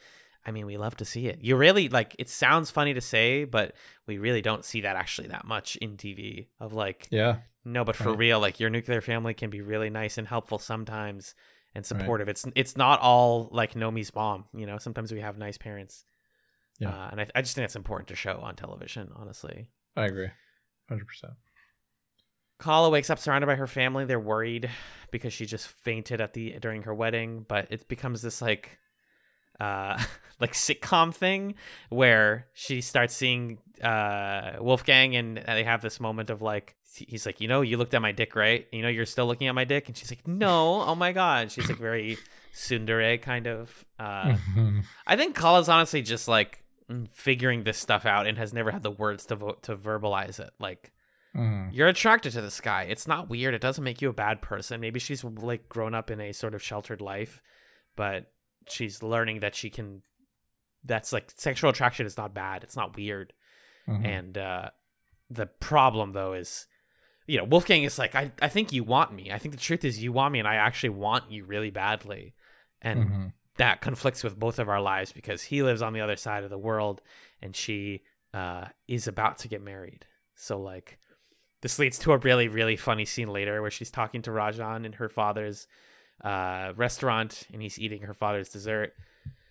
I 0.46 0.50
mean, 0.50 0.66
we 0.66 0.76
love 0.76 0.96
to 0.98 1.04
see 1.04 1.26
it. 1.26 1.40
You 1.42 1.56
really 1.56 1.88
like. 1.88 2.14
It 2.18 2.28
sounds 2.28 2.70
funny 2.70 2.94
to 2.94 3.00
say, 3.00 3.44
but 3.44 3.74
we 4.06 4.18
really 4.18 4.42
don't 4.42 4.64
see 4.64 4.82
that 4.82 4.96
actually 4.96 5.28
that 5.28 5.46
much 5.46 5.76
in 5.76 5.96
TV. 5.96 6.48
Of 6.60 6.72
like, 6.72 7.08
yeah 7.10 7.36
no, 7.64 7.82
but 7.84 7.96
for 7.96 8.10
Right. 8.10 8.18
real, 8.18 8.40
like 8.40 8.60
your 8.60 8.68
nuclear 8.70 9.00
family 9.00 9.32
can 9.34 9.48
be 9.50 9.62
really 9.62 9.88
nice 9.90 10.18
and 10.18 10.28
helpful 10.28 10.58
sometimes 10.58 11.34
and 11.74 11.82
Right. 11.82 11.86
supportive. 11.86 12.28
It's 12.28 12.44
it's 12.54 12.76
not 12.76 13.00
all 13.00 13.48
like 13.52 13.74
Nomi's 13.74 14.14
mom. 14.14 14.44
You 14.54 14.66
know, 14.66 14.78
sometimes 14.78 15.12
we 15.12 15.20
have 15.20 15.38
nice 15.38 15.58
parents. 15.58 16.04
Yeah. 16.78 16.90
Uh, 16.90 17.08
and 17.12 17.20
I, 17.20 17.26
I 17.34 17.42
just 17.42 17.54
think 17.54 17.64
that's 17.64 17.76
important 17.76 18.08
to 18.08 18.16
show 18.16 18.40
on 18.42 18.56
television. 18.56 19.10
Honestly. 19.14 19.68
i 19.96 20.06
agree 20.06 20.28
100% 20.90 21.04
Kala 22.58 22.90
wakes 22.90 23.10
up 23.10 23.18
surrounded 23.18 23.46
by 23.46 23.56
her 23.56 23.66
family. 23.66 24.04
They're 24.04 24.20
worried 24.20 24.70
because 25.10 25.32
she 25.32 25.44
just 25.46 25.68
fainted 25.68 26.20
at 26.20 26.32
the 26.34 26.56
during 26.60 26.82
her 26.82 26.94
wedding, 26.94 27.44
but 27.48 27.66
it 27.70 27.88
becomes 27.88 28.22
this 28.22 28.40
like 28.40 28.78
uh 29.60 30.02
like 30.40 30.52
sitcom 30.52 31.14
thing 31.14 31.54
where 31.90 32.46
she 32.52 32.80
starts 32.80 33.14
seeing 33.14 33.58
uh 33.82 34.52
Wolfgang 34.60 35.16
and 35.16 35.38
they 35.38 35.64
have 35.64 35.80
this 35.82 36.00
moment 36.00 36.30
of 36.30 36.42
like 36.42 36.74
he's 36.96 37.26
like, 37.26 37.40
"You 37.40 37.48
know, 37.48 37.60
you 37.62 37.76
looked 37.76 37.92
at 37.94 38.00
my 38.02 38.12
dick, 38.12 38.36
right? 38.36 38.66
You 38.70 38.82
know, 38.82 38.88
you're 38.88 39.04
still 39.06 39.26
looking 39.26 39.48
at 39.48 39.54
my 39.54 39.64
dick." 39.64 39.88
And 39.88 39.96
she's 39.96 40.10
like, 40.12 40.26
"No. 40.28 40.82
Oh 40.82 40.94
my 40.94 41.12
god." 41.12 41.50
She's 41.50 41.68
like 41.68 41.78
very 41.78 42.18
tsundere 42.54 43.20
kind 43.20 43.46
of 43.46 43.84
uh 43.98 44.36
Mhm. 44.56 44.84
I 45.06 45.16
think 45.16 45.34
Kala's 45.34 45.68
honestly 45.68 46.02
just 46.02 46.28
like 46.28 46.62
mm, 46.90 47.08
figuring 47.12 47.64
this 47.64 47.78
stuff 47.78 48.06
out 48.06 48.26
and 48.26 48.38
has 48.38 48.52
never 48.52 48.70
had 48.70 48.82
the 48.82 48.90
words 48.92 49.26
to 49.26 49.36
vote 49.36 49.62
to 49.64 49.76
verbalize 49.76 50.38
it. 50.38 50.50
Like 50.60 50.92
Mhm. 51.34 51.70
you're 51.72 51.88
attracted 51.88 52.32
to 52.34 52.40
this 52.42 52.60
guy. 52.60 52.84
It's 52.84 53.08
not 53.08 53.28
weird. 53.28 53.54
It 53.54 53.60
doesn't 53.60 53.82
make 53.82 54.00
you 54.00 54.08
a 54.08 54.12
bad 54.12 54.40
person. 54.40 54.80
Maybe 54.80 55.00
she's 55.00 55.24
like 55.24 55.68
grown 55.68 55.94
up 55.94 56.10
in 56.12 56.20
a 56.20 56.32
sort 56.32 56.54
of 56.54 56.62
sheltered 56.62 57.00
life, 57.00 57.42
but 57.96 58.30
she's 58.68 59.02
learning 59.02 59.40
that 59.40 59.54
she 59.54 59.70
can. 59.70 60.02
That's 60.84 61.12
like 61.12 61.30
sexual 61.36 61.70
attraction 61.70 62.06
is 62.06 62.16
not 62.16 62.34
bad. 62.34 62.62
It's 62.62 62.76
not 62.76 62.96
weird. 62.96 63.32
Mhm. 63.88 64.04
And 64.06 64.38
uh, 64.38 64.70
the 65.30 65.46
problem 65.46 66.12
though 66.12 66.34
is, 66.34 66.66
you 67.26 67.38
know, 67.38 67.44
Wolfgang 67.44 67.84
is 67.84 67.98
like, 67.98 68.14
I, 68.14 68.32
I 68.42 68.48
think 68.48 68.72
you 68.72 68.84
want 68.84 69.12
me. 69.14 69.32
I 69.32 69.38
think 69.38 69.54
the 69.54 69.60
truth 69.60 69.84
is 69.84 70.02
you 70.02 70.12
want 70.12 70.32
me, 70.32 70.38
and 70.38 70.48
I 70.48 70.56
actually 70.56 70.90
want 70.90 71.30
you 71.30 71.44
really 71.44 71.70
badly. 71.70 72.34
And 72.82 73.08
Mhm. 73.08 73.32
that 73.56 73.80
conflicts 73.80 74.22
with 74.22 74.38
both 74.38 74.58
of 74.58 74.68
our 74.68 74.80
lives 74.80 75.12
because 75.12 75.44
he 75.44 75.62
lives 75.62 75.80
on 75.80 75.92
the 75.94 76.00
other 76.02 76.16
side 76.16 76.44
of 76.44 76.50
the 76.50 76.58
world 76.58 77.00
and 77.40 77.54
she 77.56 78.02
uh, 78.34 78.66
is 78.88 79.06
about 79.06 79.38
to 79.38 79.48
get 79.48 79.62
married. 79.62 80.06
So 80.34 80.58
like 80.60 80.98
this 81.62 81.78
leads 81.78 81.98
to 82.00 82.12
a 82.12 82.18
really 82.18 82.48
really 82.48 82.76
funny 82.76 83.04
scene 83.04 83.28
later 83.28 83.62
where 83.62 83.70
she's 83.70 83.92
talking 83.92 84.22
to 84.22 84.30
Rajan 84.30 84.84
in 84.84 84.94
her 84.94 85.08
father's 85.08 85.68
uh, 86.22 86.72
restaurant 86.76 87.46
and 87.52 87.60
he's 87.62 87.78
eating 87.78 88.02
her 88.02 88.14
father's 88.14 88.48
dessert 88.48 88.92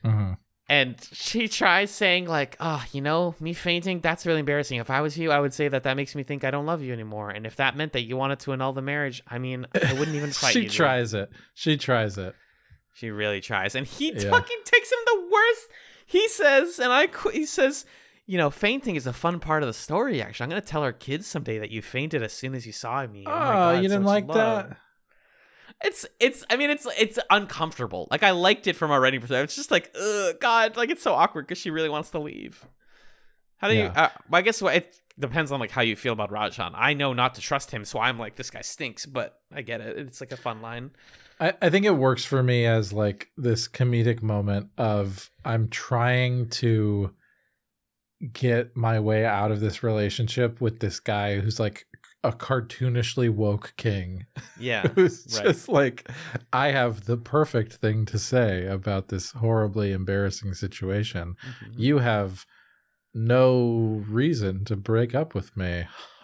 Mhm. 0.03 0.37
and 0.69 0.95
she 1.13 1.47
tries 1.47 1.91
saying 1.91 2.25
like 2.27 2.55
oh 2.59 2.83
you 2.91 3.01
know 3.01 3.35
me 3.39 3.53
fainting 3.53 3.99
that's 4.01 4.25
really 4.25 4.39
embarrassing 4.39 4.79
if 4.79 4.89
i 4.89 5.01
was 5.01 5.17
you 5.17 5.31
i 5.31 5.39
would 5.39 5.53
say 5.53 5.67
that 5.67 5.83
that 5.83 5.95
makes 5.95 6.15
me 6.15 6.23
think 6.23 6.43
i 6.43 6.51
don't 6.51 6.65
love 6.65 6.81
you 6.81 6.91
anymore 6.93 7.29
and 7.29 7.45
if 7.45 7.55
that 7.57 7.75
meant 7.77 7.93
that 7.93 8.01
you 8.03 8.17
wanted 8.17 8.39
to 8.39 8.51
annul 8.53 8.73
the 8.73 8.81
marriage 8.81 9.21
i 9.27 9.37
mean 9.37 9.65
i 9.83 9.93
wouldn't 9.93 10.15
even 10.15 10.31
fight 10.41 10.53
she 10.53 10.59
you 10.61 10.65
dude." 10.65 10.73
tries 10.75 11.13
it. 11.13 11.29
She 11.53 11.77
tries 11.77 12.17
it. 12.17 12.33
she 12.93 13.09
really 13.11 13.41
tries 13.41 13.75
and 13.75 13.85
he 13.87 14.11
Yeah. 14.13 14.29
fucking 14.31 14.59
takes 14.65 14.91
him 14.91 14.99
the 15.05 15.29
worst 15.31 15.67
he 16.05 16.27
says 16.29 16.79
and 16.79 16.91
i 16.91 17.07
qu- 17.07 17.29
he 17.29 17.45
says 17.45 17.85
you 18.25 18.37
know 18.37 18.49
fainting 18.49 18.95
is 18.95 19.05
a 19.07 19.13
fun 19.13 19.39
part 19.39 19.63
of 19.63 19.67
the 19.67 19.73
story 19.73 20.21
actually 20.21 20.45
i'm 20.45 20.49
gonna 20.49 20.61
tell 20.61 20.81
our 20.83 20.93
kids 20.93 21.27
someday 21.27 21.59
that 21.59 21.71
you 21.71 21.81
fainted 21.81 22.23
as 22.23 22.31
soon 22.33 22.55
as 22.55 22.65
you 22.65 22.71
saw 22.71 23.05
me 23.07 23.23
Oh, 23.27 23.29
God, 23.31 23.75
you 23.83 23.89
didn't 23.89 24.05
like 24.05 24.27
love." 24.27 24.69
that? 24.69 24.77
It's 25.83 26.05
it's 26.19 26.45
I 26.49 26.55
mean 26.55 26.69
it's 26.69 26.87
it's 26.97 27.19
uncomfortable. 27.29 28.07
Like 28.09 28.23
I 28.23 28.31
liked 28.31 28.67
it 28.67 28.75
from 28.75 28.91
a 28.91 28.99
writing 28.99 29.19
perspective. 29.19 29.45
It's 29.45 29.55
just 29.55 29.71
like 29.71 29.93
ugh, 29.99 30.35
God, 30.39 30.77
like 30.77 30.89
it's 30.89 31.03
so 31.03 31.13
awkward 31.13 31.47
because 31.47 31.57
she 31.57 31.69
really 31.69 31.89
wants 31.89 32.09
to 32.11 32.19
leave. 32.19 32.65
How 33.57 33.69
do 33.69 33.75
you? 33.75 33.85
Uh, 33.85 34.09
well, 34.29 34.39
I 34.39 34.41
guess 34.41 34.61
what 34.61 34.75
it 34.75 34.99
depends 35.17 35.51
on 35.51 35.59
like 35.59 35.71
how 35.71 35.81
you 35.81 35.95
feel 35.95 36.13
about 36.13 36.31
Rajan. 36.31 36.71
I 36.75 36.93
know 36.93 37.13
not 37.13 37.35
to 37.35 37.41
trust 37.41 37.71
him, 37.71 37.85
so 37.85 37.99
I'm 37.99 38.19
like 38.19 38.35
this 38.35 38.49
guy 38.49 38.61
stinks. 38.61 39.05
But 39.05 39.39
I 39.53 39.61
get 39.61 39.81
it. 39.81 39.97
It's 39.97 40.21
like 40.21 40.31
a 40.31 40.37
fun 40.37 40.61
line. 40.61 40.91
I, 41.39 41.53
I 41.61 41.69
think 41.69 41.85
it 41.85 41.91
works 41.91 42.25
for 42.25 42.43
me 42.43 42.65
as 42.65 42.93
like 42.93 43.29
this 43.37 43.67
comedic 43.67 44.21
moment 44.21 44.69
of 44.77 45.31
I'm 45.45 45.69
trying 45.69 46.49
to 46.49 47.13
get 48.31 48.75
my 48.75 48.99
way 48.99 49.25
out 49.25 49.51
of 49.51 49.59
this 49.59 49.83
relationship 49.83 50.61
with 50.61 50.79
this 50.79 50.99
guy 50.99 51.39
who's 51.39 51.59
like 51.59 51.87
a 52.23 52.31
cartoonishly 52.31 53.29
woke 53.29 53.73
king 53.77 54.25
Yeah, 54.59 54.87
who's 54.95 55.25
right. 55.35 55.45
just 55.45 55.67
like 55.69 56.09
I 56.51 56.71
have 56.71 57.05
the 57.05 57.17
perfect 57.17 57.73
thing 57.73 58.05
to 58.05 58.17
say 58.19 58.65
about 58.65 59.09
this 59.09 59.31
horribly 59.31 59.91
embarrassing 59.91 60.53
situation. 60.53 61.35
Mhm. 61.45 61.79
You 61.79 61.97
have 61.99 62.45
no 63.13 64.03
reason 64.09 64.65
to 64.65 64.75
break 64.75 65.13
up 65.13 65.35
with 65.35 65.55
me. 65.57 65.85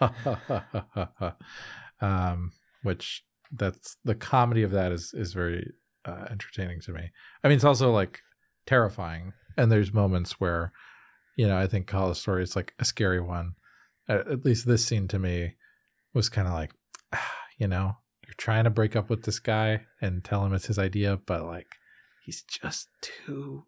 um, 2.00 2.52
which 2.82 3.24
that's 3.52 3.96
the 4.04 4.14
comedy 4.14 4.62
of 4.62 4.70
that 4.70 4.92
is 4.92 5.12
is 5.14 5.32
very 5.32 5.70
uh, 6.04 6.26
entertaining 6.30 6.80
to 6.82 6.92
me. 6.92 7.10
I 7.44 7.48
mean, 7.48 7.56
it's 7.56 7.64
also 7.64 7.90
like 7.92 8.20
terrifying, 8.66 9.32
and 9.56 9.70
there's 9.70 9.92
moments 9.92 10.40
where, 10.40 10.72
you 11.36 11.46
know, 11.46 11.58
I 11.58 11.66
think 11.66 11.86
Call 11.86 12.08
the 12.08 12.14
Story 12.14 12.42
is 12.42 12.56
like 12.56 12.74
a 12.78 12.84
scary 12.84 13.20
one. 13.20 13.52
At, 14.08 14.26
at 14.28 14.44
least 14.44 14.66
this 14.66 14.84
scene 14.84 15.08
to 15.08 15.18
me 15.18 15.54
was 16.14 16.28
kind 16.28 16.46
of 16.48 16.54
like, 16.54 16.72
ah, 17.12 17.32
you 17.58 17.66
know, 17.68 17.96
you're 18.26 18.34
trying 18.36 18.64
to 18.64 18.70
break 18.70 18.96
up 18.96 19.10
with 19.10 19.24
this 19.24 19.38
guy 19.38 19.82
and 20.00 20.22
tell 20.24 20.44
him 20.44 20.54
it's 20.54 20.66
his 20.66 20.78
idea, 20.78 21.18
but 21.26 21.44
like 21.44 21.66
he's 22.24 22.42
just 22.42 22.88
too 23.02 23.64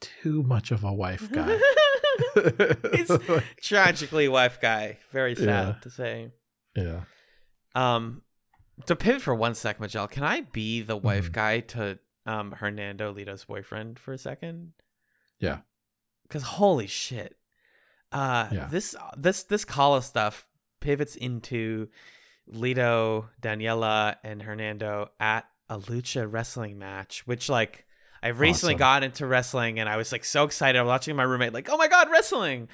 too 0.00 0.42
much 0.42 0.70
of 0.70 0.82
a 0.84 0.92
wife 0.92 1.30
guy. 1.30 1.58
He's 2.94 3.10
tragically 3.62 4.28
wife 4.28 4.58
guy. 4.60 4.98
Very 5.12 5.34
sad 5.34 5.44
Yeah. 5.46 5.74
to 5.82 5.90
say. 5.90 6.30
yeah. 6.74 7.00
Um, 7.74 8.22
to 8.86 8.96
pivot 8.96 9.20
for 9.22 9.34
one 9.34 9.54
sec, 9.54 9.78
Majel, 9.80 10.06
can 10.08 10.22
I 10.22 10.42
be 10.42 10.80
the 10.82 10.96
wife 10.96 11.28
Mhm. 11.30 11.32
guy 11.32 11.60
to 11.60 11.98
um 12.26 12.52
Hernando 12.52 13.12
Lito's 13.12 13.44
boyfriend 13.44 13.98
for 13.98 14.12
a 14.12 14.18
second? 14.18 14.72
Yeah. 15.38 15.58
Because 16.22 16.42
holy 16.44 16.86
shit, 16.86 17.36
uh, 18.12 18.48
Yeah. 18.50 18.66
this 18.66 18.94
this 19.16 19.42
this 19.44 19.64
Kala 19.64 20.02
stuff 20.02 20.46
pivots 20.80 21.16
into 21.16 21.88
Lito, 22.52 23.28
Daniela, 23.40 24.16
and 24.24 24.42
Hernando 24.42 25.10
at 25.20 25.46
a 25.68 25.78
lucha 25.78 26.26
wrestling 26.30 26.78
match, 26.78 27.26
which 27.26 27.48
like. 27.48 27.86
I 28.22 28.28
recently 28.28 28.74
Awesome. 28.74 28.78
got 28.80 29.02
into 29.02 29.26
wrestling 29.26 29.78
and 29.80 29.88
I 29.88 29.96
was 29.96 30.12
like 30.12 30.26
so 30.26 30.44
excited. 30.44 30.78
I 30.78 30.82
was 30.82 30.88
watching 30.88 31.16
my 31.16 31.22
roommate 31.22 31.54
like, 31.54 31.70
"Oh 31.70 31.78
my 31.78 31.88
god, 31.88 32.10
wrestling!" 32.10 32.68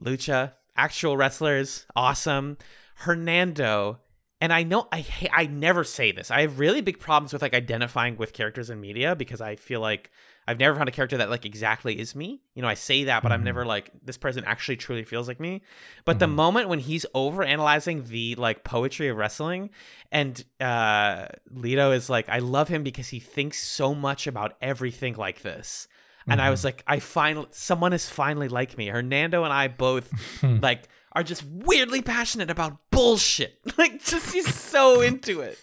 Lucha, 0.00 0.52
actual 0.76 1.16
wrestlers, 1.16 1.86
awesome. 1.96 2.58
Hernando, 2.96 3.98
and 4.40 4.52
I 4.52 4.62
know 4.62 4.86
I 4.92 5.04
I 5.32 5.46
never 5.46 5.82
say 5.82 6.12
this. 6.12 6.30
I 6.30 6.42
have 6.42 6.60
really 6.60 6.82
big 6.82 7.00
problems 7.00 7.32
with 7.32 7.42
like 7.42 7.52
identifying 7.52 8.16
with 8.16 8.32
characters 8.32 8.70
in 8.70 8.80
media 8.80 9.16
because 9.16 9.40
I 9.40 9.56
feel 9.56 9.80
like 9.80 10.12
I've 10.46 10.58
never 10.58 10.76
found 10.76 10.88
a 10.88 10.92
character 10.92 11.16
that 11.18 11.30
like 11.30 11.44
exactly 11.46 11.98
is 11.98 12.14
me. 12.14 12.42
You 12.54 12.62
know, 12.62 12.68
I 12.68 12.74
say 12.74 13.04
that, 13.04 13.22
but 13.22 13.32
I'm 13.32 13.40
Mhm. 13.40 13.44
never 13.44 13.64
like 13.64 13.90
this 14.04 14.18
person 14.18 14.44
actually 14.46 14.76
truly 14.76 15.04
feels 15.04 15.26
like 15.28 15.40
me. 15.40 15.62
But 16.04 16.18
the 16.18 16.26
Mhm. 16.26 16.34
moment 16.34 16.68
when 16.68 16.78
he's 16.80 17.06
over 17.14 17.42
analyzing 17.42 18.04
the 18.04 18.34
like 18.36 18.64
poetry 18.64 19.08
of 19.08 19.16
wrestling, 19.16 19.70
and 20.12 20.44
uh 20.60 21.26
Lito 21.52 21.94
is 21.94 22.10
like, 22.10 22.28
I 22.28 22.38
love 22.40 22.68
him 22.68 22.82
because 22.82 23.08
he 23.08 23.20
thinks 23.20 23.62
so 23.62 23.94
much 23.94 24.26
about 24.26 24.56
everything 24.60 25.14
like 25.16 25.42
this. 25.42 25.88
And 26.26 26.40
I 26.40 26.48
was 26.48 26.64
like, 26.64 26.82
I 26.86 27.00
finally 27.00 27.48
someone 27.50 27.92
is 27.92 28.08
finally 28.08 28.48
like 28.48 28.78
me. 28.78 28.86
Hernando 28.88 29.44
and 29.44 29.52
I 29.52 29.68
both 29.68 30.10
like 30.42 30.88
are 31.12 31.22
just 31.22 31.44
weirdly 31.44 32.02
passionate 32.02 32.50
about 32.50 32.78
bullshit. 32.90 33.60
Like 33.78 34.02
just 34.04 34.32
he's 34.34 34.54
so 34.54 35.00
into 35.00 35.40
it. 35.42 35.58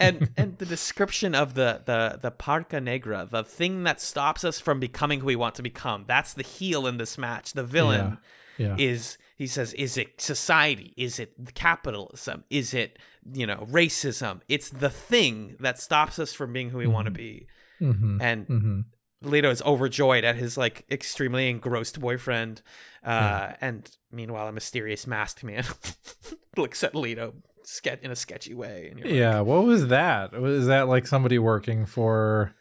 And 0.00 0.30
and 0.36 0.58
the 0.58 0.66
description 0.66 1.34
of 1.34 1.54
the 1.54 1.82
the 1.84 2.18
the 2.20 2.30
parca 2.30 2.80
negra, 2.82 3.26
the 3.30 3.42
thing 3.44 3.82
that 3.84 4.00
stops 4.00 4.44
us 4.44 4.60
from 4.60 4.78
becoming 4.80 5.20
who 5.20 5.26
we 5.26 5.36
want 5.36 5.54
to 5.56 5.62
become. 5.62 6.04
That's 6.06 6.34
the 6.34 6.44
heel 6.44 6.86
in 6.86 6.98
this 6.98 7.18
match. 7.18 7.52
The 7.52 7.64
villain 7.64 8.18
yeah. 8.58 8.76
is 8.78 9.18
he 9.36 9.46
says 9.46 9.72
is 9.74 9.96
it 9.96 10.20
society? 10.20 10.94
Is 10.96 11.18
it 11.18 11.32
capitalism? 11.54 12.44
Is 12.50 12.74
it, 12.74 12.98
you 13.32 13.46
know, 13.46 13.66
racism? 13.70 14.40
It's 14.48 14.70
the 14.70 14.90
thing 14.90 15.56
that 15.60 15.80
stops 15.80 16.18
us 16.18 16.32
from 16.32 16.52
being 16.52 16.70
who 16.70 16.78
we 16.78 16.86
want 16.86 17.06
to 17.06 17.10
be. 17.12 17.46
Mhm. 17.80 18.18
And 18.20 18.46
Mhm. 18.46 18.84
Lito 19.24 19.50
is 19.50 19.62
overjoyed 19.62 20.22
at 20.24 20.36
his 20.36 20.56
like 20.56 20.84
extremely 20.90 21.48
engrossed 21.50 21.98
boyfriend. 22.00 22.62
Uh, 23.04 23.10
Yeah. 23.10 23.56
and 23.60 23.90
meanwhile, 24.12 24.46
a 24.46 24.52
mysterious 24.52 25.06
masked 25.08 25.42
man 25.42 25.64
looks 26.56 26.84
at 26.84 26.92
Lito 26.94 27.34
ske- 27.68 27.98
in 28.02 28.10
a 28.10 28.16
sketchy 28.16 28.54
way. 28.54 28.92
You're 28.96 29.04
like, 29.06 29.14
Yeah, 29.14 29.40
what 29.40 29.64
was 29.64 29.88
that? 29.88 30.32
Was 30.32 30.66
that 30.66 30.88
like 30.88 31.06
somebody 31.06 31.38
working 31.38 31.86
for 31.86 32.54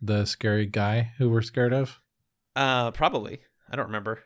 the 0.00 0.24
scary 0.24 0.66
guy 0.66 1.12
who 1.18 1.30
we're 1.30 1.42
scared 1.42 1.72
of? 1.72 1.98
uh, 2.56 2.90
probably. 2.90 3.40
I 3.70 3.76
don't 3.76 3.86
remember. 3.86 4.22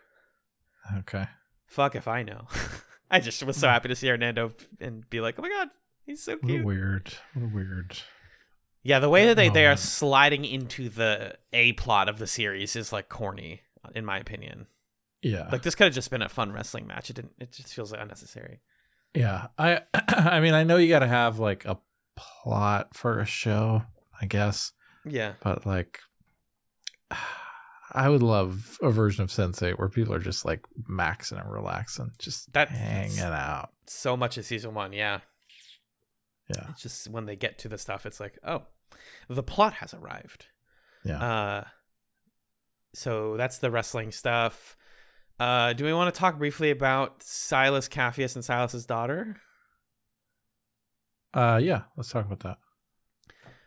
Okay. 0.98 1.27
Fuck 1.66 1.94
if 1.94 2.09
I 2.09 2.23
know. 2.23 2.47
I 3.11 3.20
just 3.20 3.43
was 3.44 3.57
so 3.57 3.69
happy 3.69 3.89
to 3.89 3.94
see 3.94 4.09
Hernando 4.09 4.53
and 4.81 5.09
be 5.09 5.20
like, 5.20 5.36
oh 5.39 5.43
my 5.43 5.48
god, 5.48 5.69
he's 6.05 6.23
so 6.23 6.32
What 6.32 6.44
a 6.44 6.47
cute. 6.47 6.65
weird. 6.65 7.12
What 7.35 7.44
a 7.44 7.55
weird. 7.55 7.98
Yeah, 8.82 8.98
the 9.01 9.09
way 9.09 9.27
that 9.27 9.36
they, 9.36 9.48
they 9.48 9.66
are 9.66 9.77
sliding 9.77 10.44
into 10.44 10.89
the 10.89 11.36
A 11.53 11.73
plot 11.74 12.09
of 12.09 12.19
the 12.19 12.27
series 12.27 12.74
is 12.77 12.93
like 12.93 13.09
corny, 13.09 13.62
in 13.94 14.05
my 14.05 14.19
opinion. 14.19 14.66
Yeah. 15.23 15.48
Like 15.51 15.62
this 15.62 15.74
could 15.74 15.85
have 15.86 15.94
just 15.94 16.11
been 16.11 16.23
a 16.23 16.28
fun 16.28 16.53
wrestling 16.53 16.86
match. 16.86 17.11
It 17.11 17.15
didn't. 17.16 17.32
It 17.39 17.53
just 17.53 17.74
feels 17.74 17.90
like 17.93 18.01
unnecessary. 18.01 18.61
Yeah. 19.16 19.47
I 19.59 19.80
I 20.09 20.40
mean, 20.40 20.55
I 20.55 20.62
know 20.64 20.76
you 20.76 20.88
got 20.88 21.01
to 21.01 21.06
have 21.09 21.38
like 21.38 21.64
a 21.64 21.78
plot 22.16 22.94
for 22.94 23.18
a 23.18 23.26
show, 23.26 23.82
I 24.20 24.26
guess, 24.26 24.72
Yeah. 25.05 25.32
but 25.43 25.66
like 25.66 25.98
I 27.93 28.09
would 28.09 28.22
love 28.22 28.78
a 28.82 28.90
version 28.90 29.24
of 29.24 29.30
Sense8 29.30 29.78
where 29.78 29.88
people 29.88 30.12
are 30.12 30.18
just 30.18 30.44
like 30.44 30.60
maxing 30.90 31.40
and 31.40 31.51
relaxing, 31.51 32.10
just 32.18 32.52
That- 32.52 32.68
hanging 32.68 33.18
out. 33.20 33.70
So 33.86 34.16
much 34.16 34.36
of 34.36 34.44
season 34.44 34.74
one. 34.74 34.93
Yeah. 34.93 35.20
Yeah. 36.48 36.66
It's 36.70 36.82
just 36.82 37.09
when 37.09 37.24
they 37.26 37.36
get 37.36 37.59
to 37.60 37.68
the 37.68 37.78
stuff, 37.78 38.05
it's 38.06 38.20
like, 38.20 38.38
oh, 38.44 38.62
the 39.28 39.43
plot 39.43 39.74
has 39.74 39.94
arrived. 39.94 40.47
Yeah. 41.05 41.18
Uh, 41.22 41.64
so 42.94 43.36
that's 43.36 43.59
the 43.59 43.70
wrestling 43.70 44.10
stuff. 44.12 44.76
Uh, 45.39 45.73
do 45.75 45.85
we 45.85 45.93
want 45.93 46.13
to 46.15 46.19
talk 46.19 46.39
briefly 46.39 46.71
about 46.71 47.23
Silas 47.23 47.89
Capheus 47.89 48.35
and 48.37 48.45
Silas's 48.45 48.87
daughter? 48.87 49.37
Uh 51.35 51.61
yeah, 51.63 51.83
let's 51.97 52.11
talk 52.11 52.25
about 52.31 52.41
that. 52.41 52.59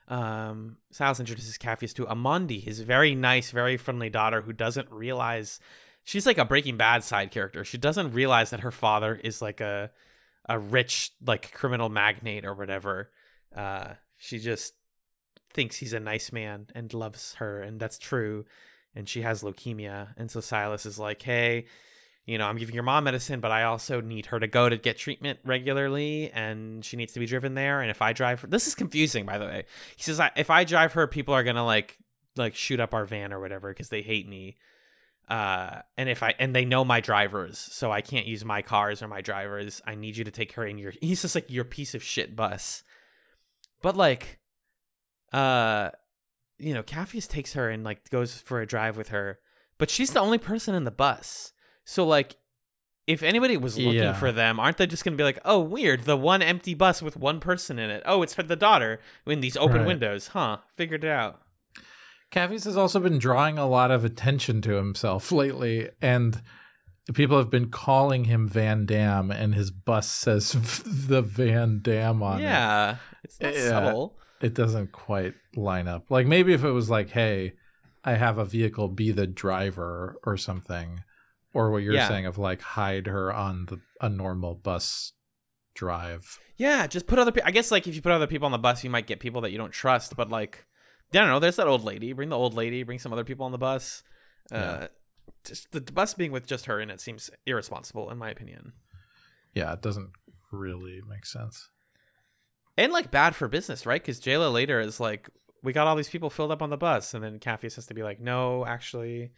um, 0.08 0.78
Silas 0.92 1.20
introduces 1.20 1.58
Capheus 1.58 1.94
to 1.96 2.06
Amondi, 2.06 2.62
his 2.64 2.80
very 2.80 3.14
nice, 3.16 3.52
very 3.52 3.78
friendly 3.78 4.10
daughter 4.10 4.42
who 4.42 4.54
doesn't 4.54 4.90
realize 4.92 5.60
she's 6.04 6.26
like 6.26 6.38
a 6.38 6.46
Breaking 6.46 6.78
Bad 6.78 7.04
side 7.04 7.32
character. 7.32 7.64
She 7.64 7.78
doesn't 7.78 8.14
realize 8.14 8.50
that 8.50 8.62
her 8.62 8.72
father 8.72 9.16
is 9.16 9.42
like 9.42 9.62
a 9.62 9.92
a 10.48 10.58
rich 10.58 11.12
like 11.26 11.52
criminal 11.54 11.90
magnate 11.90 12.46
or 12.46 12.56
whatever. 12.56 13.12
Uh, 13.56 13.94
she 14.18 14.40
just 14.40 14.74
thinks 15.54 15.78
he's 15.78 15.94
a 15.94 16.00
nice 16.00 16.32
man 16.32 16.68
and 16.74 16.94
loves 16.94 17.36
her, 17.36 17.62
and 17.62 17.80
that's 17.80 18.00
true. 18.00 18.46
And 19.00 19.08
she 19.08 19.22
has 19.22 19.44
leukemia, 19.44 20.10
and 20.18 20.30
so 20.30 20.42
Silas 20.42 20.86
is 20.86 21.00
like, 21.00 21.22
"Hey, 21.22 21.68
you 22.26 22.38
know, 22.38 22.46
I'm 22.46 22.58
giving 22.58 22.76
your 22.76 22.84
mom 22.84 23.06
medicine, 23.06 23.40
but 23.40 23.52
I 23.52 23.64
also 23.64 24.02
need 24.02 24.28
her 24.28 24.40
to 24.40 24.46
go 24.46 24.68
to 24.70 24.78
get 24.78 24.98
treatment 24.98 25.40
regularly, 25.44 26.30
and 26.32 26.84
she 26.86 26.96
needs 26.98 27.14
to 27.14 27.20
be 27.20 27.26
driven 27.26 27.56
there. 27.56 27.82
And 27.82 27.90
if 27.90 28.04
I 28.04 28.14
drive 28.14 28.42
her, 28.42 28.48
this 28.48 28.68
is 28.68 28.76
confusing, 28.76 29.26
by 29.26 29.40
the 29.40 29.46
way. 29.46 29.64
He 29.96 30.04
says, 30.04 30.22
if 30.36 30.52
I 30.52 30.64
drive 30.64 30.94
her, 30.94 31.08
people 31.08 31.34
are 31.34 31.44
gonna 31.44 31.66
like 31.66 31.98
like 32.36 32.56
shoot 32.56 32.80
up 32.80 32.94
our 32.94 33.06
van 33.06 33.34
or 33.34 33.40
whatever 33.40 33.70
because 33.70 33.90
they 33.90 34.04
hate 34.04 34.28
me. 34.28 34.58
Uh, 35.28 35.82
and 35.98 36.08
if 36.10 36.22
I 36.22 36.36
and 36.38 36.56
they 36.56 36.66
know 36.66 36.86
my 36.86 37.02
drivers, 37.02 37.58
so 37.58 37.92
I 37.92 38.02
can't 38.02 38.28
use 38.28 38.46
my 38.46 38.62
cars 38.62 39.02
or 39.02 39.08
my 39.08 39.22
drivers. 39.22 39.82
I 39.88 39.96
need 39.96 40.18
you 40.18 40.24
to 40.26 40.32
take 40.32 40.52
her 40.54 40.66
in 40.68 40.78
your. 40.78 40.94
He's 41.02 41.24
just 41.24 41.34
like 41.34 41.50
your 41.50 41.64
piece 41.64 41.96
of 41.96 42.04
shit 42.04 42.36
bus. 42.36 42.84
But 43.82 43.96
like, 43.96 44.40
uh, 45.32 45.90
you 46.60 46.74
know, 46.74 46.84
Capheus 46.84 47.28
takes 47.28 47.54
her 47.54 47.70
and 47.70 47.84
like 47.84 48.10
goes 48.10 48.36
for 48.40 48.62
a 48.62 48.66
drive 48.68 48.98
with 48.98 49.10
her, 49.10 49.40
but 49.78 49.90
she's 49.90 50.12
the 50.12 50.20
only 50.20 50.38
person 50.38 50.76
in 50.76 50.84
the 50.84 50.92
bus. 50.92 51.54
So 51.86 52.06
like, 52.06 52.36
if 53.08 53.24
anybody 53.24 53.58
was 53.58 53.78
looking 53.78 53.94
Yeah. 54.04 54.14
for 54.14 54.32
them, 54.32 54.60
aren't 54.60 54.78
they 54.78 54.86
just 54.86 55.04
gonna 55.04 55.18
be 55.18 55.24
like, 55.24 55.40
oh, 55.46 55.60
weird, 55.60 56.02
the 56.02 56.18
one 56.18 56.42
empty 56.44 56.74
bus 56.76 57.02
with 57.02 57.18
one 57.18 57.40
person 57.40 57.80
in 57.80 57.90
it? 57.90 58.04
Oh, 58.06 58.22
it's 58.22 58.36
her 58.36 58.44
the 58.44 58.56
daughter 58.56 59.00
in 59.26 59.40
these 59.40 59.58
open 59.58 59.78
Right. 59.80 59.88
windows, 59.88 60.28
huh? 60.28 60.58
Figured 60.76 61.04
it 61.04 61.10
out. 61.10 61.42
Capheus 62.32 62.66
has 62.66 62.78
also 62.78 63.00
been 63.00 63.18
drawing 63.18 63.58
a 63.58 63.68
lot 63.68 63.90
of 63.90 64.06
attention 64.06 64.62
to 64.62 64.74
himself 64.74 65.32
lately, 65.32 65.90
and 66.02 66.42
people 67.16 67.38
have 67.38 67.50
been 67.50 67.72
calling 67.72 68.26
him 68.26 68.48
Van 68.48 68.86
Dam, 68.86 69.32
and 69.32 69.56
his 69.56 69.72
bus 69.72 70.08
says 70.08 70.52
the 70.86 71.24
Van 71.24 71.80
Dam 71.82 72.22
on 72.22 72.40
it. 72.40 72.44
yeah, 72.44 72.98
it's 73.24 73.40
not 73.42 73.56
Yeah. 73.56 73.70
subtle. 73.70 74.19
It 74.42 74.54
doesn't 74.54 74.92
quite 74.92 75.34
line 75.56 75.88
up. 75.88 76.10
Like 76.10 76.28
maybe 76.28 76.54
if 76.54 76.64
it 76.64 76.72
was 76.72 76.90
like, 76.90 77.10
hey, 77.10 77.54
I 78.04 78.14
have 78.14 78.38
a 78.38 78.46
vehicle, 78.46 78.88
be 78.88 79.12
the 79.12 79.28
driver 79.28 80.18
or 80.24 80.38
something, 80.38 81.04
or 81.54 81.72
what 81.72 81.84
you're 81.84 81.94
Yeah. 81.94 82.08
saying 82.08 82.26
of 82.26 82.38
like 82.38 82.62
hide 82.62 83.08
her 83.08 83.34
on 83.34 83.66
the 83.66 83.80
a 84.00 84.08
normal 84.10 84.56
bus 84.56 85.12
drive. 85.76 86.40
Yeah, 86.58 86.88
just 86.88 87.08
put 87.08 87.20
other 87.20 87.32
people. 87.32 87.48
I 87.48 87.52
guess 87.52 87.72
like 87.72 87.88
if 87.88 87.96
you 87.96 88.02
put 88.02 88.12
other 88.12 88.28
people 88.28 88.46
on 88.46 88.52
the 88.52 88.58
bus, 88.58 88.84
you 88.84 88.90
might 88.90 89.08
get 89.08 89.20
people 89.20 89.42
that 89.42 89.52
you 89.52 89.58
don't 89.58 89.72
trust. 89.72 90.16
But 90.16 90.30
like, 90.30 90.66
I 91.14 91.18
don't 91.18 91.28
know. 91.28 91.40
There's 91.40 91.56
that 91.58 91.68
old 91.68 91.84
lady. 91.84 92.14
Bring 92.14 92.30
the 92.30 92.38
old 92.38 92.54
lady. 92.54 92.84
Bring 92.84 93.00
some 93.00 93.12
other 93.14 93.24
people 93.24 93.46
on 93.46 93.52
the 93.52 93.58
bus. 93.58 94.04
Uh, 94.52 94.88
just 95.46 95.72
the 95.72 95.82
bus 95.82 96.14
being 96.14 96.32
with 96.32 96.48
just 96.48 96.66
her 96.66 96.80
in 96.80 96.90
it 96.90 97.00
seems 97.00 97.30
irresponsible, 97.46 98.10
in 98.10 98.18
my 98.18 98.30
opinion, 98.30 98.74
Yeah, 99.54 99.72
it 99.74 99.82
doesn't 99.82 100.12
really 100.52 101.02
make 101.08 101.26
sense. 101.26 101.70
And 102.80 102.92
like 102.94 103.12
bad 103.12 103.36
for 103.36 103.48
business, 103.48 103.86
right? 103.86 104.02
Because 104.02 104.20
Jela 104.20 104.52
later 104.52 104.80
is 104.80 105.00
like, 105.00 105.30
we 105.62 105.74
got 105.74 105.86
all 105.88 105.96
these 105.96 106.10
people 106.10 106.30
filled 106.30 106.52
up 106.52 106.62
on 106.62 106.70
the 106.70 106.78
bus, 106.78 107.14
and 107.14 107.24
then 107.24 107.40
Capheus 107.40 107.76
has 107.76 107.86
to 107.88 107.94
be 107.94 108.04
like, 108.04 108.20
no, 108.20 108.66
actually. 108.66 109.32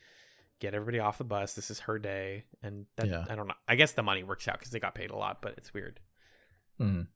Get 0.59 0.75
everybody 0.75 0.99
off 0.99 1.17
the 1.17 1.23
bus. 1.23 1.55
This 1.55 1.71
is 1.71 1.79
her 1.79 1.97
day, 1.97 2.43
and 2.61 2.85
that, 2.97 3.07
Yeah. 3.07 3.25
I 3.27 3.33
don't 3.33 3.47
know. 3.47 3.55
I 3.67 3.73
guess 3.75 3.93
the 3.93 4.03
money 4.03 4.21
works 4.23 4.47
out 4.47 4.59
because 4.59 4.71
they 4.71 4.79
got 4.79 4.93
paid 4.93 5.09
a 5.09 5.15
lot, 5.15 5.41
but 5.41 5.55
it's 5.57 5.73
weird. 5.73 5.99
Mm. 6.79 7.07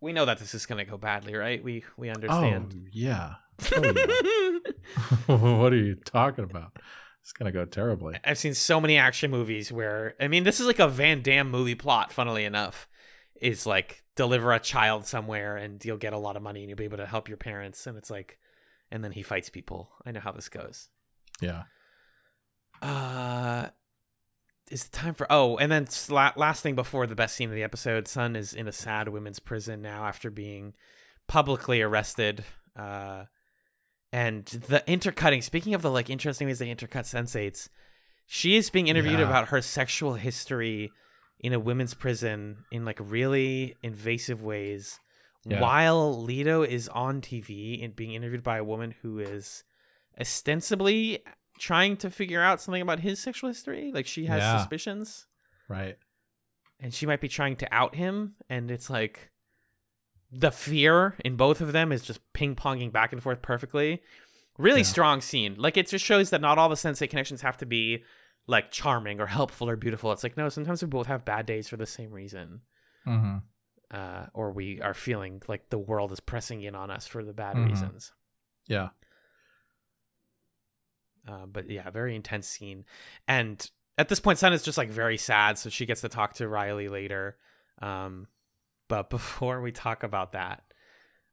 We 0.00 0.14
know 0.14 0.24
that 0.24 0.38
this 0.38 0.54
is 0.54 0.64
going 0.64 0.82
to 0.82 0.90
go 0.90 0.96
badly, 0.96 1.34
right? 1.34 1.62
We 1.62 1.84
we 1.98 2.08
Oh 2.08 2.14
understand. 2.14 2.88
yeah. 2.90 3.34
Oh, 3.76 3.82
yeah. 3.84 4.52
what 5.36 5.74
are 5.74 5.76
you 5.76 5.94
talking 5.94 6.44
about? 6.44 6.78
It's 7.22 7.32
gonna 7.32 7.52
go 7.52 7.66
terribly. 7.66 8.16
I've 8.24 8.38
seen 8.38 8.54
so 8.54 8.80
many 8.80 8.96
action 8.96 9.30
movies 9.30 9.70
where 9.70 10.14
I 10.18 10.28
mean 10.28 10.44
this 10.44 10.58
is 10.58 10.66
like 10.66 10.78
a 10.78 10.88
Van 10.88 11.20
Damme 11.20 11.50
movie 11.50 11.74
plot, 11.74 12.12
funnily 12.14 12.46
enough. 12.46 12.88
Is 13.40 13.64
like 13.66 14.02
deliver 14.16 14.52
a 14.52 14.60
child 14.60 15.06
somewhere 15.06 15.56
and 15.56 15.82
you'll 15.84 15.96
get 15.96 16.12
a 16.12 16.18
lot 16.18 16.36
of 16.36 16.42
money 16.42 16.60
and 16.60 16.68
you'll 16.68 16.76
be 16.76 16.84
able 16.84 16.98
to 16.98 17.06
help 17.06 17.26
your 17.28 17.38
parents 17.38 17.86
and 17.86 17.96
it's 17.96 18.10
like 18.10 18.38
and 18.90 19.02
then 19.02 19.12
he 19.12 19.22
fights 19.22 19.48
people. 19.48 19.90
I 20.04 20.10
know 20.12 20.20
how 20.20 20.32
this 20.32 20.48
goes. 20.48 20.88
Yeah. 21.40 21.62
Uh 22.82 23.68
is 24.70 24.84
it 24.86 24.92
time 24.92 25.14
for 25.14 25.26
oh 25.30 25.56
and 25.56 25.70
then 25.70 25.88
last 26.08 26.62
thing 26.62 26.74
before 26.74 27.06
the 27.06 27.16
best 27.16 27.34
scene 27.34 27.48
of 27.48 27.54
the 27.54 27.62
episode 27.62 28.06
Sun 28.06 28.36
is 28.36 28.54
in 28.54 28.68
a 28.68 28.72
sad 28.72 29.08
women's 29.08 29.40
prison 29.40 29.82
now 29.82 30.06
after 30.06 30.30
being 30.30 30.74
publicly 31.26 31.82
arrested 31.82 32.44
uh 32.76 33.24
and 34.12 34.44
the 34.46 34.82
intercutting 34.86 35.42
speaking 35.42 35.74
of 35.74 35.82
the 35.82 35.90
like 35.90 36.08
interesting 36.08 36.46
ways 36.46 36.60
they 36.60 36.72
intercut 36.72 37.04
sensates 37.04 37.68
she 38.26 38.56
is 38.56 38.70
being 38.70 38.86
interviewed 38.86 39.18
Yeah. 39.18 39.26
about 39.26 39.48
her 39.48 39.60
sexual 39.60 40.14
history 40.14 40.92
in 41.40 41.52
a 41.52 41.58
women's 41.58 41.94
prison 41.94 42.64
in 42.70 42.84
like 42.84 42.98
really 43.00 43.74
invasive 43.82 44.42
ways 44.42 45.00
Yeah. 45.44 45.60
while 45.60 46.22
Lito 46.26 46.66
is 46.66 46.86
on 46.88 47.20
TV 47.22 47.82
and 47.82 47.96
being 47.96 48.12
interviewed 48.12 48.42
by 48.42 48.58
a 48.58 48.64
woman 48.64 48.94
who 49.02 49.18
is 49.18 49.64
ostensibly 50.20 51.22
trying 51.58 51.96
to 51.98 52.10
figure 52.10 52.40
out 52.40 52.60
something 52.60 52.82
about 52.82 53.00
his 53.00 53.20
sexual 53.20 53.48
history 53.48 53.90
like 53.92 54.06
she 54.06 54.26
has 54.26 54.40
Yeah. 54.40 54.58
suspicions 54.58 55.26
Right. 55.68 55.96
and 56.78 56.92
she 56.94 57.06
might 57.06 57.20
be 57.20 57.28
trying 57.28 57.56
to 57.56 57.74
out 57.74 57.94
him 57.94 58.34
and 58.48 58.70
it's 58.70 58.88
like 58.90 59.30
the 60.32 60.50
fear 60.52 61.16
in 61.24 61.36
both 61.36 61.60
of 61.60 61.72
them 61.72 61.90
is 61.92 62.02
just 62.02 62.20
ping-ponging 62.32 62.92
back 62.92 63.12
and 63.12 63.22
forth 63.22 63.42
perfectly 63.42 64.02
really 64.58 64.80
Yeah. 64.80 64.86
strong 64.86 65.20
scene 65.20 65.54
like 65.58 65.76
it 65.76 65.88
just 65.88 66.04
shows 66.04 66.30
that 66.30 66.40
not 66.40 66.58
all 66.58 66.68
the 66.68 66.74
sensate 66.76 67.10
connections 67.10 67.42
have 67.42 67.56
to 67.58 67.66
be 67.66 68.04
like 68.46 68.70
charming 68.70 69.20
or 69.20 69.26
helpful 69.26 69.68
or 69.68 69.76
beautiful 69.76 70.10
it's 70.12 70.22
like 70.22 70.36
no 70.36 70.48
sometimes 70.48 70.82
we 70.82 70.88
both 70.88 71.06
have 71.06 71.24
bad 71.24 71.46
days 71.46 71.68
for 71.68 71.76
the 71.76 71.86
same 71.86 72.10
reason 72.10 72.60
Mm-hmm. 73.06 73.38
uh, 73.90 74.26
or 74.34 74.52
we 74.52 74.80
are 74.82 74.94
feeling 74.94 75.40
like 75.48 75.70
the 75.70 75.78
world 75.78 76.12
is 76.12 76.20
pressing 76.20 76.62
in 76.62 76.74
on 76.74 76.90
us 76.90 77.06
for 77.06 77.24
the 77.24 77.32
bad 77.32 77.56
Mhm. 77.56 77.66
reasons 77.66 78.12
Yeah. 78.66 78.88
Uh, 81.28 81.46
but 81.46 81.68
yeah, 81.70 81.88
very 81.90 82.16
intense 82.16 82.48
scene. 82.48 82.84
And 83.28 83.70
at 83.98 84.08
this 84.08 84.20
point, 84.20 84.38
Sun 84.38 84.52
is 84.52 84.62
just 84.62 84.78
like 84.78 84.88
very 84.88 85.18
sad, 85.18 85.58
so 85.58 85.68
she 85.68 85.86
gets 85.86 86.00
to 86.00 86.08
talk 86.08 86.34
to 86.34 86.48
Riley 86.48 86.88
later. 86.88 87.36
Um, 87.82 88.26
but 88.88 89.10
before 89.10 89.60
we 89.60 89.70
talk 89.72 90.02
about 90.02 90.32
that, 90.32 90.62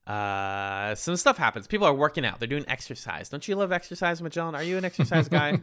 uh, 0.07 0.95
some 0.95 1.15
stuff 1.17 1.37
happens. 1.37 1.67
People 1.67 1.85
are 1.87 1.93
working 1.93 2.25
out. 2.25 2.39
They're 2.39 2.47
doing 2.47 2.65
exercise. 2.67 3.29
Don't 3.29 3.47
you 3.47 3.55
love 3.55 3.71
exercise, 3.71 4.21
Magellan? 4.21 4.55
Are 4.55 4.63
you 4.63 4.77
an 4.77 4.85
exercise 4.85 5.27
guy? 5.27 5.59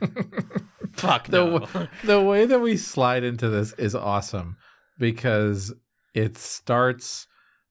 Fuck 0.92 1.28
The 1.28 1.44
w- 1.44 1.88
the 2.04 2.20
way 2.20 2.46
that 2.46 2.60
we 2.60 2.76
slide 2.76 3.24
into 3.24 3.48
this 3.48 3.72
is 3.74 3.94
awesome 3.94 4.56
because 4.98 5.72
it 6.14 6.36
starts 6.36 7.26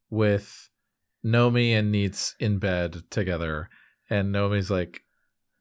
with 0.09 0.69
Nomi 1.23 1.71
and 1.77 1.93
Neets 1.93 2.33
in 2.39 2.57
bed 2.59 3.03
together, 3.09 3.69
and 4.09 4.33
Nomi's 4.33 4.71
like, 4.71 5.01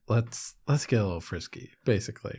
"Let's 0.07 0.55
let's 0.67 0.87
get 0.87 1.01
a 1.01 1.05
little 1.05 1.21
frisky," 1.21 1.73
basically, 1.85 2.39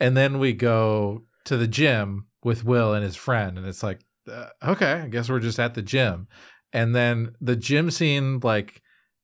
and 0.00 0.16
then 0.16 0.38
we 0.38 0.52
go 0.52 1.22
to 1.44 1.56
the 1.56 1.68
gym 1.68 2.26
with 2.42 2.64
Will 2.64 2.92
and 2.92 3.04
his 3.04 3.16
friend, 3.16 3.56
and 3.56 3.66
it's 3.66 3.82
like, 3.84 4.00
uh, 4.30 4.48
okay, 4.62 4.94
I 5.04 5.08
guess 5.08 5.28
we're 5.30 5.38
just 5.38 5.60
at 5.60 5.74
the 5.74 5.82
gym, 5.82 6.26
and 6.72 6.94
then 6.94 7.34
the 7.40 7.56
gym 7.56 7.90
scene 7.90 8.40
like 8.42 8.82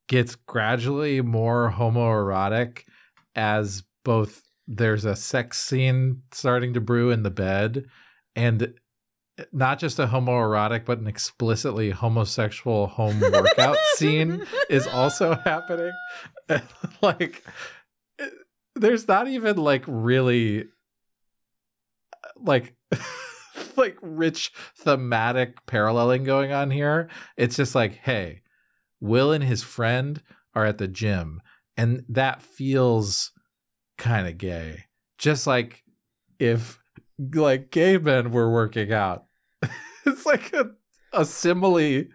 gets 0.08 0.34
gradually 0.34 1.20
more 1.20 1.72
homoerotic 1.76 2.84
as 3.34 3.82
both 4.04 4.42
there's 4.66 5.04
a 5.04 5.16
sex 5.16 5.58
scene 5.58 6.22
starting 6.32 6.74
to 6.74 6.80
brew 6.80 7.10
in 7.10 7.22
the 7.22 7.30
bed 7.30 7.86
and 8.36 8.74
eh, 9.38 9.44
not 9.52 9.78
just 9.78 9.98
a 9.98 10.06
homoerotic 10.06 10.84
but 10.84 10.98
an 10.98 11.06
explicitly 11.06 11.90
homosexual 11.90 12.86
home 12.86 13.20
workout 13.20 13.76
scene 13.94 14.44
is 14.70 14.86
also 14.86 15.34
happening. 15.44 15.92
Like 17.00 17.44
eh, 18.18 18.28
there's 18.74 19.08
not 19.08 19.28
even 19.28 19.56
like 19.56 19.84
really 19.86 20.60
eh, 20.60 20.64
like 22.36 22.74
like 23.76 23.96
rich 24.02 24.52
thematic 24.76 25.64
paralleling 25.66 26.24
going 26.24 26.52
on 26.52 26.70
here. 26.70 27.08
It's 27.36 27.56
just 27.56 27.74
like 27.74 27.94
hey 27.96 28.42
will 29.00 29.32
and 29.32 29.42
his 29.42 29.62
friend 29.62 30.22
are 30.54 30.64
at 30.64 30.78
the 30.78 30.88
gym 30.88 31.40
and 31.76 32.04
that 32.08 32.42
feels 32.42 33.32
kind 33.98 34.28
of 34.28 34.38
gay. 34.38 34.84
Just 35.18 35.46
like 35.46 35.82
if 36.38 36.78
like 37.34 37.70
gay 37.70 37.98
men 37.98 38.30
were 38.32 38.50
working 38.50 38.92
out. 38.92 39.26
It's 40.04 40.26
like 40.26 40.52
a, 40.52 40.64
a 41.12 41.24
simile 41.24 42.06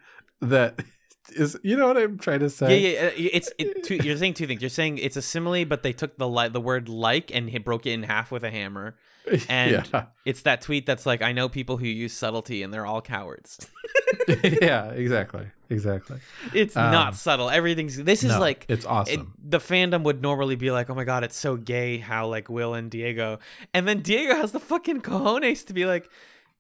that 0.41 0.83
is 1.31 1.57
you 1.63 1.75
know 1.75 1.87
what 1.87 1.97
i'm 1.97 2.17
trying 2.17 2.39
to 2.39 2.49
say 2.49 2.93
yeah. 2.93 3.11
yeah. 3.15 3.29
It's 3.33 3.51
it, 3.57 3.83
two, 3.83 3.95
you're 3.95 4.17
saying 4.17 4.35
two 4.35 4.47
things. 4.47 4.61
You're 4.61 4.69
saying 4.69 4.97
it's 4.99 5.17
a 5.17 5.21
simile, 5.21 5.65
but 5.65 5.83
they 5.83 5.93
took 5.93 6.17
the 6.17 6.27
li- 6.27 6.49
the 6.49 6.61
word 6.61 6.87
like 6.89 7.33
and 7.35 7.49
hit, 7.49 7.63
broke 7.65 7.85
it 7.85 7.91
in 7.91 8.03
half 8.03 8.31
with 8.31 8.43
a 8.43 8.51
hammer. 8.51 8.95
And 9.49 9.85
yeah 9.91 10.05
It's 10.23 10.43
that 10.43 10.61
tweet 10.61 10.85
that's 10.85 11.05
like, 11.05 11.21
I 11.21 11.33
know 11.33 11.49
people 11.49 11.75
who 11.77 11.85
use 11.87 12.13
subtlety 12.13 12.63
and 12.63 12.73
they're 12.73 12.85
all 12.85 13.01
cowards. 13.01 13.67
yeah 14.61 14.91
exactly 14.91 15.47
exactly 15.69 16.19
It's 16.53 16.77
Um, 16.77 16.91
not 16.91 17.15
subtle. 17.15 17.49
Everything's. 17.49 17.97
This 17.97 18.23
is 18.23 18.31
No, 18.31 18.39
like. 18.39 18.65
it's 18.69 18.85
It, 18.85 18.89
awesome 18.89 19.33
the 19.43 19.59
fandom 19.59 20.03
would 20.03 20.21
normally 20.21 20.55
be 20.55 20.71
like, 20.71 20.89
oh 20.89 20.95
my 20.95 21.03
god, 21.03 21.23
it's 21.25 21.35
so 21.37 21.57
gay 21.57 21.97
how 21.97 22.27
like 22.27 22.49
Will 22.49 22.73
and 22.73 22.89
Diego. 22.89 23.39
And 23.73 23.85
then 23.87 24.01
Diego 24.01 24.35
has 24.35 24.51
the 24.53 24.59
fucking 24.61 25.01
cojones 25.01 25.65
to 25.65 25.73
be 25.73 25.85
like, 25.85 26.09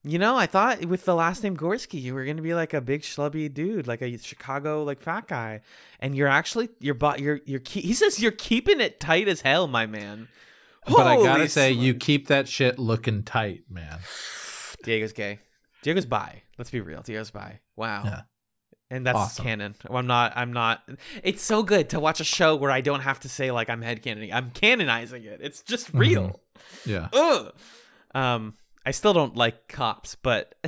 you 0.03 0.19
know, 0.19 0.35
I 0.37 0.45
thought 0.45 0.85
with 0.85 1.05
the 1.05 1.15
last 1.15 1.43
name 1.43 1.57
Gorski, 1.57 2.01
you 2.01 2.13
were 2.13 2.23
going 2.23 2.37
to 2.37 2.43
be 2.43 2.53
like 2.53 2.73
a 2.73 2.81
big 2.81 3.01
schlubby 3.01 3.53
dude, 3.53 3.87
like 3.87 4.01
a 4.01 4.17
Chicago 4.17 4.83
like 4.83 5.01
fat 5.01 5.27
guy. 5.27 5.61
And 5.99 6.15
you're 6.15 6.27
actually, 6.27 6.69
you're, 6.79 6.93
but 6.95 7.19
you're, 7.19 7.41
you're, 7.45 7.61
he 7.65 7.93
says 7.93 8.19
you're 8.21 8.31
keeping 8.31 8.79
it 8.79 8.99
tight 8.99 9.27
as 9.27 9.41
hell, 9.41 9.67
my 9.67 9.85
man. 9.85 10.27
but 10.85 11.05
i 11.05 11.15
gotta 11.17 11.31
Holy 11.31 11.47
say 11.47 11.71
you 11.71 11.93
keep 11.93 12.27
that 12.27 12.47
shit 12.47 12.79
looking 12.79 13.23
tight 13.23 13.63
man 13.69 13.99
Diego's 14.83 15.11
gay. 15.13 15.39
Diego's 15.83 16.05
bi. 16.05 16.43
Let's 16.57 16.69
be 16.69 16.79
real. 16.81 17.01
Diego's 17.01 17.31
bi. 17.31 17.59
Wow. 17.75 18.03
Yeah. 18.05 18.21
and 18.89 19.05
that's 19.05 19.17
Awesome. 19.17 19.43
canon. 19.45 19.75
I'm 19.89 20.07
not. 20.07 20.31
I'm 20.35 20.53
not. 20.53 20.87
It's 21.23 21.41
so 21.43 21.61
good 21.63 21.89
to 21.89 21.99
watch 21.99 22.19
a 22.21 22.23
show 22.23 22.55
where 22.55 22.71
I 22.71 22.79
don't 22.81 23.01
have 23.01 23.19
to 23.21 23.29
say 23.29 23.51
like 23.51 23.69
I'm 23.69 23.81
headcanoning. 23.81 24.31
I'm 24.33 24.51
canonizing 24.51 25.23
it. 25.25 25.39
It's 25.41 25.61
just 25.61 25.87
Mm-hmm. 25.89 25.97
real. 25.97 26.39
Yeah. 26.85 27.09
Ugh. 27.13 27.53
Um, 28.15 28.53
I 28.87 28.91
still 28.91 29.13
don't 29.13 29.35
like 29.35 29.67
cops, 29.67 30.15
but 30.15 30.55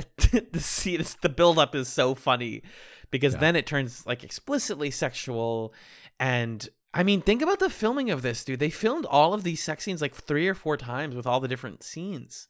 the 0.52 0.60
scene, 0.60 1.02
the 1.22 1.28
build 1.30 1.58
up 1.58 1.74
is 1.74 1.88
so 1.88 2.14
funny 2.14 2.62
because 3.10 3.32
Yeah. 3.34 3.40
then 3.40 3.56
it 3.56 3.66
turns 3.66 4.04
like 4.06 4.22
explicitly 4.22 4.90
sexual, 4.90 5.72
and 6.18 6.68
I 6.92 7.02
mean, 7.02 7.22
think 7.22 7.40
about 7.40 7.60
the 7.60 7.70
filming 7.70 8.10
of 8.10 8.20
this, 8.22 8.44
dude. 8.44 8.60
They 8.60 8.68
filmed 8.70 9.06
all 9.06 9.32
of 9.32 9.42
these 9.42 9.62
sex 9.62 9.84
scenes 9.84 10.02
like 10.02 10.14
three 10.14 10.48
or 10.48 10.54
four 10.54 10.76
times 10.76 11.14
with 11.14 11.26
all 11.26 11.40
the 11.40 11.48
different 11.48 11.82
scenes 11.82 12.46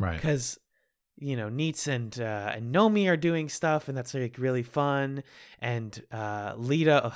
Right. 0.00 0.16
because 0.16 0.58
you 1.16 1.36
know 1.36 1.48
Neets 1.48 1.86
and 1.86 2.18
uh, 2.20 2.52
and 2.56 2.74
Nomi 2.74 3.08
are 3.08 3.16
doing 3.16 3.48
stuff, 3.48 3.88
and 3.88 3.96
that's 3.96 4.14
like 4.14 4.36
really 4.38 4.64
fun. 4.64 5.22
And 5.60 6.02
uh, 6.10 6.54
Lita, 6.56 7.12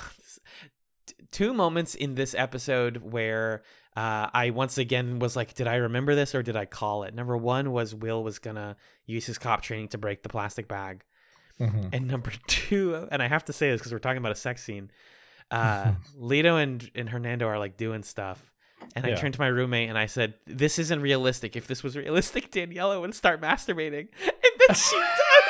two 1.32 1.52
moments 1.52 1.94
in 1.94 2.14
this 2.14 2.34
episode 2.34 2.98
where 2.98 3.62
uh, 3.98 4.30
I 4.32 4.50
once 4.50 4.78
again 4.78 5.18
was 5.18 5.34
like, 5.34 5.54
did 5.54 5.66
I 5.66 5.76
remember 5.76 6.14
this 6.14 6.34
or 6.34 6.42
did 6.42 6.56
I 6.56 6.66
call 6.66 7.02
it? 7.02 7.14
Number 7.14 7.36
one 7.36 7.72
was 7.72 7.94
Will 7.94 8.22
was 8.22 8.38
gonna 8.38 8.76
use 9.06 9.26
his 9.26 9.38
cop 9.38 9.60
training 9.62 9.88
to 9.88 9.98
break 9.98 10.22
the 10.22 10.28
plastic 10.28 10.68
bag, 10.68 11.02
Mhm. 11.60 11.88
and 11.92 12.06
number 12.06 12.32
two, 12.46 13.08
and 13.10 13.20
I 13.22 13.28
have 13.28 13.44
to 13.46 13.52
say 13.52 13.70
this 13.70 13.80
because 13.80 13.92
we're 13.92 13.98
talking 14.06 14.18
about 14.18 14.32
a 14.32 14.42
sex 14.46 14.62
scene. 14.62 14.90
Uh, 15.50 15.92
Lito 16.20 16.62
and 16.62 16.88
and 16.94 17.08
Hernando 17.08 17.46
are 17.48 17.58
like 17.58 17.76
doing 17.76 18.02
stuff. 18.02 18.52
And 18.94 19.04
I 19.04 19.14
turned 19.14 19.34
to 19.34 19.40
my 19.40 19.48
roommate 19.48 19.88
and 19.88 19.98
I 19.98 20.06
said, 20.06 20.34
"This 20.46 20.78
isn't 20.78 21.00
realistic. 21.02 21.56
If 21.56 21.66
this 21.66 21.82
was 21.82 21.96
realistic, 21.96 22.50
Daniela 22.56 23.00
would 23.00 23.14
start 23.14 23.40
masturbating." 23.40 24.08
And 24.24 24.54
then 24.68 24.74
she 24.76 24.96
does. 24.96 25.44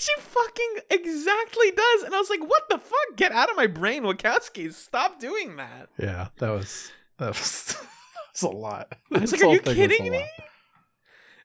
She 0.00 0.12
fucking 0.20 0.76
exactly 0.90 1.70
does. 1.70 2.02
And 2.04 2.14
I 2.14 2.18
was 2.18 2.30
like, 2.30 2.40
"What 2.40 2.68
the 2.68 2.78
fuck? 2.78 3.16
Get 3.16 3.32
out 3.32 3.50
of 3.50 3.56
my 3.56 3.66
brain, 3.66 4.02
Wachowskis! 4.04 4.72
Stop 4.74 5.20
doing 5.20 5.56
that." 5.56 5.88
Yeah. 5.98 6.28
That 6.38 6.50
was 6.50 6.90
that 7.18 7.28
was, 7.28 7.76
that's 8.26 8.42
a 8.42 8.48
lot. 8.48 8.94
I 9.14 9.18
was 9.18 9.30
This 9.30 9.40
like, 9.40 9.48
"Are 9.48 9.54
you 9.54 9.60
was 9.64 9.74
kidding 9.74 10.10
me?" 10.10 10.24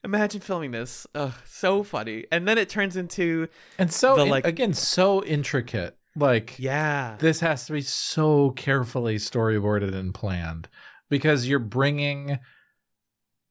Imagine 0.03 0.39
filming 0.39 0.69
this. 0.71 1.07
Ugh, 1.15 1.33
so 1.45 1.81
funny. 1.83 2.25
And 2.31 2.47
then 2.47 2.59
it 2.59 2.69
turns 2.69 2.95
into, 2.95 3.47
And 3.79 3.91
so 3.91 4.15
The, 4.15 4.25
like- 4.25 4.45
again, 4.45 4.73
so 4.73 5.23
intricate. 5.23 5.97
Like 6.17 6.57
yeah, 6.59 7.17
this 7.19 7.41
has 7.41 7.65
to 7.65 7.73
be 7.73 7.81
so 7.81 8.51
carefully 8.51 9.17
storyboarded 9.17 9.93
and 9.93 10.13
planned 10.13 10.69
because 11.09 11.45
you're 11.45 11.59
bringing 11.59 12.39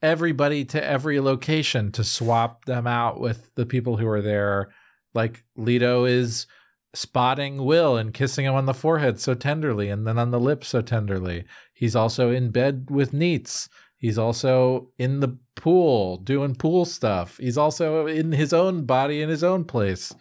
everybody 0.00 0.64
to 0.66 0.82
every 0.82 1.20
location 1.20 1.92
to 1.92 2.04
swap 2.04 2.64
them 2.64 2.86
out 2.86 3.20
with 3.20 3.54
the 3.54 3.66
people 3.66 3.98
who 3.98 4.06
are 4.08 4.22
there. 4.22 4.70
Like 5.14 5.44
Lito 5.56 6.08
is 6.08 6.46
spotting 6.94 7.64
Will 7.64 7.96
and 7.96 8.14
kissing 8.14 8.44
him 8.44 8.54
on 8.54 8.66
the 8.66 8.74
forehead 8.74 9.20
so 9.20 9.34
tenderly 9.34 9.88
and 9.88 10.06
then 10.06 10.18
on 10.18 10.30
the 10.30 10.40
lips 10.40 10.68
so 10.68 10.80
tenderly. 10.80 11.44
He's 11.72 11.96
also 11.96 12.30
in 12.30 12.50
bed 12.50 12.88
with 12.90 13.12
Neets. 13.12 13.68
He's 13.96 14.18
also 14.18 14.90
in 14.98 15.20
the 15.20 15.38
pool 15.56 16.18
doing 16.18 16.54
pool 16.54 16.84
stuff. 16.84 17.38
He's 17.38 17.58
also 17.58 18.06
in 18.06 18.32
his 18.32 18.52
own 18.52 18.84
body 18.84 19.22
in 19.22 19.28
his 19.28 19.42
own 19.42 19.64
place. 19.64 20.14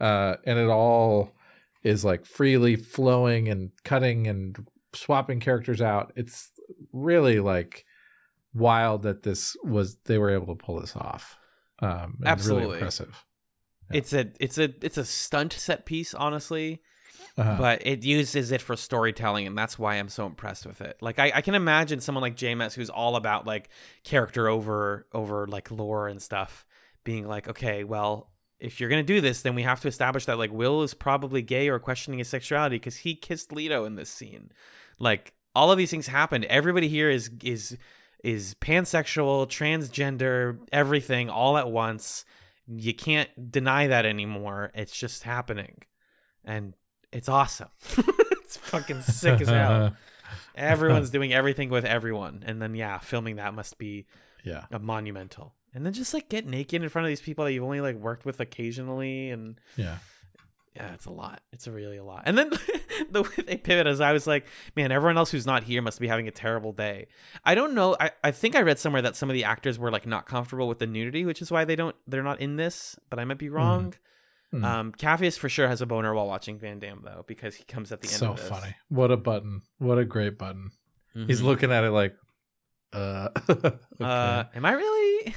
Uh, 0.00 0.36
and 0.44 0.58
it 0.58 0.68
all 0.68 1.32
is 1.82 2.04
like 2.04 2.26
freely 2.26 2.76
flowing 2.76 3.48
and 3.48 3.70
cutting 3.84 4.26
and 4.26 4.66
swapping 4.94 5.40
characters 5.40 5.80
out. 5.80 6.12
It's 6.14 6.50
really 6.92 7.40
like 7.40 7.84
wild 8.54 9.02
that 9.02 9.22
this 9.22 9.56
was 9.64 9.96
they 10.04 10.18
were 10.18 10.30
able 10.30 10.54
to 10.54 10.62
pull 10.62 10.80
this 10.80 10.94
off. 10.94 11.38
Um, 11.80 12.18
Absolutely. 12.24 12.64
really 12.64 12.76
impressive. 12.76 13.24
Yeah. 13.92 13.98
it's 13.98 14.12
a 14.12 14.30
it's 14.40 14.58
a 14.58 14.72
it's 14.82 14.98
a 14.98 15.04
stunt 15.04 15.52
set 15.52 15.86
piece, 15.86 16.14
honestly. 16.14 16.82
Uh, 17.38 17.56
but 17.56 17.86
it 17.86 18.04
uses 18.04 18.52
it 18.52 18.60
for 18.60 18.76
storytelling 18.76 19.46
and 19.46 19.56
that's 19.56 19.78
why 19.78 19.94
i'm 19.94 20.10
so 20.10 20.26
impressed 20.26 20.66
with 20.66 20.82
it 20.82 20.98
like 21.00 21.18
i, 21.18 21.32
I 21.36 21.40
can 21.40 21.54
imagine 21.54 22.00
someone 22.00 22.20
like 22.20 22.36
jms 22.36 22.74
who's 22.74 22.90
all 22.90 23.16
about 23.16 23.46
like 23.46 23.70
character 24.04 24.48
over 24.48 25.06
over 25.14 25.46
like 25.46 25.70
lore 25.70 26.08
and 26.08 26.20
stuff 26.20 26.66
being 27.04 27.26
like 27.26 27.48
okay 27.48 27.84
well 27.84 28.30
if 28.60 28.80
you're 28.80 28.90
gonna 28.90 29.02
do 29.02 29.22
this 29.22 29.40
then 29.40 29.54
we 29.54 29.62
have 29.62 29.80
to 29.80 29.88
establish 29.88 30.26
that 30.26 30.36
like 30.36 30.52
will 30.52 30.82
is 30.82 30.92
probably 30.92 31.40
gay 31.40 31.68
or 31.70 31.78
questioning 31.78 32.18
his 32.18 32.28
sexuality 32.28 32.76
because 32.76 32.98
he 32.98 33.14
kissed 33.14 33.48
lito 33.48 33.86
in 33.86 33.94
this 33.94 34.10
scene 34.10 34.50
like 34.98 35.32
all 35.54 35.72
of 35.72 35.78
these 35.78 35.90
things 35.90 36.08
happened 36.08 36.44
everybody 36.46 36.88
here 36.88 37.08
is 37.08 37.30
is 37.42 37.78
is 38.22 38.54
pansexual 38.60 39.46
transgender 39.46 40.58
everything 40.70 41.30
all 41.30 41.56
at 41.56 41.70
once 41.70 42.26
you 42.80 42.94
can't 42.94 43.50
deny 43.50 43.86
that 43.86 44.06
anymore 44.06 44.70
it's 44.74 44.96
just 44.96 45.24
happening 45.24 45.82
and 46.44 46.74
it's 47.12 47.28
awesome. 47.28 47.68
it's 47.98 48.56
fucking 48.56 49.02
sick 49.02 49.40
as 49.40 49.48
hell. 49.48 49.94
Everyone's 50.54 51.10
doing 51.10 51.32
everything 51.32 51.68
with 51.68 51.84
everyone, 51.84 52.42
and 52.46 52.60
then 52.60 52.74
yeah, 52.74 52.98
filming 52.98 53.36
that 53.36 53.54
must 53.54 53.78
be 53.78 54.06
yeah. 54.44 54.64
a 54.70 54.78
monumental. 54.78 55.54
And 55.74 55.84
then 55.84 55.92
just 55.92 56.14
like 56.14 56.28
get 56.28 56.46
naked 56.46 56.82
in 56.82 56.88
front 56.88 57.04
of 57.04 57.10
these 57.10 57.20
people 57.20 57.44
that 57.44 57.52
you've 57.52 57.64
only 57.64 57.80
like 57.80 57.96
worked 57.96 58.24
with 58.24 58.40
occasionally, 58.40 59.30
and 59.30 59.60
Yeah. 59.76 59.98
Yeah, 60.74 60.94
it's 60.94 61.04
a 61.06 61.10
lot. 61.10 61.42
It's 61.52 61.66
a 61.66 61.72
really 61.72 61.98
a 61.98 62.04
lot. 62.04 62.22
And 62.26 62.36
then 62.38 62.50
the 63.10 63.22
way 63.22 63.44
they 63.46 63.56
pivot 63.58 63.86
is 63.86 64.00
I 64.00 64.12
was 64.12 64.26
like, 64.26 64.46
man, 64.74 64.90
everyone 64.90 65.18
else 65.18 65.30
who's 65.30 65.44
not 65.46 65.64
here 65.64 65.82
must 65.82 66.00
be 66.00 66.08
having 66.08 66.28
a 66.28 66.30
terrible 66.30 66.72
day. 66.72 67.08
I 67.44 67.54
don't 67.54 67.74
know. 67.74 67.94
I, 68.00 68.10
I 68.24 68.30
think 68.30 68.56
I 68.56 68.62
read 68.62 68.78
somewhere 68.78 69.02
that 69.02 69.14
some 69.16 69.28
of 69.28 69.34
the 69.34 69.44
actors 69.44 69.78
were 69.78 69.90
like 69.90 70.06
not 70.06 70.26
comfortable 70.26 70.68
with 70.68 70.78
the 70.78 70.86
nudity, 70.86 71.24
which 71.26 71.42
is 71.42 71.50
why 71.50 71.64
they 71.66 71.76
don't 71.76 71.94
they're 72.06 72.22
not 72.22 72.40
in 72.40 72.56
this, 72.56 72.98
but 73.10 73.18
I 73.18 73.24
might 73.24 73.38
be 73.38 73.48
wrong. 73.50 73.94
Hmm. 74.50 74.64
Um 74.64 74.92
for 74.92 75.48
sure 75.48 75.68
has 75.68 75.80
a 75.80 75.86
boner 75.86 76.14
while 76.14 76.26
watching 76.26 76.58
Van 76.58 76.78
Damme 76.78 77.02
though, 77.04 77.24
because 77.26 77.54
he 77.54 77.64
comes 77.64 77.92
at 77.92 78.00
the 78.00 78.08
end 78.08 78.16
so 78.16 78.30
of 78.32 78.36
this. 78.38 78.48
funny. 78.48 78.74
What 78.88 79.10
a 79.10 79.16
button. 79.16 79.62
What 79.78 79.98
a 79.98 80.04
great 80.04 80.38
button. 80.38 80.70
He's 81.14 81.40
Mhm. 81.42 81.44
looking 81.44 81.72
at 81.72 81.84
it 81.84 81.90
like 81.90 82.14
uh 82.94 83.28
okay. 83.50 83.76
uh 84.00 84.44
am 84.54 84.64
I 84.64 84.72
really 84.72 85.34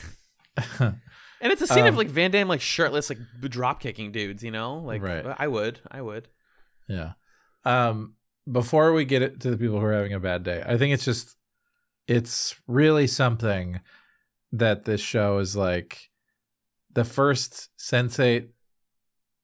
And 1.41 1.51
it's 1.51 1.61
a 1.61 1.67
scene 1.67 1.85
of 1.85 1.93
Um, 1.93 1.97
like 1.97 2.07
Van 2.07 2.31
Damme 2.31 2.47
like 2.47 2.61
shirtless, 2.61 3.09
like 3.09 3.19
drop 3.41 3.79
kicking 3.81 4.11
dudes, 4.11 4.43
you 4.43 4.51
know? 4.51 4.77
Like 4.77 5.01
Right. 5.01 5.25
I 5.37 5.47
would. 5.47 5.79
I 5.91 6.01
would. 6.01 6.27
Yeah. 6.87 7.13
Um 7.63 8.15
before 8.51 8.93
we 8.93 9.05
get 9.05 9.21
it 9.23 9.39
to 9.41 9.49
the 9.49 9.57
people 9.57 9.79
who 9.79 9.85
are 9.85 9.93
having 9.93 10.13
a 10.13 10.19
bad 10.19 10.43
day, 10.43 10.63
I 10.65 10.77
think 10.77 10.93
it's 10.93 11.05
just 11.05 11.35
it's 12.07 12.55
really 12.67 13.07
something 13.07 13.79
that 14.51 14.85
this 14.85 15.01
show 15.01 15.39
is 15.39 15.55
like 15.55 16.09
the 16.93 17.03
first 17.03 17.69
sensate 17.79 18.49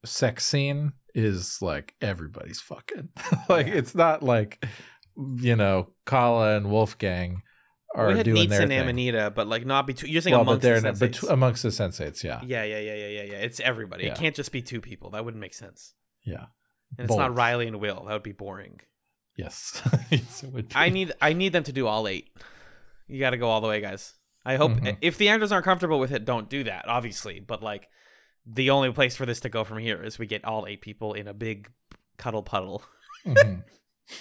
sex 0.06 0.46
scene 0.46 0.94
is 1.14 1.62
like 1.62 1.96
everybody's 2.02 2.62
fucking. 2.62 3.10
like 3.50 3.68
Yeah. 3.68 3.74
it's 3.74 3.96
not 3.96 4.24
like 4.24 4.64
you 5.18 5.56
know, 5.58 5.90
Kala 6.06 6.56
and 6.56 6.70
Wolfgang 6.72 7.42
are 7.96 8.08
we 8.10 8.18
had 8.18 8.26
doing 8.26 8.50
their 8.50 8.62
and. 8.62 8.72
Amanita, 8.72 9.32
but 9.36 9.48
like 9.48 9.66
not 9.66 9.86
between 9.88 10.12
you're 10.12 10.22
saying 10.22 10.34
well, 10.34 10.42
amongst 10.42 10.62
the 10.62 10.70
sensates. 10.70 11.00
bet- 11.22 11.32
amongst 11.32 11.64
the 11.64 11.70
sensates, 11.70 12.24
yeah. 12.24 12.40
yeah, 12.44 12.64
yeah, 12.64 12.80
yeah, 12.80 12.96
yeah, 12.96 13.08
yeah, 13.08 13.24
yeah. 13.24 13.38
It's 13.38 13.60
everybody. 13.60 14.06
Yeah. 14.06 14.12
It 14.12 14.18
can't 14.18 14.36
just 14.36 14.52
be 14.52 14.62
two 14.62 14.82
people. 14.82 15.10
That 15.12 15.26
wouldn't 15.26 15.42
make 15.42 15.54
sense. 15.54 15.94
Yeah. 16.24 16.46
And 16.98 17.08
it's 17.10 17.18
not 17.18 17.36
Riley 17.36 17.68
and 17.68 17.80
Will. 17.80 18.04
That 18.08 18.14
would 18.14 18.24
be 18.24 18.32
boring. 18.34 18.80
Yes. 19.38 19.82
Yes, 20.12 20.44
it 20.44 20.52
would 20.54 20.70
be. 20.70 20.76
I 20.76 20.90
need 20.90 21.14
I 21.22 21.34
need 21.34 21.54
them 21.54 21.64
to 21.64 21.72
do 21.72 21.88
all 21.88 22.08
eight. 22.08 22.30
You 23.08 23.20
got 23.20 23.30
to 23.32 23.38
go 23.38 23.50
all 23.50 23.62
the 23.62 23.68
way, 23.68 23.80
guys. 23.82 24.14
I 24.46 24.56
hope 24.58 24.72
Mhm. 24.72 24.98
if 25.02 25.18
the 25.18 25.30
actors 25.30 25.52
aren't 25.52 25.66
comfortable 25.66 26.00
with 26.00 26.12
it, 26.12 26.26
don't 26.26 26.50
do 26.50 26.64
that. 26.66 26.88
Obviously, 26.88 27.40
but 27.40 27.62
like 27.64 27.88
the 28.46 28.70
only 28.72 28.92
place 28.92 29.16
for 29.16 29.26
this 29.26 29.40
to 29.42 29.50
go 29.50 29.64
from 29.64 29.78
here 29.78 30.02
is 30.04 30.18
we 30.20 30.26
get 30.28 30.44
all 30.44 30.66
eight 30.68 30.82
people 30.82 31.14
in 31.14 31.28
a 31.28 31.34
big 31.34 31.70
cuddle 32.18 32.44
puddle. 32.44 32.84
Mhm. 33.26 33.64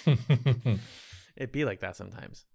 It'd 1.35 1.51
be 1.51 1.65
like 1.65 1.79
that 1.81 1.95
sometimes. 1.95 2.45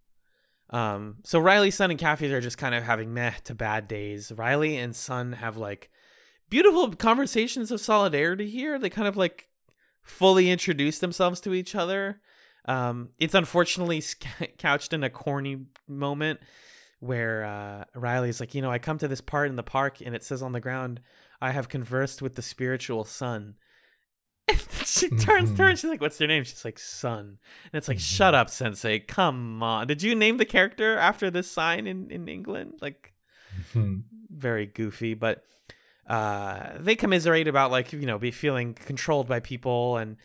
Um, 0.70 1.16
so 1.22 1.38
Riley, 1.38 1.70
Sun, 1.70 1.90
and 1.90 2.00
Kathy 2.00 2.32
are 2.32 2.40
just 2.40 2.58
kind 2.58 2.74
of 2.74 2.82
having 2.82 3.14
meh 3.14 3.32
to 3.44 3.54
bad 3.54 3.86
days. 3.86 4.32
Riley 4.32 4.76
and 4.76 4.96
Sun 4.96 5.34
have 5.34 5.56
like 5.56 5.90
beautiful 6.50 6.94
conversations 6.94 7.70
of 7.70 7.80
solidarity 7.80 8.48
here. 8.48 8.78
They 8.78 8.90
kind 8.90 9.08
of 9.08 9.16
like 9.16 9.48
fully 10.02 10.50
introduce 10.50 10.98
themselves 10.98 11.40
to 11.42 11.54
each 11.54 11.74
other. 11.74 12.20
Um, 12.66 13.10
it's 13.18 13.34
unfortunately 13.34 14.02
couched 14.58 14.92
in 14.92 15.04
a 15.04 15.10
corny 15.10 15.66
moment 15.86 16.40
where 17.00 17.44
uh, 17.44 17.84
Riley's 17.94 18.40
like, 18.40 18.54
you 18.54 18.62
know, 18.62 18.70
I 18.70 18.78
come 18.78 18.98
to 18.98 19.08
this 19.08 19.20
part 19.20 19.50
in 19.50 19.56
the 19.56 19.62
park 19.62 20.00
and 20.04 20.14
it 20.14 20.24
says 20.24 20.42
on 20.42 20.52
the 20.52 20.60
ground, 20.60 21.00
I 21.40 21.50
have 21.52 21.68
conversed 21.68 22.22
with 22.22 22.34
the 22.34 22.42
spiritual 22.42 23.04
sun. 23.04 23.54
She 24.86 25.08
turns 25.10 25.50
to 25.52 25.62
her 25.62 25.68
and 25.70 25.78
she's 25.78 25.90
like, 25.90 26.00
What's 26.00 26.18
your 26.20 26.28
name? 26.28 26.44
She's 26.44 26.64
like, 26.64 26.78
Sun. 26.78 27.38
And 27.64 27.74
it's 27.74 27.88
like. 27.88 27.98
Shut 27.98 28.34
up, 28.34 28.48
Sense8. 28.48 29.06
Come 29.08 29.62
on. 29.62 29.86
Did 29.88 30.02
you 30.02 30.14
name 30.14 30.36
the 30.36 30.44
character 30.44 30.96
after 30.96 31.30
this 31.30 31.50
sign 31.50 31.86
in, 31.86 32.10
in 32.10 32.28
England? 32.28 32.78
Like, 32.80 33.12
Mhm. 33.72 34.02
very 34.30 34.66
goofy, 34.66 35.14
but 35.14 35.42
uh, 36.06 36.74
they 36.78 36.94
commiserate 36.94 37.48
about 37.48 37.70
like 37.70 37.92
you 37.92 38.04
know 38.06 38.18
be 38.18 38.30
feeling 38.30 38.74
controlled 38.74 39.26
by 39.26 39.40
people. 39.40 39.96
And 39.96 40.16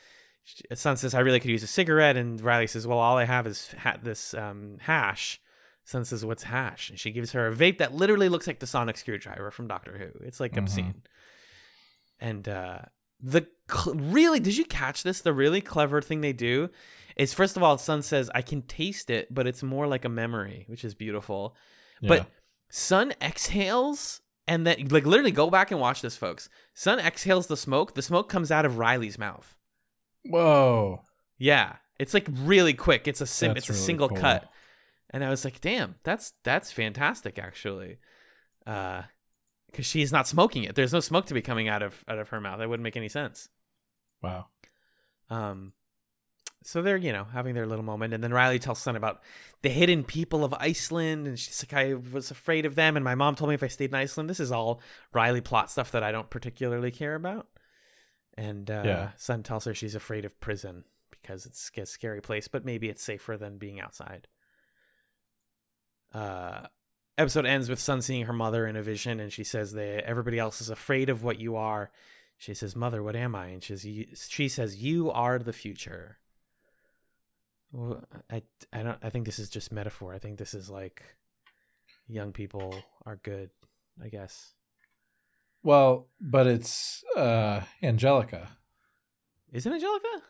Sun 0.73 0.98
says, 0.98 1.14
"I 1.14 1.22
really 1.22 1.39
could 1.39 1.49
use 1.52 1.64
a 1.64 1.68
cigarette," 1.68 2.18
and 2.18 2.39
Riley 2.41 2.68
says, 2.68 2.85
"Well, 2.85 2.99
all 2.99 3.18
I 3.18 3.23
have 3.26 3.48
is 3.48 3.73
ha- 3.80 3.98
this 4.03 4.34
um, 4.34 4.77
hash." 4.81 5.39
Sun 5.85 6.03
says, 6.06 6.26
"What's 6.26 6.43
hash?" 6.43 6.89
And 6.89 6.99
she 6.99 7.11
gives 7.11 7.31
her 7.31 7.48
a 7.48 7.56
vape 7.56 7.77
that 7.80 7.93
literally 7.95 8.27
looks 8.30 8.48
like 8.48 8.60
the 8.60 8.68
sonic 8.68 8.98
screwdriver 8.98 9.49
from 9.49 9.68
Doctor 9.68 9.98
Who. 9.98 10.26
It's 10.26 10.39
like 10.41 10.52
Mhm. 10.53 10.57
obscene. 10.60 11.02
And 12.19 12.48
uh, 12.49 12.80
the 13.22 13.48
cl- 13.72 13.95
really, 13.95 14.39
did 14.39 14.57
you 14.57 14.65
catch 14.65 15.03
this? 15.03 15.22
The 15.22 15.34
really 15.34 15.61
clever 15.61 16.02
thing 16.02 16.22
they 16.22 16.34
do 16.34 16.69
is 17.15 17.34
first 17.34 17.57
of 17.57 17.64
all, 17.64 17.77
Sun 17.77 18.02
says, 18.02 18.30
"I 18.34 18.41
can 18.41 18.61
taste 18.64 19.10
it, 19.10 19.34
but 19.34 19.48
it's 19.48 19.61
more 19.64 19.88
like 19.88 20.06
a 20.06 20.10
memory," 20.10 20.65
which 20.68 20.84
is 20.84 20.93
beautiful. 20.95 21.56
But 22.02 22.27
Sun 22.69 23.14
exhales 23.22 24.22
and 24.48 24.65
then 24.65 24.88
like 24.89 25.06
literally 25.06 25.31
go 25.31 25.49
back 25.49 25.72
and 25.72 25.80
watch 25.80 26.02
this, 26.02 26.18
folks. 26.18 26.49
Sun 26.73 26.99
exhales 26.99 27.48
the 27.48 27.57
smoke. 27.57 27.93
The 27.95 28.02
smoke 28.02 28.27
comes 28.27 28.49
out 28.52 28.65
of 28.65 28.77
Riley's 28.77 29.19
mouth. 29.19 29.56
whoa, 30.26 31.02
Yeah, 31.38 31.76
it's 31.99 32.14
like 32.14 32.27
really 32.31 32.73
quick. 32.73 33.07
It's 33.07 33.22
a 33.22 33.27
sim. 33.27 33.56
It's 33.57 33.69
a 33.69 33.73
really 33.73 33.84
single 33.85 34.10
cool. 34.10 34.18
cut, 34.18 34.49
and 35.11 35.23
I 35.23 35.30
was 35.30 35.45
like, 35.45 35.61
"Damn, 35.61 35.95
that's 36.03 36.34
that's 36.43 36.72
fantastic, 36.72 37.38
actually." 37.38 37.99
Uh, 38.65 39.03
because 39.72 39.85
she's 39.85 40.11
not 40.11 40.27
smoking 40.27 40.64
it. 40.64 40.76
There's 40.76 40.93
no 40.93 40.99
smoke 40.99 41.26
to 41.27 41.34
be 41.34 41.41
coming 41.41 41.68
out 41.68 41.81
of 41.81 42.03
out 42.07 42.19
of 42.19 42.30
her 42.30 42.41
mouth. 42.41 42.60
That 42.60 42.69
wouldn't 42.69 42.84
make 42.84 42.98
any 42.98 43.10
sense. 43.10 43.49
wow, 44.22 44.48
Um, 45.30 45.73
so 46.64 46.81
they're 46.81 46.98
you 46.98 47.11
know 47.11 47.23
having 47.23 47.56
their 47.56 47.65
little 47.65 47.84
moment, 47.85 48.14
and 48.14 48.23
then 48.23 48.34
Riley 48.34 48.60
tells 48.60 48.80
Sun 48.80 48.95
about 48.95 49.22
the 49.64 49.69
hidden 49.69 50.03
people 50.03 50.43
of 50.43 50.53
Iceland, 50.53 51.27
and 51.27 51.39
she's 51.39 51.64
like, 51.64 51.73
"I 51.73 51.93
was 51.95 52.30
afraid 52.31 52.65
of 52.65 52.76
them, 52.76 52.95
and 52.95 53.03
my 53.03 53.15
mom 53.15 53.35
told 53.35 53.49
me 53.49 53.56
if 53.56 53.64
I 53.64 53.68
stayed 53.68 53.89
in 53.89 53.95
Iceland." 53.95 54.30
This 54.30 54.39
is 54.39 54.52
all 54.52 54.81
Riley 55.14 55.41
plot 55.41 55.72
stuff 55.72 55.91
that 55.91 56.03
I 56.03 56.11
don't 56.11 56.30
particularly 56.30 56.91
care 56.91 57.15
about. 57.15 57.48
And 58.38 58.69
uh, 58.69 58.84
Yeah. 58.85 59.10
Sun 59.18 59.43
tells 59.43 59.65
her 59.65 59.73
she's 59.73 59.95
afraid 59.95 60.23
of 60.23 60.39
prison 60.39 60.85
because 61.10 61.45
it's 61.45 61.72
a 61.77 61.85
scary 61.85 62.22
place, 62.22 62.48
but 62.48 62.64
maybe 62.65 62.89
it's 62.89 63.03
safer 63.03 63.38
than 63.38 63.57
being 63.57 63.80
outside. 63.81 64.27
Uh, 66.14 66.68
episode 67.22 67.45
ends 67.45 67.69
with 67.69 67.80
Sun 67.80 68.02
seeing 68.02 68.26
her 68.26 68.34
mother 68.34 68.68
in 68.68 68.76
a 68.76 68.84
vision, 68.84 69.19
and 69.19 69.31
she 69.31 69.43
says 69.43 69.72
that 69.73 70.06
everybody 70.06 70.38
else 70.39 70.61
is 70.61 70.69
afraid 70.69 71.10
of 71.10 71.23
what 71.23 71.39
you 71.39 71.56
are. 71.56 71.91
She 72.38 72.53
says, 72.53 72.76
"Mother, 72.76 73.02
what 73.03 73.15
am 73.15 73.35
I?" 73.35 73.48
And 73.48 73.64
she 73.64 73.73
says, 73.73 73.85
"You- 73.85 74.07
"She 74.15 74.48
says 74.49 74.81
you 74.84 75.11
are 75.11 75.39
the 75.39 75.53
future." 75.53 76.18
Well, 77.72 78.03
I 78.30 78.43
I 78.73 78.84
don't 78.84 78.98
I 79.02 79.10
think 79.10 79.26
this 79.26 79.39
is 79.39 79.49
just 79.49 79.72
metaphor. 79.72 80.14
I 80.14 80.19
think 80.19 80.38
this 80.38 80.53
is 80.53 80.69
like 80.69 81.03
young 82.07 82.34
people 82.34 82.76
are 83.06 83.15
good. 83.15 83.49
I 84.03 84.10
guess 84.10 84.53
well, 85.64 86.07
but 86.19 86.48
it's 86.48 87.03
uh 87.15 87.61
Angelica. 87.84 88.49
isn't 89.53 89.72
Angelica? 89.72 90.23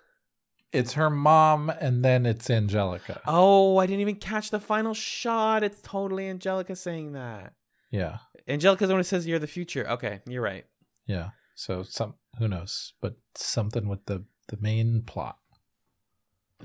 It's 0.74 0.94
her 0.94 1.10
mom, 1.10 1.70
and 1.70 2.04
then 2.04 2.26
it's 2.26 2.50
Angelica. 2.50 3.22
Oh, 3.28 3.78
I 3.78 3.86
didn't 3.86 4.00
even 4.02 4.16
catch 4.16 4.52
the 4.52 4.60
final 4.60 4.94
shot. 4.94 5.64
It's 5.64 5.82
totally 5.82 6.30
Angelica 6.30 6.76
saying 6.76 7.12
that. 7.14 7.54
Yeah, 7.90 8.20
Angelica's 8.48 8.88
the 8.88 8.94
one 8.94 9.00
who 9.00 9.04
says 9.04 9.28
you're 9.28 9.40
the 9.40 9.48
future. 9.48 9.86
Okay, 9.90 10.22
you're 10.28 10.42
right. 10.42 10.66
yeah. 11.06 11.30
So 11.56 11.84
some 11.84 12.16
who 12.40 12.48
knows, 12.48 12.94
but 13.02 13.18
something 13.36 13.88
with 13.88 14.06
the 14.06 14.24
the 14.48 14.58
main 14.62 15.02
plot. 15.06 15.38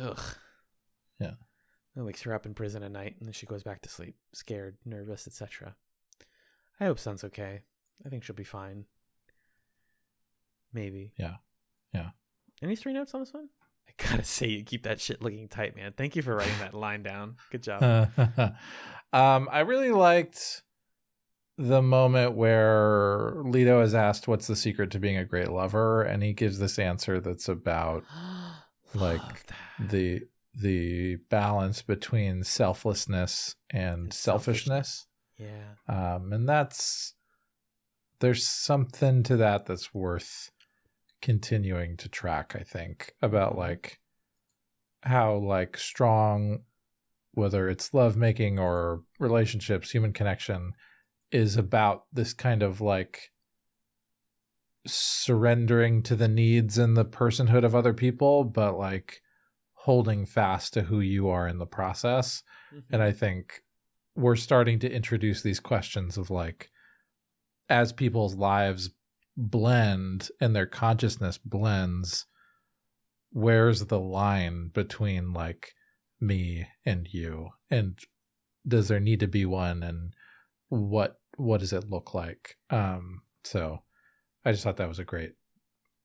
Ugh. 0.01 0.21
Yeah. 1.19 1.33
It 1.97 2.03
wakes 2.03 2.23
her 2.23 2.35
up 2.35 2.47
in 2.47 2.55
prison 2.55 2.83
at 2.83 2.93
night, 2.93 3.17
and 3.19 3.27
then 3.27 3.33
she 3.33 3.47
goes 3.47 3.63
back 3.63 3.83
to 3.83 3.89
sleep, 3.89 4.17
scared, 4.33 4.77
nervous, 4.85 5.27
etc. 5.27 5.75
I 6.79 6.85
hope 6.85 6.99
Sun's 6.99 7.25
okay. 7.25 7.63
I 8.05 8.09
think 8.09 8.23
she'll 8.23 8.37
be 8.37 8.45
fine. 8.45 8.85
Maybe. 10.73 11.13
Yeah. 11.19 11.37
Yeah. 11.95 12.11
Any 12.63 12.77
three 12.77 12.93
notes 12.93 13.15
on 13.15 13.21
this 13.21 13.33
one? 13.33 13.49
I 13.89 13.93
gotta 14.11 14.25
say, 14.25 14.49
you 14.49 14.65
keep 14.65 14.83
that 14.85 15.01
shit 15.01 15.23
looking 15.23 15.49
tight, 15.49 15.77
man. 15.77 15.93
Thank 15.97 16.17
you 16.17 16.23
for 16.23 16.35
writing 16.37 16.59
that 16.61 16.75
line 16.75 17.03
down. 17.03 17.37
Good 17.51 17.63
job. 17.63 17.83
um, 19.13 19.49
I 19.51 19.61
really 19.61 19.91
liked 19.93 20.63
the 21.59 21.81
moment 21.81 22.35
where 22.35 23.33
Lito 23.37 23.83
is 23.83 23.95
asked, 23.95 24.29
"What's 24.29 24.47
the 24.47 24.57
secret 24.57 24.91
to 24.91 24.99
being 24.99 25.17
a 25.17 25.25
great 25.25 25.51
lover?" 25.51 26.03
and 26.03 26.23
he 26.23 26.33
gives 26.33 26.59
this 26.59 26.79
answer 26.79 27.21
that's 27.21 27.49
about 27.49 28.05
like, 28.95 29.51
the 29.79 30.23
the 30.55 31.17
balance 31.31 31.83
between 31.83 32.43
selflessness 32.43 33.57
and 33.71 34.05
And 34.05 34.13
selfishness. 34.13 35.07
yeah. 35.39 35.75
Um, 35.89 36.33
and 36.33 36.49
that's 36.49 37.15
there's 38.21 38.47
something 38.47 39.23
to 39.25 39.37
that 39.37 39.67
that's 39.67 39.93
worth 39.95 40.51
continuing 41.23 41.97
to 41.99 42.09
track. 42.09 42.55
I 42.59 42.63
think 42.63 43.15
about 43.23 43.53
mm-hmm. 43.53 43.61
like 43.61 44.01
how 45.03 45.37
like 45.37 45.77
strong, 45.77 46.61
whether 47.33 47.69
it's 47.69 47.95
lovemaking 47.95 48.59
or 48.59 49.03
relationships, 49.19 49.91
human 49.91 50.13
connection, 50.13 50.73
is 51.31 51.57
about 51.57 52.05
this 52.13 52.33
kind 52.33 52.63
of 52.63 52.81
like 52.81 53.31
surrendering 54.87 56.03
to 56.03 56.15
the 56.15 56.29
needs 56.29 56.79
and 56.79 56.97
the 56.97 57.05
personhood 57.05 57.65
of 57.65 57.75
other 57.75 57.93
people, 57.93 58.45
but 58.45 58.79
like 58.79 59.23
holding 59.75 60.27
fast 60.27 60.73
to 60.75 60.83
who 60.83 61.01
you 61.01 61.29
are 61.29 61.47
in 61.47 61.59
the 61.59 61.67
process. 61.67 62.43
And 62.73 62.83
mm-hmm. 62.83 63.03
I 63.03 63.13
think 63.13 63.63
we're 64.15 64.37
starting 64.37 64.79
to 64.81 64.91
introduce 64.91 65.43
these 65.43 65.61
questions 65.61 66.17
of 66.17 66.31
like, 66.31 66.71
as 67.69 67.93
people's 67.93 68.35
lives 68.35 68.91
blend 69.37 70.29
and 70.41 70.55
their 70.55 70.67
consciousness 70.67 71.39
blends, 71.39 72.27
where's 73.31 73.87
the 73.87 74.01
line 74.01 74.71
between 74.73 75.33
like 75.33 75.75
me 76.21 76.67
and 76.85 77.09
you? 77.13 77.51
And 77.71 77.99
does 78.67 78.89
there 78.89 79.01
need 79.01 79.21
to 79.21 79.27
be 79.27 79.45
one? 79.45 79.83
And 79.83 80.15
what 80.69 81.21
what 81.37 81.61
does 81.61 81.73
it 81.73 81.91
look 81.91 82.15
like? 82.15 82.57
Um, 82.71 83.23
so 83.45 83.83
I 84.45 84.53
just 84.53 84.65
thought 84.65 84.77
that 84.79 84.89
was 84.89 84.99
a 84.99 85.05
great 85.05 85.35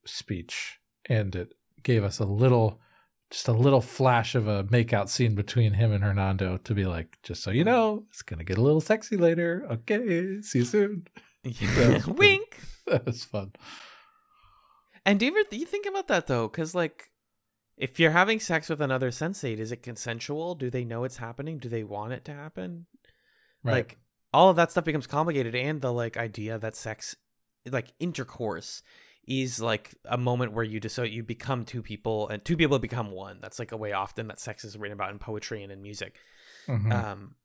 speech, 0.06 0.80
and 1.06 1.36
it 1.36 1.54
gave 1.84 2.04
us 2.04 2.20
a 2.20 2.26
little, 2.26 2.82
just 3.30 3.48
a 3.48 3.54
little 3.54 3.82
flash 3.82 4.36
of 4.36 4.48
a 4.48 4.64
makeout 4.66 5.10
scene 5.10 5.36
between 5.36 5.74
him 5.74 5.92
and 5.92 6.04
Hernando 6.04 6.58
to 6.58 6.74
be 6.74 6.86
like, 6.86 7.18
just 7.24 7.44
so 7.44 7.52
you 7.52 7.64
know, 7.64 8.06
it's 8.10 8.22
gonna 8.22 8.44
get 8.44 8.58
a 8.58 8.62
little 8.62 8.82
sexy 8.82 9.16
later. 9.16 9.66
Okay, 9.72 10.42
see 10.42 10.60
you 10.60 10.66
soon. 10.66 11.08
Yeah. 11.44 12.02
Wink. 12.08 12.60
That 12.88 13.06
was 13.06 13.24
fun. 13.24 13.54
And 15.06 15.20
do 15.20 15.26
you 15.26 15.32
ever 15.32 15.56
you 15.56 15.66
think 15.66 15.86
about 15.86 16.08
that 16.08 16.28
though? 16.28 16.48
Because 16.48 16.76
like, 16.76 17.10
if 17.78 18.00
you're 18.00 18.12
having 18.12 18.40
sex 18.40 18.70
with 18.70 18.82
another 18.82 19.10
sensate, 19.10 19.58
is 19.58 19.72
it 19.72 19.82
consensual? 19.82 20.56
Do 20.56 20.70
they 20.70 20.84
know 20.86 21.04
it's 21.04 21.18
happening? 21.18 21.58
Do 21.58 21.70
they 21.70 21.84
want 21.84 22.14
it 22.14 22.26
to 22.26 22.34
happen? 22.34 22.86
Right. 23.64 23.74
Like 23.74 23.98
all 24.34 24.50
of 24.50 24.56
that 24.58 24.72
stuff 24.72 24.86
becomes 24.86 25.08
complicated, 25.08 25.56
and 25.56 25.82
the 25.82 25.92
like 25.92 26.18
idea 26.18 26.58
that 26.60 26.76
sex, 26.76 27.16
like 27.70 27.94
intercourse, 28.00 28.84
is 29.28 29.60
like 29.60 29.96
a 30.06 30.18
moment 30.18 30.54
where 30.54 30.64
you 30.64 30.80
just 30.80 30.96
so 30.96 31.04
you 31.04 31.24
become 31.24 31.66
two 31.66 31.82
people 31.82 32.28
and 32.30 32.44
two 32.44 32.58
people 32.58 32.80
become 32.80 33.12
one. 33.12 33.40
That's 33.42 33.60
like 33.60 33.72
a 33.72 33.78
way 33.78 33.94
often 33.94 34.28
that 34.28 34.40
sex 34.40 34.64
is 34.64 34.78
written 34.78 34.94
about 34.96 35.12
in 35.12 35.20
poetry 35.20 35.64
and 35.64 35.72
in 35.72 35.82
music. 35.82 36.18
Mhm. 36.68 36.92
Um, 36.92 37.36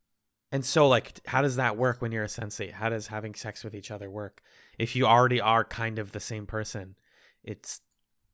and 0.52 0.64
so 0.64 0.89
like, 0.89 1.20
how 1.27 1.43
does 1.43 1.56
that 1.56 1.77
work 1.77 2.01
when 2.01 2.12
you're 2.12 2.24
a 2.24 2.28
sensate? 2.28 2.73
How 2.73 2.89
does 2.89 3.09
having 3.09 3.35
sex 3.35 3.64
with 3.64 3.74
each 3.74 3.90
other 3.90 4.09
work? 4.10 4.43
If 4.78 4.94
you 4.97 5.06
already 5.06 5.40
are 5.40 5.64
kind 5.64 5.98
of 5.98 6.12
the 6.12 6.20
same 6.20 6.47
person, 6.47 6.97
it's 7.43 7.81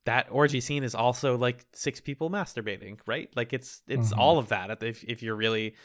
that 0.05 0.27
orgy 0.29 0.59
scene 0.61 0.83
is 0.83 0.93
also 0.95 1.37
like 1.37 1.65
six 1.73 1.99
people 2.01 2.29
masturbating, 2.29 2.99
right? 3.05 3.29
Like 3.35 3.53
it's 3.53 3.81
it's 3.87 4.13
Mhm. 4.13 4.17
all 4.17 4.37
of 4.37 4.49
that 4.49 4.83
if 4.83 5.03
if 5.05 5.23
you're 5.23 5.35
really 5.35 5.75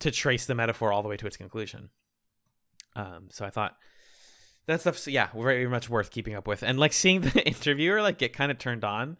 to 0.00 0.10
trace 0.10 0.46
the 0.46 0.54
metaphor 0.54 0.92
all 0.92 1.02
the 1.02 1.08
way 1.08 1.16
to 1.16 1.26
its 1.26 1.36
conclusion. 1.36 1.90
Um, 2.94 3.28
so 3.30 3.44
I 3.44 3.50
thought 3.50 3.76
that 4.66 4.80
stuff's 4.80 5.06
yeah 5.06 5.28
very 5.34 5.68
much 5.68 5.88
worth 5.88 6.10
keeping 6.10 6.34
up 6.34 6.46
with, 6.48 6.62
and 6.62 6.78
like 6.78 6.92
seeing 6.92 7.20
the 7.20 7.42
interviewer 7.46 8.02
like 8.02 8.18
get 8.18 8.32
kind 8.32 8.50
of 8.50 8.58
turned 8.58 8.84
on, 8.84 9.16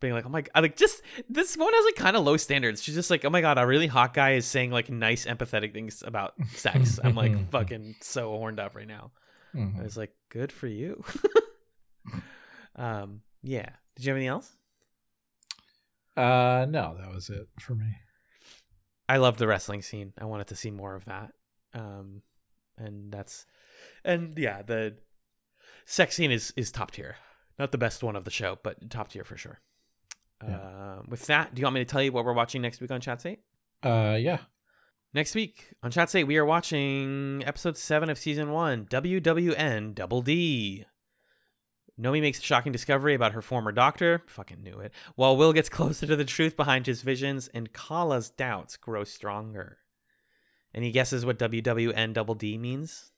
being 0.00 0.12
like, 0.12 0.26
oh 0.26 0.28
my 0.28 0.42
god, 0.42 0.62
like 0.62 0.76
just 0.76 1.02
this 1.28 1.56
one 1.56 1.72
has 1.72 1.84
like 1.84 1.96
kind 1.96 2.16
of 2.16 2.24
low 2.24 2.36
standards. 2.36 2.82
She's 2.82 2.94
just 2.94 3.10
like, 3.10 3.24
oh 3.24 3.30
my 3.30 3.40
god, 3.40 3.58
a 3.58 3.66
really 3.66 3.86
hot 3.86 4.12
guy 4.14 4.32
is 4.34 4.46
saying 4.46 4.70
like 4.70 4.90
nice 4.90 5.24
empathetic 5.26 5.72
things 5.72 6.02
about 6.06 6.34
sex. 6.54 6.98
I'm 7.02 7.14
like 7.14 7.50
fucking 7.50 7.96
so 8.02 8.30
horned 8.30 8.60
up 8.60 8.74
right 8.76 8.86
now. 8.88 9.12
I 9.54 9.58
Mhm. 9.58 9.82
was 9.82 9.96
like, 9.96 10.12
good 10.28 10.52
for 10.52 10.66
you. 10.66 11.02
um, 12.76 13.22
yeah. 13.42 13.68
Did 13.94 14.04
you 14.04 14.10
have 14.10 14.16
anything 14.16 14.28
else? 14.28 14.52
Uh, 16.16 16.66
no, 16.68 16.96
that 17.00 17.12
was 17.14 17.28
it 17.30 17.48
for 17.60 17.74
me. 17.74 17.86
I 19.08 19.18
love 19.18 19.38
the 19.38 19.46
wrestling 19.46 19.82
scene. 19.82 20.12
I 20.18 20.24
wanted 20.24 20.48
to 20.48 20.56
see 20.56 20.70
more 20.70 20.94
of 20.94 21.04
that. 21.06 21.32
Um, 21.74 22.22
and 22.76 23.12
that's, 23.12 23.46
and 24.04 24.36
yeah, 24.38 24.62
the 24.62 24.96
sex 25.84 26.16
scene 26.16 26.32
is 26.32 26.52
is 26.56 26.70
top 26.72 26.90
tier. 26.90 27.16
Not 27.58 27.72
the 27.72 27.78
best 27.78 28.02
one 28.02 28.16
of 28.16 28.24
the 28.24 28.30
show, 28.30 28.58
but 28.62 28.90
top 28.90 29.08
tier 29.08 29.24
for 29.24 29.36
sure. 29.36 29.60
Yeah. 30.42 30.56
Uh, 30.56 31.02
with 31.08 31.26
that, 31.26 31.54
do 31.54 31.60
you 31.60 31.66
want 31.66 31.74
me 31.74 31.80
to 31.80 31.84
tell 31.84 32.02
you 32.02 32.12
what 32.12 32.24
we're 32.24 32.32
watching 32.32 32.62
next 32.62 32.80
week 32.80 32.90
on 32.90 33.00
Chats 33.00 33.24
8? 33.26 33.40
Uh, 33.82 34.16
yeah. 34.20 34.38
Next 35.14 35.34
week 35.34 35.72
on 35.82 35.90
Chats 35.90 36.14
8, 36.14 36.24
we 36.24 36.36
are 36.36 36.44
watching 36.44 37.42
episode 37.46 37.76
seven 37.76 38.10
of 38.10 38.18
season 38.18 38.52
one, 38.52 38.84
WWN 38.86 39.94
Double 39.94 40.20
D. 40.20 40.84
Nomi 41.98 42.20
makes 42.20 42.38
a 42.38 42.42
shocking 42.42 42.72
discovery 42.72 43.14
about 43.14 43.32
her 43.32 43.40
former 43.40 43.72
doctor. 43.72 44.22
Fucking 44.26 44.62
knew 44.62 44.78
it. 44.78 44.92
While 45.14 45.36
Will 45.36 45.54
gets 45.54 45.68
closer 45.70 46.06
to 46.06 46.16
the 46.16 46.24
truth 46.24 46.56
behind 46.56 46.86
his 46.86 47.00
visions, 47.02 47.48
and 47.54 47.72
Kala's 47.72 48.28
doubts 48.28 48.76
grow 48.76 49.04
stronger. 49.04 49.78
Any 50.74 50.90
guesses 50.92 51.24
what 51.24 51.38
WWN 51.38 52.12
double 52.12 52.34
D 52.34 52.58
means? 52.58 53.12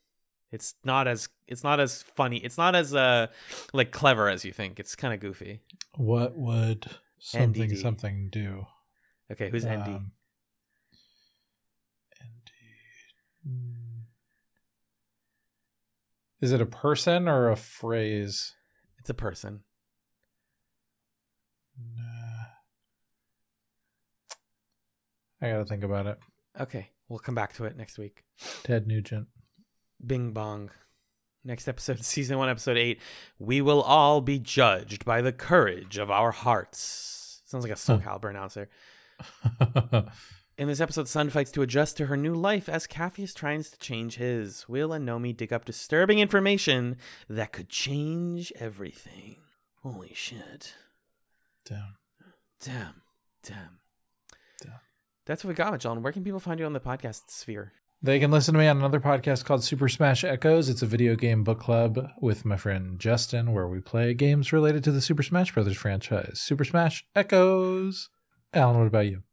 It's 0.52 0.74
not 0.84 1.08
as 1.08 1.28
it's 1.46 1.64
not 1.64 1.80
as 1.80 2.02
funny. 2.02 2.38
It's 2.38 2.56
not 2.56 2.74
as 2.74 2.94
uh 2.94 3.26
like 3.72 3.90
clever 3.90 4.28
as 4.28 4.44
you 4.44 4.52
think. 4.52 4.78
It's 4.78 4.94
kind 4.94 5.12
of 5.12 5.20
goofy. 5.20 5.60
What 5.96 6.38
would 6.38 6.86
something 7.18 7.70
NDD. 7.70 7.82
something 7.82 8.28
do? 8.30 8.66
Okay, 9.30 9.50
who's 9.50 9.66
ND? 9.66 9.88
Um, 9.88 10.12
ND. 12.22 12.50
Hmm. 13.44 13.78
Is 16.40 16.52
it 16.52 16.60
a 16.60 16.66
person 16.66 17.28
or 17.28 17.50
a 17.50 17.56
phrase? 17.56 18.54
It's 18.98 19.10
a 19.10 19.14
person. 19.14 19.60
Nah. 21.96 22.02
I 25.40 25.50
gotta 25.52 25.64
think 25.64 25.84
about 25.84 26.06
it. 26.06 26.18
Okay, 26.60 26.90
we'll 27.08 27.18
come 27.18 27.34
back 27.34 27.54
to 27.54 27.64
it 27.64 27.76
next 27.76 27.98
week. 27.98 28.24
Ted 28.64 28.86
Nugent. 28.86 29.28
Bing 30.04 30.32
bong. 30.32 30.70
Next 31.44 31.68
episode, 31.68 32.04
season 32.04 32.38
one, 32.38 32.48
episode 32.48 32.76
eight. 32.76 33.00
We 33.38 33.60
will 33.60 33.82
all 33.82 34.20
be 34.20 34.38
judged 34.38 35.04
by 35.04 35.22
the 35.22 35.32
courage 35.32 35.98
of 35.98 36.10
our 36.10 36.30
hearts. 36.30 37.42
Sounds 37.46 37.64
like 37.64 37.72
a 37.72 37.76
Calibur 37.76 38.30
announcer. 38.30 38.68
In 40.58 40.66
this 40.66 40.80
episode, 40.80 41.06
Sun 41.06 41.30
fights 41.30 41.52
to 41.52 41.62
adjust 41.62 41.96
to 41.96 42.06
her 42.06 42.16
new 42.16 42.34
life 42.34 42.68
as 42.68 42.88
Capheus 42.88 43.32
tries 43.32 43.70
to 43.70 43.78
change 43.78 44.16
his. 44.16 44.68
Will 44.68 44.92
and 44.92 45.08
Nomi 45.08 45.36
dig 45.36 45.52
up 45.52 45.64
disturbing 45.64 46.18
information 46.18 46.96
that 47.28 47.52
could 47.52 47.68
change 47.68 48.52
everything. 48.58 49.36
Holy 49.82 50.12
shit. 50.14 50.74
Damn. 51.64 51.96
Damn. 52.60 53.02
Damn. 53.44 53.78
Damn. 54.60 54.80
That's 55.26 55.44
what 55.44 55.50
we 55.50 55.54
got, 55.54 55.78
John. 55.78 56.02
Where 56.02 56.12
can 56.12 56.24
people 56.24 56.40
find 56.40 56.58
you 56.58 56.66
on 56.66 56.72
the 56.72 56.80
podcast 56.80 57.30
sphere? 57.30 57.72
They 58.00 58.20
can 58.20 58.30
listen 58.30 58.54
to 58.54 58.60
me 58.60 58.68
on 58.68 58.76
another 58.76 59.00
podcast 59.00 59.44
called 59.44 59.64
Super 59.64 59.88
Smash 59.88 60.22
Echoes. 60.22 60.68
It's 60.68 60.82
a 60.82 60.86
video 60.86 61.16
game 61.16 61.42
book 61.42 61.58
club 61.58 62.10
with 62.20 62.44
my 62.44 62.56
friend 62.56 62.96
Justin, 63.00 63.52
where 63.52 63.66
we 63.66 63.80
play 63.80 64.14
games 64.14 64.52
related 64.52 64.84
to 64.84 64.92
the 64.92 65.00
Super 65.00 65.24
Smash 65.24 65.52
Brothers 65.52 65.76
franchise. 65.76 66.38
Super 66.40 66.64
Smash 66.64 67.04
Echoes. 67.16 68.08
Alan, 68.54 68.78
what 68.78 68.86
about 68.86 69.06
you? 69.06 69.24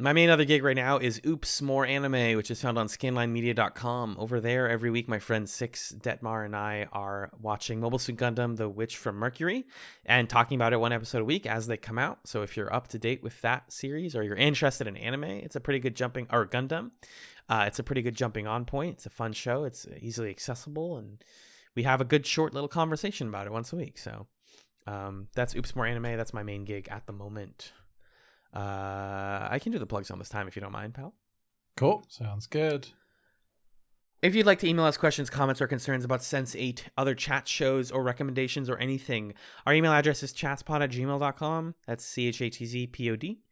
My 0.00 0.12
main 0.12 0.30
other 0.30 0.44
gig 0.44 0.62
right 0.62 0.76
now 0.76 0.98
is 0.98 1.20
Oops 1.26 1.60
More 1.60 1.84
Anime, 1.84 2.36
which 2.36 2.52
is 2.52 2.62
found 2.62 2.78
on 2.78 2.86
scanlinemedia.com. 2.86 4.14
Over 4.16 4.40
there, 4.40 4.68
every 4.68 4.92
week, 4.92 5.08
my 5.08 5.18
friend 5.18 5.50
Six 5.50 5.92
Detmar 5.98 6.44
and 6.44 6.54
I 6.54 6.86
are 6.92 7.32
watching 7.40 7.80
Mobile 7.80 7.98
Suit 7.98 8.16
Gundam 8.16 8.56
The 8.56 8.68
Witch 8.68 8.96
from 8.96 9.16
Mercury 9.16 9.66
and 10.06 10.30
talking 10.30 10.54
about 10.54 10.72
it 10.72 10.78
one 10.78 10.92
episode 10.92 11.22
a 11.22 11.24
week 11.24 11.46
as 11.46 11.66
they 11.66 11.76
come 11.76 11.98
out. 11.98 12.20
So 12.26 12.42
if 12.42 12.56
you're 12.56 12.72
up 12.72 12.86
to 12.88 12.98
date 13.00 13.24
with 13.24 13.40
that 13.40 13.72
series 13.72 14.14
or 14.14 14.22
you're 14.22 14.36
interested 14.36 14.86
in 14.86 14.96
anime, 14.96 15.24
it's 15.24 15.56
a 15.56 15.60
pretty 15.60 15.80
good 15.80 15.96
jumping, 15.96 16.28
or 16.30 16.46
Gundam, 16.46 16.92
uh, 17.48 17.64
it's 17.66 17.80
a 17.80 17.82
pretty 17.82 18.02
good 18.02 18.14
jumping 18.14 18.46
on 18.46 18.66
point. 18.66 18.98
It's 18.98 19.06
a 19.06 19.10
fun 19.10 19.32
show, 19.32 19.64
it's 19.64 19.84
easily 20.00 20.30
accessible, 20.30 20.96
and 20.96 21.24
we 21.74 21.82
have 21.82 22.00
a 22.00 22.04
good 22.04 22.24
short 22.24 22.54
little 22.54 22.68
conversation 22.68 23.26
about 23.26 23.48
it 23.48 23.52
once 23.52 23.72
a 23.72 23.76
week. 23.76 23.98
So 23.98 24.28
um, 24.86 25.26
that's 25.34 25.56
Oops 25.56 25.74
More 25.74 25.86
Anime. 25.86 26.16
That's 26.16 26.32
my 26.32 26.44
main 26.44 26.64
gig 26.64 26.86
at 26.88 27.08
the 27.08 27.12
moment. 27.12 27.72
Uh, 28.54 29.48
I 29.50 29.58
can 29.62 29.72
do 29.72 29.78
the 29.78 29.86
plugs 29.86 30.10
on 30.10 30.18
this 30.18 30.28
time 30.28 30.48
if 30.48 30.56
you 30.56 30.60
don't 30.60 30.72
mind, 30.72 30.94
pal. 30.94 31.14
Cool. 31.76 32.04
Sounds 32.08 32.46
good. 32.46 32.88
If 34.20 34.34
you'd 34.34 34.46
like 34.46 34.58
to 34.60 34.68
email 34.68 34.84
us 34.84 34.96
questions, 34.96 35.30
comments, 35.30 35.60
or 35.60 35.68
concerns 35.68 36.04
about 36.04 36.20
Sense8, 36.20 36.82
other 36.96 37.14
chat 37.14 37.46
shows, 37.46 37.92
or 37.92 38.02
recommendations, 38.02 38.68
or 38.68 38.76
anything, 38.78 39.32
our 39.64 39.72
email 39.72 39.92
address 39.92 40.24
is 40.24 40.32
chatspod 40.32 40.82
at 40.82 40.90
gmail.com. 40.90 41.74
That's 41.86 42.04
C 42.04 42.26
H 42.26 42.40
A 42.40 42.50
T 42.50 42.66
Z 42.66 42.86
P 42.88 43.10
O 43.10 43.16
D. 43.16 43.42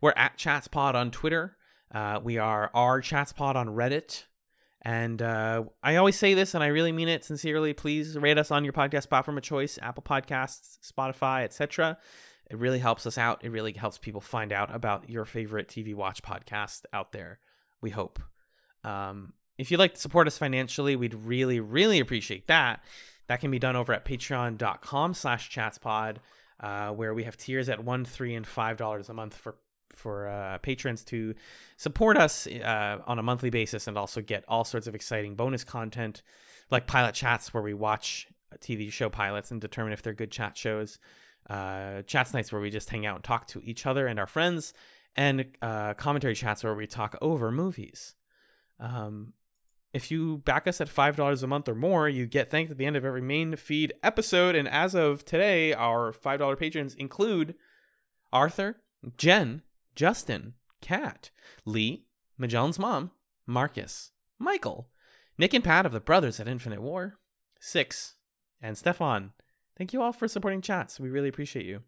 We're 0.00 0.14
at 0.16 0.38
chatspod 0.38 0.94
on 0.94 1.10
Twitter. 1.10 1.56
Uh, 1.94 2.20
we 2.22 2.38
are 2.38 2.70
r 2.72 3.02
chatspod 3.02 3.56
on 3.56 3.68
Reddit. 3.68 4.24
And 4.82 5.20
uh, 5.20 5.64
I 5.82 5.96
always 5.96 6.16
say 6.16 6.32
this, 6.32 6.54
and 6.54 6.62
I 6.62 6.68
really 6.68 6.92
mean 6.92 7.08
it 7.08 7.24
sincerely. 7.24 7.74
Please 7.74 8.16
rate 8.16 8.38
us 8.38 8.50
on 8.50 8.64
your 8.64 8.72
podcast 8.72 9.08
platform 9.08 9.36
of 9.36 9.42
choice 9.42 9.78
Apple 9.82 10.02
Podcasts, 10.02 10.78
Spotify, 10.80 11.44
etc. 11.44 11.98
It 12.50 12.58
really 12.58 12.78
helps 12.78 13.06
us 13.06 13.18
out. 13.18 13.44
It 13.44 13.50
really 13.50 13.72
helps 13.72 13.98
people 13.98 14.20
find 14.20 14.52
out 14.52 14.74
about 14.74 15.10
your 15.10 15.24
favorite 15.24 15.68
TV 15.68 15.94
watch 15.94 16.22
podcast 16.22 16.82
out 16.92 17.12
there. 17.12 17.38
We 17.80 17.90
hope. 17.90 18.20
Um, 18.84 19.32
if 19.58 19.70
you'd 19.70 19.78
like 19.78 19.94
to 19.94 20.00
support 20.00 20.26
us 20.26 20.38
financially, 20.38 20.96
we'd 20.96 21.14
really, 21.14 21.60
really 21.60 21.98
appreciate 21.98 22.46
that. 22.46 22.84
That 23.28 23.40
can 23.40 23.50
be 23.50 23.58
done 23.58 23.74
over 23.74 23.92
at 23.92 24.04
patreon.com 24.04 25.14
slash 25.14 25.50
chatspod, 25.50 26.18
uh, 26.60 26.90
where 26.90 27.14
we 27.14 27.24
have 27.24 27.36
tiers 27.36 27.68
at 27.68 27.82
one, 27.82 28.04
three, 28.04 28.34
and 28.34 28.46
five 28.46 28.76
dollars 28.76 29.08
a 29.08 29.14
month 29.14 29.34
for 29.34 29.56
for 29.92 30.28
uh, 30.28 30.58
patrons 30.58 31.02
to 31.04 31.34
support 31.78 32.18
us 32.18 32.46
uh, 32.46 32.98
on 33.06 33.18
a 33.18 33.22
monthly 33.22 33.48
basis 33.48 33.86
and 33.86 33.96
also 33.96 34.20
get 34.20 34.44
all 34.46 34.62
sorts 34.62 34.86
of 34.86 34.94
exciting 34.94 35.34
bonus 35.34 35.64
content 35.64 36.22
like 36.70 36.86
pilot 36.86 37.14
chats 37.14 37.54
where 37.54 37.62
we 37.62 37.72
watch 37.72 38.28
TV 38.58 38.92
show 38.92 39.08
pilots 39.08 39.50
and 39.50 39.60
determine 39.60 39.94
if 39.94 40.02
they're 40.02 40.12
good 40.12 40.30
chat 40.30 40.56
shows 40.56 40.98
uh, 41.48 42.02
chats 42.02 42.34
nights 42.34 42.52
where 42.52 42.60
we 42.60 42.70
just 42.70 42.90
hang 42.90 43.06
out 43.06 43.16
and 43.16 43.24
talk 43.24 43.46
to 43.48 43.62
each 43.62 43.86
other 43.86 44.06
and 44.06 44.18
our 44.18 44.26
friends, 44.26 44.72
and 45.16 45.46
uh, 45.62 45.94
commentary 45.94 46.34
chats 46.34 46.64
where 46.64 46.74
we 46.74 46.86
talk 46.86 47.16
over 47.20 47.50
movies. 47.50 48.14
Um, 48.78 49.32
if 49.92 50.10
you 50.10 50.38
back 50.38 50.66
us 50.66 50.80
at 50.80 50.88
five 50.88 51.16
dollars 51.16 51.42
a 51.42 51.46
month 51.46 51.68
or 51.68 51.74
more, 51.74 52.08
you 52.08 52.26
get 52.26 52.50
thanked 52.50 52.70
at 52.70 52.78
the 52.78 52.84
end 52.84 52.96
of 52.96 53.04
every 53.04 53.22
main 53.22 53.56
feed 53.56 53.94
episode. 54.02 54.54
And 54.54 54.68
as 54.68 54.94
of 54.94 55.24
today, 55.24 55.72
our 55.72 56.12
five 56.12 56.38
dollar 56.38 56.56
patrons 56.56 56.94
include 56.94 57.54
Arthur, 58.32 58.82
Jen, 59.16 59.62
Justin, 59.94 60.54
Kat, 60.82 61.30
Lee, 61.64 62.04
Magellan's 62.36 62.78
mom, 62.78 63.12
Marcus, 63.46 64.10
Michael, 64.38 64.90
Nick 65.38 65.54
and 65.54 65.64
Pat 65.64 65.86
of 65.86 65.92
the 65.92 66.00
Brothers 66.00 66.40
at 66.40 66.48
Infinite 66.48 66.82
War, 66.82 67.18
Six, 67.58 68.16
and 68.60 68.76
Stefan. 68.76 69.32
Thank 69.76 69.92
you 69.92 70.02
all 70.02 70.12
for 70.12 70.28
supporting 70.28 70.62
chats. 70.62 70.98
We 70.98 71.10
really 71.10 71.28
appreciate 71.28 71.66
you. 71.66 71.82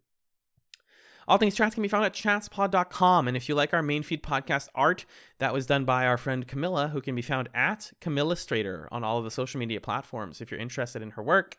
All 1.26 1.36
things 1.36 1.54
chats 1.54 1.74
can 1.74 1.82
be 1.82 1.88
found 1.88 2.06
at 2.06 2.14
chatspod.com. 2.14 3.28
And 3.28 3.36
if 3.36 3.48
you 3.48 3.54
like 3.54 3.74
our 3.74 3.82
main 3.82 4.02
feed 4.02 4.22
podcast 4.22 4.68
art, 4.74 5.04
that 5.38 5.52
was 5.52 5.66
done 5.66 5.84
by 5.84 6.06
our 6.06 6.16
friend 6.16 6.48
Camilla, 6.48 6.88
who 6.88 7.02
can 7.02 7.14
be 7.14 7.22
found 7.22 7.50
at 7.52 7.92
Camillastrator 8.00 8.88
on 8.90 9.04
all 9.04 9.18
of 9.18 9.24
the 9.24 9.30
social 9.30 9.60
media 9.60 9.80
platforms 9.80 10.40
if 10.40 10.50
you're 10.50 10.58
interested 10.58 11.02
in 11.02 11.10
her 11.10 11.22
work. 11.22 11.56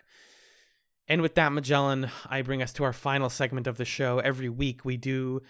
And 1.08 1.22
with 1.22 1.36
that, 1.36 1.52
Magellan, 1.52 2.10
I 2.28 2.42
bring 2.42 2.64
us 2.64 2.74
to 2.74 2.84
our 2.84 2.94
final 2.94 3.30
segment 3.30 3.68
of 3.68 3.78
the 3.78 3.86
show. 3.86 4.20
Every 4.20 4.50
week 4.50 4.86
we 4.86 4.98
do 4.98 5.42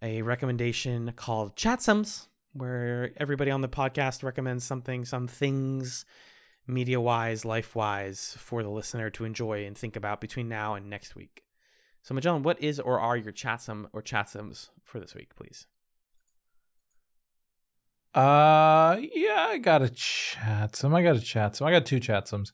a 0.00 0.22
recommendation 0.22 1.12
called 1.14 1.54
Chatsums, 1.54 2.26
where 2.52 3.12
everybody 3.16 3.52
on 3.52 3.60
the 3.60 3.68
podcast 3.68 4.24
recommends 4.24 4.64
something, 4.64 5.04
some 5.04 5.28
things 5.28 6.04
media 6.72 7.00
wise, 7.00 7.44
life 7.44 7.76
wise, 7.76 8.36
for 8.38 8.62
the 8.62 8.70
listener 8.70 9.10
to 9.10 9.24
enjoy 9.24 9.64
and 9.64 9.76
think 9.76 9.96
about 9.96 10.20
between 10.20 10.48
now 10.48 10.74
and 10.74 10.88
next 10.88 11.14
week. 11.14 11.44
So, 12.02 12.14
Magellan, 12.14 12.42
what 12.42 12.60
is 12.60 12.80
or 12.80 12.98
are 12.98 13.16
your 13.16 13.32
chatsum 13.32 13.86
or 13.92 14.02
chatsums 14.02 14.70
for 14.82 14.98
this 14.98 15.14
week, 15.14 15.36
please? 15.36 15.66
Uh, 18.14 18.98
yeah, 19.14 19.46
I 19.50 19.58
got 19.58 19.82
a 19.82 19.86
chatsum. 19.86 20.94
I 20.94 21.02
got 21.02 21.16
a 21.16 21.20
chatsum. 21.20 21.66
I 21.66 21.70
got 21.70 21.86
two 21.86 22.00
chatsums. 22.00 22.52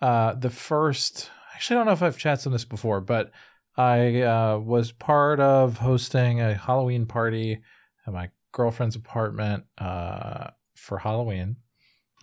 Uh, 0.00 0.34
the 0.34 0.50
first, 0.50 1.30
actually, 1.54 1.76
I 1.76 1.78
don't 1.80 1.86
know 1.86 1.92
if 1.92 2.02
I've 2.02 2.18
chatsum 2.18 2.52
this 2.52 2.64
before, 2.64 3.00
but 3.00 3.30
I 3.76 4.22
uh, 4.22 4.58
was 4.58 4.92
part 4.92 5.38
of 5.38 5.78
hosting 5.78 6.40
a 6.40 6.54
Halloween 6.54 7.06
party 7.06 7.60
at 8.06 8.12
my 8.12 8.30
girlfriend's 8.52 8.96
apartment 8.96 9.64
uh, 9.78 10.48
for 10.74 10.98
Halloween, 10.98 11.56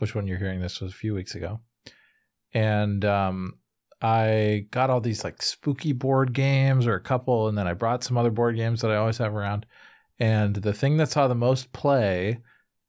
which 0.03 0.13
when 0.13 0.27
you're 0.27 0.37
hearing 0.37 0.59
this 0.59 0.81
was 0.81 0.91
a 0.91 0.95
few 0.95 1.13
weeks 1.13 1.33
ago. 1.33 1.61
And 2.53 3.05
um, 3.05 3.53
I 4.01 4.67
got 4.69 4.89
all 4.89 4.99
these 4.99 5.23
like 5.23 5.41
spooky 5.41 5.93
board 5.93 6.33
games 6.33 6.85
or 6.85 6.95
a 6.95 6.99
couple, 6.99 7.47
and 7.47 7.57
then 7.57 7.67
I 7.67 7.73
brought 7.73 8.03
some 8.03 8.17
other 8.17 8.31
board 8.31 8.57
games 8.57 8.81
that 8.81 8.91
I 8.91 8.97
always 8.97 9.17
have 9.19 9.33
around. 9.33 9.65
And 10.19 10.57
the 10.57 10.73
thing 10.73 10.97
that 10.97 11.09
saw 11.09 11.29
the 11.29 11.35
most 11.35 11.71
play 11.71 12.39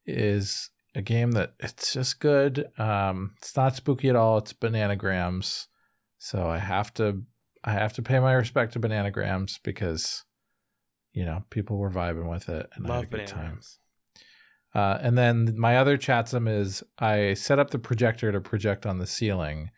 is 0.05 0.70
a 0.97 1.03
game 1.03 1.31
that 1.32 1.55
it's 1.61 1.93
just 1.93 2.19
good. 2.19 2.69
Um, 2.78 3.35
it's 3.39 3.57
not 3.57 3.77
spooky 3.77 4.09
at 4.09 4.16
all. 4.16 4.39
It's 4.39 4.53
bananagrams. 4.53 5.69
So 6.19 6.49
I 6.49 6.59
have 6.59 6.93
to 6.95 7.23
I 7.62 7.70
have 7.70 7.93
to 7.93 8.03
pay 8.03 8.19
my 8.19 8.32
respect 8.32 8.73
to 8.73 8.81
bananagrams 8.81 9.61
because 9.62 10.24
you 11.12 11.24
know 11.24 11.45
people 11.51 11.78
were 11.78 11.91
vibing 11.91 12.28
with 12.28 12.49
it 12.49 12.69
and 12.74 12.86
I 12.86 12.89
Love 12.89 13.05
had 13.05 13.15
a 13.15 13.16
good 13.19 13.27
time. 13.28 13.61
Uh, 14.75 14.99
and 15.01 15.17
then 15.17 15.55
my 15.57 15.77
other 15.77 15.97
chatsum 15.97 16.49
is 16.49 16.83
I 16.99 17.35
set 17.35 17.59
up 17.59 17.71
the 17.71 17.79
projector 17.79 18.33
to 18.33 18.41
project 18.41 18.87
on 18.87 18.99
the 18.99 19.07
ceiling, 19.07 19.71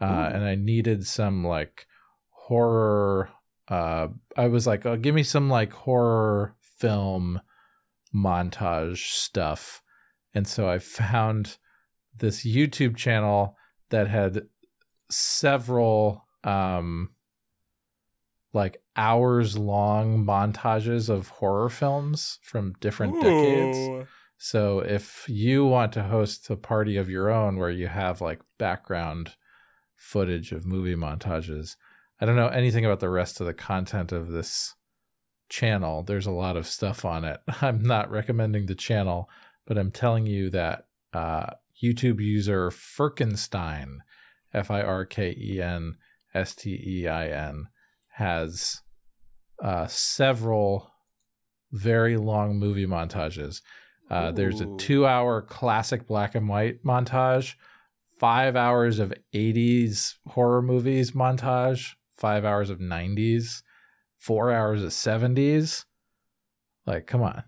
uh, 0.00 0.30
and 0.32 0.44
I 0.44 0.56
needed 0.56 1.06
some 1.06 1.44
like 1.44 1.86
horror. 2.28 3.30
Uh, 3.68 4.08
I 4.36 4.48
was 4.48 4.66
like, 4.66 4.84
oh, 4.84 4.96
give 4.96 5.14
me 5.14 5.22
some 5.22 5.48
like 5.48 5.72
horror 5.72 6.54
film 6.78 7.40
montage 8.14 9.12
stuff, 9.12 9.82
and 10.34 10.46
so 10.46 10.68
I 10.68 10.78
found 10.78 11.56
this 12.18 12.46
YouTube 12.46 12.96
channel 12.96 13.56
that 13.88 14.08
had 14.08 14.42
several 15.10 16.26
um 16.44 17.10
like 18.52 18.82
hours 18.96 19.56
long 19.56 20.26
montages 20.26 21.08
of 21.08 21.28
horror 21.28 21.70
films 21.70 22.38
from 22.42 22.74
different 22.80 23.14
decades. 23.22 24.08
So 24.44 24.80
if 24.80 25.24
you 25.28 25.64
want 25.64 25.92
to 25.92 26.02
host 26.02 26.50
a 26.50 26.56
party 26.56 26.96
of 26.96 27.08
your 27.08 27.30
own 27.30 27.58
where 27.58 27.70
you 27.70 27.86
have 27.86 28.20
like 28.20 28.40
background 28.58 29.36
footage 29.94 30.50
of 30.50 30.66
movie 30.66 30.96
montages, 30.96 31.76
I 32.20 32.26
don't 32.26 32.34
know 32.34 32.48
anything 32.48 32.84
about 32.84 32.98
the 32.98 33.08
rest 33.08 33.38
of 33.40 33.46
the 33.46 33.54
content 33.54 34.10
of 34.10 34.32
this 34.32 34.74
channel. 35.48 36.02
There's 36.02 36.26
a 36.26 36.32
lot 36.32 36.56
of 36.56 36.66
stuff 36.66 37.04
on 37.04 37.24
it. 37.24 37.38
I'm 37.62 37.84
not 37.84 38.10
recommending 38.10 38.66
the 38.66 38.74
channel, 38.74 39.30
but 39.64 39.78
I'm 39.78 39.92
telling 39.92 40.26
you 40.26 40.50
that 40.50 40.86
uh, 41.12 41.46
YouTube 41.80 42.20
user 42.20 42.70
Firkenstein, 42.70 43.98
F 44.52 44.72
I 44.72 44.82
R 44.82 45.04
K 45.04 45.36
E 45.38 45.62
N 45.62 45.94
S 46.34 46.56
T 46.56 46.82
E 46.84 47.06
I 47.06 47.28
N, 47.28 47.68
has 48.14 48.80
uh, 49.62 49.86
several 49.86 50.90
very 51.70 52.16
long 52.16 52.58
movie 52.58 52.88
montages. 52.88 53.60
Uh, 54.12 54.30
there's 54.30 54.60
a 54.60 54.66
two 54.76 55.06
hour 55.06 55.40
classic 55.40 56.06
black 56.06 56.34
and 56.34 56.48
white 56.48 56.84
montage, 56.84 57.54
five 58.20 58.56
hours 58.56 58.98
of 58.98 59.12
80s 59.34 60.16
horror 60.28 60.60
movies 60.60 61.12
montage, 61.12 61.94
five 62.18 62.44
hours 62.44 62.68
of 62.68 62.78
90s, 62.78 63.62
four 64.18 64.52
hours 64.52 64.82
of 64.82 64.90
70s. 64.90 65.86
Like, 66.86 67.06
come 67.06 67.22
on. 67.22 67.42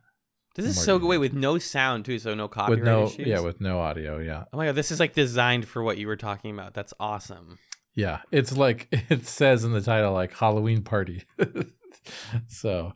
This 0.54 0.64
is 0.66 0.82
so 0.82 0.98
than- 0.98 1.08
wait 1.08 1.18
with 1.18 1.34
no 1.34 1.58
sound 1.58 2.04
too, 2.04 2.18
so 2.18 2.32
no 2.34 2.48
copyright 2.48 2.80
With 2.80 2.86
no, 2.86 3.06
issues. 3.06 3.26
yeah, 3.26 3.40
with 3.40 3.60
no 3.60 3.80
audio. 3.80 4.18
Yeah. 4.20 4.44
oh 4.52 4.56
my 4.56 4.66
god, 4.66 4.74
this 4.74 4.90
is 4.90 5.00
like 5.00 5.12
designed 5.12 5.66
for 5.68 5.82
what 5.82 5.98
you 5.98 6.06
were 6.06 6.16
talking 6.16 6.52
about. 6.52 6.72
That's 6.74 6.94
awesome. 6.98 7.58
Yeah. 7.94 8.20
It's 8.30 8.56
like, 8.56 8.88
it 9.10 9.26
says 9.26 9.64
in 9.64 9.72
the 9.72 9.80
title, 9.82 10.12
like 10.12 10.32
Halloween 10.32 10.82
party. 10.82 11.24
so, 12.48 12.92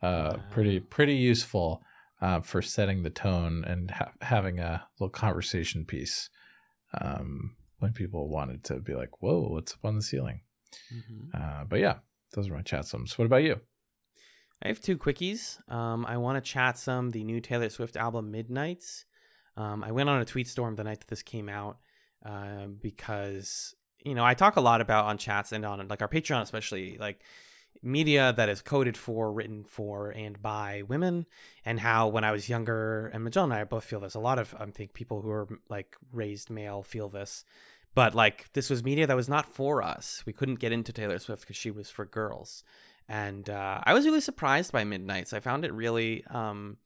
uh, 0.00 0.36
pretty, 0.50 0.78
pretty 0.78 1.14
useful. 1.16 1.82
Uh, 2.20 2.40
for 2.40 2.60
setting 2.60 3.02
the 3.02 3.08
tone 3.10 3.64
and 3.64 3.90
ha- 3.92 4.12
having 4.20 4.58
a 4.58 4.86
little 4.98 5.08
conversation 5.08 5.86
piece 5.86 6.28
um, 7.00 7.56
when 7.78 7.92
people 7.94 8.28
wanted 8.28 8.62
to 8.64 8.74
be 8.80 8.94
like, 8.94 9.22
"Whoa, 9.22 9.48
what's 9.48 9.72
up 9.72 9.84
on 9.84 9.96
the 9.96 10.02
ceiling?" 10.02 10.42
Mhm. 10.92 11.34
Uh, 11.34 11.64
but 11.64 11.80
yeah, 11.80 12.00
those 12.34 12.48
are 12.48 12.54
my 12.54 12.62
chat 12.62 12.84
sums. 12.84 13.16
What 13.16 13.24
about 13.24 13.42
you? 13.42 13.60
I 14.62 14.68
have 14.68 14.80
two 14.80 14.98
quickies. 14.98 15.66
Um, 15.72 16.04
I 16.04 16.18
want 16.18 16.36
to 16.36 16.50
chat 16.50 16.76
some 16.76 17.10
the 17.10 17.24
new 17.24 17.40
Taylor 17.40 17.70
Swift 17.70 17.96
album 17.96 18.30
Midnights. 18.30 19.06
Um, 19.56 19.82
I 19.82 19.90
went 19.90 20.10
on 20.10 20.20
a 20.20 20.24
tweet 20.26 20.48
storm 20.48 20.76
the 20.76 20.84
night 20.84 21.00
that 21.00 21.08
this 21.08 21.22
came 21.22 21.48
out 21.48 21.78
uh, 22.24 22.66
because 22.66 23.74
you 24.04 24.14
know 24.14 24.24
I 24.24 24.34
talk 24.34 24.56
a 24.56 24.60
lot 24.60 24.80
about 24.80 25.06
on 25.06 25.16
chats 25.16 25.52
and 25.52 25.64
on 25.64 25.88
like 25.88 26.02
our 26.02 26.08
Patreon 26.08 26.42
especially 26.42 26.98
like 26.98 27.22
media 27.82 28.32
that 28.36 28.48
is 28.48 28.62
coded 28.62 28.96
for, 28.96 29.32
written 29.32 29.64
for, 29.64 30.10
and 30.10 30.40
by 30.42 30.82
women, 30.86 31.26
and 31.64 31.80
how 31.80 32.08
when 32.08 32.24
I 32.24 32.32
was 32.32 32.48
younger, 32.48 33.08
and 33.08 33.24
Magellan 33.24 33.52
and 33.52 33.60
I 33.60 33.64
both 33.64 33.84
feel 33.84 34.00
this. 34.00 34.14
A 34.14 34.20
lot 34.20 34.38
of 34.38 34.54
I 34.58 34.66
think 34.66 34.92
people 34.92 35.22
who 35.22 35.30
are 35.30 35.48
like 35.68 35.96
raised 36.12 36.50
male 36.50 36.82
feel 36.82 37.08
this, 37.08 37.44
but 37.94 38.14
like 38.14 38.52
this 38.52 38.70
was 38.70 38.84
media 38.84 39.06
that 39.06 39.16
was 39.16 39.28
not 39.28 39.46
for 39.46 39.82
us. 39.82 40.22
We 40.26 40.32
couldn't 40.32 40.60
get 40.60 40.72
into 40.72 40.92
Taylor 40.92 41.18
Swift 41.18 41.42
because 41.42 41.56
she 41.56 41.70
was 41.70 41.90
for 41.90 42.04
girls 42.04 42.64
and 43.10 43.50
uh, 43.50 43.80
I 43.82 43.92
was 43.92 44.06
really 44.06 44.20
surprised 44.20 44.70
by 44.70 44.84
Midnights. 44.84 45.32
I 45.32 45.40
found 45.40 45.64
it 45.64 45.72
really 45.72 46.24
um, 46.30 46.76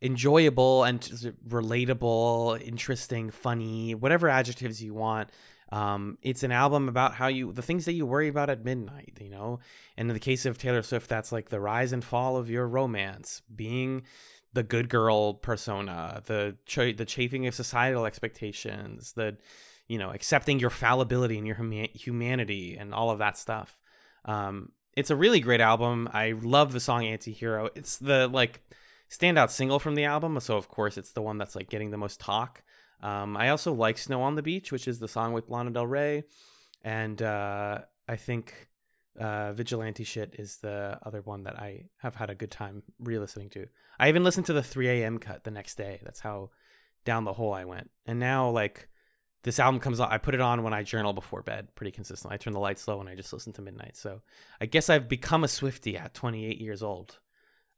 enjoyable 0.00 0.84
and 0.84 1.00
relatable, 1.48 2.62
interesting, 2.62 3.30
funny, 3.30 3.96
whatever 3.96 4.28
adjectives 4.28 4.80
you 4.80 4.94
want. 4.94 5.30
Um, 5.72 6.18
it's 6.22 6.42
an 6.42 6.50
album 6.52 6.88
about 6.88 7.14
how 7.14 7.28
you 7.28 7.52
the 7.52 7.62
things 7.62 7.84
that 7.84 7.92
you 7.92 8.04
worry 8.04 8.28
about 8.28 8.50
at 8.50 8.64
midnight, 8.64 9.18
you 9.20 9.30
know. 9.30 9.60
And 9.96 10.10
in 10.10 10.14
the 10.14 10.20
case 10.20 10.44
of 10.44 10.58
Taylor 10.58 10.82
Swift, 10.82 11.08
that's 11.08 11.32
like 11.32 11.48
the 11.48 11.60
rise 11.60 11.92
and 11.92 12.04
fall 12.04 12.36
of 12.36 12.50
your 12.50 12.66
romance, 12.66 13.42
being 13.54 14.02
the 14.52 14.62
good 14.62 14.88
girl 14.88 15.34
persona, 15.34 16.22
the 16.26 16.56
ch- 16.66 16.96
the 16.96 17.04
chafing 17.06 17.46
of 17.46 17.54
societal 17.54 18.04
expectations, 18.04 19.12
the 19.12 19.36
you 19.86 19.98
know 19.98 20.10
accepting 20.10 20.58
your 20.58 20.70
fallibility 20.70 21.38
and 21.38 21.46
your 21.46 21.56
huma- 21.56 21.94
humanity 21.96 22.76
and 22.76 22.92
all 22.92 23.10
of 23.10 23.18
that 23.18 23.38
stuff. 23.38 23.78
Um, 24.24 24.72
it's 24.96 25.10
a 25.10 25.16
really 25.16 25.40
great 25.40 25.60
album. 25.60 26.08
I 26.12 26.32
love 26.32 26.72
the 26.72 26.80
song 26.80 27.04
Anti-Hero. 27.04 27.70
It's 27.76 27.96
the 27.98 28.26
like 28.26 28.60
standout 29.08 29.50
single 29.50 29.78
from 29.78 29.94
the 29.94 30.04
album, 30.04 30.38
so 30.40 30.56
of 30.56 30.68
course 30.68 30.98
it's 30.98 31.12
the 31.12 31.22
one 31.22 31.38
that's 31.38 31.54
like 31.54 31.70
getting 31.70 31.92
the 31.92 31.96
most 31.96 32.18
talk. 32.18 32.64
Um, 33.02 33.36
I 33.36 33.48
also 33.48 33.72
like 33.72 33.98
Snow 33.98 34.22
on 34.22 34.34
the 34.34 34.42
Beach, 34.42 34.72
which 34.72 34.86
is 34.86 34.98
the 34.98 35.08
song 35.08 35.32
with 35.32 35.48
Lana 35.48 35.70
Del 35.70 35.86
Rey, 35.86 36.24
and 36.82 37.20
uh, 37.22 37.80
I 38.08 38.16
think 38.16 38.68
uh, 39.18 39.52
Vigilante 39.52 40.04
Shit 40.04 40.34
is 40.38 40.56
the 40.58 40.98
other 41.04 41.20
one 41.22 41.44
that 41.44 41.58
I 41.58 41.84
have 41.98 42.14
had 42.14 42.30
a 42.30 42.34
good 42.34 42.50
time 42.50 42.82
re-listening 42.98 43.50
to. 43.50 43.66
I 43.98 44.08
even 44.08 44.24
listened 44.24 44.46
to 44.46 44.52
the 44.52 44.62
3 44.62 44.88
a.m. 44.88 45.18
cut 45.18 45.44
the 45.44 45.50
next 45.50 45.76
day. 45.76 46.00
That's 46.02 46.20
how 46.20 46.50
down 47.04 47.24
the 47.24 47.32
hole 47.32 47.52
I 47.52 47.64
went. 47.64 47.90
And 48.06 48.18
now 48.18 48.50
like 48.50 48.88
this 49.42 49.58
album 49.58 49.80
comes 49.80 50.00
out. 50.00 50.12
I 50.12 50.18
put 50.18 50.34
it 50.34 50.40
on 50.40 50.62
when 50.62 50.74
I 50.74 50.82
journal 50.82 51.12
before 51.12 51.42
bed 51.42 51.74
pretty 51.74 51.90
consistently. 51.90 52.34
I 52.34 52.38
turn 52.38 52.52
the 52.52 52.60
lights 52.60 52.86
low 52.86 53.00
and 53.00 53.08
I 53.08 53.14
just 53.14 53.32
listen 53.32 53.52
to 53.54 53.62
Midnight. 53.62 53.96
So 53.96 54.20
I 54.60 54.66
guess 54.66 54.90
I've 54.90 55.08
become 55.08 55.44
a 55.44 55.48
Swiftie 55.48 56.00
at 56.00 56.14
28 56.14 56.60
years 56.60 56.82
old. 56.82 57.18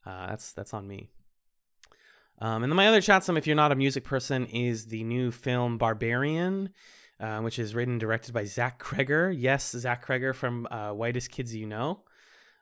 Uh, 0.04 0.28
that's 0.28 0.52
that's 0.52 0.74
on 0.74 0.86
me. 0.86 1.10
Um, 2.38 2.62
and 2.62 2.72
then 2.72 2.76
my 2.76 2.88
other 2.88 3.00
chat 3.00 3.24
some, 3.24 3.36
if 3.36 3.46
you're 3.46 3.56
not 3.56 3.72
a 3.72 3.76
music 3.76 4.04
person, 4.04 4.46
is 4.46 4.86
the 4.86 5.04
new 5.04 5.30
film 5.30 5.78
Barbarian, 5.78 6.70
uh, 7.20 7.40
which 7.40 7.58
is 7.58 7.74
written 7.74 7.94
and 7.94 8.00
directed 8.00 8.32
by 8.32 8.44
Zach 8.44 8.82
Cregger. 8.82 9.34
Yes, 9.36 9.70
Zach 9.70 10.04
Cregger 10.04 10.34
from 10.34 10.66
uh, 10.70 10.92
Whitest 10.92 11.30
Kids 11.30 11.54
You 11.54 11.66
Know. 11.66 12.00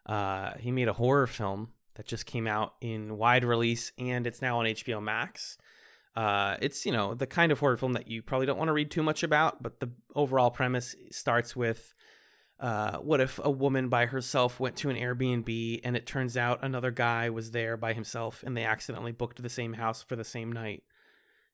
Uh, 0.04 0.52
he 0.58 0.70
made 0.70 0.88
a 0.88 0.92
horror 0.92 1.26
film 1.26 1.68
that 1.94 2.06
just 2.06 2.26
came 2.26 2.46
out 2.46 2.74
in 2.80 3.16
wide 3.16 3.44
release, 3.44 3.92
and 3.98 4.26
it's 4.26 4.42
now 4.42 4.58
on 4.58 4.66
HBO 4.66 5.02
Max. 5.02 5.56
Uh, 6.16 6.56
it's 6.60 6.84
you 6.84 6.92
know 6.92 7.14
the 7.14 7.26
kind 7.26 7.52
of 7.52 7.60
horror 7.60 7.76
film 7.76 7.92
that 7.92 8.08
you 8.08 8.20
probably 8.20 8.46
don't 8.46 8.58
want 8.58 8.68
to 8.68 8.72
read 8.72 8.90
too 8.90 9.02
much 9.02 9.22
about, 9.22 9.62
but 9.62 9.80
the 9.80 9.90
overall 10.14 10.50
premise 10.50 10.94
starts 11.10 11.54
with 11.54 11.94
uh, 12.60 12.98
what 12.98 13.20
if 13.20 13.40
a 13.42 13.50
woman 13.50 13.88
by 13.88 14.06
herself 14.06 14.60
went 14.60 14.76
to 14.76 14.90
an 14.90 14.96
Airbnb 14.96 15.80
and 15.82 15.96
it 15.96 16.06
turns 16.06 16.36
out 16.36 16.62
another 16.62 16.90
guy 16.90 17.30
was 17.30 17.52
there 17.52 17.78
by 17.78 17.94
himself 17.94 18.42
and 18.46 18.54
they 18.54 18.64
accidentally 18.64 19.12
booked 19.12 19.42
the 19.42 19.48
same 19.48 19.72
house 19.72 20.02
for 20.02 20.14
the 20.14 20.24
same 20.24 20.52
night? 20.52 20.82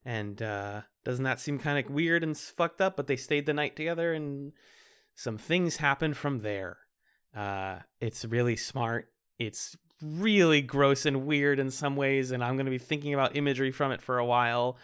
And 0.05 0.43
uh, 0.43 0.83
doesn't 1.05 1.25
that 1.25 1.39
seem 1.39 1.61
kind 1.61 1.79
of 1.79 1.93
weird 1.93 2.25
and 2.25 2.37
fucked 2.37 2.81
up? 2.81 2.97
But 2.97 3.07
they 3.07 3.17
stayed 3.17 3.47
the 3.47 3.55
night 3.55 3.77
together 3.77 4.13
and 4.13 4.53
some 5.15 5.39
things 5.39 5.77
happened 5.77 6.17
from 6.17 6.41
there. 6.41 6.79
Uh, 7.35 7.81
it's 8.01 8.25
really 8.25 8.57
smart. 8.57 9.09
It's 9.39 9.77
really 10.03 10.61
gross 10.61 11.07
and 11.07 11.25
weird 11.25 11.59
in 11.59 11.71
some 11.71 11.97
ways, 11.97 12.31
and 12.31 12.43
I'm 12.43 12.57
going 12.57 12.67
to 12.67 12.71
be 12.71 12.79
thinking 12.79 13.15
about 13.15 13.37
imagery 13.37 13.71
from 13.71 13.93
it 13.93 14.03
for 14.03 14.19
a 14.19 14.27
while. 14.27 14.77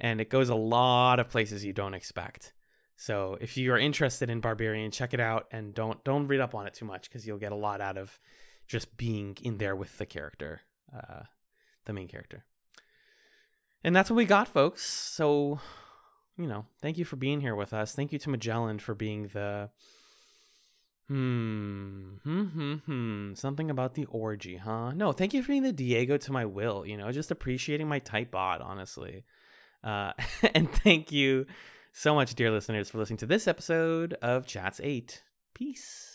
And 0.00 0.20
it 0.20 0.30
goes 0.30 0.48
a 0.48 0.54
lot 0.54 1.20
of 1.20 1.28
places 1.28 1.64
you 1.64 1.72
don't 1.72 1.94
expect. 1.94 2.52
So 3.00 3.38
if 3.40 3.56
you 3.56 3.72
are 3.72 3.78
interested 3.78 4.28
in 4.28 4.40
Barbarian, 4.40 4.90
check 4.90 5.14
it 5.14 5.20
out 5.20 5.46
and 5.52 5.72
don't 5.72 6.02
don't 6.02 6.26
read 6.26 6.40
up 6.40 6.52
on 6.52 6.66
it 6.66 6.74
too 6.74 6.84
much 6.84 7.08
because 7.08 7.24
you'll 7.24 7.38
get 7.38 7.52
a 7.52 7.56
lot 7.56 7.80
out 7.80 7.96
of 7.96 8.18
just 8.66 8.96
being 8.96 9.38
in 9.40 9.58
there 9.58 9.76
with 9.76 9.96
the 9.98 10.04
character, 10.04 10.62
uh, 10.92 11.22
the 11.84 11.92
main 11.92 12.08
character. 12.08 12.44
And 13.84 13.94
that's 13.94 14.10
what 14.10 14.16
we 14.16 14.24
got, 14.24 14.48
folks. 14.48 14.84
So, 14.84 15.60
you 16.36 16.48
know, 16.48 16.66
thank 16.82 16.98
you 16.98 17.04
for 17.04 17.14
being 17.14 17.40
here 17.40 17.54
with 17.54 17.72
us. 17.72 17.94
Thank 17.94 18.12
you 18.12 18.18
to 18.18 18.30
Magellan 18.30 18.80
for 18.80 18.96
being 18.96 19.28
the 19.28 19.70
hmm 21.06 22.16
hmm 22.24 22.42
hmm 22.42 22.74
hmm 22.74 23.34
something 23.34 23.70
about 23.70 23.94
the 23.94 24.06
orgy, 24.06 24.56
huh? 24.56 24.90
No, 24.90 25.12
thank 25.12 25.32
you 25.32 25.42
for 25.44 25.52
being 25.52 25.62
the 25.62 25.72
Diego 25.72 26.16
to 26.16 26.32
my 26.32 26.46
Will. 26.46 26.84
You 26.84 26.96
know, 26.96 27.12
just 27.12 27.30
appreciating 27.30 27.88
my 27.88 28.00
tight 28.00 28.32
bod, 28.32 28.60
honestly. 28.60 29.22
Uh, 29.84 30.14
and 30.52 30.68
thank 30.72 31.12
you 31.12 31.46
so 31.98 32.14
much, 32.14 32.36
dear 32.36 32.52
listeners, 32.52 32.88
for 32.88 32.98
listening 32.98 33.16
to 33.16 33.26
this 33.26 33.48
episode 33.48 34.14
of 34.22 34.46
Chats 34.46 34.80
8. 34.80 35.20
Peace. 35.52 36.07